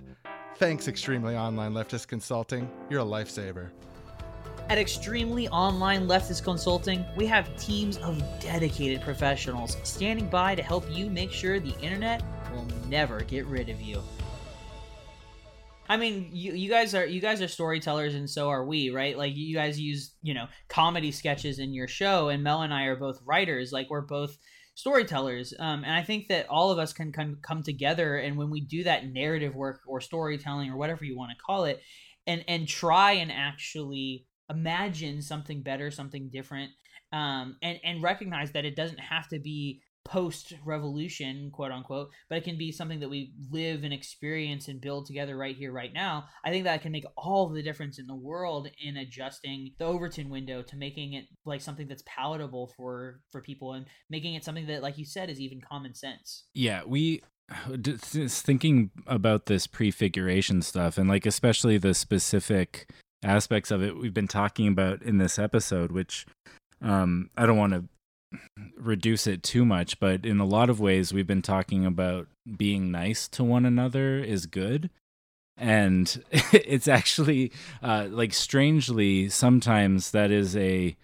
Thanks, 0.58 0.88
Extremely 0.88 1.36
Online 1.36 1.74
Leftist 1.74 2.08
Consulting. 2.08 2.70
You're 2.90 3.02
a 3.02 3.06
lifesaver. 3.06 3.72
At 4.70 4.78
Extremely 4.80 5.48
Online 5.50 6.08
Leftist 6.08 6.44
Consulting, 6.44 7.06
we 7.16 7.28
have 7.28 7.56
teams 7.58 7.98
of 7.98 8.22
dedicated 8.40 9.02
professionals 9.02 9.78
standing 9.84 10.28
by 10.28 10.56
to 10.56 10.64
help 10.64 10.86
you 10.90 11.10
make 11.10 11.32
sure 11.32 11.60
the 11.60 11.78
internet 11.82 12.24
will 12.52 12.66
never 12.88 13.22
get 13.22 13.46
rid 13.46 13.70
of 13.70 13.80
you. 13.80 14.02
I 15.88 15.98
mean, 15.98 16.30
you, 16.32 16.54
you 16.54 16.70
guys 16.70 16.96
are 16.96 17.06
you 17.06 17.22
guys 17.22 17.42
are 17.42 17.48
storytellers, 17.48 18.16
and 18.16 18.30
so 18.30 18.50
are 18.50 18.66
we, 18.66 18.90
right? 18.90 19.18
Like 19.18 19.36
you 19.36 19.56
guys 19.56 19.80
use 19.80 20.16
you 20.22 20.34
know 20.34 20.48
comedy 20.68 21.12
sketches 21.12 21.60
in 21.60 21.74
your 21.74 21.88
show, 21.88 22.30
and 22.30 22.44
Mel 22.44 22.62
and 22.62 22.74
I 22.74 22.86
are 22.86 22.96
both 22.96 23.22
writers. 23.26 23.72
Like 23.72 23.90
we're 23.90 24.02
both 24.02 24.38
storytellers, 24.74 25.54
um, 25.60 25.84
and 25.84 25.94
I 25.94 26.04
think 26.04 26.28
that 26.30 26.50
all 26.50 26.72
of 26.72 26.80
us 26.80 26.92
can 26.94 27.12
come 27.12 27.38
come 27.42 27.62
together, 27.62 28.18
and 28.18 28.38
when 28.38 28.50
we 28.50 28.62
do 28.62 28.84
that 28.84 29.08
narrative 29.08 29.54
work 29.54 29.82
or 29.88 30.02
storytelling 30.02 30.72
or 30.72 30.78
whatever 30.78 31.06
you 31.06 31.18
want 31.18 31.32
to 31.32 31.44
call 31.44 31.66
it, 31.66 31.82
and 32.26 32.44
and 32.48 32.68
try 32.68 33.14
and 33.14 33.32
actually 33.32 34.26
imagine 34.50 35.22
something 35.22 35.62
better, 35.62 35.92
something 35.92 36.30
different, 36.32 36.72
um, 37.14 37.58
and 37.62 37.80
and 37.84 38.02
recognize 38.02 38.52
that 38.54 38.66
it 38.66 38.76
doesn't 38.76 39.00
have 39.00 39.28
to 39.30 39.40
be 39.40 39.82
post 40.06 40.54
revolution 40.64 41.50
quote 41.52 41.72
unquote 41.72 42.10
but 42.30 42.38
it 42.38 42.44
can 42.44 42.58
be 42.58 42.72
something 42.72 43.00
that 43.00 43.10
we 43.10 43.34
live 43.52 43.84
and 43.84 43.94
experience 43.94 44.68
and 44.68 44.80
build 44.80 45.06
together 45.06 45.36
right 45.36 45.58
here 45.58 45.72
right 45.72 45.94
now 45.94 46.26
i 46.46 46.52
think 46.52 46.64
that 46.64 46.82
can 46.82 46.92
make 46.92 47.06
all 47.18 47.50
the 47.50 47.64
difference 47.64 47.98
in 47.98 48.06
the 48.08 48.16
world 48.16 48.70
in 48.82 48.98
adjusting 48.98 49.72
the 49.80 49.86
overton 49.86 50.30
window 50.30 50.62
to 50.62 50.78
making 50.78 51.14
it 51.14 51.26
like 51.44 51.60
something 51.60 51.88
that's 51.88 52.04
palatable 52.06 52.72
for 52.78 53.20
for 53.32 53.42
people 53.42 53.74
and 53.74 53.86
making 54.10 54.36
it 54.36 54.44
something 54.44 54.68
that 54.68 54.84
like 54.84 54.98
you 54.98 55.06
said 55.06 55.30
is 55.30 55.40
even 55.40 55.62
common 55.62 55.94
sense. 55.94 56.46
Yeah, 56.54 56.84
we 56.86 57.22
just 57.82 58.46
thinking 58.46 58.90
about 59.06 59.46
this 59.46 59.68
prefiguration 59.68 60.62
stuff 60.62 60.98
and 60.98 61.08
like 61.08 61.26
especially 61.28 61.78
the 61.78 61.94
specific 61.94 62.90
aspects 63.24 63.70
of 63.70 63.84
it 63.84 63.96
we've 63.96 64.16
been 64.16 64.28
talking 64.28 64.68
about 64.68 65.04
in 65.04 65.20
this 65.20 65.38
episode 65.38 65.92
which 65.92 66.26
um 66.82 67.30
I 67.38 67.46
don't 67.46 67.58
want 67.58 67.74
to 67.74 67.84
reduce 68.78 69.28
it 69.28 69.44
too 69.44 69.66
much 69.66 70.00
but 70.00 70.26
in 70.26 70.40
a 70.40 70.46
lot 70.46 70.70
of 70.70 70.80
ways 70.80 71.14
we've 71.14 71.28
been 71.28 71.42
talking 71.42 71.86
about 71.86 72.28
being 72.58 72.92
nice 72.92 73.28
to 73.30 73.44
one 73.44 73.66
another 73.66 74.20
is 74.20 74.46
good. 74.46 74.90
And 75.58 76.24
it's 76.32 76.88
actually 76.88 77.52
uh 77.82 78.08
like 78.10 78.34
strangely 78.34 79.30
sometimes 79.30 80.12
that 80.12 80.32
is 80.32 80.56
a 80.56 80.96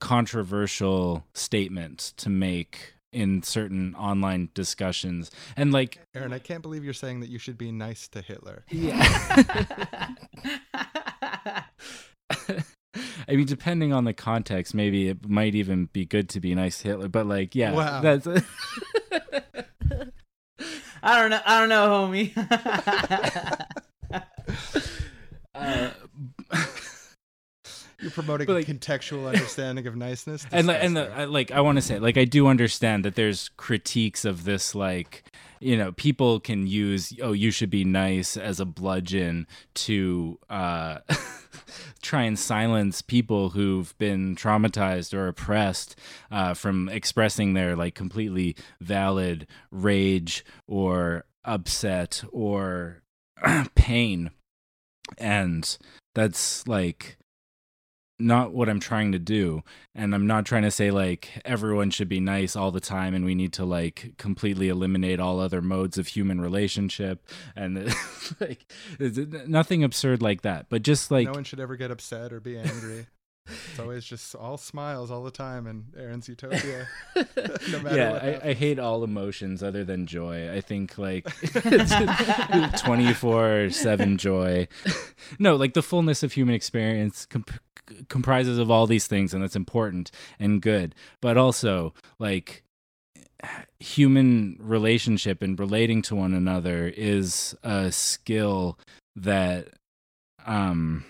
controversial 0.00 1.24
statement 1.34 2.12
to 2.18 2.28
make 2.28 2.94
in 3.12 3.42
certain 3.42 3.94
online 3.94 4.50
discussions. 4.54 5.30
And 5.56 5.72
like 5.72 5.98
Aaron, 6.14 6.32
I 6.32 6.38
can't 6.38 6.62
believe 6.62 6.84
you're 6.84 6.92
saying 6.92 7.20
that 7.20 7.30
you 7.30 7.38
should 7.38 7.58
be 7.58 7.72
nice 7.72 8.08
to 8.08 8.22
Hitler. 8.22 8.64
I 12.96 13.36
mean, 13.36 13.46
depending 13.46 13.92
on 13.92 14.04
the 14.04 14.14
context, 14.14 14.74
maybe 14.74 15.08
it 15.08 15.28
might 15.28 15.54
even 15.54 15.86
be 15.86 16.04
good 16.06 16.28
to 16.30 16.40
be 16.40 16.54
nice 16.54 16.80
to 16.82 16.88
Hitler. 16.88 17.08
But 17.08 17.26
like, 17.26 17.54
yeah, 17.54 17.72
Wow. 17.72 18.00
that's 18.00 18.26
i 21.00 21.20
don't 21.20 21.30
know 21.30 21.40
i 21.46 21.60
don't 21.60 21.68
know 21.68 21.88
homie 21.88 22.32
uh, 25.54 25.90
You're 28.00 28.10
promoting 28.10 28.48
like- 28.48 28.68
a 28.68 28.74
contextual 28.74 29.26
understanding 29.26 29.86
of 29.86 29.96
niceness. 29.96 30.46
and 30.52 30.66
like, 30.68 30.78
and 30.82 30.96
the, 30.96 31.12
I, 31.12 31.24
like, 31.24 31.50
I 31.50 31.60
want 31.60 31.76
to 31.76 31.82
say, 31.82 31.98
like, 31.98 32.16
I 32.16 32.24
do 32.24 32.46
understand 32.46 33.04
that 33.04 33.14
there's 33.14 33.50
critiques 33.56 34.24
of 34.24 34.44
this, 34.44 34.74
like, 34.74 35.24
you 35.60 35.76
know, 35.76 35.92
people 35.92 36.38
can 36.40 36.66
use, 36.66 37.12
oh, 37.22 37.32
you 37.32 37.50
should 37.50 37.70
be 37.70 37.84
nice 37.84 38.36
as 38.36 38.60
a 38.60 38.64
bludgeon 38.64 39.46
to 39.74 40.38
uh, 40.48 40.98
try 42.02 42.22
and 42.22 42.38
silence 42.38 43.02
people 43.02 43.50
who've 43.50 43.96
been 43.98 44.36
traumatized 44.36 45.12
or 45.12 45.28
oppressed 45.28 45.96
uh, 46.30 46.54
from 46.54 46.88
expressing 46.88 47.54
their 47.54 47.74
like 47.74 47.94
completely 47.94 48.56
valid 48.80 49.46
rage 49.70 50.44
or 50.66 51.24
upset 51.44 52.22
or 52.32 53.02
pain, 53.74 54.30
and 55.16 55.78
that's 56.14 56.66
like 56.66 57.17
not 58.18 58.52
what 58.52 58.68
I'm 58.68 58.80
trying 58.80 59.12
to 59.12 59.18
do. 59.18 59.62
And 59.94 60.14
I'm 60.14 60.26
not 60.26 60.44
trying 60.44 60.62
to 60.62 60.70
say 60.70 60.90
like 60.90 61.40
everyone 61.44 61.90
should 61.90 62.08
be 62.08 62.20
nice 62.20 62.56
all 62.56 62.70
the 62.70 62.80
time 62.80 63.14
and 63.14 63.24
we 63.24 63.34
need 63.34 63.52
to 63.54 63.64
like 63.64 64.14
completely 64.18 64.68
eliminate 64.68 65.20
all 65.20 65.40
other 65.40 65.62
modes 65.62 65.98
of 65.98 66.08
human 66.08 66.40
relationship 66.40 67.26
and 67.54 67.94
like 68.40 68.72
nothing 69.46 69.84
absurd 69.84 70.22
like 70.22 70.42
that. 70.42 70.66
But 70.68 70.82
just 70.82 71.10
like 71.10 71.26
no 71.26 71.32
one 71.32 71.44
should 71.44 71.60
ever 71.60 71.76
get 71.76 71.90
upset 71.90 72.32
or 72.32 72.40
be 72.40 72.58
angry. 72.58 73.06
it's 73.70 73.78
always 73.78 74.04
just 74.04 74.34
all 74.34 74.56
smiles 74.56 75.10
all 75.10 75.22
the 75.22 75.30
time 75.30 75.66
in 75.66 75.86
Aaron's 75.96 76.28
Utopia. 76.28 76.86
no 77.16 77.80
matter 77.80 77.96
yeah, 77.96 78.12
what 78.12 78.22
I, 78.22 78.40
I 78.44 78.52
hate 78.54 78.78
all 78.78 79.04
emotions 79.04 79.62
other 79.62 79.84
than 79.84 80.06
joy. 80.06 80.52
I 80.52 80.60
think 80.60 80.98
like 80.98 81.26
twenty 82.78 83.12
four 83.12 83.70
seven 83.70 84.18
joy. 84.18 84.68
No, 85.38 85.56
like 85.56 85.74
the 85.74 85.82
fullness 85.82 86.22
of 86.22 86.32
human 86.32 86.54
experience 86.54 87.26
comp- 87.26 87.60
comprises 88.08 88.58
of 88.58 88.70
all 88.70 88.86
these 88.86 89.06
things, 89.06 89.34
and 89.34 89.42
that's 89.42 89.56
important 89.56 90.10
and 90.38 90.62
good. 90.62 90.94
But 91.20 91.36
also 91.36 91.94
like 92.18 92.62
human 93.78 94.56
relationship 94.60 95.42
and 95.42 95.58
relating 95.58 96.02
to 96.02 96.16
one 96.16 96.34
another 96.34 96.92
is 96.96 97.54
a 97.62 97.92
skill 97.92 98.78
that 99.14 99.68
um 100.46 101.04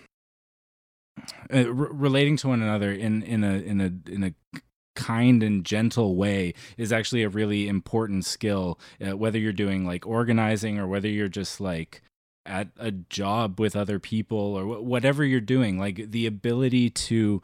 uh, 1.52 1.72
re- 1.72 1.88
relating 1.92 2.36
to 2.38 2.48
one 2.48 2.62
another 2.62 2.92
in 2.92 3.22
in 3.22 3.44
a 3.44 3.55
in 3.55 3.80
a 3.80 4.10
in 4.10 4.24
a 4.24 4.60
kind 4.94 5.44
and 5.44 5.64
gentle 5.64 6.16
way 6.16 6.52
is 6.76 6.92
actually 6.92 7.22
a 7.22 7.28
really 7.28 7.68
important 7.68 8.24
skill 8.24 8.78
uh, 9.00 9.16
whether 9.16 9.38
you're 9.38 9.52
doing 9.52 9.86
like 9.86 10.05
organizing 10.06 10.76
or 10.76 10.88
whether 10.88 11.09
you're 11.09 11.28
just 11.28 11.60
like 11.60 12.02
at 12.44 12.68
a 12.78 12.90
job 12.90 13.60
with 13.60 13.76
other 13.76 14.00
people 14.00 14.38
or 14.38 14.64
wh- 14.64 14.82
whatever 14.82 15.24
you're 15.24 15.40
doing 15.40 15.78
like 15.78 16.10
the 16.10 16.26
ability 16.26 16.90
to 16.90 17.40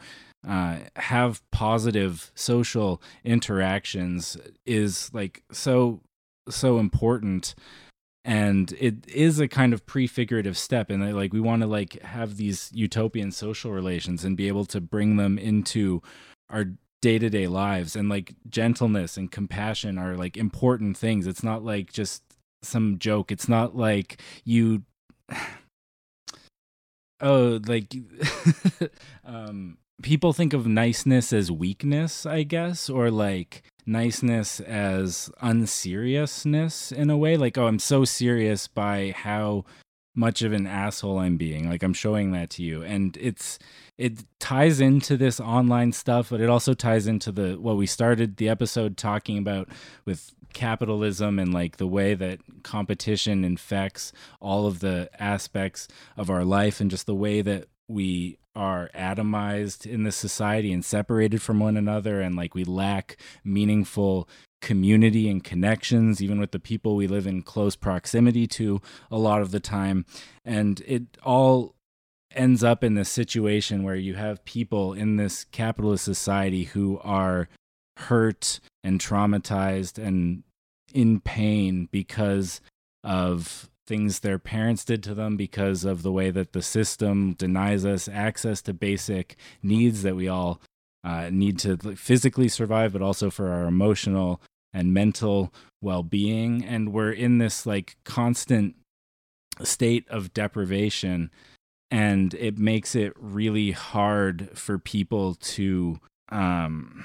uh, 0.47 0.79
have 0.97 1.43
positive 1.53 2.33
social 2.35 3.01
interactions 3.25 4.37
is 4.67 5.13
like 5.15 5.43
so 5.53 6.01
so 6.49 6.79
important 6.79 7.55
and 8.25 8.73
it 8.81 9.07
is 9.09 9.39
a 9.39 9.49
kind 9.49 9.75
of 9.75 9.85
prefigurative 9.85 10.57
step 10.57 10.91
and 10.91 11.15
like 11.15 11.33
we 11.33 11.41
want 11.41 11.61
to 11.63 11.69
like 11.69 12.01
have 12.03 12.37
these 12.37 12.71
utopian 12.73 13.31
social 13.31 13.71
relations 13.71 14.25
and 14.25 14.37
be 14.37 14.49
able 14.49 14.65
to 14.65 14.81
bring 14.81 15.17
them 15.17 15.39
into 15.39 16.03
our 16.49 16.67
day-to-day 17.05 17.47
lives. 17.47 17.95
And 17.97 18.09
like 18.09 18.33
gentleness 18.49 19.19
and 19.19 19.31
compassion 19.31 19.99
are 19.99 20.17
like 20.17 20.39
important 20.39 20.97
things. 20.97 21.27
It's 21.27 21.43
not 21.43 21.63
like 21.63 21.93
just 21.93 22.23
some 22.63 22.99
joke. 22.99 23.31
It's 23.31 23.47
not 23.47 23.77
like 23.77 24.23
you 24.43 24.85
oh 27.21 27.61
like 27.67 27.95
um 29.27 29.77
people 30.03 30.33
think 30.33 30.53
of 30.53 30.67
niceness 30.67 31.33
as 31.33 31.51
weakness 31.51 32.27
i 32.27 32.43
guess 32.43 32.91
or 32.91 33.11
like 33.11 33.63
niceness 33.87 34.61
as 34.61 35.31
unseriousness 35.41 36.93
in 36.93 37.11
a 37.11 37.17
way? 37.17 37.37
Like 37.37 37.59
oh 37.59 37.67
i'm 37.67 37.79
so 37.79 38.05
serious 38.05 38.69
by 38.69 39.13
how 39.17 39.65
much 40.17 40.43
of 40.43 40.53
an 40.53 40.67
asshole 40.67 41.19
i'm 41.19 41.37
being. 41.37 41.69
Like 41.69 41.83
i'm 41.83 41.95
showing 41.95 42.33
that 42.33 42.51
to 42.51 42.63
you. 42.63 42.83
And 42.83 43.17
it's 43.21 43.59
it 43.99 44.25
ties 44.41 44.81
into 44.81 45.17
this 45.17 45.41
online 45.41 45.93
stuff 45.93 46.31
but 46.31 46.41
it 46.41 46.49
also 46.49 46.75
ties 46.75 47.07
into 47.07 47.33
the 47.33 47.55
what 47.55 47.77
we 47.77 47.87
started 47.87 48.37
the 48.37 48.49
episode 48.49 48.97
talking 48.97 49.39
about 49.39 49.69
with 50.05 50.35
capitalism 50.53 51.39
and 51.39 51.53
like 51.53 51.79
the 51.79 51.87
way 51.87 52.15
that 52.15 52.39
competition 52.63 53.45
infects 53.45 54.13
all 54.41 54.67
of 54.67 54.79
the 54.79 55.11
aspects 55.19 55.89
of 56.17 56.31
our 56.31 56.45
life 56.45 56.81
and 56.81 56.93
just 56.93 57.07
the 57.07 57.15
way 57.15 57.43
that 57.43 57.67
we 57.89 58.39
are 58.55 58.91
atomized 58.95 59.87
in 59.87 60.05
this 60.05 60.17
society 60.17 60.73
and 60.73 60.85
separated 60.85 61.43
from 61.43 61.59
one 61.59 61.77
another 61.77 62.21
and 62.21 62.37
like 62.37 62.55
we 62.55 62.65
lack 62.65 63.17
meaningful 63.43 64.29
community 64.61 65.29
and 65.29 65.45
connections 65.45 66.23
even 66.23 66.41
with 66.41 66.53
the 66.53 66.59
people 66.59 66.97
we 66.97 67.07
live 67.07 67.27
in 67.27 67.43
close 67.43 67.77
proximity 67.77 68.47
to 68.47 68.81
a 69.11 69.19
lot 69.19 69.43
of 69.43 69.51
the 69.51 69.61
time. 69.61 70.07
And 70.45 70.83
it 70.87 71.03
all 71.23 71.75
ends 72.35 72.65
up 72.65 72.83
in 72.83 72.95
this 72.95 73.09
situation 73.09 73.83
where 73.83 73.95
you 73.95 74.15
have 74.15 74.45
people 74.45 74.93
in 74.93 75.17
this 75.17 75.45
capitalist 75.45 76.05
society 76.05 76.65
who 76.65 76.99
are 77.05 77.49
hurt 77.97 78.61
and 78.83 79.01
traumatized 79.01 80.05
and 80.05 80.43
in 80.93 81.21
pain 81.21 81.89
because 81.93 82.61
of 83.03 83.69
things 83.87 84.21
their 84.21 84.39
parents 84.39 84.85
did 84.85 85.03
to 85.03 85.15
them 85.15 85.37
because 85.37 85.85
of 85.85 86.03
the 86.03 86.13
way 86.13 86.31
that 86.31 86.53
the 86.53 86.63
system 86.63 87.35
denies 87.35 87.85
us 87.85 88.09
access 88.09 88.63
to 88.63 88.73
basic 88.73 89.37
needs 89.63 90.03
that 90.03 90.17
we 90.17 90.29
all 90.29 90.61
uh, 91.03 91.29
need 91.31 91.59
to 91.59 91.77
physically 91.97 92.49
survive 92.49 92.93
but 92.93 93.03
also 93.03 93.31
for 93.31 93.49
our 93.49 93.65
emotional 93.65 94.41
and 94.73 94.93
mental 94.93 95.53
well-being. 95.83 96.65
And 96.65 96.93
we're 96.93 97.13
in 97.13 97.39
this 97.39 97.67
like 97.67 97.97
constant 98.05 98.75
state 99.63 100.07
of 100.09 100.35
deprivation 100.35 101.31
and 101.91 102.35
it 102.35 102.59
makes 102.59 102.97
it 102.97 103.13
really 103.17 103.71
hard 103.71 104.51
for 104.55 104.79
people 104.79 105.37
to 105.37 106.01
um 106.31 107.05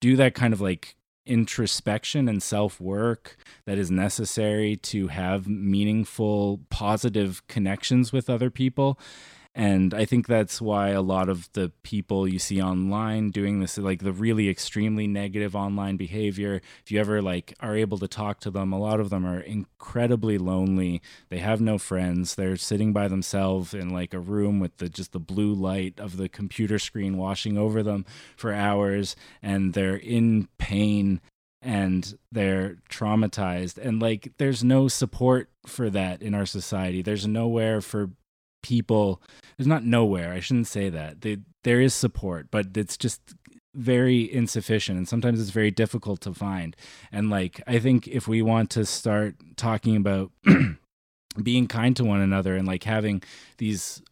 do 0.00 0.16
that 0.16 0.34
kind 0.34 0.52
of 0.52 0.60
like 0.60 0.94
introspection 1.26 2.28
and 2.28 2.42
self 2.42 2.80
work 2.80 3.36
that 3.64 3.78
is 3.78 3.90
necessary 3.90 4.76
to 4.76 5.08
have 5.08 5.46
meaningful, 5.46 6.60
positive 6.70 7.46
connections 7.48 8.12
with 8.12 8.30
other 8.30 8.50
people. 8.50 8.98
And 9.58 9.94
I 9.94 10.04
think 10.04 10.26
that's 10.26 10.60
why 10.60 10.90
a 10.90 11.00
lot 11.00 11.30
of 11.30 11.50
the 11.54 11.72
people 11.82 12.28
you 12.28 12.38
see 12.38 12.60
online 12.60 13.30
doing 13.30 13.60
this, 13.60 13.78
like 13.78 14.02
the 14.02 14.12
really 14.12 14.50
extremely 14.50 15.06
negative 15.06 15.56
online 15.56 15.96
behavior, 15.96 16.60
if 16.84 16.92
you 16.92 17.00
ever 17.00 17.22
like 17.22 17.54
are 17.60 17.74
able 17.74 17.96
to 18.00 18.06
talk 18.06 18.38
to 18.40 18.50
them, 18.50 18.70
a 18.70 18.78
lot 18.78 19.00
of 19.00 19.08
them 19.08 19.24
are 19.24 19.40
incredibly 19.40 20.36
lonely. 20.36 21.00
They 21.30 21.38
have 21.38 21.62
no 21.62 21.78
friends. 21.78 22.34
They're 22.34 22.58
sitting 22.58 22.92
by 22.92 23.08
themselves 23.08 23.72
in 23.72 23.88
like 23.88 24.12
a 24.12 24.20
room 24.20 24.60
with 24.60 24.76
the 24.76 24.90
just 24.90 25.12
the 25.12 25.18
blue 25.18 25.54
light 25.54 25.98
of 25.98 26.18
the 26.18 26.28
computer 26.28 26.78
screen 26.78 27.16
washing 27.16 27.56
over 27.56 27.82
them 27.82 28.04
for 28.36 28.52
hours, 28.52 29.16
and 29.40 29.72
they're 29.72 29.96
in 29.96 30.48
pain 30.58 31.22
and 31.62 32.18
they're 32.30 32.76
traumatized 32.90 33.78
and 33.78 34.00
like 34.00 34.30
there's 34.36 34.62
no 34.62 34.86
support 34.86 35.48
for 35.66 35.88
that 35.88 36.20
in 36.20 36.34
our 36.34 36.44
society 36.44 37.00
there's 37.00 37.26
nowhere 37.26 37.80
for 37.80 38.10
people 38.66 39.22
there's 39.56 39.66
not 39.66 39.84
nowhere 39.84 40.32
i 40.32 40.40
shouldn't 40.40 40.66
say 40.66 40.88
that 40.88 41.20
they, 41.20 41.36
there 41.62 41.80
is 41.80 41.94
support 41.94 42.48
but 42.50 42.76
it's 42.76 42.96
just 42.96 43.20
very 43.76 44.32
insufficient 44.32 44.96
and 44.96 45.06
sometimes 45.06 45.40
it's 45.40 45.50
very 45.50 45.70
difficult 45.70 46.20
to 46.22 46.32
find. 46.32 46.74
And 47.12 47.30
like 47.30 47.62
i 47.66 47.78
think 47.78 48.08
if 48.08 48.26
we 48.26 48.42
want 48.42 48.70
to 48.70 48.84
start 48.84 49.36
talking 49.56 49.96
about 49.96 50.32
being 51.42 51.68
kind 51.68 51.94
to 51.96 52.04
one 52.04 52.20
another 52.20 52.56
and 52.56 52.66
like 52.66 52.84
having 52.84 53.22
these 53.58 54.02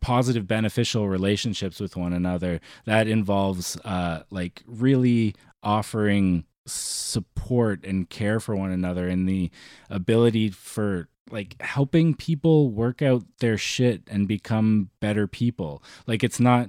positive 0.00 0.48
beneficial 0.48 1.08
relationships 1.08 1.78
with 1.78 1.96
one 1.96 2.12
another 2.12 2.60
that 2.86 3.06
involves 3.06 3.76
uh 3.84 4.22
like 4.30 4.62
really 4.66 5.34
offering 5.62 6.44
support 6.66 7.84
and 7.84 8.08
care 8.08 8.40
for 8.40 8.56
one 8.56 8.72
another 8.72 9.06
and 9.06 9.28
the 9.28 9.50
ability 9.90 10.48
for 10.48 11.08
like 11.30 11.60
helping 11.60 12.14
people 12.14 12.70
work 12.70 13.02
out 13.02 13.24
their 13.38 13.56
shit 13.56 14.02
and 14.08 14.28
become 14.28 14.90
better 15.00 15.26
people. 15.26 15.82
Like 16.06 16.22
it's 16.24 16.40
not 16.40 16.68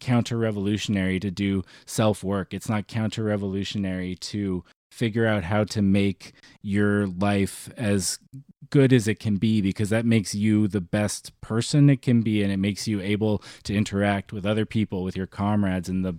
counter 0.00 0.36
revolutionary 0.36 1.20
to 1.20 1.30
do 1.30 1.62
self 1.86 2.22
work. 2.22 2.54
It's 2.54 2.68
not 2.68 2.88
counter 2.88 3.24
revolutionary 3.24 4.14
to 4.16 4.64
figure 4.90 5.26
out 5.26 5.44
how 5.44 5.64
to 5.64 5.82
make 5.82 6.32
your 6.62 7.06
life 7.06 7.68
as 7.76 8.18
good 8.70 8.92
as 8.92 9.06
it 9.06 9.20
can 9.20 9.36
be 9.36 9.60
because 9.60 9.90
that 9.90 10.04
makes 10.04 10.34
you 10.34 10.68
the 10.68 10.80
best 10.80 11.38
person 11.40 11.88
it 11.88 12.02
can 12.02 12.22
be 12.22 12.42
and 12.42 12.52
it 12.52 12.58
makes 12.58 12.88
you 12.88 13.00
able 13.00 13.42
to 13.62 13.74
interact 13.74 14.32
with 14.32 14.44
other 14.44 14.66
people 14.66 15.02
with 15.02 15.16
your 15.16 15.26
comrades 15.26 15.88
in 15.88 16.02
the 16.02 16.14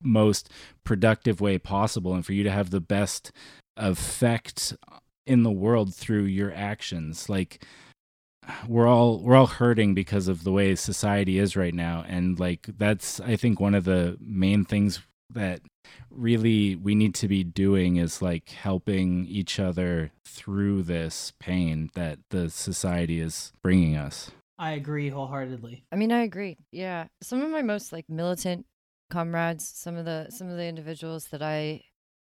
most 0.00 0.48
productive 0.84 1.40
way 1.40 1.58
possible 1.58 2.14
and 2.14 2.26
for 2.26 2.32
you 2.32 2.42
to 2.42 2.50
have 2.50 2.70
the 2.70 2.80
best 2.80 3.30
effect 3.76 4.74
in 5.26 5.42
the 5.42 5.50
world 5.50 5.94
through 5.94 6.24
your 6.24 6.52
actions 6.54 7.28
like 7.28 7.64
we're 8.66 8.88
all 8.88 9.20
we're 9.20 9.36
all 9.36 9.46
hurting 9.46 9.94
because 9.94 10.26
of 10.26 10.42
the 10.42 10.52
way 10.52 10.74
society 10.74 11.38
is 11.38 11.56
right 11.56 11.74
now 11.74 12.04
and 12.08 12.40
like 12.40 12.66
that's 12.76 13.20
i 13.20 13.36
think 13.36 13.60
one 13.60 13.74
of 13.74 13.84
the 13.84 14.16
main 14.20 14.64
things 14.64 15.00
that 15.30 15.60
really 16.10 16.76
we 16.76 16.94
need 16.94 17.14
to 17.14 17.28
be 17.28 17.44
doing 17.44 17.96
is 17.96 18.20
like 18.20 18.50
helping 18.50 19.24
each 19.26 19.58
other 19.58 20.10
through 20.26 20.82
this 20.82 21.32
pain 21.38 21.90
that 21.94 22.18
the 22.30 22.50
society 22.50 23.20
is 23.20 23.52
bringing 23.62 23.96
us 23.96 24.30
I 24.62 24.72
agree 24.72 25.08
wholeheartedly. 25.08 25.82
I 25.90 25.96
mean, 25.96 26.12
I 26.12 26.22
agree. 26.22 26.56
Yeah, 26.70 27.08
some 27.20 27.42
of 27.42 27.50
my 27.50 27.62
most 27.62 27.92
like 27.92 28.08
militant 28.08 28.64
comrades, 29.10 29.66
some 29.66 29.96
of 29.96 30.04
the 30.04 30.28
some 30.30 30.48
of 30.48 30.56
the 30.56 30.66
individuals 30.66 31.26
that 31.32 31.42
I 31.42 31.82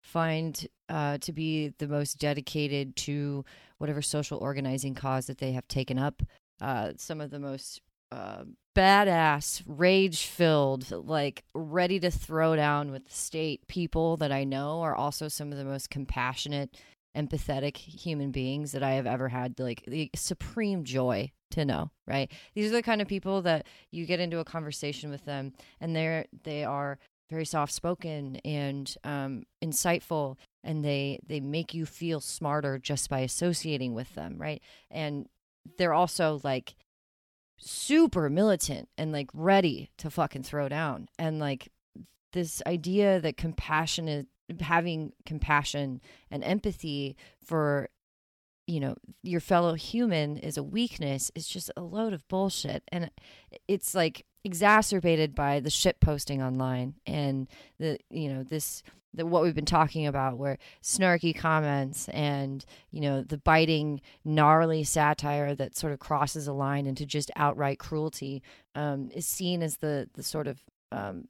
find 0.05 0.69
uh, 0.89 1.19
to 1.19 1.33
be 1.33 1.73
the 1.79 1.89
most 1.89 2.19
dedicated 2.19 2.95
to 2.95 3.45
whatever 3.79 4.03
social 4.03 4.39
organizing 4.39 4.95
cause 4.95 5.27
that 5.27 5.39
they 5.39 5.53
have 5.53 5.67
taken 5.67 5.99
up. 5.99 6.23
Uh, 6.61 6.93
some 6.97 7.21
of 7.21 7.31
the 7.31 7.41
most 7.41 7.81
uh, 8.13 8.45
badass, 8.77 9.63
rage 9.67 10.27
filled, 10.27 10.91
like 10.91 11.43
ready 11.55 11.99
to 11.99 12.11
throw 12.11 12.55
down 12.55 12.93
with 12.93 13.07
the 13.07 13.15
state 13.15 13.67
people 13.67 14.17
that 14.19 14.31
I 14.31 14.45
know 14.45 14.83
are 14.83 14.95
also 14.95 15.27
some 15.29 15.51
of 15.51 15.59
the 15.59 15.65
most 15.65 15.91
compassionate, 15.91 16.77
empathetic 17.17 17.77
human 17.77 18.31
beings 18.31 18.73
that 18.73 18.83
I 18.83 18.93
have 18.93 19.07
ever 19.07 19.29
had. 19.29 19.59
Like 19.59 19.85
the 19.87 20.11
supreme 20.15 20.85
joy 20.85 21.33
to 21.53 21.65
know, 21.65 21.91
right? 22.07 22.31
These 22.55 22.71
are 22.71 22.77
the 22.77 22.83
kind 22.83 23.01
of 23.01 23.09
people 23.09 23.43
that 23.43 23.67
you 23.91 24.07
get 24.07 24.21
into 24.21 24.39
a 24.39 24.45
conversation 24.45 25.11
with 25.11 25.25
them 25.25 25.55
and 25.81 25.97
they're, 25.97 26.27
they 26.45 26.65
are 26.65 26.99
very 27.31 27.45
soft 27.45 27.73
spoken 27.73 28.37
and 28.45 28.97
um, 29.05 29.45
insightful 29.63 30.37
and 30.63 30.85
they 30.85 31.21
they 31.27 31.41
make 31.41 31.75
you 31.75 31.87
feel 31.87 32.21
smarter 32.21 32.79
just 32.79 33.09
by 33.09 33.21
associating 33.21 33.95
with 33.95 34.15
them 34.15 34.37
right? 34.39 34.63
And 34.91 35.29
they're 35.79 35.95
also 35.95 36.41
like 36.45 36.75
super 37.57 38.29
militant 38.29 38.89
and 38.99 39.13
like 39.13 39.31
ready 39.33 39.91
to 39.99 40.11
fucking 40.11 40.43
throw 40.43 40.69
down. 40.69 41.09
And 41.19 41.39
like 41.39 41.71
this 42.33 42.63
idea 42.67 43.21
that 43.21 43.37
compassion 43.37 44.09
is 44.09 44.27
having 44.61 45.13
compassion 45.25 46.01
and 46.31 46.45
empathy 46.45 47.17
for 47.43 47.89
you 48.67 48.81
know 48.81 48.97
your 49.23 49.41
fellow 49.41 49.75
human 49.75 50.37
is 50.39 50.57
a 50.57 50.63
weakness 50.63 51.31
is 51.35 51.47
just 51.47 51.71
a 51.77 51.83
load 51.83 52.13
of 52.13 52.27
bullshit. 52.29 52.83
And 52.89 53.11
it's 53.69 53.95
like 53.95 54.25
exacerbated 54.45 55.35
by 55.35 55.61
the 55.61 55.71
shit 55.71 56.01
posting 56.01 56.43
online 56.43 56.95
and 57.07 57.49
the 57.79 57.99
you 58.11 58.29
know 58.29 58.43
this 58.43 58.83
the, 59.15 59.25
what 59.25 59.43
we've 59.43 59.55
been 59.55 59.65
talking 59.65 60.07
about 60.07 60.37
where 60.37 60.59
snarky 60.83 61.35
comments 61.35 62.09
and 62.09 62.65
you 62.91 63.01
know 63.01 63.23
the 63.23 63.39
biting 63.39 64.01
gnarly 64.25 64.85
satire 64.85 65.55
that 65.55 65.77
sort 65.77 65.93
of 65.93 65.99
crosses 65.99 66.47
a 66.47 66.53
line 66.53 66.87
into 66.87 67.07
just 67.07 67.31
outright 67.37 67.79
cruelty 67.79 68.43
um, 68.75 69.11
is 69.15 69.27
seen 69.27 69.63
as 69.63 69.79
the 69.79 70.09
the 70.15 70.23
sort 70.23 70.47
of 70.47 70.61
um, 70.93 71.29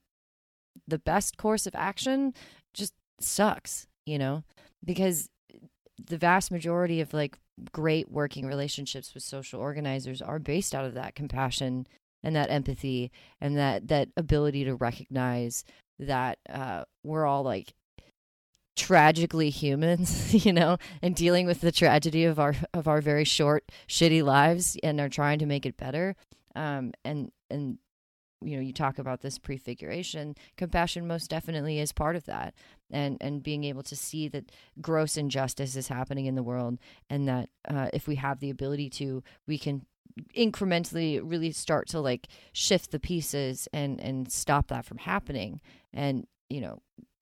the 0.89 0.98
best 0.98 1.36
course 1.36 1.66
of 1.66 1.74
action 1.74 2.35
just 2.73 2.94
sucks 3.20 3.86
you 4.06 4.19
know? 4.19 4.44
Because 4.85 5.28
the 6.02 6.18
vast 6.18 6.50
majority 6.50 7.00
of 7.00 7.14
like 7.14 7.38
great 7.72 8.10
working 8.10 8.46
relationships 8.46 9.14
with 9.14 9.22
social 9.22 9.60
organizers 9.60 10.20
are 10.20 10.38
based 10.38 10.74
out 10.74 10.84
of 10.84 10.94
that 10.94 11.14
compassion 11.14 11.86
and 12.22 12.34
that 12.34 12.50
empathy 12.50 13.12
and 13.40 13.56
that 13.56 13.88
that 13.88 14.08
ability 14.16 14.64
to 14.64 14.74
recognize 14.74 15.64
that 15.98 16.38
uh, 16.48 16.84
we're 17.04 17.26
all 17.26 17.42
like 17.42 17.74
tragically 18.76 19.50
humans, 19.50 20.34
you 20.46 20.52
know, 20.52 20.78
and 21.02 21.14
dealing 21.14 21.46
with 21.46 21.60
the 21.60 21.72
tragedy 21.72 22.24
of 22.24 22.38
our 22.38 22.54
of 22.72 22.88
our 22.88 23.00
very 23.00 23.24
short, 23.24 23.70
shitty 23.88 24.22
lives, 24.22 24.76
and 24.82 25.00
are 25.00 25.08
trying 25.08 25.38
to 25.38 25.46
make 25.46 25.66
it 25.66 25.76
better. 25.76 26.16
Um, 26.56 26.92
and 27.04 27.30
and 27.50 27.78
you 28.43 28.56
know, 28.56 28.62
you 28.62 28.73
talk 28.73 28.98
about 28.98 29.20
this 29.20 29.39
prefiguration. 29.39 30.35
Compassion 30.56 31.06
most 31.06 31.31
definitely 31.31 31.78
is 31.78 31.93
part 31.93 32.16
of 32.16 32.24
that, 32.27 32.55
and 32.90 33.16
and 33.20 33.43
being 33.43 33.65
able 33.65 33.82
to 33.85 33.97
see 33.97 34.28
that 34.28 34.52
gross 34.81 35.16
injustice 35.16 35.77
is 35.77 35.89
happening 35.89 36.27
in 36.27 36.35
the 36.35 36.43
world, 36.43 36.78
and 37.09 37.28
that 37.28 37.48
uh, 37.69 37.89
if 37.93 38.06
we 38.06 38.16
have 38.16 38.40
the 38.40 38.51
ability 38.51 38.90
to, 38.90 39.23
we 39.47 39.59
can 39.59 39.86
incrementally 40.36 41.20
really 41.23 41.51
start 41.51 41.89
to 41.89 42.01
like 42.01 42.28
shift 42.52 42.90
the 42.93 43.01
pieces 43.01 43.69
and 43.73 44.01
and 44.01 44.31
stop 44.31 44.69
that 44.69 44.85
from 44.85 44.98
happening 44.98 45.61
and 45.93 46.24
you 46.48 46.61
know 46.61 46.81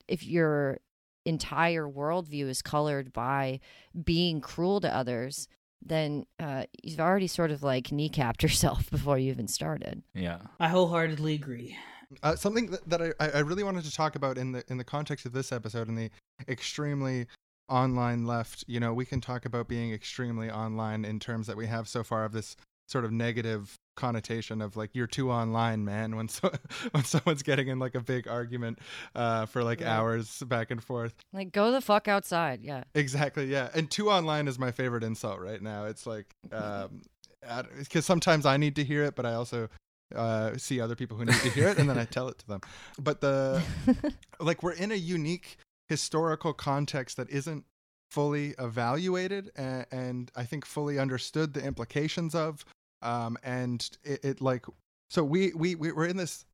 if 0.09 0.27
your 0.27 0.79
entire 1.25 1.89
worldview 1.89 2.49
is 2.49 2.61
colored 2.61 3.13
by 3.13 3.61
being 4.05 4.41
cruel 4.41 4.81
to 4.81 4.95
others 4.95 5.49
then 5.85 6.27
uh, 6.39 6.65
you've 6.83 7.01
already 7.01 7.27
sort 7.27 7.51
of 7.51 7.63
like 7.63 7.89
kneecapped 7.89 8.43
yourself 8.43 8.91
before 8.91 9.19
you 9.19 9.31
even 9.31 9.49
started 9.49 10.03
yeah 10.15 10.39
I 10.61 10.69
wholeheartedly 10.69 11.35
agree. 11.35 11.77
Uh, 12.23 12.37
something 12.37 12.67
that, 12.67 12.89
that 12.89 13.15
I, 13.21 13.31
I 13.31 13.39
really 13.39 13.63
wanted 13.63 13.85
to 13.85 13.93
talk 13.93 14.17
about 14.17 14.37
in 14.37 14.53
the 14.53 14.63
in 14.69 14.77
the 14.77 14.85
context 14.85 15.25
of 15.25 15.33
this 15.33 15.51
episode 15.51 15.89
and 15.89 15.97
the 15.97 16.11
extremely 16.49 17.27
online 17.69 18.27
left. 18.27 18.65
You 18.67 18.81
know, 18.81 18.93
we 18.93 19.07
can 19.07 19.21
talk 19.21 19.47
about 19.47 19.69
being 19.69 19.93
extremely 19.93 20.51
online 20.51 21.05
in 21.05 21.19
terms 21.19 21.47
that 21.47 21.57
we 21.57 21.67
have 21.67 21.89
so 21.89 22.05
far 22.05 22.25
of 22.25 22.33
this 22.33 22.57
sort 22.89 23.05
of 23.05 23.13
negative 23.13 23.79
connotation 23.95 24.63
of 24.63 24.77
like 24.77 24.91
you're 24.95 25.07
too 25.07 25.31
online 25.31 25.85
man 25.85 26.17
when 26.17 26.29
so 26.29 26.51
when 26.93 27.05
someone's 27.05 27.43
getting 27.43 27.69
in 27.69 27.79
like 27.79 27.95
a 27.95 28.01
big 28.01 28.27
argument 28.27 28.79
uh 29.15 29.47
for 29.47 29.63
like 29.63 29.81
Right. 29.81 29.89
hours 29.89 30.39
back 30.47 30.71
and 30.71 30.83
forth. 30.83 31.15
Like 31.33 31.53
go 31.53 31.71
the 31.71 31.81
fuck 31.81 32.09
outside 32.09 32.61
yeah. 32.63 32.85
Exactly 32.95 33.47
yeah. 33.47 33.69
And 33.75 33.91
too 33.91 34.11
online 34.11 34.49
is 34.49 34.59
my 34.59 34.71
favorite 34.71 35.05
insult 35.05 35.41
right 35.41 35.61
now. 35.61 35.85
It's 35.87 36.07
like 36.07 36.35
um 36.53 37.03
because 37.79 38.07
sometimes 38.07 38.47
i 38.47 38.57
need 38.57 38.77
to 38.77 38.85
hear 38.85 39.03
it 39.03 39.17
but 39.17 39.27
i 39.27 39.35
also 39.35 39.69
uh 40.15 40.57
see 40.57 40.81
other 40.81 40.95
people 40.95 41.17
who 41.17 41.25
need 41.25 41.35
to 41.35 41.51
hear 41.51 41.69
it 41.69 41.77
and 41.77 41.91
then 41.91 41.99
i 41.99 42.05
tell 42.05 42.29
it 42.29 42.39
to 42.39 42.47
them. 42.47 42.61
But 43.01 43.21
the 43.21 43.63
like 44.39 44.63
we're 44.63 44.73
in 44.73 44.93
a 44.93 44.97
unique 44.97 45.57
historical 45.89 46.53
context 46.53 47.17
that 47.17 47.29
isn't 47.31 47.65
fully 48.11 48.55
evaluated 48.59 49.51
and, 49.57 49.87
and 49.91 50.31
I 50.37 50.45
think 50.45 50.65
fully 50.67 50.99
understood 50.99 51.55
the 51.55 51.65
implications 51.65 52.35
of 52.35 52.65
um, 53.03 53.37
and 53.43 53.89
it, 54.05 54.25
it 54.25 54.41
like 54.41 54.65
so 55.11 55.23
we 55.23 55.53
we 55.55 55.75
we 55.75 55.93
we're 55.93 56.07
in 56.07 56.17
this. 56.17 56.45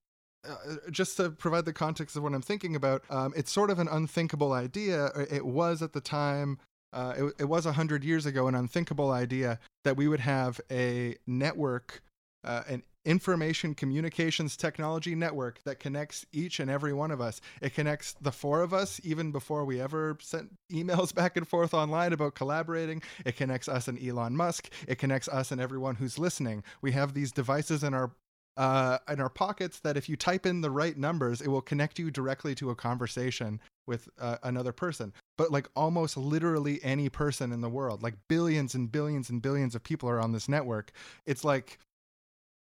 Uh, 0.49 0.77
just 0.93 1.17
to 1.17 1.31
provide 1.31 1.65
the 1.65 1.73
context 1.73 2.17
of 2.17 2.23
what 2.23 2.33
I'm 2.33 2.41
thinking 2.43 2.77
about, 2.77 3.03
um, 3.11 3.33
it's 3.37 3.51
sort 3.51 3.71
of 3.71 3.81
an 3.81 3.89
unthinkable 3.89 4.53
idea. 4.53 5.11
It 5.31 5.45
was 5.45 5.83
at 5.83 5.93
the 5.93 6.01
time. 6.01 6.59
Uh, 6.93 7.15
it, 7.19 7.35
it 7.41 7.45
was 7.45 7.67
a 7.67 7.73
hundred 7.73 8.05
years 8.05 8.25
ago 8.25 8.47
an 8.47 8.55
unthinkable 8.55 9.11
idea 9.11 9.59
that 9.85 9.97
we 9.97 10.07
would 10.07 10.21
have 10.21 10.61
a 10.71 11.17
network, 11.27 12.03
uh, 12.45 12.63
an 12.69 12.85
information 13.09 13.75
communications 13.75 14.55
technology 14.55 15.15
network 15.15 15.63
that 15.65 15.81
connects 15.81 16.27
each 16.31 16.61
and 16.61 16.71
every 16.71 16.93
one 16.93 17.11
of 17.11 17.23
us. 17.23 17.41
It 17.63 17.73
connects 17.73 18.13
the 18.21 18.31
four 18.31 18.61
of 18.61 18.75
us 18.75 19.01
even 19.03 19.33
before 19.33 19.65
we 19.65 19.81
ever 19.81 20.19
sent 20.21 20.55
emails 20.71 21.15
back 21.15 21.39
and 21.39 21.49
forth 21.49 21.73
online 21.73 22.13
about 22.13 22.35
collaborating. 22.35 23.03
It 23.25 23.37
connects 23.37 23.67
us 23.67 23.89
and 23.89 23.99
Elon 23.99 24.37
Musk. 24.37 24.69
It 24.87 24.99
connects 24.99 25.27
us 25.27 25.51
and 25.51 25.59
everyone 25.59 25.95
who's 25.95 26.19
listening. 26.19 26.63
We 26.83 26.93
have 26.93 27.15
these 27.15 27.33
devices 27.33 27.83
in 27.83 27.95
our 27.95 28.13
uh, 28.59 28.99
in 29.09 29.21
our 29.21 29.29
pockets 29.31 29.79
that 29.81 29.97
if 29.97 30.09
you 30.09 30.17
type 30.17 30.45
in 30.45 30.61
the 30.61 30.71
right 30.71 30.99
numbers, 30.99 31.41
it 31.41 31.47
will 31.47 31.63
connect 31.63 31.97
you 31.97 32.11
directly 32.11 32.57
to 32.57 32.71
a 32.71 32.75
conversation 32.75 33.61
with 33.87 34.09
uh, 34.21 34.37
another 34.43 34.73
person. 34.73 35.13
But 35.39 35.53
like 35.53 35.69
almost 35.77 36.17
literally 36.17 36.81
any 36.83 37.09
person 37.09 37.53
in 37.53 37.61
the 37.61 37.69
world, 37.69 38.03
like 38.03 38.17
billions 38.29 38.75
and 38.75 38.91
billions 38.91 39.31
and 39.31 39.41
billions 39.41 39.77
of 39.77 39.85
people 39.85 40.09
are 40.09 40.21
on 40.21 40.33
this 40.33 40.49
network. 40.49 40.91
It's 41.25 41.45
like 41.45 41.79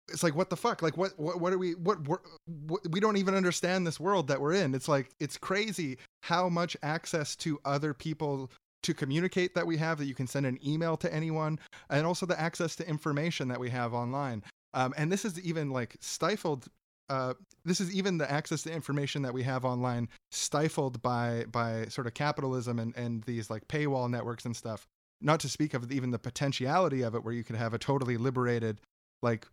it's 0.09 0.23
like 0.23 0.35
what 0.35 0.51
the 0.51 0.57
fuck? 0.57 0.83
Like 0.83 0.97
what 0.97 1.19
what, 1.19 1.41
what 1.41 1.53
are 1.53 1.59
we 1.59 1.73
what, 1.75 2.07
what, 2.07 2.21
we 2.91 3.01
don't 3.01 3.17
even 3.17 3.35
understand 3.35 3.87
this 3.87 3.99
world 3.99 4.29
that 4.29 4.41
we're 4.41 4.55
in. 4.55 4.75
It's 4.75 4.89
like 4.89 5.11
it's 5.21 5.39
crazy 5.39 5.99
how 6.23 6.49
much 6.49 6.77
access 6.83 7.37
to 7.37 7.61
other 7.65 7.95
people 7.95 8.51
to 8.83 8.95
communicate 8.95 9.55
that 9.55 9.67
we 9.67 9.79
have 9.79 9.99
that 9.99 10.07
you 10.07 10.15
can 10.15 10.27
send 10.27 10.45
an 10.45 10.59
email 10.67 10.97
to 10.99 11.13
anyone 11.13 11.59
and 11.89 12.07
also 12.07 12.27
the 12.27 12.39
access 12.39 12.77
to 12.77 12.89
information 12.89 13.49
that 13.49 13.59
we 13.59 13.71
have 13.71 13.95
online. 13.95 14.43
Um, 14.75 14.93
and 14.97 15.11
this 15.11 15.25
is 15.25 15.41
even 15.41 15.71
like 15.71 15.97
stifled 16.01 16.69
uh, 17.11 17.35
this 17.65 17.81
is 17.81 17.95
even 17.95 18.17
the 18.19 18.31
access 18.31 18.63
to 18.63 18.73
information 18.73 19.23
that 19.23 19.35
we 19.35 19.43
have 19.43 19.65
online 19.65 20.09
stifled 20.31 21.03
by 21.03 21.45
by 21.51 21.87
sort 21.87 22.07
of 22.07 22.15
capitalism 22.15 22.79
and 22.79 22.97
and 22.97 23.23
these 23.25 23.51
like 23.51 23.67
paywall 23.69 24.11
networks 24.11 24.45
and 24.45 24.57
stuff. 24.57 24.87
Not 25.21 25.41
to 25.41 25.49
speak 25.49 25.75
of 25.75 25.91
even 25.91 26.11
the 26.11 26.19
potentiality 26.19 27.03
of 27.03 27.15
it 27.15 27.25
where 27.25 27.33
you 27.33 27.45
could 27.45 27.57
have 27.57 27.73
a 27.73 27.79
totally 27.79 28.17
liberated 28.17 28.81
like 29.23 29.47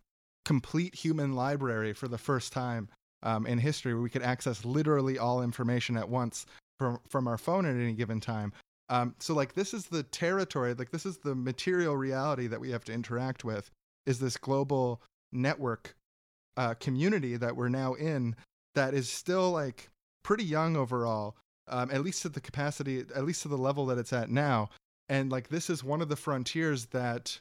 complete 0.44 0.94
human 0.94 1.32
library 1.32 1.92
for 1.92 2.08
the 2.08 2.18
first 2.18 2.52
time 2.52 2.88
um, 3.22 3.46
in 3.46 3.58
history 3.58 3.94
where 3.94 4.02
we 4.02 4.10
could 4.10 4.22
access 4.22 4.64
literally 4.64 5.18
all 5.18 5.42
information 5.42 5.96
at 5.96 6.08
once 6.08 6.46
from 6.78 6.98
from 7.08 7.28
our 7.28 7.38
phone 7.38 7.64
at 7.64 7.74
any 7.74 7.92
given 7.92 8.20
time. 8.20 8.52
Um, 8.88 9.14
so 9.20 9.34
like 9.34 9.54
this 9.54 9.72
is 9.72 9.86
the 9.86 10.02
territory 10.02 10.74
like 10.74 10.90
this 10.90 11.06
is 11.06 11.18
the 11.18 11.34
material 11.34 11.96
reality 11.96 12.46
that 12.48 12.60
we 12.60 12.70
have 12.70 12.84
to 12.84 12.92
interact 12.92 13.44
with 13.44 13.70
is 14.06 14.18
this 14.18 14.36
global 14.36 15.00
network 15.32 15.94
uh, 16.56 16.74
community 16.74 17.36
that 17.36 17.56
we're 17.56 17.68
now 17.68 17.94
in 17.94 18.36
that 18.74 18.94
is 18.94 19.08
still 19.08 19.50
like 19.50 19.88
pretty 20.22 20.44
young 20.44 20.76
overall 20.76 21.36
um, 21.68 21.90
at 21.90 22.02
least 22.02 22.22
to 22.22 22.28
the 22.28 22.40
capacity 22.40 23.04
at 23.14 23.24
least 23.24 23.42
to 23.42 23.48
the 23.48 23.56
level 23.58 23.86
that 23.86 23.98
it's 23.98 24.12
at 24.12 24.30
now. 24.30 24.68
And 25.08 25.30
like 25.30 25.48
this 25.48 25.70
is 25.70 25.84
one 25.84 26.02
of 26.02 26.08
the 26.08 26.16
frontiers 26.16 26.86
that 26.86 27.40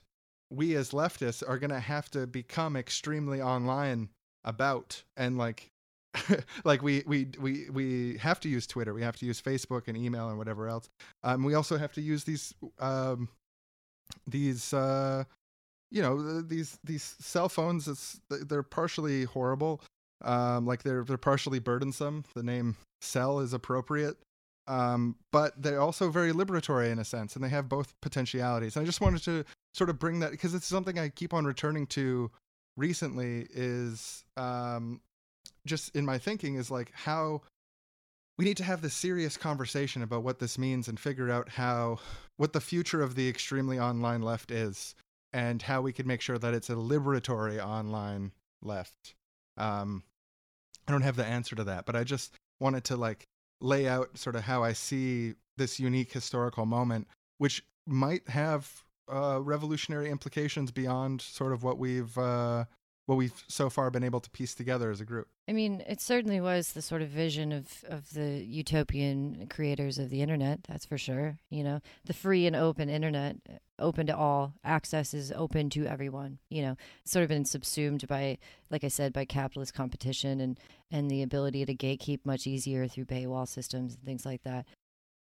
we 0.52 0.76
as 0.76 0.92
leftists 0.92 1.42
are 1.48 1.58
going 1.58 1.72
to 1.72 1.80
have 1.80 2.12
to 2.12 2.28
become 2.28 2.76
extremely 2.76 3.42
online 3.42 4.10
about 4.44 5.04
and 5.16 5.38
like 5.38 5.70
like 6.66 6.82
we 6.82 7.04
we 7.08 7.28
we 7.40 7.70
we 7.70 8.18
have 8.18 8.40
to 8.42 8.50
use 8.50 8.68
twitter 8.68 8.94
we 8.94 9.02
have 9.02 9.16
to 9.16 9.26
use 9.26 9.42
facebook 9.42 9.88
and 9.88 9.96
email 9.96 10.28
and 10.28 10.38
whatever 10.38 10.68
else. 10.68 10.90
Um 11.24 11.44
we 11.44 11.54
also 11.54 11.78
have 11.78 11.94
to 11.94 12.02
use 12.02 12.26
these 12.26 12.54
um 12.80 13.30
these 14.28 14.74
uh 14.74 15.24
you 15.90 16.02
know 16.02 16.42
these 16.42 16.78
these 16.84 17.16
cell 17.20 17.48
phones 17.48 17.88
it's 17.88 18.20
they're 18.30 18.64
partially 18.64 19.24
horrible 19.24 19.82
um 20.24 20.66
like 20.66 20.84
they're 20.84 21.04
they're 21.04 21.18
partially 21.18 21.60
burdensome 21.60 22.26
the 22.36 22.44
name 22.44 22.76
cell 23.00 23.40
is 23.40 23.54
appropriate 23.54 24.18
um 24.68 25.16
but 25.32 25.54
they're 25.62 25.80
also 25.80 26.10
very 26.10 26.34
liberatory 26.34 26.92
in 26.92 27.00
a 27.00 27.06
sense 27.06 27.36
and 27.36 27.44
they 27.44 27.50
have 27.50 27.70
both 27.70 27.94
potentialities. 28.02 28.76
And 28.76 28.84
i 28.84 28.86
just 28.86 29.02
wanted 29.02 29.24
to 29.24 29.46
sort 29.74 29.90
of 29.90 30.00
bring 30.00 30.20
that 30.20 30.32
because 30.32 30.54
it's 30.54 30.68
something 30.68 31.00
i 31.00 31.10
keep 31.10 31.34
on 31.34 31.46
returning 31.46 31.86
to 31.88 32.32
recently 32.78 33.48
is 33.54 34.24
um 34.38 35.02
just 35.66 35.96
in 35.96 36.06
my 36.06 36.18
thinking 36.18 36.56
is 36.56 36.72
like 36.72 36.92
how 36.94 37.42
we 38.38 38.46
need 38.46 38.58
to 38.58 38.64
have 38.64 38.82
this 38.82 38.94
serious 38.94 39.38
conversation 39.38 40.02
about 40.02 40.24
what 40.24 40.40
this 40.40 40.58
means 40.58 40.88
and 40.88 41.00
figure 41.00 41.30
out 41.30 41.50
how 41.50 42.00
what 42.38 42.54
the 42.54 42.62
future 42.62 43.02
of 43.02 43.16
the 43.16 43.30
extremely 43.30 43.78
online 43.78 44.22
left 44.22 44.50
is 44.50 44.96
and 45.34 45.62
how 45.62 45.82
we 45.82 45.94
can 45.94 46.08
make 46.08 46.22
sure 46.22 46.38
that 46.38 46.54
it's 46.54 46.70
a 46.70 46.76
liberatory 46.76 47.64
online 47.64 48.32
left. 48.62 49.14
Um 49.58 50.04
i 50.88 50.92
don't 50.92 51.04
have 51.04 51.16
the 51.16 51.26
answer 51.26 51.56
to 51.56 51.64
that 51.64 51.86
but 51.86 51.96
i 51.96 52.04
just 52.04 52.34
wanted 52.60 52.84
to 52.84 52.96
like 52.98 53.28
lay 53.60 53.88
out 53.88 54.18
sort 54.18 54.36
of 54.36 54.44
how 54.44 54.64
i 54.64 54.74
see 54.74 55.36
this 55.58 55.80
unique 55.80 56.12
historical 56.12 56.66
moment 56.66 57.08
which 57.38 57.64
might 57.86 58.28
have 58.30 58.84
uh 59.12 59.40
revolutionary 59.42 60.10
implications 60.10 60.72
beyond 60.72 61.22
sort 61.22 61.54
of 61.54 61.64
what 61.64 61.78
we've 61.78 62.18
uh 62.18 62.66
what 63.06 63.16
we've 63.16 63.44
so 63.48 63.70
far 63.70 63.90
been 63.92 64.04
able 64.04 64.20
to 64.20 64.30
piece 64.30 64.56
together 64.56 64.90
as 64.92 65.02
a 65.02 65.06
group 65.06 65.28
I 65.52 65.54
mean, 65.54 65.84
it 65.86 66.00
certainly 66.00 66.40
was 66.40 66.72
the 66.72 66.82
sort 66.82 67.02
of 67.02 67.10
vision 67.10 67.52
of, 67.52 67.84
of 67.90 68.14
the 68.14 68.42
utopian 68.42 69.48
creators 69.50 69.98
of 69.98 70.10
the 70.10 70.22
internet, 70.22 70.64
that's 70.64 70.86
for 70.86 70.98
sure. 70.98 71.40
You 71.50 71.66
know, 71.66 71.82
the 72.06 72.14
free 72.14 72.48
and 72.48 72.56
open 72.56 72.88
internet, 72.88 73.36
open 73.78 74.08
to 74.08 74.16
all, 74.16 74.54
access 74.64 75.14
is 75.14 75.34
open 75.34 75.70
to 75.72 75.86
everyone. 75.86 76.38
You 76.50 76.62
know, 76.62 76.78
sort 77.04 77.24
of 77.24 77.28
been 77.30 77.44
subsumed 77.44 78.08
by, 78.08 78.38
like 78.70 78.86
I 78.86 78.88
said, 78.88 79.12
by 79.12 79.26
capitalist 79.26 79.74
competition 79.74 80.40
and, 80.40 80.58
and 80.90 81.12
the 81.12 81.22
ability 81.22 81.66
to 81.66 81.76
gatekeep 81.76 82.20
much 82.24 82.48
easier 82.48 82.88
through 82.88 83.06
paywall 83.06 83.46
systems 83.46 83.96
and 83.96 84.06
things 84.06 84.26
like 84.26 84.44
that. 84.44 84.66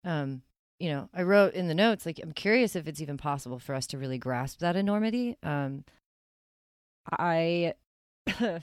Um, 0.03 0.43
you 0.79 0.89
know, 0.89 1.09
I 1.13 1.23
wrote 1.23 1.53
in 1.53 1.67
the 1.67 1.75
notes, 1.75 2.05
like, 2.05 2.19
I'm 2.23 2.31
curious 2.31 2.75
if 2.75 2.87
it's 2.87 3.01
even 3.01 3.17
possible 3.17 3.59
for 3.59 3.75
us 3.75 3.85
to 3.87 3.97
really 3.97 4.17
grasp 4.17 4.59
that 4.59 4.75
enormity. 4.75 5.37
Um, 5.43 5.83
I. 7.11 7.73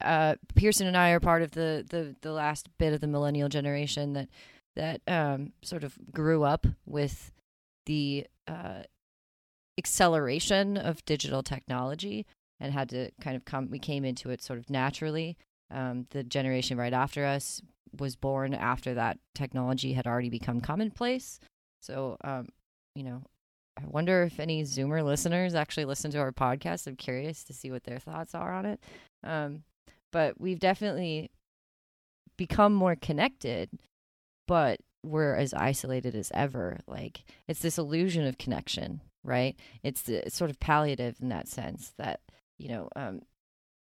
uh, 0.00 0.34
Pearson 0.54 0.86
and 0.86 0.96
I 0.96 1.10
are 1.10 1.20
part 1.20 1.42
of 1.42 1.52
the, 1.52 1.84
the 1.88 2.14
the 2.20 2.32
last 2.32 2.68
bit 2.78 2.92
of 2.92 3.00
the 3.00 3.06
millennial 3.06 3.48
generation 3.48 4.12
that 4.14 4.28
that 4.76 5.00
um, 5.06 5.52
sort 5.62 5.84
of 5.84 5.96
grew 6.12 6.42
up 6.42 6.66
with 6.86 7.32
the 7.86 8.26
uh, 8.48 8.82
acceleration 9.78 10.76
of 10.76 11.04
digital 11.04 11.42
technology 11.42 12.26
and 12.60 12.72
had 12.72 12.88
to 12.90 13.10
kind 13.20 13.36
of 13.36 13.44
come. 13.44 13.70
We 13.70 13.78
came 13.78 14.04
into 14.04 14.30
it 14.30 14.42
sort 14.42 14.58
of 14.58 14.70
naturally. 14.70 15.36
Um, 15.74 16.06
the 16.10 16.22
generation 16.22 16.78
right 16.78 16.92
after 16.92 17.24
us 17.24 17.60
was 17.98 18.16
born 18.16 18.54
after 18.54 18.94
that 18.94 19.18
technology 19.34 19.92
had 19.92 20.06
already 20.06 20.30
become 20.30 20.60
commonplace. 20.60 21.40
So, 21.82 22.16
um, 22.22 22.48
you 22.94 23.02
know, 23.02 23.22
I 23.76 23.82
wonder 23.86 24.22
if 24.22 24.38
any 24.38 24.62
Zoomer 24.62 25.04
listeners 25.04 25.54
actually 25.54 25.84
listen 25.84 26.10
to 26.12 26.18
our 26.18 26.32
podcast. 26.32 26.86
I'm 26.86 26.96
curious 26.96 27.42
to 27.44 27.52
see 27.52 27.70
what 27.70 27.84
their 27.84 27.98
thoughts 27.98 28.34
are 28.34 28.52
on 28.52 28.66
it. 28.66 28.80
Um, 29.24 29.64
but 30.12 30.40
we've 30.40 30.60
definitely 30.60 31.30
become 32.36 32.72
more 32.72 32.94
connected, 32.94 33.68
but 34.46 34.78
we're 35.02 35.34
as 35.34 35.52
isolated 35.52 36.14
as 36.14 36.30
ever. 36.32 36.78
Like 36.86 37.24
it's 37.48 37.60
this 37.60 37.78
illusion 37.78 38.24
of 38.26 38.38
connection, 38.38 39.00
right? 39.24 39.58
It's, 39.82 40.02
the, 40.02 40.22
sort 40.28 40.50
of 40.50 40.60
palliative 40.60 41.16
in 41.20 41.30
that 41.30 41.48
sense 41.48 41.92
that, 41.98 42.20
you 42.58 42.68
know, 42.68 42.88
um, 42.94 43.22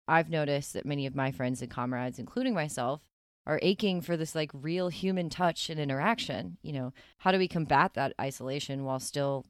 I've 0.08 0.30
noticed 0.30 0.72
that 0.72 0.86
many 0.86 1.06
of 1.06 1.14
my 1.14 1.30
friends 1.30 1.62
and 1.62 1.70
comrades, 1.70 2.18
including 2.18 2.54
myself, 2.54 3.02
are 3.46 3.60
aching 3.62 4.00
for 4.00 4.16
this 4.16 4.34
like 4.34 4.50
real 4.52 4.88
human 4.88 5.30
touch 5.30 5.70
and 5.70 5.80
interaction. 5.80 6.58
You 6.62 6.72
know, 6.72 6.92
how 7.18 7.32
do 7.32 7.38
we 7.38 7.48
combat 7.48 7.94
that 7.94 8.12
isolation 8.20 8.84
while 8.84 9.00
still 9.00 9.46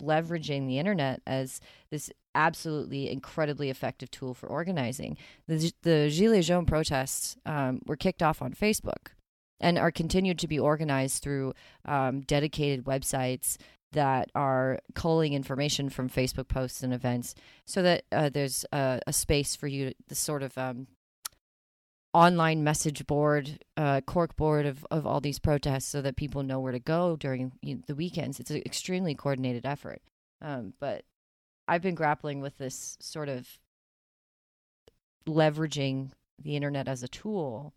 leveraging 0.00 0.66
the 0.66 0.78
internet 0.78 1.20
as 1.26 1.60
this 1.90 2.10
absolutely 2.34 3.10
incredibly 3.10 3.70
effective 3.70 4.10
tool 4.10 4.34
for 4.34 4.48
organizing. 4.48 5.16
The, 5.46 5.72
the 5.82 6.08
Gilets 6.10 6.46
jaunes 6.46 6.68
protests 6.68 7.36
um, 7.44 7.80
were 7.86 7.96
kicked 7.96 8.22
off 8.22 8.42
on 8.42 8.54
Facebook 8.54 9.12
and 9.60 9.78
are 9.78 9.90
continued 9.90 10.38
to 10.38 10.48
be 10.48 10.58
organized 10.58 11.22
through 11.22 11.52
um, 11.84 12.20
dedicated 12.22 12.84
websites 12.84 13.56
that 13.92 14.30
are 14.34 14.78
culling 14.94 15.32
information 15.32 15.90
from 15.90 16.08
Facebook 16.08 16.48
posts 16.48 16.82
and 16.82 16.94
events 16.94 17.34
so 17.64 17.82
that 17.82 18.04
uh, 18.12 18.28
there's 18.28 18.64
a, 18.72 19.00
a, 19.06 19.12
space 19.12 19.56
for 19.56 19.66
you, 19.66 19.92
the 20.08 20.14
sort 20.14 20.42
of 20.42 20.56
um, 20.56 20.86
online 22.12 22.62
message 22.62 23.06
board, 23.06 23.64
uh, 23.76 24.00
cork 24.02 24.36
board 24.36 24.66
of, 24.66 24.86
of 24.90 25.06
all 25.06 25.20
these 25.20 25.38
protests 25.38 25.86
so 25.86 26.00
that 26.02 26.16
people 26.16 26.42
know 26.42 26.60
where 26.60 26.72
to 26.72 26.78
go 26.78 27.16
during 27.16 27.52
you 27.62 27.76
know, 27.76 27.80
the 27.86 27.94
weekends. 27.94 28.40
It's 28.40 28.50
an 28.50 28.62
extremely 28.64 29.14
coordinated 29.14 29.66
effort. 29.66 30.02
Um, 30.42 30.74
but 30.80 31.04
I've 31.68 31.82
been 31.82 31.94
grappling 31.94 32.40
with 32.40 32.58
this 32.58 32.96
sort 33.00 33.28
of 33.28 33.58
leveraging 35.28 36.10
the 36.42 36.56
internet 36.56 36.88
as 36.88 37.02
a 37.02 37.08
tool 37.08 37.74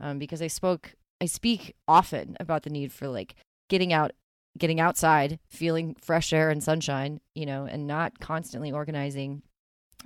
um, 0.00 0.18
because 0.18 0.42
I 0.42 0.48
spoke, 0.48 0.94
I 1.20 1.26
speak 1.26 1.74
often 1.86 2.36
about 2.40 2.62
the 2.62 2.70
need 2.70 2.92
for 2.92 3.08
like 3.08 3.36
getting 3.68 3.92
out, 3.92 4.12
getting 4.58 4.80
outside, 4.80 5.38
feeling 5.48 5.96
fresh 6.00 6.32
air 6.32 6.50
and 6.50 6.62
sunshine, 6.62 7.20
you 7.34 7.46
know, 7.46 7.64
and 7.64 7.86
not 7.86 8.20
constantly 8.20 8.72
organizing 8.72 9.42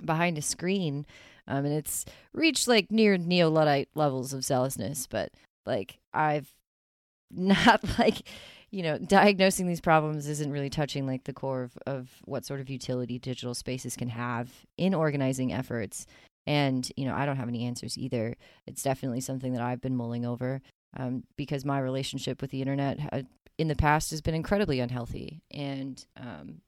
behind 0.03 0.37
a 0.37 0.41
screen. 0.41 1.05
Um, 1.47 1.65
and 1.65 1.73
it's 1.73 2.05
reached 2.33 2.67
like 2.67 2.91
near 2.91 3.17
neo 3.17 3.49
Luddite 3.49 3.89
levels 3.95 4.33
of 4.33 4.43
zealousness, 4.43 5.07
but 5.07 5.31
like 5.65 5.99
I've 6.13 6.53
not 7.31 7.81
like 7.97 8.23
you 8.71 8.83
know 8.83 8.97
diagnosing 8.97 9.67
these 9.67 9.81
problems 9.81 10.27
isn't 10.27 10.51
really 10.51 10.69
touching 10.69 11.05
like 11.05 11.25
the 11.25 11.33
core 11.33 11.63
of, 11.63 11.77
of 11.85 12.09
what 12.25 12.45
sort 12.45 12.59
of 12.59 12.69
utility 12.69 13.19
digital 13.19 13.53
spaces 13.53 13.95
can 13.95 14.09
have 14.09 14.49
in 14.77 14.93
organizing 14.93 15.53
efforts 15.53 16.07
and 16.47 16.91
you 16.97 17.05
know 17.05 17.13
i 17.13 17.25
don't 17.25 17.37
have 17.37 17.47
any 17.47 17.65
answers 17.65 17.97
either 17.97 18.35
it's 18.65 18.81
definitely 18.81 19.21
something 19.21 19.53
that 19.53 19.61
i've 19.61 19.81
been 19.81 19.95
mulling 19.95 20.25
over 20.25 20.61
um, 20.97 21.23
because 21.37 21.63
my 21.63 21.79
relationship 21.79 22.41
with 22.41 22.51
the 22.51 22.61
internet 22.61 22.99
ha- 22.99 23.21
in 23.61 23.67
the 23.67 23.75
past 23.75 24.09
has 24.09 24.21
been 24.21 24.33
incredibly 24.33 24.79
unhealthy. 24.79 25.43
And 25.51 26.03
um, 26.17 26.61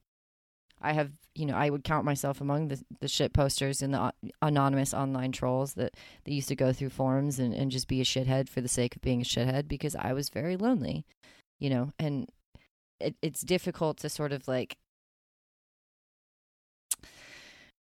I 0.80 0.92
have, 0.92 1.10
you 1.34 1.44
know, 1.44 1.56
I 1.56 1.68
would 1.68 1.82
count 1.82 2.04
myself 2.04 2.40
among 2.40 2.68
the, 2.68 2.80
the 3.00 3.08
shit 3.08 3.32
posters 3.32 3.82
and 3.82 3.92
the 3.92 4.00
uh, 4.00 4.10
anonymous 4.40 4.94
online 4.94 5.32
trolls 5.32 5.74
that, 5.74 5.96
that 6.22 6.32
used 6.32 6.46
to 6.48 6.54
go 6.54 6.72
through 6.72 6.90
forums 6.90 7.40
and, 7.40 7.52
and 7.52 7.72
just 7.72 7.88
be 7.88 8.00
a 8.00 8.04
shithead 8.04 8.48
for 8.48 8.60
the 8.60 8.68
sake 8.68 8.94
of 8.94 9.02
being 9.02 9.20
a 9.20 9.24
shithead 9.24 9.66
because 9.66 9.96
I 9.96 10.12
was 10.12 10.28
very 10.28 10.56
lonely, 10.56 11.04
you 11.58 11.68
know, 11.68 11.90
and 11.98 12.28
it, 13.00 13.16
it's 13.20 13.40
difficult 13.40 13.98
to 13.98 14.08
sort 14.08 14.30
of 14.30 14.46
like, 14.46 14.76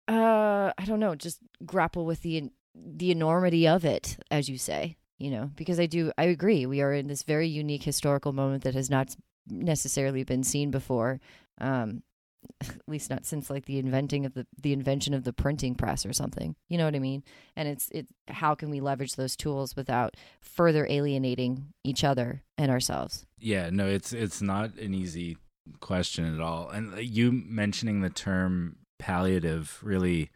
uh, 0.06 0.70
I 0.78 0.84
don't 0.84 1.00
know, 1.00 1.16
just 1.16 1.40
grapple 1.66 2.06
with 2.06 2.22
the 2.22 2.50
the 2.74 3.10
enormity 3.10 3.68
of 3.68 3.84
it, 3.84 4.16
as 4.30 4.48
you 4.48 4.56
say, 4.56 4.96
you 5.22 5.30
know, 5.30 5.50
because 5.56 5.78
I 5.78 5.86
do, 5.86 6.12
I 6.18 6.24
agree, 6.24 6.66
we 6.66 6.80
are 6.80 6.92
in 6.92 7.06
this 7.06 7.22
very 7.22 7.48
unique 7.48 7.82
historical 7.82 8.32
moment 8.32 8.64
that 8.64 8.74
has 8.74 8.90
not 8.90 9.14
necessarily 9.48 10.24
been 10.24 10.42
seen 10.42 10.70
before. 10.70 11.20
Um, 11.60 12.02
at 12.60 12.88
least 12.88 13.08
not 13.08 13.24
since 13.24 13.48
like 13.48 13.66
the 13.66 13.78
inventing 13.78 14.26
of 14.26 14.34
the 14.34 14.44
the 14.60 14.72
invention 14.72 15.14
of 15.14 15.22
the 15.22 15.32
printing 15.32 15.76
press 15.76 16.04
or 16.04 16.12
something 16.12 16.56
you 16.68 16.76
know 16.76 16.84
what 16.84 16.96
i 16.96 16.98
mean 16.98 17.22
and 17.54 17.68
it's 17.68 17.88
it 17.92 18.08
how 18.26 18.52
can 18.52 18.68
we 18.68 18.80
leverage 18.80 19.14
those 19.14 19.36
tools 19.36 19.76
without 19.76 20.16
further 20.40 20.84
alienating 20.90 21.66
each 21.84 22.02
other 22.02 22.42
and 22.58 22.68
ourselves 22.68 23.24
Yeah, 23.42 23.70
no, 23.70 23.88
it's 23.88 24.12
it's 24.12 24.40
not 24.40 24.76
an 24.76 24.94
easy 24.94 25.36
question 25.80 26.32
at 26.32 26.40
all. 26.40 26.68
And 26.68 26.94
uh, 26.94 26.98
you 26.98 27.32
mentioning 27.32 28.00
the 28.00 28.08
term 28.08 28.76
palliative 29.00 29.80
really 29.82 30.30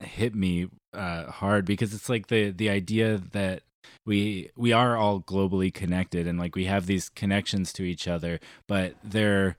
hit 0.00 0.34
me 0.34 0.68
uh, 0.94 1.26
hard 1.26 1.66
because 1.66 1.92
it's 1.92 2.08
like 2.08 2.28
the 2.28 2.50
the 2.50 2.70
idea 2.70 3.20
that 3.32 3.62
we 4.06 4.50
we 4.56 4.72
are 4.72 4.96
all 4.96 5.20
globally 5.20 5.72
connected 5.72 6.26
and 6.26 6.38
like 6.38 6.56
we 6.56 6.64
have 6.64 6.86
these 6.86 7.08
connections 7.08 7.72
to 7.74 7.82
each 7.82 8.08
other, 8.08 8.40
but 8.66 8.94
they're 9.02 9.56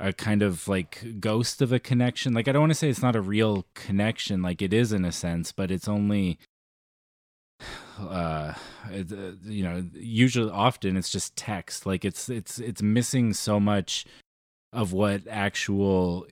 a 0.00 0.12
kind 0.12 0.42
of 0.42 0.68
like 0.68 1.20
ghost 1.20 1.60
of 1.60 1.72
a 1.72 1.78
connection. 1.78 2.32
Like 2.32 2.48
I 2.48 2.52
don't 2.52 2.62
want 2.62 2.70
to 2.70 2.76
say 2.78 2.88
it's 2.88 3.02
not 3.02 3.16
a 3.16 3.20
real 3.20 3.66
connection, 3.74 4.42
like 4.42 4.62
it 4.62 4.72
is 4.72 4.92
in 4.92 5.04
a 5.04 5.12
sense, 5.12 5.52
but 5.52 5.70
it's 5.70 5.88
only 5.88 6.38
uh 7.98 8.54
uh, 8.92 9.04
you 9.44 9.64
know 9.64 9.84
usually 9.92 10.50
often 10.50 10.96
it's 10.96 11.10
just 11.10 11.34
text 11.34 11.84
like 11.84 12.04
it's 12.04 12.28
it's 12.28 12.58
it's 12.60 12.80
missing 12.80 13.32
so 13.32 13.58
much 13.58 14.06
of 14.72 14.92
what 14.92 15.22
actual 15.28 16.26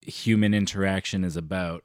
human 0.00 0.54
interaction 0.54 1.24
is 1.24 1.36
about 1.36 1.84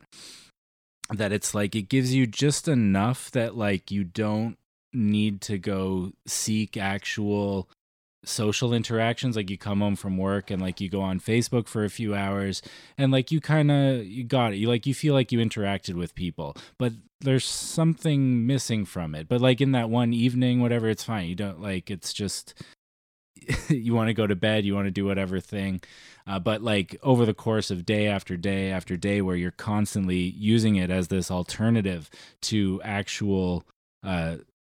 that 1.10 1.32
it's 1.32 1.54
like 1.54 1.76
it 1.76 1.90
gives 1.90 2.14
you 2.14 2.26
just 2.26 2.68
enough 2.68 3.30
that 3.32 3.58
like 3.58 3.92
you 3.92 4.04
don't 4.04 4.58
need 4.94 5.42
to 5.42 5.58
go 5.58 6.12
seek 6.26 6.78
actual 6.78 7.70
social 8.24 8.72
interactions 8.74 9.36
like 9.36 9.50
you 9.50 9.58
come 9.58 9.80
home 9.80 9.96
from 9.96 10.16
work 10.16 10.52
and 10.52 10.62
like 10.62 10.80
you 10.80 10.88
go 10.88 11.02
on 11.02 11.20
facebook 11.20 11.68
for 11.68 11.84
a 11.84 11.90
few 11.90 12.14
hours 12.14 12.62
and 12.96 13.12
like 13.12 13.32
you 13.32 13.42
kind 13.42 13.72
of 13.72 14.06
you 14.06 14.24
got 14.24 14.54
it. 14.54 14.58
You 14.58 14.68
like 14.68 14.86
you 14.86 14.94
feel 14.94 15.16
like 15.16 15.32
you 15.32 15.40
interacted 15.40 15.96
with 15.96 16.14
people 16.14 16.56
but 16.78 16.94
there's 17.22 17.46
something 17.46 18.48
missing 18.48 18.84
from 18.86 19.16
it. 19.16 19.28
But 19.28 19.42
like 19.42 19.62
in 19.62 19.72
that 19.74 19.90
one 19.90 20.14
evening 20.14 20.62
whatever 20.62 20.90
it's 20.90 21.04
fine. 21.04 21.28
You 21.28 21.36
don't 21.36 21.62
like 21.62 21.90
it's 21.90 22.14
just 22.14 22.54
you 23.70 23.94
want 23.94 24.08
to 24.08 24.14
go 24.14 24.28
to 24.28 24.36
bed 24.36 24.66
you 24.66 24.76
want 24.76 24.86
to 24.86 24.92
do 24.92 25.06
whatever 25.06 25.40
thing 25.40 25.82
uh, 26.28 26.38
but 26.38 26.62
like 26.62 26.96
over 27.02 27.26
the 27.26 27.34
course 27.34 27.72
of 27.72 27.86
day 27.86 28.08
after 28.08 28.38
day 28.38 28.70
after 28.70 28.96
day 28.96 29.22
where 29.22 29.36
you're 29.36 29.50
constantly 29.50 30.18
using 30.18 30.76
it 30.76 30.92
as 30.92 31.08
this 31.08 31.32
alternative 31.32 32.10
to 32.42 32.80
actual 32.84 33.64
uh, 34.04 34.36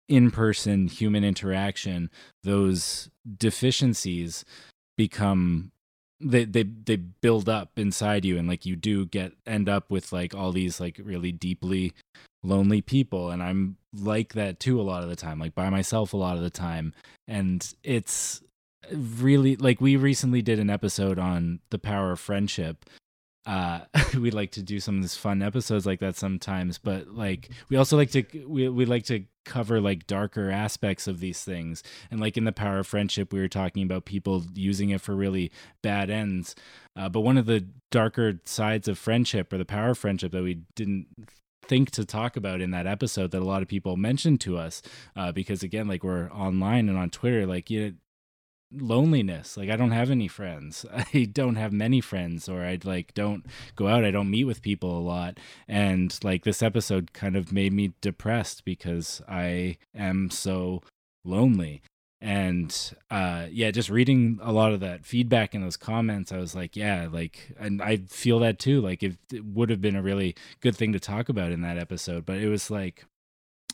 in-person 0.09 0.87
human 0.87 1.25
interaction 1.25 2.11
those 2.43 3.09
deficiencies 3.39 4.45
become 4.97 5.73
they 6.21 6.45
they 6.45 6.63
they 6.63 6.97
build 6.97 7.49
up 7.49 7.79
inside 7.79 8.25
you. 8.25 8.39
And 8.39 8.49
like 8.49 8.65
you 8.67 8.77
do 8.77 9.07
get 9.07 9.33
end 9.47 9.69
up 9.69 9.91
with 9.91 10.13
like 10.13 10.35
all 10.35 10.53
these 10.53 10.81
like 10.81 11.01
really 11.03 11.33
deeply 11.33 11.93
lonely 12.43 12.81
people. 12.81 13.31
And 13.31 13.43
I'm 13.43 13.77
like 13.93 14.35
that 14.35 14.61
too 14.61 14.81
a 14.81 14.83
lot 14.83 15.03
of 15.03 15.09
the 15.09 15.17
time 15.17 15.39
like 15.39 15.55
by 15.55 15.71
myself 15.71 16.13
a 16.13 16.17
lot 16.17 16.37
of 16.37 16.43
the 16.43 16.51
time. 16.51 16.95
And 17.29 17.75
it's 17.83 18.43
really 18.93 19.57
like 19.57 19.81
we 19.81 19.97
recently 19.97 20.43
did 20.43 20.59
an 20.59 20.71
episode 20.71 21.19
on 21.19 21.61
the 21.71 21.79
power 21.79 22.13
of 22.13 22.21
friendship 22.21 22.85
uh 23.47 23.81
we 24.19 24.31
like 24.31 24.51
to 24.51 24.63
do 24.63 24.81
some 24.81 24.97
of 24.97 25.03
this 25.03 25.17
fun 25.17 25.43
episodes 25.43 25.87
like 25.87 26.01
that 26.01 26.17
sometimes 26.17 26.79
but 26.79 27.09
like 27.09 27.51
we 27.69 27.77
also 27.77 27.97
like 27.97 28.11
to 28.11 28.25
we, 28.47 28.69
we 28.69 28.85
like 28.87 29.05
to 29.05 29.25
cover 29.45 29.81
like 29.81 30.07
darker 30.07 30.51
aspects 30.51 31.07
of 31.07 31.21
these 31.21 31.45
things. 31.45 31.83
And 32.11 32.21
like 32.21 32.37
in 32.37 32.45
the 32.45 32.53
power 32.53 32.79
of 32.79 32.87
friendship 32.87 33.33
we 33.33 33.41
were 33.41 33.49
talking 33.49 33.83
about 33.83 34.05
people 34.05 34.45
using 34.55 34.91
it 34.91 35.01
for 35.01 35.15
really 35.15 35.53
bad 35.83 36.11
ends. 36.11 36.55
Uh, 36.97 37.09
but 37.09 37.21
one 37.21 37.39
of 37.39 37.47
the 37.47 37.67
darker 37.91 38.41
sides 38.45 38.89
of 38.89 38.99
friendship 38.99 39.53
or 39.53 39.59
the 39.59 39.65
power 39.65 39.91
of 39.91 39.99
friendship 39.99 40.33
that 40.33 40.43
we 40.43 40.63
didn't 40.75 41.07
think 41.67 41.91
to 41.91 42.05
talk 42.05 42.37
about 42.37 42.61
in 42.61 42.73
that 42.73 42.87
episode 42.87 43.31
that 43.31 43.41
a 43.41 43.45
lot 43.45 43.63
of 43.63 43.69
people 43.69 43.97
mentioned 43.97 44.39
to 44.39 44.59
us 44.59 44.83
uh, 45.17 45.33
because 45.33 45.63
again 45.63 45.89
like 45.89 46.05
we're 46.05 46.31
online 46.31 46.91
and 46.91 46.99
on 46.99 47.09
twitter 47.09 47.47
like 47.47 47.71
you 47.71 47.87
know, 47.87 47.93
loneliness. 48.73 49.57
Like 49.57 49.71
i 49.71 49.77
don't 49.77 49.91
have 49.91 50.11
any 50.11 50.29
friends. 50.29 50.85
I 51.15 51.25
don't 51.25 51.57
have 51.57 51.73
many 51.73 52.01
friends 52.01 52.49
or 52.49 52.65
i 52.65 52.79
like 52.85 53.15
don't 53.15 53.47
go 53.77 53.89
out. 53.89 54.05
I 54.05 54.11
don't 54.11 54.31
meet 54.31 54.45
with 54.45 54.63
people 54.63 54.97
a 54.97 55.01
lot. 55.01 55.39
And 55.69 56.17
like 56.23 56.45
this 56.45 56.63
episode 56.63 57.13
kind 57.13 57.37
of 57.37 57.53
made 57.53 57.73
me 57.73 57.95
depressed 58.01 58.65
because 58.65 59.23
i 59.29 59.77
am 59.95 60.31
so 60.31 60.83
lonely. 61.25 61.83
And 62.21 62.95
uh 63.11 63.47
yeah 63.51 63.71
just 63.71 63.91
reading 63.91 64.39
a 64.43 64.53
lot 64.53 64.73
of 64.73 64.81
that 64.81 65.05
feedback 65.05 65.55
in 65.55 65.61
those 65.61 65.77
comments 65.77 66.33
i 66.33 66.39
was 66.39 66.55
like 66.55 66.75
yeah 66.75 67.07
like 67.11 67.53
and 67.59 67.83
i 67.83 67.99
feel 67.99 68.39
that 68.41 68.59
too. 68.59 68.81
Like 68.81 69.03
it, 69.03 69.17
it 69.33 69.45
would 69.45 69.71
have 69.71 69.81
been 69.81 69.97
a 69.97 70.03
really 70.03 70.35
good 70.61 70.77
thing 70.77 70.93
to 70.93 71.01
talk 71.01 71.29
about 71.29 71.53
in 71.53 71.61
that 71.63 71.79
episode 71.79 72.25
but 72.27 72.39
it 72.39 72.49
was 72.49 72.71
like 72.71 73.05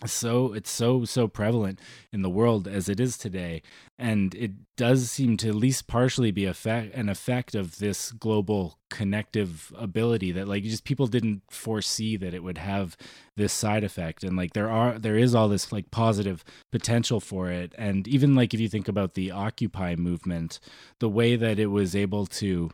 so 0.06 0.52
it's 0.52 0.70
so 0.70 1.04
so 1.04 1.28
prevalent 1.28 1.78
in 2.12 2.22
the 2.22 2.30
world 2.30 2.66
as 2.66 2.88
it 2.88 2.98
is 2.98 3.18
today 3.18 3.62
and 3.98 4.34
it 4.34 4.52
does 4.76 5.10
seem 5.10 5.36
to 5.36 5.48
at 5.48 5.54
least 5.54 5.86
partially 5.86 6.30
be 6.30 6.46
effect, 6.46 6.94
an 6.94 7.08
effect 7.08 7.54
of 7.54 7.78
this 7.78 8.12
global 8.12 8.78
connective 8.88 9.72
ability 9.76 10.32
that 10.32 10.48
like 10.48 10.62
just 10.64 10.84
people 10.84 11.06
didn't 11.06 11.42
foresee 11.50 12.16
that 12.16 12.32
it 12.32 12.42
would 12.42 12.58
have 12.58 12.96
this 13.36 13.52
side 13.52 13.84
effect 13.84 14.24
and 14.24 14.36
like 14.36 14.54
there 14.54 14.70
are 14.70 14.98
there 14.98 15.16
is 15.16 15.34
all 15.34 15.48
this 15.48 15.70
like 15.70 15.90
positive 15.90 16.44
potential 16.72 17.20
for 17.20 17.50
it 17.50 17.74
and 17.76 18.08
even 18.08 18.34
like 18.34 18.54
if 18.54 18.60
you 18.60 18.68
think 18.68 18.88
about 18.88 19.14
the 19.14 19.30
occupy 19.30 19.94
movement 19.94 20.60
the 20.98 21.08
way 21.08 21.36
that 21.36 21.58
it 21.58 21.66
was 21.66 21.94
able 21.94 22.24
to 22.26 22.70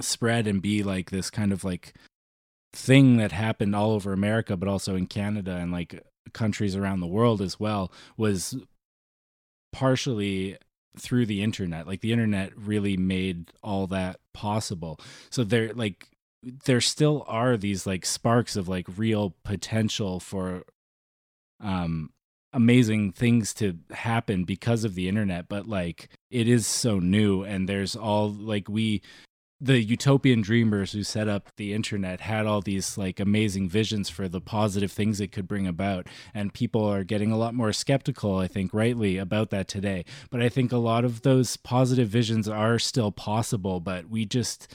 spread 0.00 0.46
and 0.46 0.62
be 0.62 0.82
like 0.82 1.10
this 1.10 1.30
kind 1.30 1.52
of 1.52 1.64
like 1.64 1.94
thing 2.72 3.16
that 3.16 3.32
happened 3.32 3.74
all 3.74 3.92
over 3.92 4.12
America, 4.12 4.56
but 4.56 4.68
also 4.68 4.94
in 4.94 5.06
Canada 5.06 5.56
and 5.56 5.72
like 5.72 6.02
countries 6.32 6.76
around 6.76 7.00
the 7.00 7.06
world 7.06 7.40
as 7.40 7.58
well, 7.58 7.92
was 8.16 8.56
partially 9.72 10.56
through 10.98 11.26
the 11.26 11.42
internet. 11.42 11.86
Like 11.86 12.00
the 12.00 12.12
internet 12.12 12.56
really 12.56 12.96
made 12.96 13.50
all 13.62 13.86
that 13.88 14.20
possible. 14.32 14.98
So 15.30 15.44
there, 15.44 15.72
like, 15.72 16.08
there 16.42 16.80
still 16.80 17.24
are 17.26 17.56
these 17.56 17.86
like 17.86 18.06
sparks 18.06 18.56
of 18.56 18.68
like 18.68 18.86
real 18.96 19.34
potential 19.42 20.20
for 20.20 20.62
um 21.60 22.10
amazing 22.52 23.12
things 23.12 23.52
to 23.52 23.76
happen 23.90 24.44
because 24.44 24.84
of 24.84 24.94
the 24.94 25.08
internet 25.08 25.48
but 25.48 25.68
like 25.68 26.08
it 26.30 26.48
is 26.48 26.66
so 26.66 26.98
new 26.98 27.42
and 27.42 27.68
there's 27.68 27.94
all 27.94 28.30
like 28.30 28.68
we 28.68 29.02
the 29.60 29.82
utopian 29.82 30.40
dreamers 30.40 30.92
who 30.92 31.02
set 31.02 31.26
up 31.26 31.50
the 31.56 31.72
internet 31.72 32.20
had 32.20 32.46
all 32.46 32.60
these 32.60 32.96
like 32.96 33.18
amazing 33.18 33.68
visions 33.68 34.08
for 34.08 34.28
the 34.28 34.40
positive 34.40 34.92
things 34.92 35.20
it 35.20 35.32
could 35.32 35.48
bring 35.48 35.66
about 35.66 36.06
and 36.32 36.54
people 36.54 36.84
are 36.84 37.02
getting 37.02 37.32
a 37.32 37.36
lot 37.36 37.54
more 37.54 37.72
skeptical 37.72 38.38
i 38.38 38.46
think 38.46 38.72
rightly 38.72 39.18
about 39.18 39.50
that 39.50 39.66
today. 39.68 40.04
But 40.30 40.42
i 40.42 40.48
think 40.48 40.70
a 40.70 40.78
lot 40.78 41.04
of 41.04 41.22
those 41.22 41.56
positive 41.56 42.08
visions 42.08 42.48
are 42.48 42.78
still 42.78 43.10
possible 43.10 43.80
but 43.80 44.08
we 44.08 44.24
just 44.24 44.72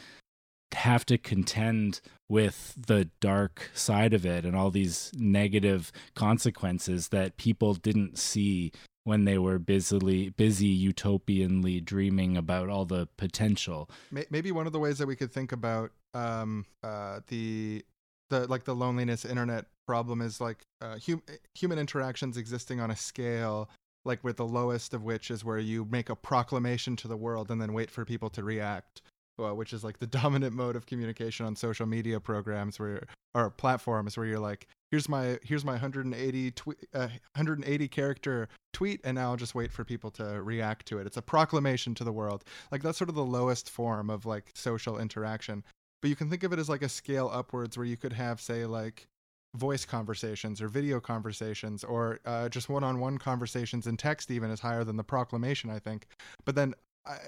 have 0.74 1.06
to 1.06 1.18
contend 1.18 2.02
with 2.28 2.74
the 2.88 3.10
dark 3.22 3.70
side 3.74 4.14
of 4.14 4.26
it 4.26 4.44
and 4.44 4.56
all 4.56 4.72
these 4.72 5.12
negative 5.16 5.92
consequences 6.16 7.10
that 7.10 7.38
people 7.38 7.76
didn't 7.76 8.18
see 8.18 8.72
when 9.04 9.26
they 9.26 9.38
were 9.38 9.60
busily 9.60 10.30
busy 10.30 10.94
utopianly 10.94 11.84
dreaming 11.84 12.38
about 12.38 12.70
all 12.70 12.86
the 12.86 13.08
potential. 13.18 13.90
Maybe 14.30 14.52
one 14.52 14.68
of 14.68 14.74
the 14.74 14.80
ways 14.80 14.98
that 14.98 15.08
we 15.08 15.16
could 15.16 15.32
think 15.32 15.52
about 15.52 15.92
um, 16.14 16.66
uh, 16.84 17.20
the 17.28 17.84
the 18.30 18.48
like 18.48 18.64
the 18.64 18.76
loneliness 18.76 19.26
internet 19.26 19.66
problem 19.88 20.22
is 20.22 20.40
like 20.40 20.66
uh, 20.82 20.98
hum- 21.06 21.24
human 21.54 21.78
interactions 21.78 22.38
existing 22.38 22.80
on 22.80 22.90
a 22.90 22.96
scale 22.96 23.70
like 24.06 24.24
with 24.24 24.38
the 24.38 24.46
lowest 24.46 24.94
of 24.94 25.04
which 25.04 25.32
is 25.32 25.46
where 25.46 25.60
you 25.60 25.86
make 25.90 26.10
a 26.10 26.16
proclamation 26.16 26.96
to 26.96 27.08
the 27.08 27.18
world 27.18 27.52
and 27.52 27.62
then 27.62 27.74
wait 27.74 27.90
for 27.90 28.06
people 28.06 28.30
to 28.30 28.44
react 28.44 29.02
well, 29.38 29.56
which 29.56 29.74
is 29.74 29.84
like 29.84 30.00
the 30.00 30.08
dominant 30.22 30.54
mode 30.54 30.76
of 30.76 30.86
communication 30.86 31.46
on 31.46 31.56
social 31.56 31.86
media 31.86 32.20
programs 32.20 32.80
where 32.80 33.08
or 33.36 33.50
platforms 33.50 34.16
where 34.16 34.26
you're 34.26 34.40
like 34.40 34.68
here's 34.92 35.10
my 35.10 35.40
here's 35.44 35.66
my 35.66 35.74
180 35.74 36.52
twe- 36.52 36.76
uh, 36.94 37.08
180 37.36 37.88
character 37.88 38.48
tweet 38.74 39.02
and 39.04 39.16
now 39.16 39.32
I'll 39.32 39.38
just 39.38 39.56
wait 39.56 39.72
for 39.72 39.84
people 39.84 40.12
to 40.12 40.42
react 40.42 40.86
to 40.88 41.00
it. 41.00 41.08
It's 41.08 41.18
a 41.18 41.22
proclamation 41.22 41.96
to 41.96 42.04
the 42.04 42.12
world. 42.12 42.44
Like 42.72 42.84
that's 42.84 42.98
sort 42.98 43.10
of 43.10 43.16
the 43.16 43.26
lowest 43.26 43.70
form 43.70 44.10
of 44.10 44.26
like 44.26 44.52
social 44.54 45.00
interaction. 45.00 45.64
But 46.02 46.10
you 46.10 46.16
can 46.16 46.30
think 46.30 46.44
of 46.44 46.54
it 46.54 46.60
as 46.60 46.70
like 46.70 46.84
a 46.84 46.90
scale 46.90 47.30
upwards 47.34 47.78
where 47.78 47.88
you 47.88 47.98
could 47.98 48.14
have 48.14 48.40
say 48.40 48.66
like 48.66 49.08
voice 49.56 49.86
conversations 49.86 50.62
or 50.62 50.68
video 50.68 51.00
conversations 51.00 51.84
or 51.84 52.20
uh, 52.26 52.50
just 52.50 52.70
one-on-one 52.70 53.18
conversations 53.18 53.88
in 53.88 53.98
text 53.98 54.32
even 54.32 54.50
is 54.50 54.60
higher 54.60 54.84
than 54.84 54.98
the 54.98 55.04
proclamation 55.04 55.70
i 55.70 55.80
think. 55.80 56.08
But 56.46 56.56
then 56.56 56.74
uh, 56.74 56.76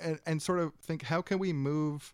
and, 0.02 0.20
and 0.26 0.42
sort 0.42 0.60
of 0.60 0.74
think 0.76 1.04
how 1.04 1.22
can 1.22 1.40
we 1.40 1.54
move 1.54 2.14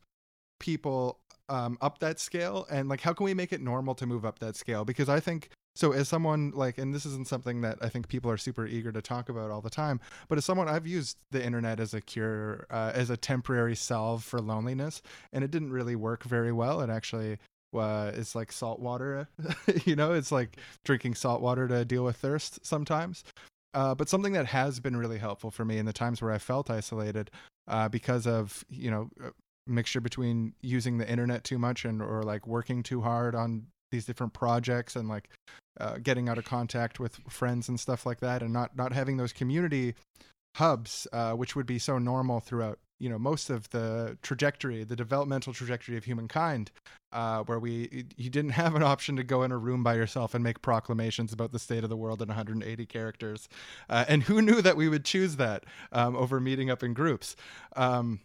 people 0.60 1.20
um, 1.50 1.78
up 1.82 2.00
that 2.00 2.20
scale? 2.20 2.66
And 2.70 2.90
like 2.90 3.02
how 3.02 3.14
can 3.14 3.26
we 3.26 3.34
make 3.34 3.52
it 3.54 3.62
normal 3.62 3.96
to 3.96 4.06
move 4.06 4.26
up 4.26 4.40
that 4.40 4.56
scale? 4.56 4.86
Because 4.86 5.10
i 5.10 5.20
think 5.20 5.50
so 5.76 5.94
as 5.94 6.08
someone 6.08 6.52
like 6.52 6.78
and 6.78 6.94
this 6.94 7.06
isn't 7.06 7.28
something 7.28 7.62
that 7.62 7.78
i 7.82 7.90
think 7.90 8.08
people 8.08 8.30
are 8.30 8.38
super 8.38 8.66
eager 8.66 8.92
to 8.92 9.02
talk 9.02 9.30
about 9.30 9.52
all 9.52 9.62
the 9.62 9.70
time 9.70 10.00
but 10.28 10.38
as 10.38 10.46
someone 10.46 10.68
i've 10.68 10.86
used 10.86 11.18
the 11.32 11.44
internet 11.44 11.80
as 11.80 11.94
a 11.94 12.02
cure 12.02 12.66
uh, 12.70 12.92
as 12.94 13.10
a 13.10 13.18
temporary 13.18 13.76
salve 13.76 14.24
for 14.24 14.40
loneliness 14.40 15.02
and 15.32 15.44
it 15.44 15.52
didn't 15.52 15.72
really 15.72 15.96
work 15.96 16.24
very 16.24 16.52
well. 16.52 16.82
It 16.82 16.90
actually 16.90 17.38
uh, 17.74 18.12
it's 18.14 18.36
like 18.36 18.52
salt 18.52 18.80
water 18.80 19.30
you 19.86 19.96
know 19.96 20.12
it's 20.12 20.32
like 20.32 20.58
drinking 20.84 21.16
salt 21.16 21.42
water 21.42 21.68
to 21.70 21.86
deal 21.86 22.04
with 22.04 22.18
thirst 22.18 22.66
sometimes 22.66 23.24
uh, 23.74 23.96
but 23.96 24.10
something 24.10 24.34
that 24.34 24.48
has 24.48 24.80
been 24.80 24.98
really 24.98 25.18
helpful 25.18 25.52
for 25.52 25.66
me 25.66 25.78
in 25.78 25.86
the 25.86 25.94
times 25.94 26.22
where 26.22 26.32
i 26.32 26.38
felt 26.38 26.70
isolated 26.70 27.30
uh, 27.68 27.88
because 27.90 28.28
of 28.28 28.64
you 28.70 28.92
know 28.92 29.10
mixture 29.68 30.02
between 30.02 30.54
using 30.62 30.98
the 30.98 31.10
internet 31.10 31.44
too 31.44 31.58
much 31.58 31.86
and 31.86 32.02
or 32.02 32.24
like 32.24 32.48
working 32.48 32.84
too 32.84 33.02
hard 33.02 33.36
on 33.36 33.68
these 33.92 34.06
different 34.06 34.34
projects 34.34 34.96
and 34.96 35.08
like 35.08 35.30
uh, 35.80 35.98
getting 36.02 36.30
out 36.30 36.38
of 36.38 36.46
contact 36.46 37.00
with 37.00 37.20
friends 37.30 37.70
and 37.70 37.80
stuff 37.80 38.06
like 38.06 38.20
that 38.20 38.42
and 38.42 38.52
not 38.52 38.76
not 38.76 38.94
having 38.94 39.18
those 39.18 39.34
community 39.34 39.96
hubs 40.56 41.08
uh, 41.14 41.34
which 41.34 41.56
would 41.56 41.66
be 41.66 41.80
so 41.80 41.98
normal 41.98 42.40
throughout 42.40 42.80
you 43.02 43.10
know 43.10 43.18
most 43.18 43.50
of 43.50 43.70
the 43.72 44.18
trajectory 44.22 44.84
the 44.84 44.96
developmental 44.96 45.54
trajectory 45.54 45.98
of 45.98 46.06
humankind 46.06 46.72
uh, 47.12 47.44
where 47.44 47.60
we 47.60 48.06
you 48.16 48.30
didn't 48.30 48.52
have 48.52 48.76
an 48.76 48.84
option 48.84 49.16
to 49.16 49.24
go 49.24 49.44
in 49.44 49.52
a 49.52 49.58
room 49.58 49.84
by 49.84 49.96
yourself 49.96 50.36
and 50.36 50.44
make 50.44 50.62
proclamations 50.62 51.34
about 51.34 51.52
the 51.52 51.60
state 51.60 51.84
of 51.84 51.90
the 51.90 51.98
world 51.98 52.22
in 52.22 52.28
180 52.28 52.86
characters 52.86 53.50
uh, 53.90 54.06
and 54.08 54.24
who 54.24 54.42
knew 54.42 54.62
that 54.62 54.78
we 54.78 54.88
would 54.88 55.04
choose 55.04 55.38
that 55.38 55.66
um, 55.92 56.16
over 56.16 56.40
meeting 56.40 56.70
up 56.70 56.84
in 56.84 56.94
groups 56.94 57.36
um, 57.76 58.20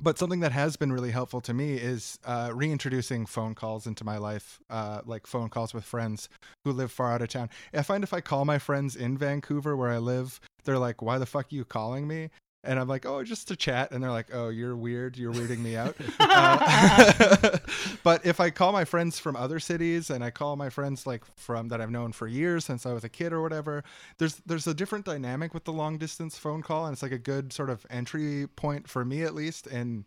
but 0.00 0.16
something 0.16 0.40
that 0.40 0.52
has 0.52 0.76
been 0.76 0.92
really 0.92 1.10
helpful 1.10 1.40
to 1.40 1.52
me 1.52 1.74
is 1.74 2.20
uh, 2.24 2.52
reintroducing 2.54 3.26
phone 3.26 3.56
calls 3.56 3.84
into 3.84 4.04
my 4.04 4.16
life, 4.16 4.60
uh, 4.70 5.00
like 5.04 5.26
phone 5.26 5.48
calls 5.48 5.74
with 5.74 5.82
friends 5.82 6.28
who 6.64 6.70
live 6.70 6.92
far 6.92 7.12
out 7.12 7.20
of 7.20 7.28
town. 7.30 7.50
I 7.74 7.82
find 7.82 8.04
if 8.04 8.14
I 8.14 8.20
call 8.20 8.44
my 8.44 8.60
friends 8.60 8.94
in 8.94 9.18
Vancouver 9.18 9.76
where 9.76 9.90
I 9.90 9.98
live, 9.98 10.38
they're 10.62 10.78
like, 10.78 11.02
"Why 11.02 11.18
the 11.18 11.26
fuck 11.26 11.46
are 11.46 11.54
you 11.56 11.64
calling 11.64 12.06
me?" 12.06 12.30
And 12.64 12.78
I'm 12.78 12.88
like, 12.88 13.06
"Oh, 13.06 13.22
just 13.22 13.48
to 13.48 13.56
chat." 13.56 13.92
And 13.92 14.02
they're 14.02 14.10
like, 14.10 14.28
"Oh, 14.32 14.48
you're 14.48 14.76
weird. 14.76 15.16
You're 15.16 15.32
weirding 15.32 15.58
me 15.58 15.76
out." 15.76 15.96
uh, 16.20 17.58
but 18.02 18.26
if 18.26 18.40
I 18.40 18.50
call 18.50 18.72
my 18.72 18.84
friends 18.84 19.18
from 19.18 19.36
other 19.36 19.60
cities 19.60 20.10
and 20.10 20.24
I 20.24 20.30
call 20.30 20.56
my 20.56 20.68
friends 20.68 21.06
like 21.06 21.24
from 21.36 21.68
that 21.68 21.80
I've 21.80 21.90
known 21.90 22.12
for 22.12 22.26
years 22.26 22.64
since 22.64 22.84
I 22.84 22.92
was 22.92 23.04
a 23.04 23.08
kid 23.08 23.32
or 23.32 23.42
whatever, 23.42 23.84
there's 24.18 24.36
there's 24.46 24.66
a 24.66 24.74
different 24.74 25.04
dynamic 25.04 25.54
with 25.54 25.64
the 25.64 25.72
long 25.72 25.98
distance 25.98 26.36
phone 26.36 26.62
call, 26.62 26.86
and 26.86 26.92
it's 26.92 27.02
like 27.02 27.12
a 27.12 27.18
good 27.18 27.52
sort 27.52 27.70
of 27.70 27.86
entry 27.90 28.46
point 28.56 28.88
for 28.88 29.04
me 29.04 29.22
at 29.22 29.34
least, 29.34 29.66
and 29.66 30.04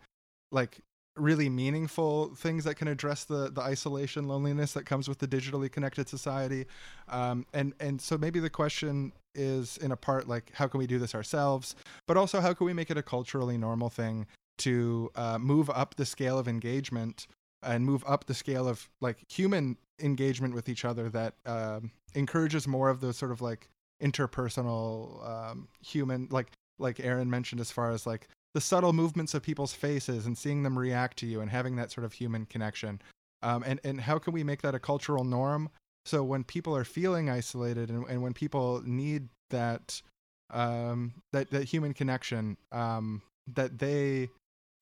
like 0.52 0.82
really 1.18 1.50
meaningful 1.50 2.34
things 2.36 2.64
that 2.64 2.76
can 2.76 2.88
address 2.88 3.26
the 3.26 3.50
the 3.52 3.62
isolation 3.62 4.28
loneliness 4.28 4.74
that 4.74 4.86
comes 4.86 5.10
with 5.10 5.20
the 5.20 5.28
digitally 5.28 5.70
connected 5.70 6.08
society 6.08 6.66
um, 7.10 7.46
and 7.54 7.74
and 7.80 8.02
so 8.02 8.18
maybe 8.18 8.40
the 8.40 8.50
question 8.50 9.12
is 9.36 9.78
in 9.78 9.92
a 9.92 9.98
part 9.98 10.28
like 10.28 10.52
how 10.54 10.68
can 10.68 10.78
we 10.78 10.88
do 10.88 11.00
this 11.00 11.16
ourselves? 11.16 11.76
But 12.08 12.18
also 12.18 12.42
how 12.42 12.54
can 12.54 12.66
we 12.66 12.74
make 12.74 12.92
it 12.92 12.98
a 12.98 13.04
culturally 13.04 13.58
normal 13.58 13.90
thing 13.90 14.28
to 14.60 15.12
uh, 15.16 15.38
move 15.38 15.70
up 15.70 15.96
the 15.96 16.06
scale 16.06 16.38
of 16.38 16.48
engagement 16.48 17.28
and 17.64 17.86
move 17.86 18.04
up 18.08 18.26
the 18.26 18.34
scale 18.34 18.68
of 18.68 18.90
like 19.02 19.18
human 19.30 19.78
engagement 20.00 20.54
with 20.54 20.68
each 20.68 20.86
other 20.86 21.10
that 21.10 21.36
um, 21.46 21.92
encourages 22.16 22.68
more 22.68 22.90
of 22.90 23.02
those 23.02 23.18
sort 23.18 23.32
of 23.32 23.42
like 23.42 23.70
interpersonal 24.02 25.28
um, 25.28 25.68
human 25.80 26.28
like 26.32 26.52
like 26.80 27.00
aaron 27.00 27.30
mentioned 27.30 27.62
as 27.62 27.72
far 27.72 27.92
as 27.92 28.08
like 28.08 28.28
the 28.54 28.62
subtle 28.62 28.94
movements 28.94 29.34
of 29.34 29.42
people's 29.42 29.74
faces 29.74 30.26
and 30.26 30.38
seeing 30.38 30.64
them 30.64 30.78
react 30.78 31.18
to 31.18 31.26
you 31.26 31.42
and 31.42 31.50
having 31.50 31.76
that 31.78 31.92
sort 31.92 32.06
of 32.06 32.14
human 32.14 32.46
connection. 32.46 33.02
Um, 33.44 33.64
and 33.66 33.80
and 33.84 34.02
how 34.02 34.20
can 34.20 34.34
we 34.34 34.44
make 34.44 34.62
that 34.62 34.76
a 34.76 34.80
cultural 34.80 35.24
norm 35.24 35.70
so 36.06 36.24
when 36.24 36.44
people 36.44 36.76
are 36.76 36.84
feeling 36.84 37.30
isolated 37.30 37.90
and, 37.90 38.06
and 38.08 38.22
when 38.22 38.34
people 38.34 38.82
need 38.86 39.30
that 39.50 40.02
um, 40.50 41.14
that 41.32 41.50
that 41.52 41.66
human 41.66 41.94
connection 41.94 42.58
um, 42.72 43.22
that 43.54 43.80
they 43.80 44.30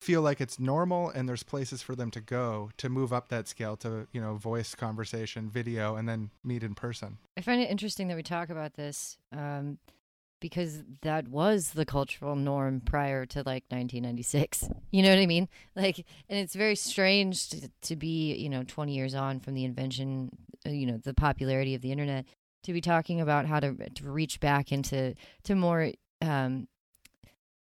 feel 0.00 0.22
like 0.22 0.40
it's 0.40 0.58
normal 0.58 1.10
and 1.10 1.28
there's 1.28 1.42
places 1.42 1.82
for 1.82 1.94
them 1.94 2.10
to 2.10 2.20
go 2.20 2.70
to 2.78 2.88
move 2.88 3.12
up 3.12 3.28
that 3.28 3.46
scale 3.46 3.76
to 3.76 4.06
you 4.12 4.20
know 4.20 4.34
voice 4.34 4.74
conversation 4.74 5.50
video 5.50 5.96
and 5.96 6.08
then 6.08 6.30
meet 6.42 6.62
in 6.62 6.74
person 6.74 7.18
I 7.36 7.42
find 7.42 7.60
it 7.60 7.70
interesting 7.70 8.08
that 8.08 8.16
we 8.16 8.22
talk 8.22 8.48
about 8.48 8.74
this 8.74 9.18
um, 9.30 9.78
because 10.40 10.82
that 11.02 11.28
was 11.28 11.70
the 11.70 11.84
cultural 11.84 12.34
norm 12.34 12.80
prior 12.80 13.26
to 13.26 13.38
like 13.40 13.64
1996. 13.68 14.68
You 14.92 15.04
know 15.04 15.10
what 15.10 15.20
I 15.20 15.26
mean? 15.26 15.48
Like, 15.76 15.98
and 16.28 16.36
it's 16.36 16.56
very 16.56 16.74
strange 16.74 17.50
to, 17.50 17.70
to 17.82 17.94
be, 17.94 18.34
you 18.34 18.48
know, 18.48 18.64
20 18.64 18.92
years 18.92 19.14
on 19.14 19.38
from 19.38 19.54
the 19.54 19.64
invention, 19.64 20.36
you 20.64 20.86
know, 20.86 20.98
the 20.98 21.14
popularity 21.14 21.74
of 21.74 21.82
the 21.82 21.92
internet, 21.92 22.26
to 22.64 22.72
be 22.72 22.80
talking 22.80 23.20
about 23.20 23.46
how 23.46 23.60
to, 23.60 23.74
to 23.74 24.10
reach 24.10 24.40
back 24.40 24.72
into 24.72 25.14
to 25.44 25.54
more 25.54 25.92
um, 26.20 26.68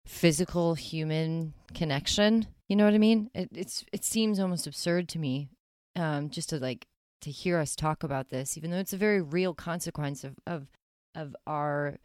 physical 0.07 0.75
human 0.75 1.55
connection. 1.73 2.47
You 2.69 2.77
know 2.77 2.85
what 2.85 2.95
I 2.95 2.99
mean? 2.99 3.31
It, 3.35 3.49
it's 3.53 3.85
it 3.93 4.05
seems 4.05 4.41
almost 4.41 4.67
absurd 4.67 5.09
to 5.11 5.19
me, 5.19 5.49
um, 5.97 6.31
just 6.31 6.49
to 6.51 6.59
like 6.59 6.87
to 7.23 7.31
hear 7.31 7.59
us 7.59 7.75
talk 7.75 8.03
about 8.03 8.29
this, 8.29 8.57
even 8.57 8.71
though 8.71 8.79
it's 8.79 8.93
a 8.93 8.99
very 8.99 9.21
real 9.21 9.55
consequence 9.55 10.25
of 10.25 10.35
of 10.47 10.69
of 11.15 11.37
our 11.47 11.99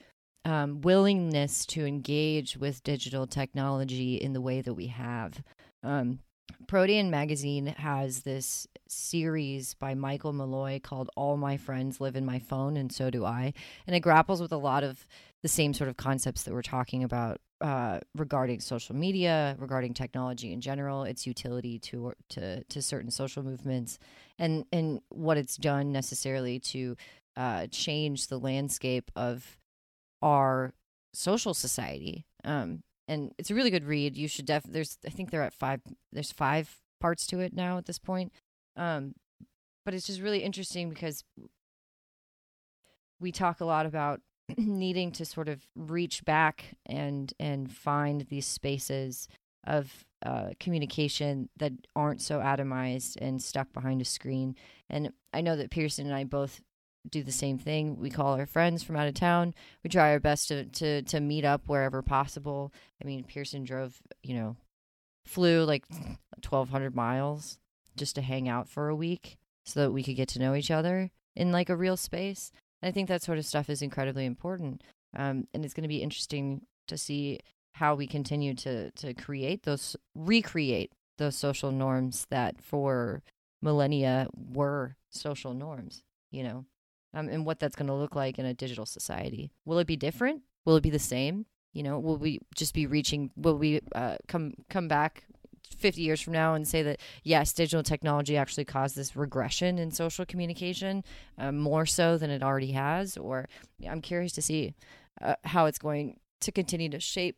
um, 0.46 0.82
willingness 0.82 1.66
to 1.68 1.86
engage 1.86 2.58
with 2.58 2.84
digital 2.84 3.28
technology 3.28 4.16
in 4.16 4.34
the 4.34 4.42
way 4.42 4.62
that 4.62 4.74
we 4.74 4.88
have. 4.88 5.44
Um, 5.84 6.20
Protean 6.68 7.10
Magazine 7.10 7.68
has 7.68 8.22
this 8.22 8.68
series 8.88 9.74
by 9.76 9.94
Michael 9.94 10.34
Malloy 10.34 10.80
called 10.80 11.10
All 11.16 11.38
My 11.38 11.58
Friends 11.58 12.02
Live 12.02 12.16
in 12.16 12.26
My 12.26 12.40
Phone, 12.40 12.78
and 12.78 12.92
So 12.92 13.10
Do 13.10 13.26
I. 13.26 13.54
And 13.88 13.96
it 13.96 14.02
grapples 14.02 14.42
with 14.42 14.52
a 14.52 14.58
lot 14.58 14.84
of 14.84 15.06
the 15.42 15.48
same 15.48 15.74
sort 15.74 15.90
of 15.90 15.98
concepts 15.98 16.44
that 16.44 16.54
we're 16.54 16.62
talking 16.62 17.04
about 17.04 17.40
uh, 17.62 18.00
regarding 18.16 18.60
social 18.60 18.96
media, 18.96 19.56
regarding 19.60 19.94
technology 19.94 20.54
in 20.54 20.62
general, 20.62 21.04
its 21.04 21.28
utility 21.28 21.80
to, 21.80 22.14
to, 22.30 22.64
to 22.64 22.82
certain 22.82 23.12
social 23.12 23.44
movements, 23.44 24.00
and, 24.38 24.66
and 24.72 25.02
what 25.10 25.38
it's 25.38 25.58
done 25.58 25.92
necessarily 25.92 26.60
to 26.60 26.96
uh, 27.36 27.68
change 27.68 28.28
the 28.28 28.40
landscape 28.40 29.12
of 29.16 29.58
our 30.22 30.74
social 31.14 31.54
society. 31.54 32.26
Um, 32.44 32.84
and 33.10 33.34
it's 33.40 33.50
a 33.50 33.56
really 33.56 33.72
good 33.72 33.84
read. 33.84 34.16
You 34.16 34.28
should 34.28 34.46
def. 34.46 34.64
There's 34.64 34.98
I 35.06 35.10
think 35.10 35.32
they're 35.32 35.44
at 35.44 35.54
five. 35.54 35.82
There's 36.14 36.32
five 36.32 36.78
parts 37.02 37.26
to 37.28 37.40
it 37.40 37.54
now 37.54 37.78
at 37.78 37.86
this 37.86 38.00
point. 38.00 38.32
Um, 38.78 39.16
but 39.84 39.94
it's 39.94 40.06
just 40.06 40.22
really 40.22 40.44
interesting 40.44 40.90
because 40.90 41.24
we 43.20 43.32
talk 43.32 43.60
a 43.60 43.66
lot 43.66 43.86
about 43.88 44.22
needing 44.58 45.12
to 45.14 45.26
sort 45.26 45.50
of 45.50 45.64
reach 45.76 46.24
back 46.24 46.78
and 46.86 47.34
and 47.40 47.72
find 47.72 48.28
these 48.30 48.46
spaces 48.46 49.28
of 49.66 50.06
uh, 50.26 50.50
communication 50.60 51.50
that 51.58 51.74
aren't 51.96 52.22
so 52.22 52.40
atomized 52.40 53.18
and 53.20 53.42
stuck 53.42 53.74
behind 53.74 54.02
a 54.02 54.06
screen. 54.06 54.56
And 54.90 55.12
I 55.34 55.42
know 55.42 55.56
that 55.56 55.72
Pearson 55.72 56.06
and 56.06 56.16
I 56.16 56.24
both 56.26 56.62
do 57.08 57.24
the 57.24 57.32
same 57.32 57.58
thing. 57.58 58.00
We 58.00 58.10
call 58.10 58.34
our 58.34 58.46
friends 58.46 58.84
from 58.84 58.96
out 58.96 59.08
of 59.08 59.14
town. 59.14 59.54
We 59.84 59.90
try 59.90 60.12
our 60.12 60.20
best 60.20 60.48
to 60.50 60.66
to 60.66 61.02
to 61.04 61.20
meet 61.20 61.46
up 61.46 61.64
wherever 61.68 62.02
possible. 62.02 62.74
I 63.02 63.06
mean, 63.06 63.24
Pearson 63.24 63.64
drove, 63.64 64.02
you 64.24 64.36
know, 64.36 64.56
flew 65.26 65.64
like 65.64 65.86
1200 65.90 66.96
miles 66.96 67.58
just 67.96 68.16
to 68.16 68.22
hang 68.22 68.48
out 68.48 68.68
for 68.68 68.90
a 68.90 68.96
week 68.96 69.38
so 69.66 69.82
that 69.82 69.92
we 69.92 70.04
could 70.04 70.16
get 70.16 70.30
to 70.30 70.40
know 70.40 70.56
each 70.56 70.72
other 70.72 71.12
in 71.36 71.52
like 71.52 71.70
a 71.70 71.76
real 71.76 71.98
space. 71.98 72.52
And 72.82 72.90
I 72.90 72.92
think 72.92 73.08
that 73.10 73.22
sort 73.22 73.38
of 73.38 73.46
stuff 73.46 73.70
is 73.70 73.82
incredibly 73.82 74.26
important. 74.26 74.84
Um, 75.16 75.48
and 75.54 75.66
it's 75.66 75.74
going 75.74 75.84
to 75.84 75.90
be 75.90 76.04
interesting 76.04 76.62
to 76.88 76.98
see 76.98 77.40
how 77.74 77.96
we 77.96 78.08
continue 78.08 78.54
to 78.56 78.92
to 78.92 79.14
create 79.14 79.64
those 79.64 79.96
recreate 80.16 80.92
those 81.18 81.36
social 81.36 81.72
norms 81.72 82.26
that 82.30 82.62
for 82.62 83.22
millennia 83.62 84.28
were 84.34 84.96
social 85.10 85.54
norms, 85.54 86.04
you 86.32 86.44
know, 86.44 86.66
um, 87.14 87.30
and 87.30 87.46
what 87.46 87.60
that's 87.60 87.76
going 87.76 87.88
to 87.88 87.94
look 87.94 88.16
like 88.16 88.40
in 88.40 88.46
a 88.46 88.54
digital 88.54 88.86
society. 88.86 89.52
Will 89.66 89.80
it 89.80 89.88
be 89.88 89.96
different? 89.96 90.42
Will 90.66 90.76
it 90.76 90.84
be 90.84 90.90
the 90.90 91.00
same? 91.00 91.46
You 91.74 91.84
know, 91.84 92.00
will 92.00 92.18
we 92.18 92.40
just 92.56 92.74
be 92.74 92.88
reaching? 92.88 93.32
Will 93.36 93.58
we 93.58 93.82
uh, 93.94 94.18
come 94.28 94.54
come 94.70 94.88
back 94.88 95.24
50 95.78 96.02
years 96.02 96.20
from 96.22 96.34
now 96.34 96.56
and 96.56 96.68
say 96.68 96.82
that 96.84 97.00
yes, 97.24 97.54
digital 97.54 97.84
technology 97.84 98.38
actually 98.38 98.66
caused 98.66 98.96
this 98.96 99.16
regression 99.16 99.78
in 99.78 99.92
social 99.92 100.26
communication 100.26 101.04
uh, 101.38 101.52
more 101.52 101.86
so 101.86 102.18
than 102.18 102.30
it 102.32 102.44
already 102.44 102.72
has? 102.72 103.18
Or 103.18 103.48
I'm 103.88 104.02
curious 104.02 104.34
to 104.34 104.42
see 104.42 104.74
uh, 105.22 105.36
how 105.44 105.66
it's 105.66 105.80
going 105.80 106.20
to 106.42 106.52
continue 106.52 106.90
to 106.90 107.00
shape 107.00 107.38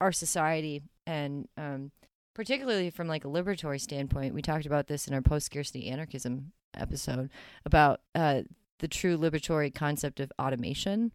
our 0.00 0.12
society 0.12 0.82
and 1.06 1.48
um, 1.56 1.90
particularly 2.34 2.90
from 2.90 3.08
like 3.08 3.24
a 3.24 3.28
liberatory 3.28 3.80
standpoint 3.80 4.32
we 4.32 4.42
talked 4.42 4.66
about 4.66 4.86
this 4.86 5.08
in 5.08 5.14
our 5.14 5.20
post-scarcity 5.20 5.88
anarchism 5.88 6.52
episode 6.74 7.30
about 7.64 8.00
uh, 8.14 8.42
the 8.78 8.88
true 8.88 9.16
liberatory 9.16 9.74
concept 9.74 10.20
of 10.20 10.32
automation 10.38 11.12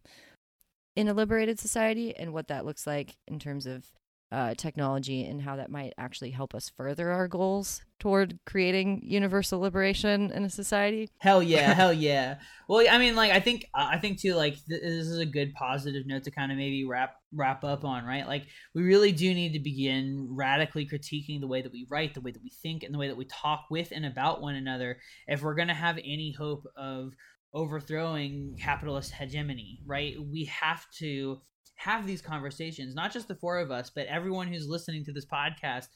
in 0.96 1.08
a 1.08 1.14
liberated 1.14 1.58
society 1.58 2.14
and 2.16 2.32
what 2.32 2.48
that 2.48 2.64
looks 2.64 2.86
like 2.86 3.16
in 3.26 3.38
terms 3.38 3.66
of 3.66 3.84
uh, 4.34 4.52
technology 4.54 5.24
and 5.24 5.42
how 5.42 5.54
that 5.54 5.70
might 5.70 5.92
actually 5.96 6.30
help 6.30 6.56
us 6.56 6.68
further 6.76 7.12
our 7.12 7.28
goals 7.28 7.82
toward 8.00 8.36
creating 8.44 9.00
universal 9.04 9.60
liberation 9.60 10.32
in 10.32 10.42
a 10.42 10.50
society. 10.50 11.08
Hell 11.18 11.40
yeah, 11.40 11.72
hell 11.74 11.92
yeah. 11.92 12.38
Well, 12.68 12.84
I 12.90 12.98
mean, 12.98 13.14
like 13.14 13.30
I 13.30 13.38
think 13.38 13.66
I 13.72 13.98
think 13.98 14.20
too, 14.20 14.34
like 14.34 14.54
th- 14.66 14.82
this 14.82 15.06
is 15.06 15.18
a 15.18 15.26
good 15.26 15.54
positive 15.54 16.06
note 16.06 16.24
to 16.24 16.32
kind 16.32 16.50
of 16.50 16.58
maybe 16.58 16.84
wrap 16.84 17.14
wrap 17.32 17.62
up 17.62 17.84
on, 17.84 18.04
right? 18.04 18.26
Like 18.26 18.46
we 18.74 18.82
really 18.82 19.12
do 19.12 19.32
need 19.32 19.52
to 19.52 19.60
begin 19.60 20.26
radically 20.30 20.86
critiquing 20.86 21.40
the 21.40 21.46
way 21.46 21.62
that 21.62 21.72
we 21.72 21.86
write, 21.88 22.14
the 22.14 22.20
way 22.20 22.32
that 22.32 22.42
we 22.42 22.50
think, 22.50 22.82
and 22.82 22.92
the 22.92 22.98
way 22.98 23.06
that 23.06 23.16
we 23.16 23.26
talk 23.26 23.66
with 23.70 23.92
and 23.92 24.04
about 24.04 24.42
one 24.42 24.56
another 24.56 24.98
if 25.28 25.42
we're 25.42 25.54
gonna 25.54 25.74
have 25.74 25.98
any 25.98 26.34
hope 26.36 26.66
of 26.76 27.12
overthrowing 27.54 28.56
capitalist 28.60 29.12
hegemony, 29.12 29.80
right? 29.86 30.16
We 30.30 30.44
have 30.46 30.84
to 30.98 31.40
have 31.76 32.06
these 32.06 32.22
conversations, 32.22 32.94
not 32.94 33.12
just 33.12 33.28
the 33.28 33.36
four 33.36 33.58
of 33.58 33.70
us, 33.70 33.90
but 33.94 34.06
everyone 34.06 34.48
who's 34.48 34.68
listening 34.68 35.04
to 35.04 35.12
this 35.12 35.26
podcast. 35.26 35.86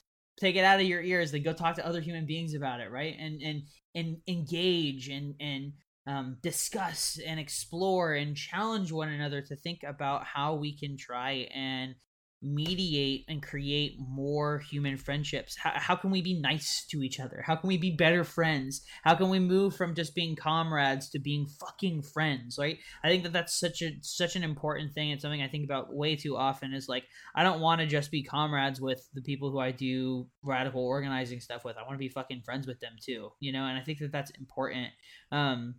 Take 0.40 0.54
it 0.54 0.64
out 0.64 0.80
of 0.80 0.86
your 0.86 1.02
ears. 1.02 1.32
Then 1.32 1.42
go 1.42 1.52
talk 1.52 1.74
to 1.76 1.86
other 1.86 2.00
human 2.00 2.24
beings 2.24 2.54
about 2.54 2.80
it, 2.80 2.92
right? 2.92 3.16
And 3.18 3.42
and 3.42 3.62
and 3.94 4.18
engage 4.28 5.08
and 5.08 5.34
and 5.40 5.72
um, 6.06 6.38
discuss 6.42 7.18
and 7.26 7.38
explore 7.40 8.14
and 8.14 8.36
challenge 8.36 8.92
one 8.92 9.08
another 9.08 9.42
to 9.42 9.56
think 9.56 9.80
about 9.86 10.24
how 10.24 10.54
we 10.54 10.78
can 10.78 10.96
try 10.96 11.48
and 11.54 11.94
mediate 12.42 13.24
and 13.28 13.42
create 13.42 13.96
more 13.98 14.58
human 14.58 14.96
friendships? 14.96 15.56
How, 15.56 15.72
how 15.74 15.96
can 15.96 16.10
we 16.10 16.22
be 16.22 16.40
nice 16.40 16.84
to 16.90 17.02
each 17.02 17.18
other? 17.18 17.42
How 17.44 17.56
can 17.56 17.68
we 17.68 17.78
be 17.78 17.90
better 17.90 18.24
friends? 18.24 18.82
How 19.02 19.14
can 19.14 19.28
we 19.30 19.38
move 19.38 19.74
from 19.74 19.94
just 19.94 20.14
being 20.14 20.36
comrades 20.36 21.10
to 21.10 21.18
being 21.18 21.46
fucking 21.46 22.02
friends 22.02 22.58
right? 22.58 22.78
I 23.02 23.08
think 23.08 23.22
that 23.24 23.32
that's 23.32 23.58
such 23.58 23.82
a 23.82 23.92
such 24.02 24.36
an 24.36 24.44
important 24.44 24.92
thing 24.92 25.12
and 25.12 25.20
something 25.20 25.42
i 25.42 25.48
think 25.48 25.64
about 25.64 25.94
way 25.94 26.16
too 26.16 26.36
often 26.36 26.72
is 26.72 26.88
like 26.88 27.04
i 27.34 27.42
don't 27.42 27.60
want 27.60 27.80
to 27.80 27.86
just 27.86 28.10
be 28.10 28.22
comrades 28.22 28.80
with 28.80 29.08
the 29.14 29.22
people 29.22 29.50
who 29.50 29.58
i 29.58 29.70
do 29.70 30.26
radical 30.42 30.82
organizing 30.84 31.40
stuff 31.40 31.64
with. 31.64 31.76
I 31.76 31.82
want 31.82 31.94
to 31.94 31.98
be 31.98 32.08
fucking 32.08 32.42
friends 32.42 32.66
with 32.66 32.80
them 32.80 32.92
too 33.00 33.30
you 33.40 33.52
know? 33.52 33.64
And 33.66 33.78
i 33.78 33.82
think 33.82 33.98
that 33.98 34.12
that's 34.12 34.30
important. 34.32 34.88
Um 35.32 35.76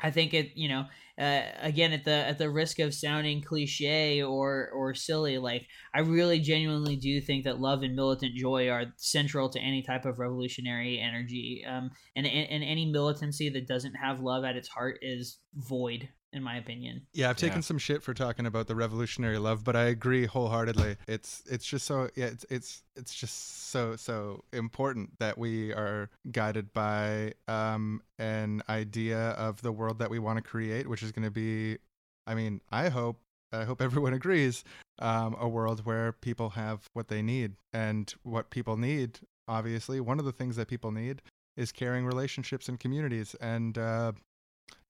I 0.00 0.10
think 0.10 0.34
it, 0.34 0.50
you 0.54 0.68
know, 0.68 0.84
uh, 1.18 1.42
again 1.62 1.92
at 1.92 2.04
the 2.04 2.10
at 2.10 2.36
the 2.36 2.50
risk 2.50 2.78
of 2.78 2.92
sounding 2.92 3.42
cliche 3.42 4.22
or 4.22 4.70
or 4.74 4.94
silly, 4.94 5.38
like 5.38 5.66
I 5.94 6.00
really 6.00 6.40
genuinely 6.40 6.96
do 6.96 7.20
think 7.20 7.44
that 7.44 7.60
love 7.60 7.82
and 7.82 7.96
militant 7.96 8.34
joy 8.36 8.68
are 8.68 8.92
central 8.96 9.48
to 9.50 9.60
any 9.60 9.82
type 9.82 10.04
of 10.04 10.18
revolutionary 10.18 11.00
energy. 11.00 11.64
Um, 11.66 11.90
and 12.14 12.26
and 12.26 12.62
any 12.62 12.90
militancy 12.92 13.48
that 13.50 13.66
doesn't 13.66 13.94
have 13.94 14.20
love 14.20 14.44
at 14.44 14.56
its 14.56 14.68
heart 14.68 14.98
is 15.00 15.38
void, 15.54 16.08
in 16.36 16.42
my 16.42 16.56
opinion. 16.56 17.06
Yeah, 17.12 17.30
I've 17.30 17.36
taken 17.36 17.58
Yeah. 17.58 17.62
some 17.62 17.78
shit 17.78 18.02
for 18.02 18.14
talking 18.14 18.46
about 18.46 18.66
the 18.66 18.74
revolutionary 18.74 19.38
love, 19.38 19.64
but 19.64 19.74
I 19.74 19.84
agree 19.84 20.26
wholeheartedly. 20.26 20.96
It's 21.08 21.42
it's 21.50 21.64
just 21.66 21.86
so 21.86 22.10
yeah, 22.14 22.26
it's 22.26 22.44
it's 22.50 22.82
it's 22.94 23.14
just 23.14 23.68
so 23.70 23.96
so 23.96 24.44
important 24.52 25.18
that 25.18 25.38
we 25.38 25.72
are 25.72 26.10
guided 26.30 26.72
by 26.72 27.32
um 27.48 28.02
an 28.18 28.62
idea 28.68 29.30
of 29.30 29.62
the 29.62 29.72
world 29.72 29.98
that 29.98 30.10
we 30.10 30.18
want 30.18 30.36
to 30.36 30.42
create, 30.42 30.88
which 30.88 31.02
is 31.02 31.12
going 31.12 31.24
to 31.24 31.30
be 31.30 31.78
I 32.26 32.34
mean, 32.34 32.60
I 32.70 32.88
hope 32.90 33.20
I 33.52 33.64
hope 33.64 33.80
everyone 33.80 34.12
agrees 34.22 34.62
um 34.98 35.36
a 35.38 35.48
world 35.48 35.84
where 35.86 36.12
people 36.12 36.50
have 36.50 36.86
what 36.92 37.08
they 37.08 37.22
need 37.22 37.52
and 37.72 38.14
what 38.22 38.50
people 38.50 38.76
need 38.76 39.20
obviously 39.48 40.00
one 40.00 40.18
of 40.18 40.24
the 40.24 40.32
things 40.32 40.56
that 40.56 40.66
people 40.68 40.90
need 40.90 41.20
is 41.56 41.70
caring 41.70 42.04
relationships 42.06 42.66
and 42.68 42.80
communities 42.80 43.36
and 43.40 43.76
uh 43.78 44.10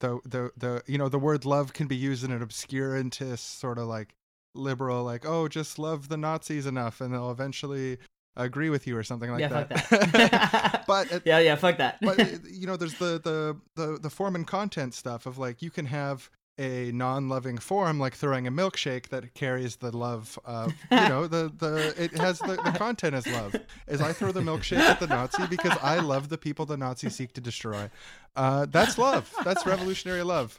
the 0.00 0.20
the 0.24 0.50
the 0.56 0.82
you 0.86 0.98
know 0.98 1.08
the 1.08 1.18
word 1.18 1.44
love 1.44 1.72
can 1.72 1.86
be 1.86 1.96
used 1.96 2.24
in 2.24 2.30
an 2.30 2.46
obscurantist 2.46 3.58
sort 3.58 3.78
of 3.78 3.86
like 3.86 4.14
liberal 4.54 5.04
like 5.04 5.26
oh 5.26 5.48
just 5.48 5.78
love 5.78 6.08
the 6.08 6.16
nazis 6.16 6.66
enough 6.66 7.00
and 7.00 7.12
they'll 7.12 7.30
eventually 7.30 7.98
agree 8.36 8.70
with 8.70 8.86
you 8.86 8.96
or 8.96 9.02
something 9.02 9.30
like 9.30 9.40
yeah, 9.40 9.48
that, 9.48 9.80
fuck 9.80 10.12
that. 10.12 10.84
but 10.86 11.22
yeah, 11.24 11.38
yeah, 11.38 11.56
fuck 11.56 11.78
that. 11.78 11.98
but 12.00 12.18
you 12.50 12.66
know 12.66 12.76
there's 12.76 12.94
the, 12.94 13.20
the 13.22 13.56
the 13.74 13.98
the 13.98 14.10
form 14.10 14.34
and 14.34 14.46
content 14.46 14.94
stuff 14.94 15.26
of 15.26 15.38
like 15.38 15.62
you 15.62 15.70
can 15.70 15.86
have 15.86 16.30
a 16.58 16.90
non-loving 16.92 17.58
form 17.58 17.98
like 18.00 18.14
throwing 18.14 18.46
a 18.46 18.50
milkshake 18.50 19.08
that 19.08 19.34
carries 19.34 19.76
the 19.76 19.94
love 19.94 20.38
of 20.44 20.72
you 20.90 20.96
know 20.96 21.26
the 21.26 21.52
the 21.58 21.94
it 22.02 22.12
has 22.16 22.38
the, 22.38 22.56
the 22.64 22.72
content 22.78 23.14
as 23.14 23.26
love 23.26 23.54
is 23.86 24.00
i 24.00 24.12
throw 24.12 24.32
the 24.32 24.40
milkshake 24.40 24.78
at 24.78 24.98
the 24.98 25.06
nazi 25.06 25.46
because 25.48 25.76
i 25.82 25.98
love 25.98 26.28
the 26.30 26.38
people 26.38 26.64
the 26.64 26.76
nazis 26.76 27.14
seek 27.14 27.32
to 27.34 27.40
destroy 27.42 27.90
uh 28.36 28.64
that's 28.70 28.96
love 28.96 29.30
that's 29.44 29.66
revolutionary 29.66 30.22
love 30.22 30.56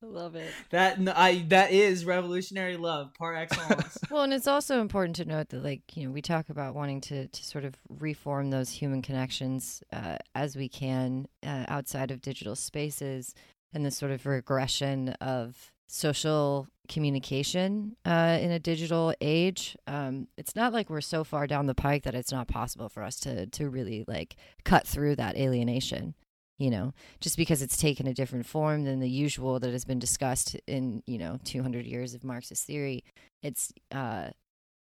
Love 0.00 0.36
it. 0.36 0.52
that 0.70 0.98
n- 0.98 1.08
I 1.08 1.44
that 1.48 1.72
is 1.72 2.04
revolutionary 2.04 2.76
love 2.76 3.12
par 3.14 3.34
excellence. 3.34 3.98
Well, 4.10 4.22
and 4.22 4.32
it's 4.32 4.46
also 4.46 4.80
important 4.80 5.16
to 5.16 5.24
note 5.24 5.48
that, 5.48 5.64
like, 5.64 5.96
you 5.96 6.04
know, 6.06 6.12
we 6.12 6.22
talk 6.22 6.50
about 6.50 6.74
wanting 6.74 7.00
to, 7.02 7.26
to 7.26 7.44
sort 7.44 7.64
of 7.64 7.74
reform 7.88 8.50
those 8.50 8.70
human 8.70 9.02
connections 9.02 9.82
uh, 9.92 10.18
as 10.36 10.54
we 10.56 10.68
can 10.68 11.26
uh, 11.44 11.64
outside 11.66 12.12
of 12.12 12.20
digital 12.22 12.54
spaces 12.54 13.34
and 13.74 13.84
the 13.84 13.90
sort 13.90 14.12
of 14.12 14.24
regression 14.24 15.10
of 15.20 15.72
social 15.86 16.68
communication 16.88 17.96
uh, 18.04 18.38
in 18.40 18.50
a 18.50 18.58
digital 18.58 19.14
age. 19.20 19.76
Um, 19.86 20.28
it's 20.36 20.56
not 20.56 20.72
like 20.72 20.88
we're 20.88 21.00
so 21.00 21.24
far 21.24 21.46
down 21.46 21.66
the 21.66 21.74
pike 21.74 22.04
that 22.04 22.14
it's 22.14 22.32
not 22.32 22.48
possible 22.48 22.88
for 22.88 23.02
us 23.02 23.18
to, 23.20 23.46
to 23.46 23.68
really, 23.68 24.04
like, 24.06 24.36
cut 24.64 24.86
through 24.86 25.16
that 25.16 25.36
alienation. 25.36 26.14
You 26.56 26.70
know, 26.70 26.94
just 27.20 27.36
because 27.36 27.62
it's 27.62 27.76
taken 27.76 28.06
a 28.06 28.14
different 28.14 28.46
form 28.46 28.84
than 28.84 29.00
the 29.00 29.10
usual 29.10 29.58
that 29.58 29.72
has 29.72 29.84
been 29.84 29.98
discussed 29.98 30.54
in, 30.68 31.02
you 31.04 31.18
know, 31.18 31.40
200 31.42 31.84
years 31.84 32.14
of 32.14 32.22
Marxist 32.22 32.64
theory, 32.64 33.02
it's 33.42 33.72
uh, 33.90 34.28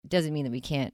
doesn't 0.05 0.33
mean 0.33 0.43
that 0.43 0.51
we 0.51 0.59
can't 0.59 0.93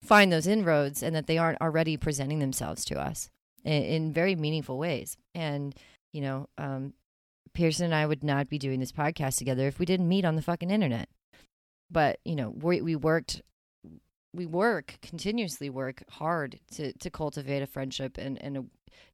find 0.00 0.32
those 0.32 0.46
inroads 0.46 1.02
and 1.02 1.16
that 1.16 1.26
they 1.26 1.38
aren't 1.38 1.60
already 1.60 1.96
presenting 1.96 2.38
themselves 2.38 2.84
to 2.84 3.00
us 3.00 3.30
in, 3.64 3.82
in 3.82 4.12
very 4.12 4.36
meaningful 4.36 4.78
ways. 4.78 5.16
And 5.34 5.74
you 6.12 6.20
know, 6.20 6.48
um, 6.56 6.92
Pearson 7.54 7.86
and 7.86 7.94
I 7.94 8.06
would 8.06 8.24
not 8.24 8.48
be 8.48 8.58
doing 8.58 8.80
this 8.80 8.92
podcast 8.92 9.38
together 9.38 9.66
if 9.66 9.78
we 9.78 9.86
didn't 9.86 10.08
meet 10.08 10.24
on 10.24 10.36
the 10.36 10.42
fucking 10.42 10.70
internet. 10.70 11.08
But 11.90 12.18
you 12.24 12.36
know, 12.36 12.50
we 12.50 12.80
we 12.80 12.96
worked. 12.96 13.42
We 14.34 14.46
work 14.46 14.96
continuously 15.02 15.68
work 15.68 16.04
hard 16.08 16.58
to, 16.76 16.94
to 16.94 17.10
cultivate 17.10 17.62
a 17.62 17.66
friendship 17.66 18.16
and, 18.16 18.40
and 18.42 18.56
a 18.56 18.64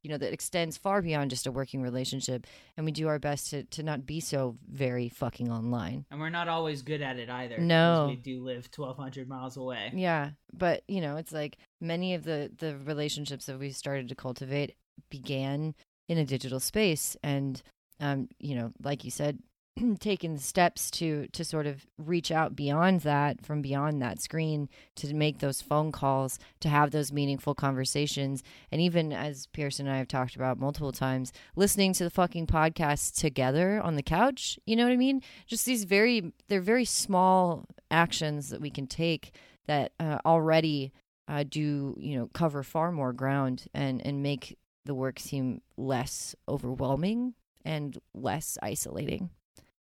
you 0.01 0.09
know 0.09 0.17
that 0.17 0.31
extends 0.31 0.77
far 0.77 1.01
beyond 1.01 1.29
just 1.29 1.45
a 1.45 1.51
working 1.51 1.81
relationship 1.81 2.47
and 2.77 2.85
we 2.85 2.91
do 2.93 3.07
our 3.09 3.19
best 3.19 3.49
to, 3.49 3.63
to 3.63 3.83
not 3.83 4.05
be 4.05 4.21
so 4.21 4.55
very 4.71 5.09
fucking 5.09 5.51
online 5.51 6.05
and 6.09 6.21
we're 6.21 6.29
not 6.29 6.47
always 6.47 6.81
good 6.81 7.01
at 7.01 7.17
it 7.17 7.29
either. 7.29 7.57
No. 7.57 8.07
we 8.09 8.15
do 8.15 8.41
live 8.41 8.71
twelve 8.71 8.97
hundred 8.97 9.27
miles 9.27 9.57
away. 9.57 9.91
Yeah, 9.93 10.31
but 10.53 10.83
you 10.87 11.01
know, 11.01 11.17
it's 11.17 11.33
like 11.33 11.57
many 11.81 12.13
of 12.13 12.23
the 12.23 12.51
the 12.57 12.77
relationships 12.77 13.45
that 13.47 13.59
we 13.59 13.71
started 13.71 14.07
to 14.09 14.15
cultivate 14.15 14.75
began 15.09 15.75
in 16.07 16.17
a 16.17 16.25
digital 16.25 16.59
space, 16.59 17.17
and 17.23 17.61
um, 17.99 18.29
you 18.39 18.55
know, 18.55 18.71
like 18.83 19.03
you 19.03 19.11
said, 19.11 19.39
taking 19.99 20.37
steps 20.37 20.89
to 20.91 21.27
to 21.27 21.43
sort 21.43 21.67
of 21.67 21.85
reach 21.97 22.31
out 22.31 22.55
beyond 22.55 23.01
that, 23.01 23.45
from 23.45 23.61
beyond 23.61 24.01
that 24.01 24.21
screen, 24.21 24.69
to 24.95 25.13
make 25.13 25.39
those 25.39 25.61
phone 25.61 25.91
calls, 25.91 26.39
to 26.59 26.69
have 26.69 26.91
those 26.91 27.11
meaningful 27.11 27.55
conversations, 27.55 28.43
and 28.71 28.81
even 28.81 29.13
as 29.13 29.47
Pearson 29.47 29.87
and 29.87 29.95
I 29.95 29.99
have 29.99 30.07
talked 30.07 30.35
about 30.35 30.59
multiple 30.59 30.91
times, 30.91 31.31
listening 31.55 31.93
to 31.93 32.03
the 32.03 32.09
fucking 32.09 32.47
podcast 32.47 33.19
together 33.19 33.81
on 33.81 33.95
the 33.95 34.03
couch. 34.03 34.59
You 34.65 34.75
know 34.75 34.83
what 34.83 34.93
I 34.93 34.97
mean? 34.97 35.21
Just 35.47 35.65
these 35.65 35.83
very 35.83 36.33
they're 36.47 36.61
very 36.61 36.85
small 36.85 37.65
actions 37.91 38.49
that 38.49 38.61
we 38.61 38.69
can 38.69 38.87
take 38.87 39.33
that 39.67 39.91
uh, 39.99 40.17
already 40.25 40.91
uh, 41.27 41.43
do 41.47 41.95
you 41.99 42.17
know 42.17 42.29
cover 42.33 42.63
far 42.63 42.91
more 42.91 43.13
ground 43.13 43.65
and 43.73 44.05
and 44.05 44.23
make 44.23 44.57
the 44.85 44.95
work 44.95 45.19
seem 45.19 45.61
less 45.77 46.35
overwhelming 46.47 47.35
and 47.65 47.97
less 48.13 48.57
isolating 48.61 49.29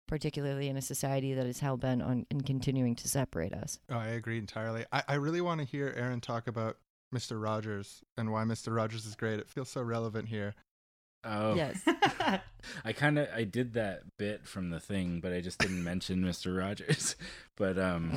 particularly 0.08 0.68
in 0.68 0.76
a 0.76 0.82
society 0.82 1.32
that 1.32 1.46
is 1.46 1.60
hell-bent 1.60 2.02
on 2.02 2.26
in 2.30 2.42
continuing 2.42 2.94
to 2.94 3.08
separate 3.08 3.54
us. 3.54 3.78
Oh 3.90 3.96
i 3.96 4.08
agree 4.08 4.36
entirely. 4.36 4.84
I, 4.92 5.02
I 5.08 5.14
really 5.14 5.40
want 5.40 5.60
to 5.60 5.66
hear 5.66 5.94
aaron 5.96 6.20
talk 6.20 6.48
about 6.48 6.76
mr 7.14 7.42
rogers 7.42 8.02
and 8.18 8.30
why 8.30 8.44
mr 8.44 8.74
rogers 8.74 9.06
is 9.06 9.14
great. 9.14 9.38
It 9.40 9.48
feels 9.48 9.70
so 9.70 9.80
relevant 9.80 10.28
here. 10.28 10.54
Oh, 11.24 11.54
Yes. 11.54 11.80
I 12.84 12.92
kind 12.92 13.18
of 13.18 13.28
I 13.34 13.44
did 13.44 13.74
that 13.74 14.02
bit 14.18 14.46
from 14.46 14.70
the 14.70 14.80
thing, 14.80 15.20
but 15.20 15.32
I 15.32 15.40
just 15.40 15.58
didn't 15.58 15.84
mention 15.92 16.22
Mister 16.22 16.54
Rogers. 16.54 17.16
But 17.54 17.78
um, 17.78 18.12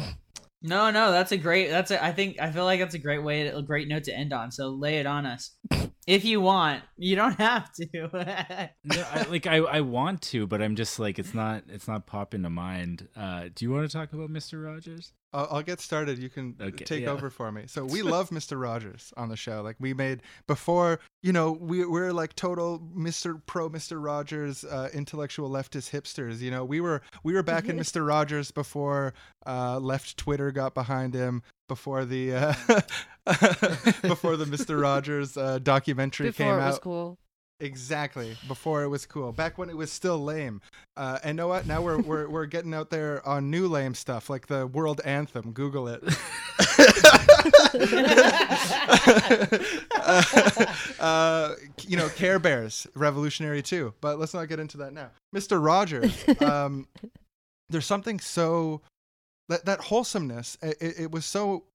no, 0.62 0.90
no, 0.90 1.12
that's 1.12 1.32
a 1.32 1.38
great. 1.38 1.70
That's 1.70 1.92
a. 1.92 2.04
I 2.04 2.12
think 2.12 2.42
I 2.42 2.52
feel 2.52 2.64
like 2.64 2.80
that's 2.80 2.96
a 2.96 3.00
great 3.00 3.22
way, 3.22 3.44
to, 3.44 3.58
a 3.58 3.62
great 3.62 3.88
note 3.88 4.06
to 4.06 4.16
end 4.16 4.34
on. 4.34 4.52
So 4.52 4.70
lay 4.70 4.98
it 4.98 5.06
on 5.06 5.26
us, 5.26 5.52
if 6.08 6.26
you 6.26 6.42
want. 6.42 6.82
You 6.98 7.16
don't 7.16 7.38
have 7.38 7.72
to. 7.74 8.70
no, 8.84 9.06
I, 9.12 9.26
like 9.30 9.46
I 9.46 9.58
I 9.58 9.82
want 9.82 10.24
to, 10.24 10.48
but 10.48 10.64
I'm 10.64 10.76
just 10.76 10.98
like 10.98 11.20
it's 11.20 11.36
not 11.36 11.66
it's 11.68 11.88
not 11.88 12.08
popping 12.08 12.42
to 12.44 12.50
mind. 12.50 13.08
Uh, 13.16 13.50
do 13.54 13.64
you 13.64 13.72
want 13.72 13.88
to 13.88 13.96
talk 13.96 14.14
about 14.14 14.32
Mister 14.32 14.60
Rogers? 14.60 15.14
I'll, 15.36 15.48
I'll 15.52 15.62
get 15.64 15.82
started. 15.82 16.18
You 16.18 16.30
can 16.30 16.56
Okay, 16.60 16.86
take 16.86 17.04
yeah. 17.04 17.10
over 17.10 17.30
for 17.30 17.52
me. 17.52 17.64
So 17.68 17.84
we 17.84 18.02
love 18.16 18.30
Mr. 18.30 18.60
Rogers 18.60 19.14
on 19.18 19.30
the 19.30 19.36
show. 19.36 19.62
Like 19.62 19.76
we 19.80 19.94
made 19.94 20.22
before, 20.48 21.00
you 21.22 21.34
know, 21.34 21.52
we 21.52 21.86
we're 21.86 22.14
like 22.14 22.36
total 22.36 22.80
Mr. 22.96 23.42
Pro 23.46 23.70
Mr. 23.70 24.04
Rogers 24.04 24.64
uh, 24.64 24.90
intellectual 24.94 25.50
leftist 25.50 25.92
hipsters. 25.92 26.40
You 26.40 26.52
know, 26.52 26.64
we 26.64 26.80
were 26.80 27.02
we 27.24 27.34
were 27.34 27.44
back 27.44 27.68
in 27.68 27.78
Mr. 27.84 28.08
Rogers 28.08 28.52
before 28.52 29.14
uh, 29.46 29.80
left 29.80 30.18
Twitter 30.18 30.52
got 30.52 30.74
behind 30.74 31.14
him. 31.14 31.44
Before 31.68 32.06
the 32.06 32.32
uh, 32.32 32.54
before 34.04 34.38
the 34.38 34.46
Mr. 34.46 34.80
Rogers 34.80 35.36
uh, 35.36 35.58
documentary 35.58 36.28
Before 36.28 36.46
came 36.46 36.54
it 36.54 36.66
was 36.66 36.76
out, 36.76 36.82
cool. 36.82 37.18
Exactly. 37.60 38.36
Before 38.48 38.84
it 38.84 38.90
was 38.90 39.06
cool. 39.06 39.32
Back 39.32 39.58
when 39.58 39.70
it 39.70 39.78
was 39.78 39.92
still 39.92 40.22
lame. 40.22 40.62
Uh, 40.98 41.20
and 41.24 41.38
know 41.38 41.48
what? 41.48 41.66
Now 41.66 41.82
we're 41.82 42.02
we're 42.02 42.28
we're 42.30 42.46
getting 42.48 42.74
out 42.74 42.90
there 42.90 43.26
on 43.28 43.50
new 43.50 43.68
lame 43.68 43.96
stuff 43.96 44.30
like 44.30 44.48
the 44.48 44.68
world 44.68 45.00
anthem. 45.06 45.54
Google 45.54 45.88
it. 45.88 46.04
uh, 51.00 51.56
you 51.88 51.96
know, 51.96 52.10
Care 52.10 52.40
Bears, 52.40 52.88
revolutionary 52.94 53.62
too. 53.62 53.94
But 54.02 54.20
let's 54.20 54.34
not 54.34 54.50
get 54.50 54.60
into 54.60 54.76
that 54.78 54.94
now. 54.94 55.12
Mr. 55.34 55.64
Rogers. 55.64 56.26
Um, 56.42 56.88
there's 57.70 57.86
something 57.86 58.20
so 58.20 58.82
that 59.48 59.66
that 59.66 59.80
wholesomeness 59.80 60.58
it, 60.62 60.78
it 60.82 61.12
was 61.12 61.26
so 61.26 61.66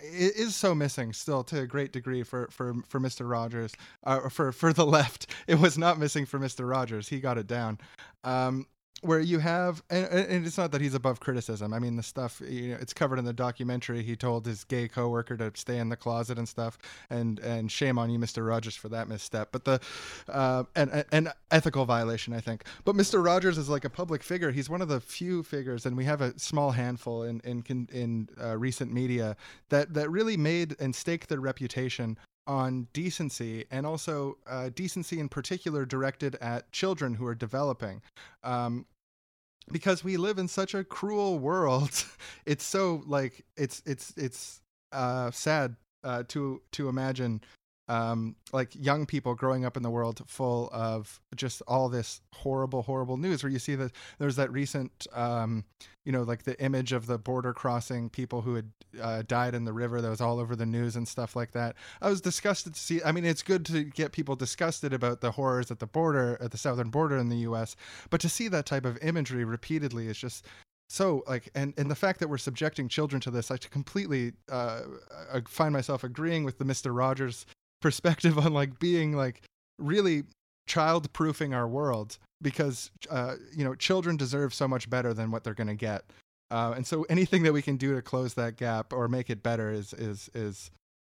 it 0.00 0.36
is 0.36 0.56
so 0.56 0.74
missing 0.74 1.12
still 1.12 1.44
to 1.44 1.60
a 1.60 1.66
great 1.66 1.92
degree 1.92 2.22
for 2.22 2.48
for 2.50 2.74
for 2.88 3.00
Mr. 3.00 3.28
Rogers 3.28 3.72
uh, 4.04 4.28
for 4.28 4.52
for 4.52 4.72
the 4.72 4.86
left 4.96 5.26
it 5.46 5.58
was 5.58 5.78
not 5.78 5.98
missing 5.98 6.26
for 6.26 6.38
Mr. 6.38 6.68
Rogers 6.68 7.08
he 7.08 7.20
got 7.20 7.38
it 7.38 7.46
down 7.46 7.78
um 8.24 8.66
where 9.04 9.20
you 9.20 9.38
have 9.38 9.82
and, 9.90 10.06
and 10.06 10.46
it's 10.46 10.58
not 10.58 10.72
that 10.72 10.80
he's 10.80 10.94
above 10.94 11.20
criticism. 11.20 11.72
I 11.72 11.78
mean 11.78 11.96
the 11.96 12.02
stuff 12.02 12.40
you 12.46 12.70
know 12.70 12.78
it's 12.80 12.92
covered 12.92 13.18
in 13.18 13.24
the 13.24 13.32
documentary. 13.32 14.02
He 14.02 14.16
told 14.16 14.46
his 14.46 14.64
gay 14.64 14.88
coworker 14.88 15.36
to 15.36 15.52
stay 15.54 15.78
in 15.78 15.88
the 15.88 15.96
closet 15.96 16.38
and 16.38 16.48
stuff. 16.48 16.78
And 17.10 17.38
and 17.40 17.70
shame 17.70 17.98
on 17.98 18.10
you 18.10 18.18
mr 18.18 18.46
rogers 18.46 18.76
for 18.76 18.88
that 18.90 19.08
misstep. 19.08 19.50
But 19.52 19.64
the 19.64 19.80
uh 20.28 20.64
an, 20.74 21.04
an 21.12 21.30
ethical 21.50 21.84
violation 21.84 22.32
i 22.32 22.40
think. 22.40 22.64
But 22.84 22.96
mr 22.96 23.24
rogers 23.24 23.58
is 23.58 23.68
like 23.68 23.84
a 23.84 23.90
public 23.90 24.22
figure. 24.22 24.50
He's 24.50 24.70
one 24.70 24.82
of 24.82 24.88
the 24.88 25.00
few 25.00 25.42
figures 25.42 25.86
and 25.86 25.96
we 25.96 26.04
have 26.04 26.20
a 26.20 26.38
small 26.38 26.72
handful 26.72 27.22
in 27.24 27.40
in 27.40 27.88
in, 27.92 28.28
uh, 28.42 28.56
recent 28.56 28.92
media 28.92 29.36
that 29.68 29.94
that 29.94 30.10
really 30.10 30.36
made 30.36 30.76
and 30.80 30.94
staked 30.94 31.28
their 31.28 31.40
reputation 31.40 32.16
on 32.46 32.86
decency 32.92 33.64
and 33.70 33.86
also 33.86 34.36
uh, 34.46 34.70
decency 34.74 35.20
in 35.20 35.28
particular 35.28 35.84
directed 35.84 36.36
at 36.36 36.70
children 36.72 37.14
who 37.14 37.26
are 37.26 37.34
developing. 37.34 38.02
Um, 38.42 38.86
because 39.70 40.04
we 40.04 40.16
live 40.16 40.38
in 40.38 40.48
such 40.48 40.74
a 40.74 40.84
cruel 40.84 41.38
world. 41.38 41.90
It's 42.46 42.64
so 42.64 43.02
like 43.06 43.42
it's 43.56 43.82
it's 43.86 44.12
it's 44.18 44.60
uh 44.92 45.30
sad 45.30 45.76
uh 46.02 46.24
to 46.28 46.60
to 46.72 46.88
imagine 46.90 47.40
um 47.88 48.34
like 48.52 48.70
young 48.74 49.04
people 49.04 49.34
growing 49.34 49.64
up 49.64 49.76
in 49.76 49.82
the 49.82 49.90
world 49.90 50.22
full 50.26 50.70
of 50.72 51.20
just 51.36 51.60
all 51.68 51.88
this 51.88 52.20
horrible 52.32 52.82
horrible 52.82 53.16
news 53.16 53.42
where 53.42 53.52
you 53.52 53.58
see 53.58 53.74
that 53.74 53.92
there's 54.18 54.36
that 54.36 54.50
recent 54.50 55.06
um 55.12 55.64
you 56.04 56.12
know 56.12 56.22
like 56.22 56.44
the 56.44 56.58
image 56.62 56.92
of 56.92 57.06
the 57.06 57.18
border 57.18 57.52
crossing 57.52 58.08
people 58.08 58.40
who 58.40 58.54
had 58.54 58.70
uh, 59.00 59.22
died 59.26 59.54
in 59.54 59.64
the 59.64 59.72
river 59.72 60.00
that 60.00 60.08
was 60.08 60.20
all 60.20 60.38
over 60.38 60.54
the 60.54 60.64
news 60.64 60.94
and 60.94 61.08
stuff 61.08 61.34
like 61.34 61.50
that. 61.50 61.74
I 62.00 62.08
was 62.08 62.20
disgusted 62.20 62.74
to 62.74 62.80
see 62.80 63.02
i 63.04 63.12
mean 63.12 63.24
it's 63.24 63.42
good 63.42 63.64
to 63.66 63.84
get 63.84 64.12
people 64.12 64.36
disgusted 64.36 64.92
about 64.92 65.20
the 65.20 65.32
horrors 65.32 65.70
at 65.70 65.78
the 65.78 65.86
border 65.86 66.38
at 66.40 66.52
the 66.52 66.58
southern 66.58 66.90
border 66.90 67.18
in 67.18 67.28
the 67.28 67.38
us 67.38 67.76
but 68.10 68.20
to 68.20 68.28
see 68.28 68.48
that 68.48 68.66
type 68.66 68.84
of 68.84 68.98
imagery 69.02 69.44
repeatedly 69.44 70.08
is 70.08 70.16
just 70.16 70.46
so 70.88 71.22
like 71.26 71.50
and 71.54 71.74
and 71.76 71.90
the 71.90 71.94
fact 71.94 72.20
that 72.20 72.28
we're 72.28 72.38
subjecting 72.38 72.88
children 72.88 73.20
to 73.20 73.30
this 73.30 73.50
i 73.50 73.56
completely 73.56 74.32
uh 74.50 74.82
I 75.32 75.40
find 75.48 75.72
myself 75.72 76.04
agreeing 76.04 76.44
with 76.44 76.58
the 76.58 76.64
mr 76.64 76.96
rogers 76.96 77.46
perspective 77.84 78.38
on 78.38 78.54
like 78.54 78.78
being 78.78 79.12
like 79.12 79.42
really 79.78 80.22
child 80.66 81.12
proofing 81.12 81.52
our 81.52 81.68
world 81.68 82.16
because 82.40 82.90
uh 83.10 83.34
you 83.54 83.62
know 83.62 83.74
children 83.74 84.16
deserve 84.16 84.54
so 84.54 84.66
much 84.66 84.88
better 84.88 85.12
than 85.12 85.30
what 85.30 85.44
they're 85.44 85.52
going 85.52 85.66
to 85.66 85.74
get. 85.74 86.02
Uh 86.50 86.72
and 86.74 86.86
so 86.86 87.02
anything 87.10 87.42
that 87.42 87.52
we 87.52 87.60
can 87.60 87.76
do 87.76 87.94
to 87.94 88.00
close 88.00 88.32
that 88.32 88.56
gap 88.56 88.94
or 88.94 89.06
make 89.06 89.28
it 89.28 89.42
better 89.42 89.70
is 89.70 89.92
is 89.92 90.30
is 90.34 90.70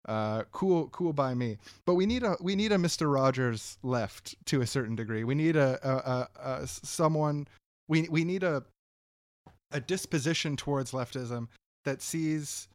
uh 0.08 0.44
cool 0.52 0.88
cool 0.88 1.12
by 1.12 1.34
me. 1.34 1.58
But 1.84 1.96
we 1.96 2.06
need 2.06 2.22
a 2.22 2.34
we 2.40 2.56
need 2.56 2.72
a 2.72 2.78
mr 2.78 3.12
rogers 3.12 3.76
left 3.82 4.34
to 4.46 4.62
a 4.62 4.66
certain 4.66 4.96
degree. 4.96 5.22
We 5.22 5.34
need 5.34 5.56
a, 5.56 5.78
a, 5.86 5.94
a, 5.94 6.62
a 6.62 6.66
someone 6.66 7.46
we 7.88 8.08
we 8.08 8.24
need 8.24 8.42
a 8.42 8.62
a 9.70 9.80
disposition 9.80 10.56
towards 10.56 10.92
leftism 10.92 11.48
that 11.84 12.00
sees 12.00 12.68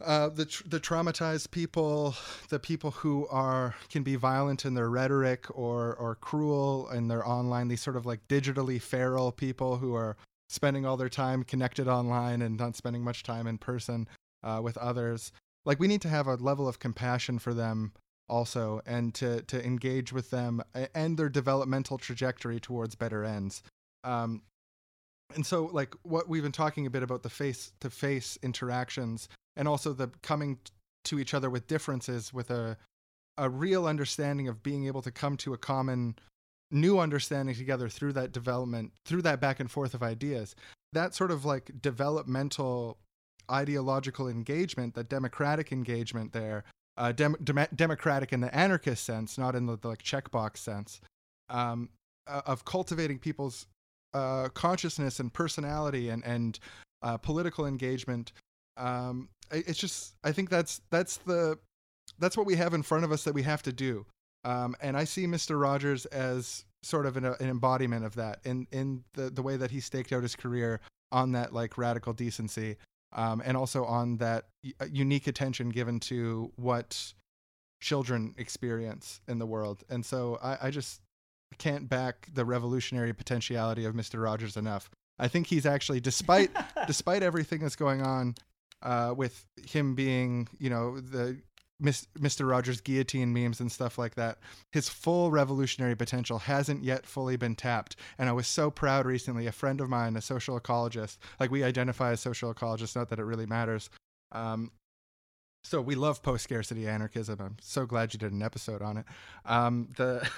uh, 0.00 0.28
the 0.28 0.44
tr- 0.44 0.66
the 0.66 0.80
traumatized 0.80 1.50
people, 1.50 2.14
the 2.48 2.58
people 2.58 2.90
who 2.90 3.26
are 3.28 3.74
can 3.90 4.02
be 4.02 4.16
violent 4.16 4.64
in 4.64 4.74
their 4.74 4.90
rhetoric 4.90 5.46
or 5.56 5.94
or 5.94 6.16
cruel 6.16 6.88
in 6.90 7.08
their 7.08 7.26
online, 7.26 7.68
these 7.68 7.82
sort 7.82 7.96
of 7.96 8.04
like 8.04 8.26
digitally 8.28 8.80
feral 8.80 9.30
people 9.30 9.76
who 9.76 9.94
are 9.94 10.16
spending 10.48 10.84
all 10.84 10.96
their 10.96 11.08
time 11.08 11.42
connected 11.44 11.88
online 11.88 12.42
and 12.42 12.58
not 12.58 12.76
spending 12.76 13.02
much 13.02 13.22
time 13.22 13.46
in 13.46 13.56
person 13.56 14.08
uh, 14.42 14.60
with 14.62 14.76
others. 14.78 15.32
Like 15.64 15.78
we 15.78 15.88
need 15.88 16.02
to 16.02 16.08
have 16.08 16.26
a 16.26 16.34
level 16.34 16.68
of 16.68 16.78
compassion 16.78 17.38
for 17.38 17.54
them 17.54 17.92
also, 18.28 18.80
and 18.86 19.14
to 19.14 19.42
to 19.42 19.64
engage 19.64 20.12
with 20.12 20.30
them 20.30 20.60
and 20.94 21.16
their 21.16 21.28
developmental 21.28 21.98
trajectory 21.98 22.58
towards 22.58 22.96
better 22.96 23.24
ends. 23.24 23.62
Um, 24.02 24.42
and 25.36 25.46
so 25.46 25.66
like 25.72 25.94
what 26.02 26.28
we've 26.28 26.42
been 26.42 26.52
talking 26.52 26.84
a 26.84 26.90
bit 26.90 27.04
about 27.04 27.22
the 27.22 27.30
face 27.30 27.72
to 27.80 27.90
face 27.90 28.38
interactions 28.42 29.28
and 29.56 29.68
also 29.68 29.92
the 29.92 30.08
coming 30.22 30.58
to 31.04 31.18
each 31.18 31.34
other 31.34 31.50
with 31.50 31.66
differences 31.66 32.32
with 32.32 32.50
a 32.50 32.76
a 33.36 33.48
real 33.48 33.86
understanding 33.86 34.46
of 34.46 34.62
being 34.62 34.86
able 34.86 35.02
to 35.02 35.10
come 35.10 35.36
to 35.36 35.52
a 35.52 35.58
common 35.58 36.14
new 36.70 36.98
understanding 36.98 37.54
together 37.54 37.88
through 37.88 38.12
that 38.12 38.32
development 38.32 38.92
through 39.04 39.22
that 39.22 39.40
back 39.40 39.60
and 39.60 39.70
forth 39.70 39.94
of 39.94 40.02
ideas 40.02 40.54
that 40.92 41.14
sort 41.14 41.30
of 41.30 41.44
like 41.44 41.70
developmental 41.80 42.98
ideological 43.50 44.28
engagement 44.28 44.94
that 44.94 45.08
democratic 45.08 45.72
engagement 45.72 46.32
there 46.32 46.64
uh, 46.96 47.12
dem- 47.12 47.36
dem- 47.42 47.66
democratic 47.74 48.32
in 48.32 48.40
the 48.40 48.54
anarchist 48.54 49.04
sense 49.04 49.36
not 49.36 49.54
in 49.54 49.66
the, 49.66 49.76
the 49.76 49.88
like 49.88 50.02
checkbox 50.02 50.58
sense 50.58 51.00
um, 51.50 51.90
uh, 52.26 52.40
of 52.46 52.64
cultivating 52.64 53.18
people's 53.18 53.66
uh, 54.14 54.48
consciousness 54.54 55.20
and 55.20 55.32
personality 55.32 56.08
and 56.08 56.24
and 56.24 56.58
uh, 57.02 57.18
political 57.18 57.66
engagement. 57.66 58.32
Um, 58.76 59.28
it's 59.50 59.78
just 59.78 60.14
I 60.24 60.32
think 60.32 60.50
that's 60.50 60.80
that's 60.90 61.18
the 61.18 61.58
that's 62.18 62.36
what 62.36 62.46
we 62.46 62.56
have 62.56 62.74
in 62.74 62.82
front 62.82 63.04
of 63.04 63.12
us 63.12 63.24
that 63.24 63.34
we 63.34 63.42
have 63.42 63.62
to 63.62 63.72
do. 63.72 64.06
Um, 64.44 64.76
and 64.80 64.96
I 64.96 65.04
see 65.04 65.26
Mr. 65.26 65.60
Rogers 65.60 66.06
as 66.06 66.64
sort 66.82 67.06
of 67.06 67.16
an, 67.16 67.24
an 67.24 67.48
embodiment 67.48 68.04
of 68.04 68.14
that 68.16 68.40
in 68.44 68.66
in 68.72 69.04
the 69.14 69.30
the 69.30 69.42
way 69.42 69.56
that 69.56 69.70
he 69.70 69.80
staked 69.80 70.12
out 70.12 70.22
his 70.22 70.36
career 70.36 70.80
on 71.12 71.32
that 71.32 71.52
like 71.52 71.78
radical 71.78 72.12
decency, 72.12 72.76
um, 73.12 73.42
and 73.44 73.56
also 73.56 73.84
on 73.84 74.16
that 74.18 74.46
unique 74.90 75.26
attention 75.26 75.70
given 75.70 76.00
to 76.00 76.52
what 76.56 77.14
children 77.80 78.34
experience 78.38 79.20
in 79.28 79.38
the 79.38 79.46
world. 79.46 79.84
And 79.90 80.04
so 80.04 80.38
I, 80.42 80.68
I 80.68 80.70
just 80.70 81.00
can't 81.58 81.88
back 81.88 82.28
the 82.32 82.44
revolutionary 82.44 83.12
potentiality 83.12 83.84
of 83.84 83.94
Mr. 83.94 84.22
Rogers 84.22 84.56
enough. 84.56 84.90
I 85.18 85.28
think 85.28 85.46
he's 85.46 85.66
actually, 85.66 86.00
despite 86.00 86.50
despite 86.86 87.22
everything 87.22 87.60
that's 87.60 87.76
going 87.76 88.02
on 88.02 88.34
uh, 88.84 89.14
with 89.16 89.46
him 89.66 89.94
being, 89.94 90.48
you 90.58 90.70
know, 90.70 91.00
the 91.00 91.40
Mr. 91.82 92.48
Rogers 92.48 92.80
guillotine 92.80 93.32
memes 93.32 93.60
and 93.60 93.70
stuff 93.70 93.98
like 93.98 94.14
that, 94.14 94.38
his 94.72 94.88
full 94.88 95.30
revolutionary 95.30 95.96
potential 95.96 96.38
hasn't 96.38 96.84
yet 96.84 97.04
fully 97.04 97.36
been 97.36 97.56
tapped. 97.56 97.96
And 98.18 98.28
I 98.28 98.32
was 98.32 98.46
so 98.46 98.70
proud 98.70 99.06
recently. 99.06 99.46
A 99.46 99.52
friend 99.52 99.80
of 99.80 99.88
mine, 99.88 100.16
a 100.16 100.20
social 100.20 100.58
ecologist, 100.58 101.18
like 101.40 101.50
we 101.50 101.64
identify 101.64 102.12
as 102.12 102.20
social 102.20 102.54
ecologists, 102.54 102.94
not 102.94 103.08
that 103.10 103.18
it 103.18 103.24
really 103.24 103.46
matters. 103.46 103.90
Um, 104.32 104.70
so 105.64 105.80
we 105.80 105.94
love 105.94 106.22
post 106.22 106.44
scarcity 106.44 106.86
anarchism. 106.86 107.40
I'm 107.40 107.56
so 107.60 107.86
glad 107.86 108.12
you 108.12 108.18
did 108.18 108.32
an 108.32 108.42
episode 108.42 108.82
on 108.82 108.98
it. 108.98 109.06
Um, 109.46 109.88
the 109.96 110.28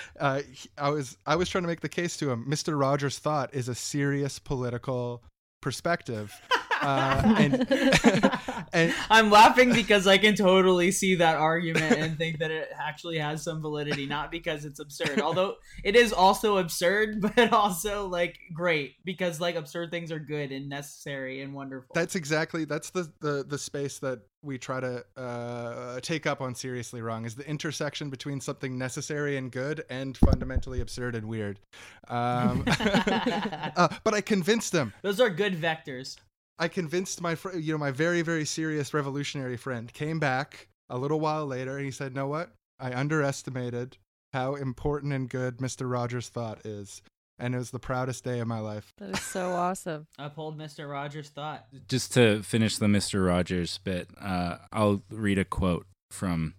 uh, 0.20 0.42
I 0.78 0.90
was 0.90 1.18
I 1.26 1.36
was 1.36 1.48
trying 1.48 1.64
to 1.64 1.68
make 1.68 1.80
the 1.80 1.88
case 1.88 2.16
to 2.18 2.30
him. 2.30 2.46
Mr. 2.48 2.78
Rogers' 2.78 3.18
thought 3.18 3.52
is 3.52 3.68
a 3.68 3.74
serious 3.74 4.38
political 4.38 5.24
perspective, 5.60 6.40
Uh, 6.80 7.34
and, 7.38 8.32
and 8.72 8.94
I'm 9.10 9.30
laughing 9.30 9.72
because 9.72 10.06
I 10.06 10.18
can 10.18 10.34
totally 10.34 10.90
see 10.92 11.16
that 11.16 11.36
argument 11.36 11.98
and 11.98 12.18
think 12.18 12.38
that 12.38 12.50
it 12.50 12.68
actually 12.78 13.18
has 13.18 13.42
some 13.42 13.60
validity, 13.60 14.06
not 14.06 14.30
because 14.30 14.64
it's 14.64 14.80
absurd. 14.80 15.20
Although 15.20 15.56
it 15.84 15.96
is 15.96 16.12
also 16.12 16.58
absurd, 16.58 17.20
but 17.36 17.52
also 17.52 18.08
like 18.08 18.38
great 18.52 18.94
because 19.04 19.40
like 19.40 19.54
absurd 19.54 19.90
things 19.90 20.12
are 20.12 20.18
good 20.18 20.52
and 20.52 20.68
necessary 20.68 21.42
and 21.42 21.54
wonderful. 21.54 21.92
that's 21.94 22.14
exactly 22.14 22.64
that's 22.64 22.90
the, 22.90 23.10
the 23.20 23.44
the 23.46 23.58
space 23.58 23.98
that 23.98 24.20
we 24.42 24.58
try 24.58 24.78
to 24.78 25.04
uh, 25.16 25.98
take 26.00 26.26
up 26.26 26.40
on 26.40 26.54
seriously 26.54 27.02
wrong 27.02 27.24
is 27.24 27.34
the 27.34 27.48
intersection 27.48 28.10
between 28.10 28.40
something 28.40 28.78
necessary 28.78 29.36
and 29.36 29.50
good 29.50 29.84
and 29.90 30.16
fundamentally 30.16 30.80
absurd 30.80 31.16
and 31.16 31.26
weird 31.26 31.58
um, 32.08 32.64
uh, 32.68 33.88
but 34.04 34.14
i 34.14 34.20
convinced 34.20 34.72
them. 34.72 34.92
Those 35.02 35.20
are 35.20 35.30
good 35.30 35.60
vectors. 35.60 36.16
I 36.58 36.68
convinced 36.68 37.20
my 37.20 37.34
fr- 37.34 37.56
you 37.56 37.72
know 37.72 37.78
my 37.78 37.90
very 37.90 38.22
very 38.22 38.44
serious 38.44 38.94
revolutionary 38.94 39.56
friend 39.56 39.92
came 39.92 40.18
back 40.18 40.68
a 40.88 40.98
little 40.98 41.20
while 41.20 41.46
later 41.46 41.76
and 41.76 41.84
he 41.84 41.90
said, 41.90 42.14
"Know 42.14 42.26
what? 42.26 42.50
I 42.78 42.92
underestimated 42.92 43.96
how 44.32 44.54
important 44.54 45.12
and 45.12 45.28
good 45.28 45.58
Mr. 45.58 45.90
Rogers' 45.90 46.28
thought 46.28 46.64
is, 46.64 47.02
and 47.38 47.54
it 47.54 47.58
was 47.58 47.70
the 47.70 47.78
proudest 47.78 48.24
day 48.24 48.40
of 48.40 48.48
my 48.48 48.60
life." 48.60 48.92
That 48.98 49.10
is 49.10 49.22
so 49.22 49.52
awesome. 49.52 50.06
Uphold 50.18 50.58
Mr. 50.58 50.90
Rogers' 50.90 51.28
thought. 51.28 51.66
Just 51.88 52.14
to 52.14 52.42
finish 52.42 52.78
the 52.78 52.86
Mr. 52.86 53.26
Rogers 53.26 53.78
bit, 53.78 54.08
uh, 54.20 54.58
I'll 54.72 55.02
read 55.10 55.38
a 55.38 55.44
quote 55.44 55.86
from 56.10 56.54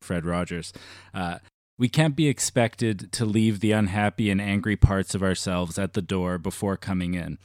Fred 0.00 0.24
Rogers. 0.24 0.72
Uh, 1.12 1.38
we 1.78 1.88
can't 1.88 2.14
be 2.14 2.28
expected 2.28 3.10
to 3.12 3.24
leave 3.24 3.60
the 3.60 3.72
unhappy 3.72 4.30
and 4.30 4.40
angry 4.40 4.76
parts 4.76 5.14
of 5.14 5.22
ourselves 5.22 5.78
at 5.78 5.94
the 5.94 6.02
door 6.02 6.36
before 6.36 6.76
coming 6.76 7.14
in. 7.14 7.38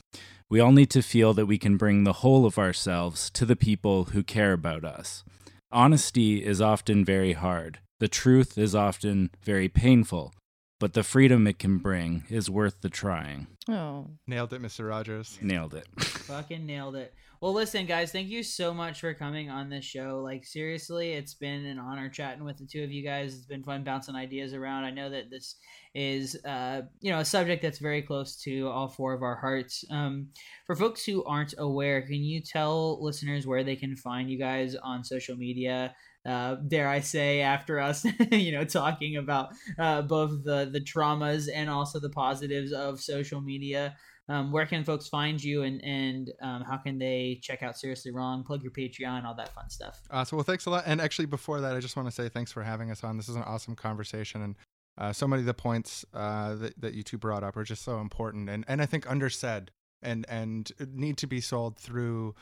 We 0.48 0.60
all 0.60 0.72
need 0.72 0.92
to 0.92 1.02
feel 1.02 1.34
that 1.34 1.48
we 1.48 1.58
can 1.58 1.76
bring 1.76 2.04
the 2.04 2.14
whole 2.14 2.46
of 2.46 2.60
ourselves 2.60 3.32
to 3.32 3.46
the 3.46 3.56
people 3.56 4.06
who 4.06 4.24
care 4.24 4.54
about 4.54 4.86
us. 4.86 5.24
Honesty 5.72 6.46
is 6.46 6.62
often 6.62 7.04
very 7.04 7.34
hard. 7.34 7.80
The 8.00 8.08
truth 8.08 8.58
is 8.58 8.76
often 8.76 9.32
very 9.44 9.68
painful, 9.68 10.34
but 10.80 10.94
the 10.94 11.04
freedom 11.04 11.48
it 11.48 11.60
can 11.60 11.78
bring 11.78 12.24
is 12.30 12.50
worth 12.50 12.82
the 12.82 12.90
trying. 12.90 13.48
Oh, 13.70 14.08
Nailed 14.28 14.54
it, 14.54 14.62
Mr. 14.62 14.88
Rogers. 14.88 15.40
Nailed 15.42 15.74
it. 15.74 15.88
Fucking 16.00 16.66
nailed 16.66 16.96
it. 16.96 17.14
Well, 17.42 17.54
listen, 17.54 17.86
guys, 17.86 18.12
thank 18.12 18.28
you 18.30 18.44
so 18.44 18.74
much 18.74 19.00
for 19.02 19.14
coming 19.14 19.50
on 19.50 19.70
this 19.70 19.86
show. 19.86 20.22
Like, 20.24 20.46
seriously, 20.46 21.14
it's 21.14 21.34
been 21.34 21.66
an 21.66 21.80
honor 21.80 22.10
chatting 22.10 22.44
with 22.44 22.58
the 22.58 22.66
two 22.66 22.84
of 22.84 22.92
you 22.92 23.04
guys. 23.04 23.36
It's 23.36 23.46
been 23.46 23.64
fun 23.64 23.84
bouncing 23.84 24.16
ideas 24.16 24.54
around. 24.54 24.86
I 24.86 24.92
know 24.92 25.10
that 25.10 25.30
this 25.30 25.56
is, 25.94 26.38
uh, 26.46 26.84
you 27.02 27.12
know, 27.12 27.20
a 27.20 27.26
subject 27.26 27.62
that's 27.62 27.80
very 27.80 28.02
close 28.02 28.36
to 28.44 28.68
all 28.68 28.88
four 28.88 29.14
of 29.14 29.22
our 29.22 29.36
hearts. 29.36 29.84
Um, 29.92 30.30
for 30.66 30.76
folks 30.76 31.04
who 31.06 31.24
aren't 31.26 31.54
aware, 31.58 32.02
can 32.02 32.24
you 32.24 32.42
tell 32.42 33.04
listeners 33.04 33.46
where 33.46 33.64
they 33.64 33.76
can 33.76 33.96
find 33.96 34.30
you 34.30 34.40
guys 34.40 34.76
on 34.76 35.04
social 35.04 35.36
media? 35.36 35.94
Uh, 36.26 36.56
dare 36.56 36.88
I 36.88 37.02
say, 37.02 37.42
after 37.42 37.80
us, 37.80 38.06
you 38.32 38.52
know, 38.52 38.66
talking 38.66 39.18
about 39.18 39.50
uh, 39.78 40.02
both 40.02 40.44
the 40.44 40.70
the 40.72 40.82
traumas 40.82 41.48
and 41.54 41.70
also 41.70 42.00
the 42.00 42.10
positives 42.10 42.72
of 42.72 43.00
social 43.00 43.42
media 43.42 43.96
um, 44.28 44.52
where 44.52 44.66
can 44.66 44.84
folks 44.84 45.08
find 45.08 45.44
you 45.44 45.64
and 45.64 45.84
and 45.84 46.32
um, 46.42 46.64
how 46.64 46.78
can 46.78 46.98
they 46.98 47.40
check 47.42 47.62
out 47.64 47.78
seriously 47.78 48.12
wrong 48.12 48.44
plug 48.44 48.64
your 48.64 48.72
patreon 48.72 49.24
all 49.24 49.36
that 49.36 49.54
fun 49.54 49.70
stuff 49.70 50.02
Uh, 50.10 50.24
so 50.24 50.38
well, 50.38 50.44
thanks 50.44 50.66
a 50.66 50.70
lot. 50.70 50.84
And 50.86 51.00
actually, 51.00 51.26
before 51.26 51.62
that, 51.62 51.76
I 51.76 51.80
just 51.80 51.96
want 51.96 52.08
to 52.08 52.12
say 52.12 52.30
thanks 52.30 52.52
for 52.52 52.64
having 52.64 52.92
us 52.92 53.04
on. 53.04 53.18
This 53.18 53.30
is 53.30 53.36
an 53.36 53.44
awesome 53.44 53.76
conversation, 53.76 54.42
and 54.42 54.56
uh, 54.98 55.14
so 55.14 55.28
many 55.28 55.42
of 55.42 55.46
the 55.46 55.54
points 55.54 56.06
uh, 56.14 56.56
that 56.56 56.80
that 56.82 56.94
you 56.94 57.04
two 57.04 57.18
brought 57.18 57.44
up 57.44 57.58
are 57.58 57.64
just 57.64 57.84
so 57.84 58.00
important, 58.00 58.50
and 58.50 58.66
and 58.68 58.82
I 58.82 58.86
think 58.86 59.06
undersaid, 59.06 59.70
and 60.02 60.26
and 60.28 60.72
need 60.94 61.18
to 61.18 61.28
be 61.28 61.42
sold 61.42 61.78
through 61.78 62.36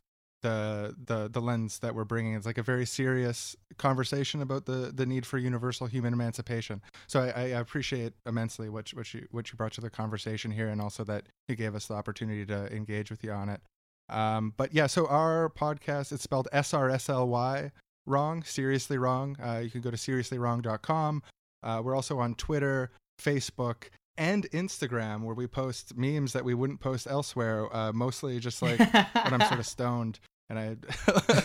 the 0.44 0.96
the 1.06 1.28
the 1.28 1.42
lens 1.42 1.80
that 1.80 1.96
we're 1.96 2.04
bringing. 2.04 2.36
It's 2.36 2.46
like 2.46 2.60
a 2.60 2.64
very 2.64 2.86
serious 2.86 3.56
conversation 3.78 4.42
about 4.44 4.66
the 4.68 4.92
the 4.94 5.06
need 5.08 5.26
for 5.26 5.40
universal 5.40 5.88
human 5.88 6.14
emancipation. 6.14 6.82
So 7.08 7.22
I, 7.22 7.30
I 7.30 7.42
appreciate 7.60 8.14
immensely 8.28 8.70
what 8.70 8.92
you- 8.92 8.98
what 9.00 9.12
you 9.14 9.28
what 9.32 9.52
you 9.52 9.58
brought 9.58 9.74
to 9.74 9.82
the 9.82 9.90
conversation 9.90 10.52
here, 10.52 10.68
and 10.70 10.80
also 10.80 11.04
that 11.06 11.24
you 11.48 11.56
gave 11.56 11.74
us 11.74 11.88
the 11.88 11.96
opportunity 11.96 12.46
to 12.46 12.72
engage 12.72 13.10
with 13.10 13.24
you 13.24 13.32
on 13.32 13.50
it. 13.50 13.62
Um, 14.10 14.54
but 14.56 14.74
yeah, 14.74 14.86
so 14.88 15.08
our 15.08 15.50
podcast 15.50 16.12
it's 16.12 16.22
spelled 16.24 16.48
S 16.52 16.74
R 16.74 16.90
S 16.92 17.10
L 17.10 17.28
Y 17.28 17.72
wrong, 18.06 18.44
seriously 18.44 18.98
wrong. 18.98 19.36
Uh, 19.44 19.60
you 19.64 19.72
can 19.72 19.82
go 19.82 19.90
to 19.90 19.98
seriously.wrong.com. 19.98 21.24
Uh, 21.64 21.82
we're 21.84 21.96
also 21.96 22.20
on 22.20 22.36
Twitter, 22.36 22.92
Facebook, 23.22 23.86
and 24.18 24.50
Instagram, 24.52 25.24
where 25.24 25.34
we 25.34 25.48
post 25.48 25.96
memes 25.98 26.34
that 26.34 26.44
we 26.44 26.54
wouldn't 26.54 26.82
post 26.82 27.08
elsewhere. 27.10 27.74
Uh, 27.76 27.94
mostly 27.94 28.40
just 28.40 28.62
like 28.62 28.78
when 28.80 29.34
I'm 29.34 29.42
sort 29.48 29.60
of 29.62 29.66
stoned. 29.66 30.20
And 30.58 30.60
I, 30.60 31.38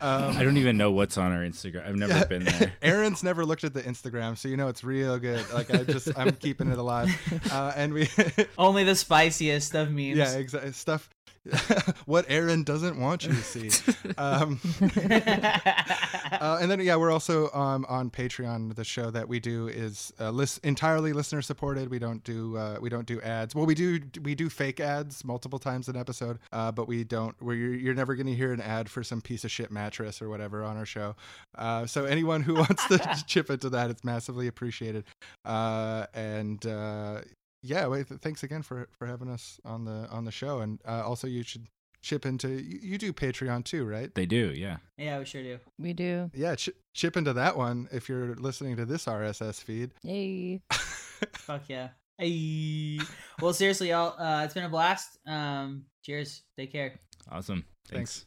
um, 0.00 0.36
I 0.36 0.44
don't 0.44 0.56
even 0.56 0.76
know 0.76 0.92
what's 0.92 1.18
on 1.18 1.32
our 1.32 1.40
Instagram. 1.40 1.86
I've 1.86 1.96
never 1.96 2.12
yeah. 2.12 2.24
been 2.24 2.44
there. 2.44 2.72
Aaron's 2.82 3.22
never 3.22 3.44
looked 3.44 3.64
at 3.64 3.74
the 3.74 3.82
Instagram, 3.82 4.36
so 4.38 4.48
you 4.48 4.56
know 4.56 4.68
it's 4.68 4.84
real 4.84 5.18
good. 5.18 5.44
Like 5.52 5.74
I 5.74 5.82
just, 5.84 6.16
I'm 6.16 6.32
keeping 6.32 6.70
it 6.70 6.78
alive. 6.78 7.10
Uh, 7.50 7.72
and 7.76 7.92
we, 7.92 8.08
only 8.56 8.84
the 8.84 8.94
spiciest 8.94 9.74
of 9.74 9.90
memes 9.90 10.16
yeah, 10.16 10.32
exactly 10.34 10.72
stuff. 10.72 11.10
what 12.06 12.24
Aaron 12.28 12.62
doesn't 12.62 13.00
want 13.00 13.24
you 13.24 13.30
to 13.30 13.42
see. 13.42 13.70
Um, 14.16 14.60
uh, 14.80 16.58
and 16.60 16.70
then 16.70 16.80
yeah, 16.80 16.96
we're 16.96 17.10
also 17.10 17.50
um, 17.50 17.84
on 17.88 18.10
Patreon. 18.10 18.74
The 18.74 18.84
show 18.84 19.10
that 19.10 19.28
we 19.28 19.40
do 19.40 19.66
is 19.66 20.12
uh, 20.20 20.30
lis- 20.30 20.58
entirely 20.58 21.12
listener 21.12 21.42
supported. 21.42 21.90
We 21.90 21.98
don't 21.98 22.22
do 22.22 22.56
uh, 22.56 22.78
we 22.80 22.88
don't 22.88 23.06
do 23.06 23.20
ads. 23.20 23.54
Well, 23.54 23.66
we 23.66 23.74
do 23.74 24.00
we 24.22 24.34
do 24.34 24.48
fake 24.48 24.78
ads 24.78 25.24
multiple 25.24 25.58
times 25.58 25.88
an 25.88 25.96
episode, 25.96 26.38
uh, 26.52 26.70
but 26.70 26.86
we 26.86 27.02
don't. 27.02 27.34
Where 27.42 27.56
you're, 27.56 27.74
you're 27.74 27.94
never 27.94 28.14
going 28.14 28.28
to 28.28 28.34
hear 28.34 28.52
an 28.52 28.60
ad 28.60 28.88
for 28.88 29.02
some 29.02 29.20
piece 29.20 29.44
of 29.44 29.50
shit 29.50 29.72
mattress 29.72 30.22
or 30.22 30.28
whatever 30.28 30.62
on 30.62 30.76
our 30.76 30.86
show. 30.86 31.16
Uh, 31.56 31.86
so 31.86 32.04
anyone 32.04 32.42
who 32.42 32.54
wants 32.54 32.86
to 32.86 32.98
chip 33.26 33.50
into 33.50 33.68
that, 33.70 33.90
it's 33.90 34.04
massively 34.04 34.46
appreciated. 34.46 35.04
Uh, 35.44 36.06
and 36.14 36.64
uh, 36.66 37.22
yeah, 37.62 37.86
wait, 37.86 38.06
thanks 38.08 38.42
again 38.42 38.62
for 38.62 38.88
for 38.92 39.06
having 39.06 39.28
us 39.28 39.60
on 39.64 39.84
the 39.84 40.08
on 40.10 40.24
the 40.24 40.32
show. 40.32 40.60
And 40.60 40.80
uh, 40.86 41.02
also, 41.06 41.26
you 41.26 41.42
should 41.42 41.66
chip 42.02 42.26
into 42.26 42.48
you, 42.48 42.78
you 42.82 42.98
do 42.98 43.12
Patreon 43.12 43.64
too, 43.64 43.84
right? 43.84 44.12
They 44.14 44.26
do, 44.26 44.52
yeah. 44.54 44.78
yeah 44.98 45.18
we 45.18 45.24
sure 45.24 45.42
do 45.42 45.58
we 45.78 45.92
do. 45.92 46.30
Yeah, 46.34 46.56
ch- 46.56 46.70
chip 46.94 47.16
into 47.16 47.32
that 47.34 47.56
one 47.56 47.88
if 47.92 48.08
you're 48.08 48.34
listening 48.34 48.76
to 48.76 48.84
this 48.84 49.04
RSS 49.06 49.62
feed. 49.62 49.92
Yay. 50.02 50.60
fuck 51.34 51.62
yeah 51.68 51.88
hey. 52.18 52.98
well 53.40 53.52
seriously 53.52 53.90
y'all 53.90 54.20
uh, 54.20 54.42
it's 54.44 54.54
been 54.54 54.64
a 54.64 54.68
blast 54.68 55.18
um 55.26 55.84
cheers 56.04 56.42
take 56.58 56.72
care 56.72 56.98
Awesome. 57.30 57.64
Thanks. 57.88 57.92
Thanks. 57.92 58.26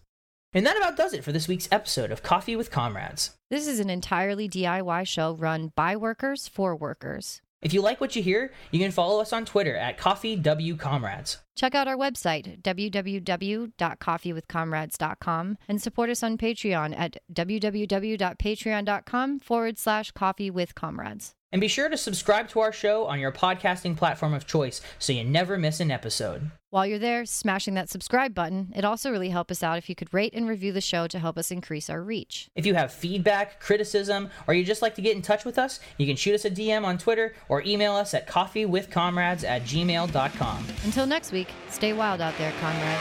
and 0.53 0.65
that 0.65 0.77
about 0.77 0.95
does 0.95 1.13
it 1.13 1.23
for 1.23 1.33
this 1.33 1.49
week's 1.49 1.67
episode 1.71 2.09
of 2.11 2.23
coffee 2.23 2.55
with 2.55 2.71
comrades 2.71 3.31
This 3.49 3.67
is 3.67 3.81
an 3.81 3.89
entirely 3.89 4.47
DIY 4.47 5.05
show 5.07 5.35
run 5.35 5.73
by 5.75 5.97
workers 5.97 6.47
for 6.47 6.73
workers. 6.75 7.41
If 7.61 7.73
you 7.73 7.81
like 7.81 8.01
what 8.01 8.15
you 8.15 8.23
hear 8.23 8.51
you 8.71 8.79
can 8.79 8.91
follow 8.91 9.21
us 9.21 9.33
on 9.33 9.45
twitter 9.45 9.75
at 9.75 9.97
coffee 9.97 10.35
w 10.35 10.75
comrades 10.75 11.39
Check 11.55 11.73
out 11.73 11.87
our 11.87 11.95
website, 11.95 12.61
www.coffeewithcomrades.com, 12.63 15.57
and 15.69 15.81
support 15.81 16.09
us 16.09 16.21
on 16.21 16.37
Patreon 16.37 16.93
at 16.97 17.15
www.patreon.com 17.33 19.39
forward 19.39 19.79
slash 19.79 20.11
coffee 20.11 20.51
with 20.51 20.75
comrades. 20.75 21.33
And 21.55 21.61
be 21.61 21.69
sure 21.69 21.87
to 21.87 21.95
subscribe 21.95 22.49
to 22.49 22.59
our 22.59 22.73
show 22.73 23.05
on 23.05 23.17
your 23.17 23.31
podcasting 23.31 23.95
platform 23.95 24.33
of 24.33 24.45
choice 24.45 24.81
so 24.99 25.13
you 25.13 25.23
never 25.23 25.57
miss 25.57 25.79
an 25.79 25.89
episode. 25.89 26.51
While 26.69 26.85
you're 26.85 26.99
there, 26.99 27.23
smashing 27.23 27.75
that 27.75 27.89
subscribe 27.89 28.35
button, 28.35 28.73
it 28.75 28.83
also 28.83 29.09
really 29.09 29.29
help 29.29 29.49
us 29.49 29.63
out 29.63 29.77
if 29.77 29.87
you 29.87 29.95
could 29.95 30.13
rate 30.13 30.33
and 30.33 30.49
review 30.49 30.73
the 30.73 30.81
show 30.81 31.07
to 31.07 31.17
help 31.17 31.37
us 31.37 31.51
increase 31.51 31.89
our 31.89 32.03
reach. 32.03 32.49
If 32.55 32.65
you 32.65 32.73
have 32.73 32.91
feedback, 32.91 33.61
criticism, 33.61 34.31
or 34.47 34.53
you 34.53 34.65
just 34.65 34.81
like 34.81 34.95
to 34.95 35.01
get 35.01 35.15
in 35.15 35.21
touch 35.21 35.45
with 35.45 35.57
us, 35.57 35.79
you 35.97 36.05
can 36.05 36.17
shoot 36.17 36.35
us 36.35 36.43
a 36.43 36.51
DM 36.51 36.83
on 36.83 36.97
Twitter 36.97 37.33
or 37.47 37.61
email 37.61 37.93
us 37.93 38.13
at 38.13 38.27
coffeewithcomrades 38.27 39.45
at 39.45 39.63
gmail.com. 39.63 40.65
Until 40.83 41.05
next 41.05 41.31
week, 41.31 41.47
stay 41.69 41.93
wild 41.93 42.19
out 42.19 42.37
there, 42.37 42.51
comrades. 42.59 42.99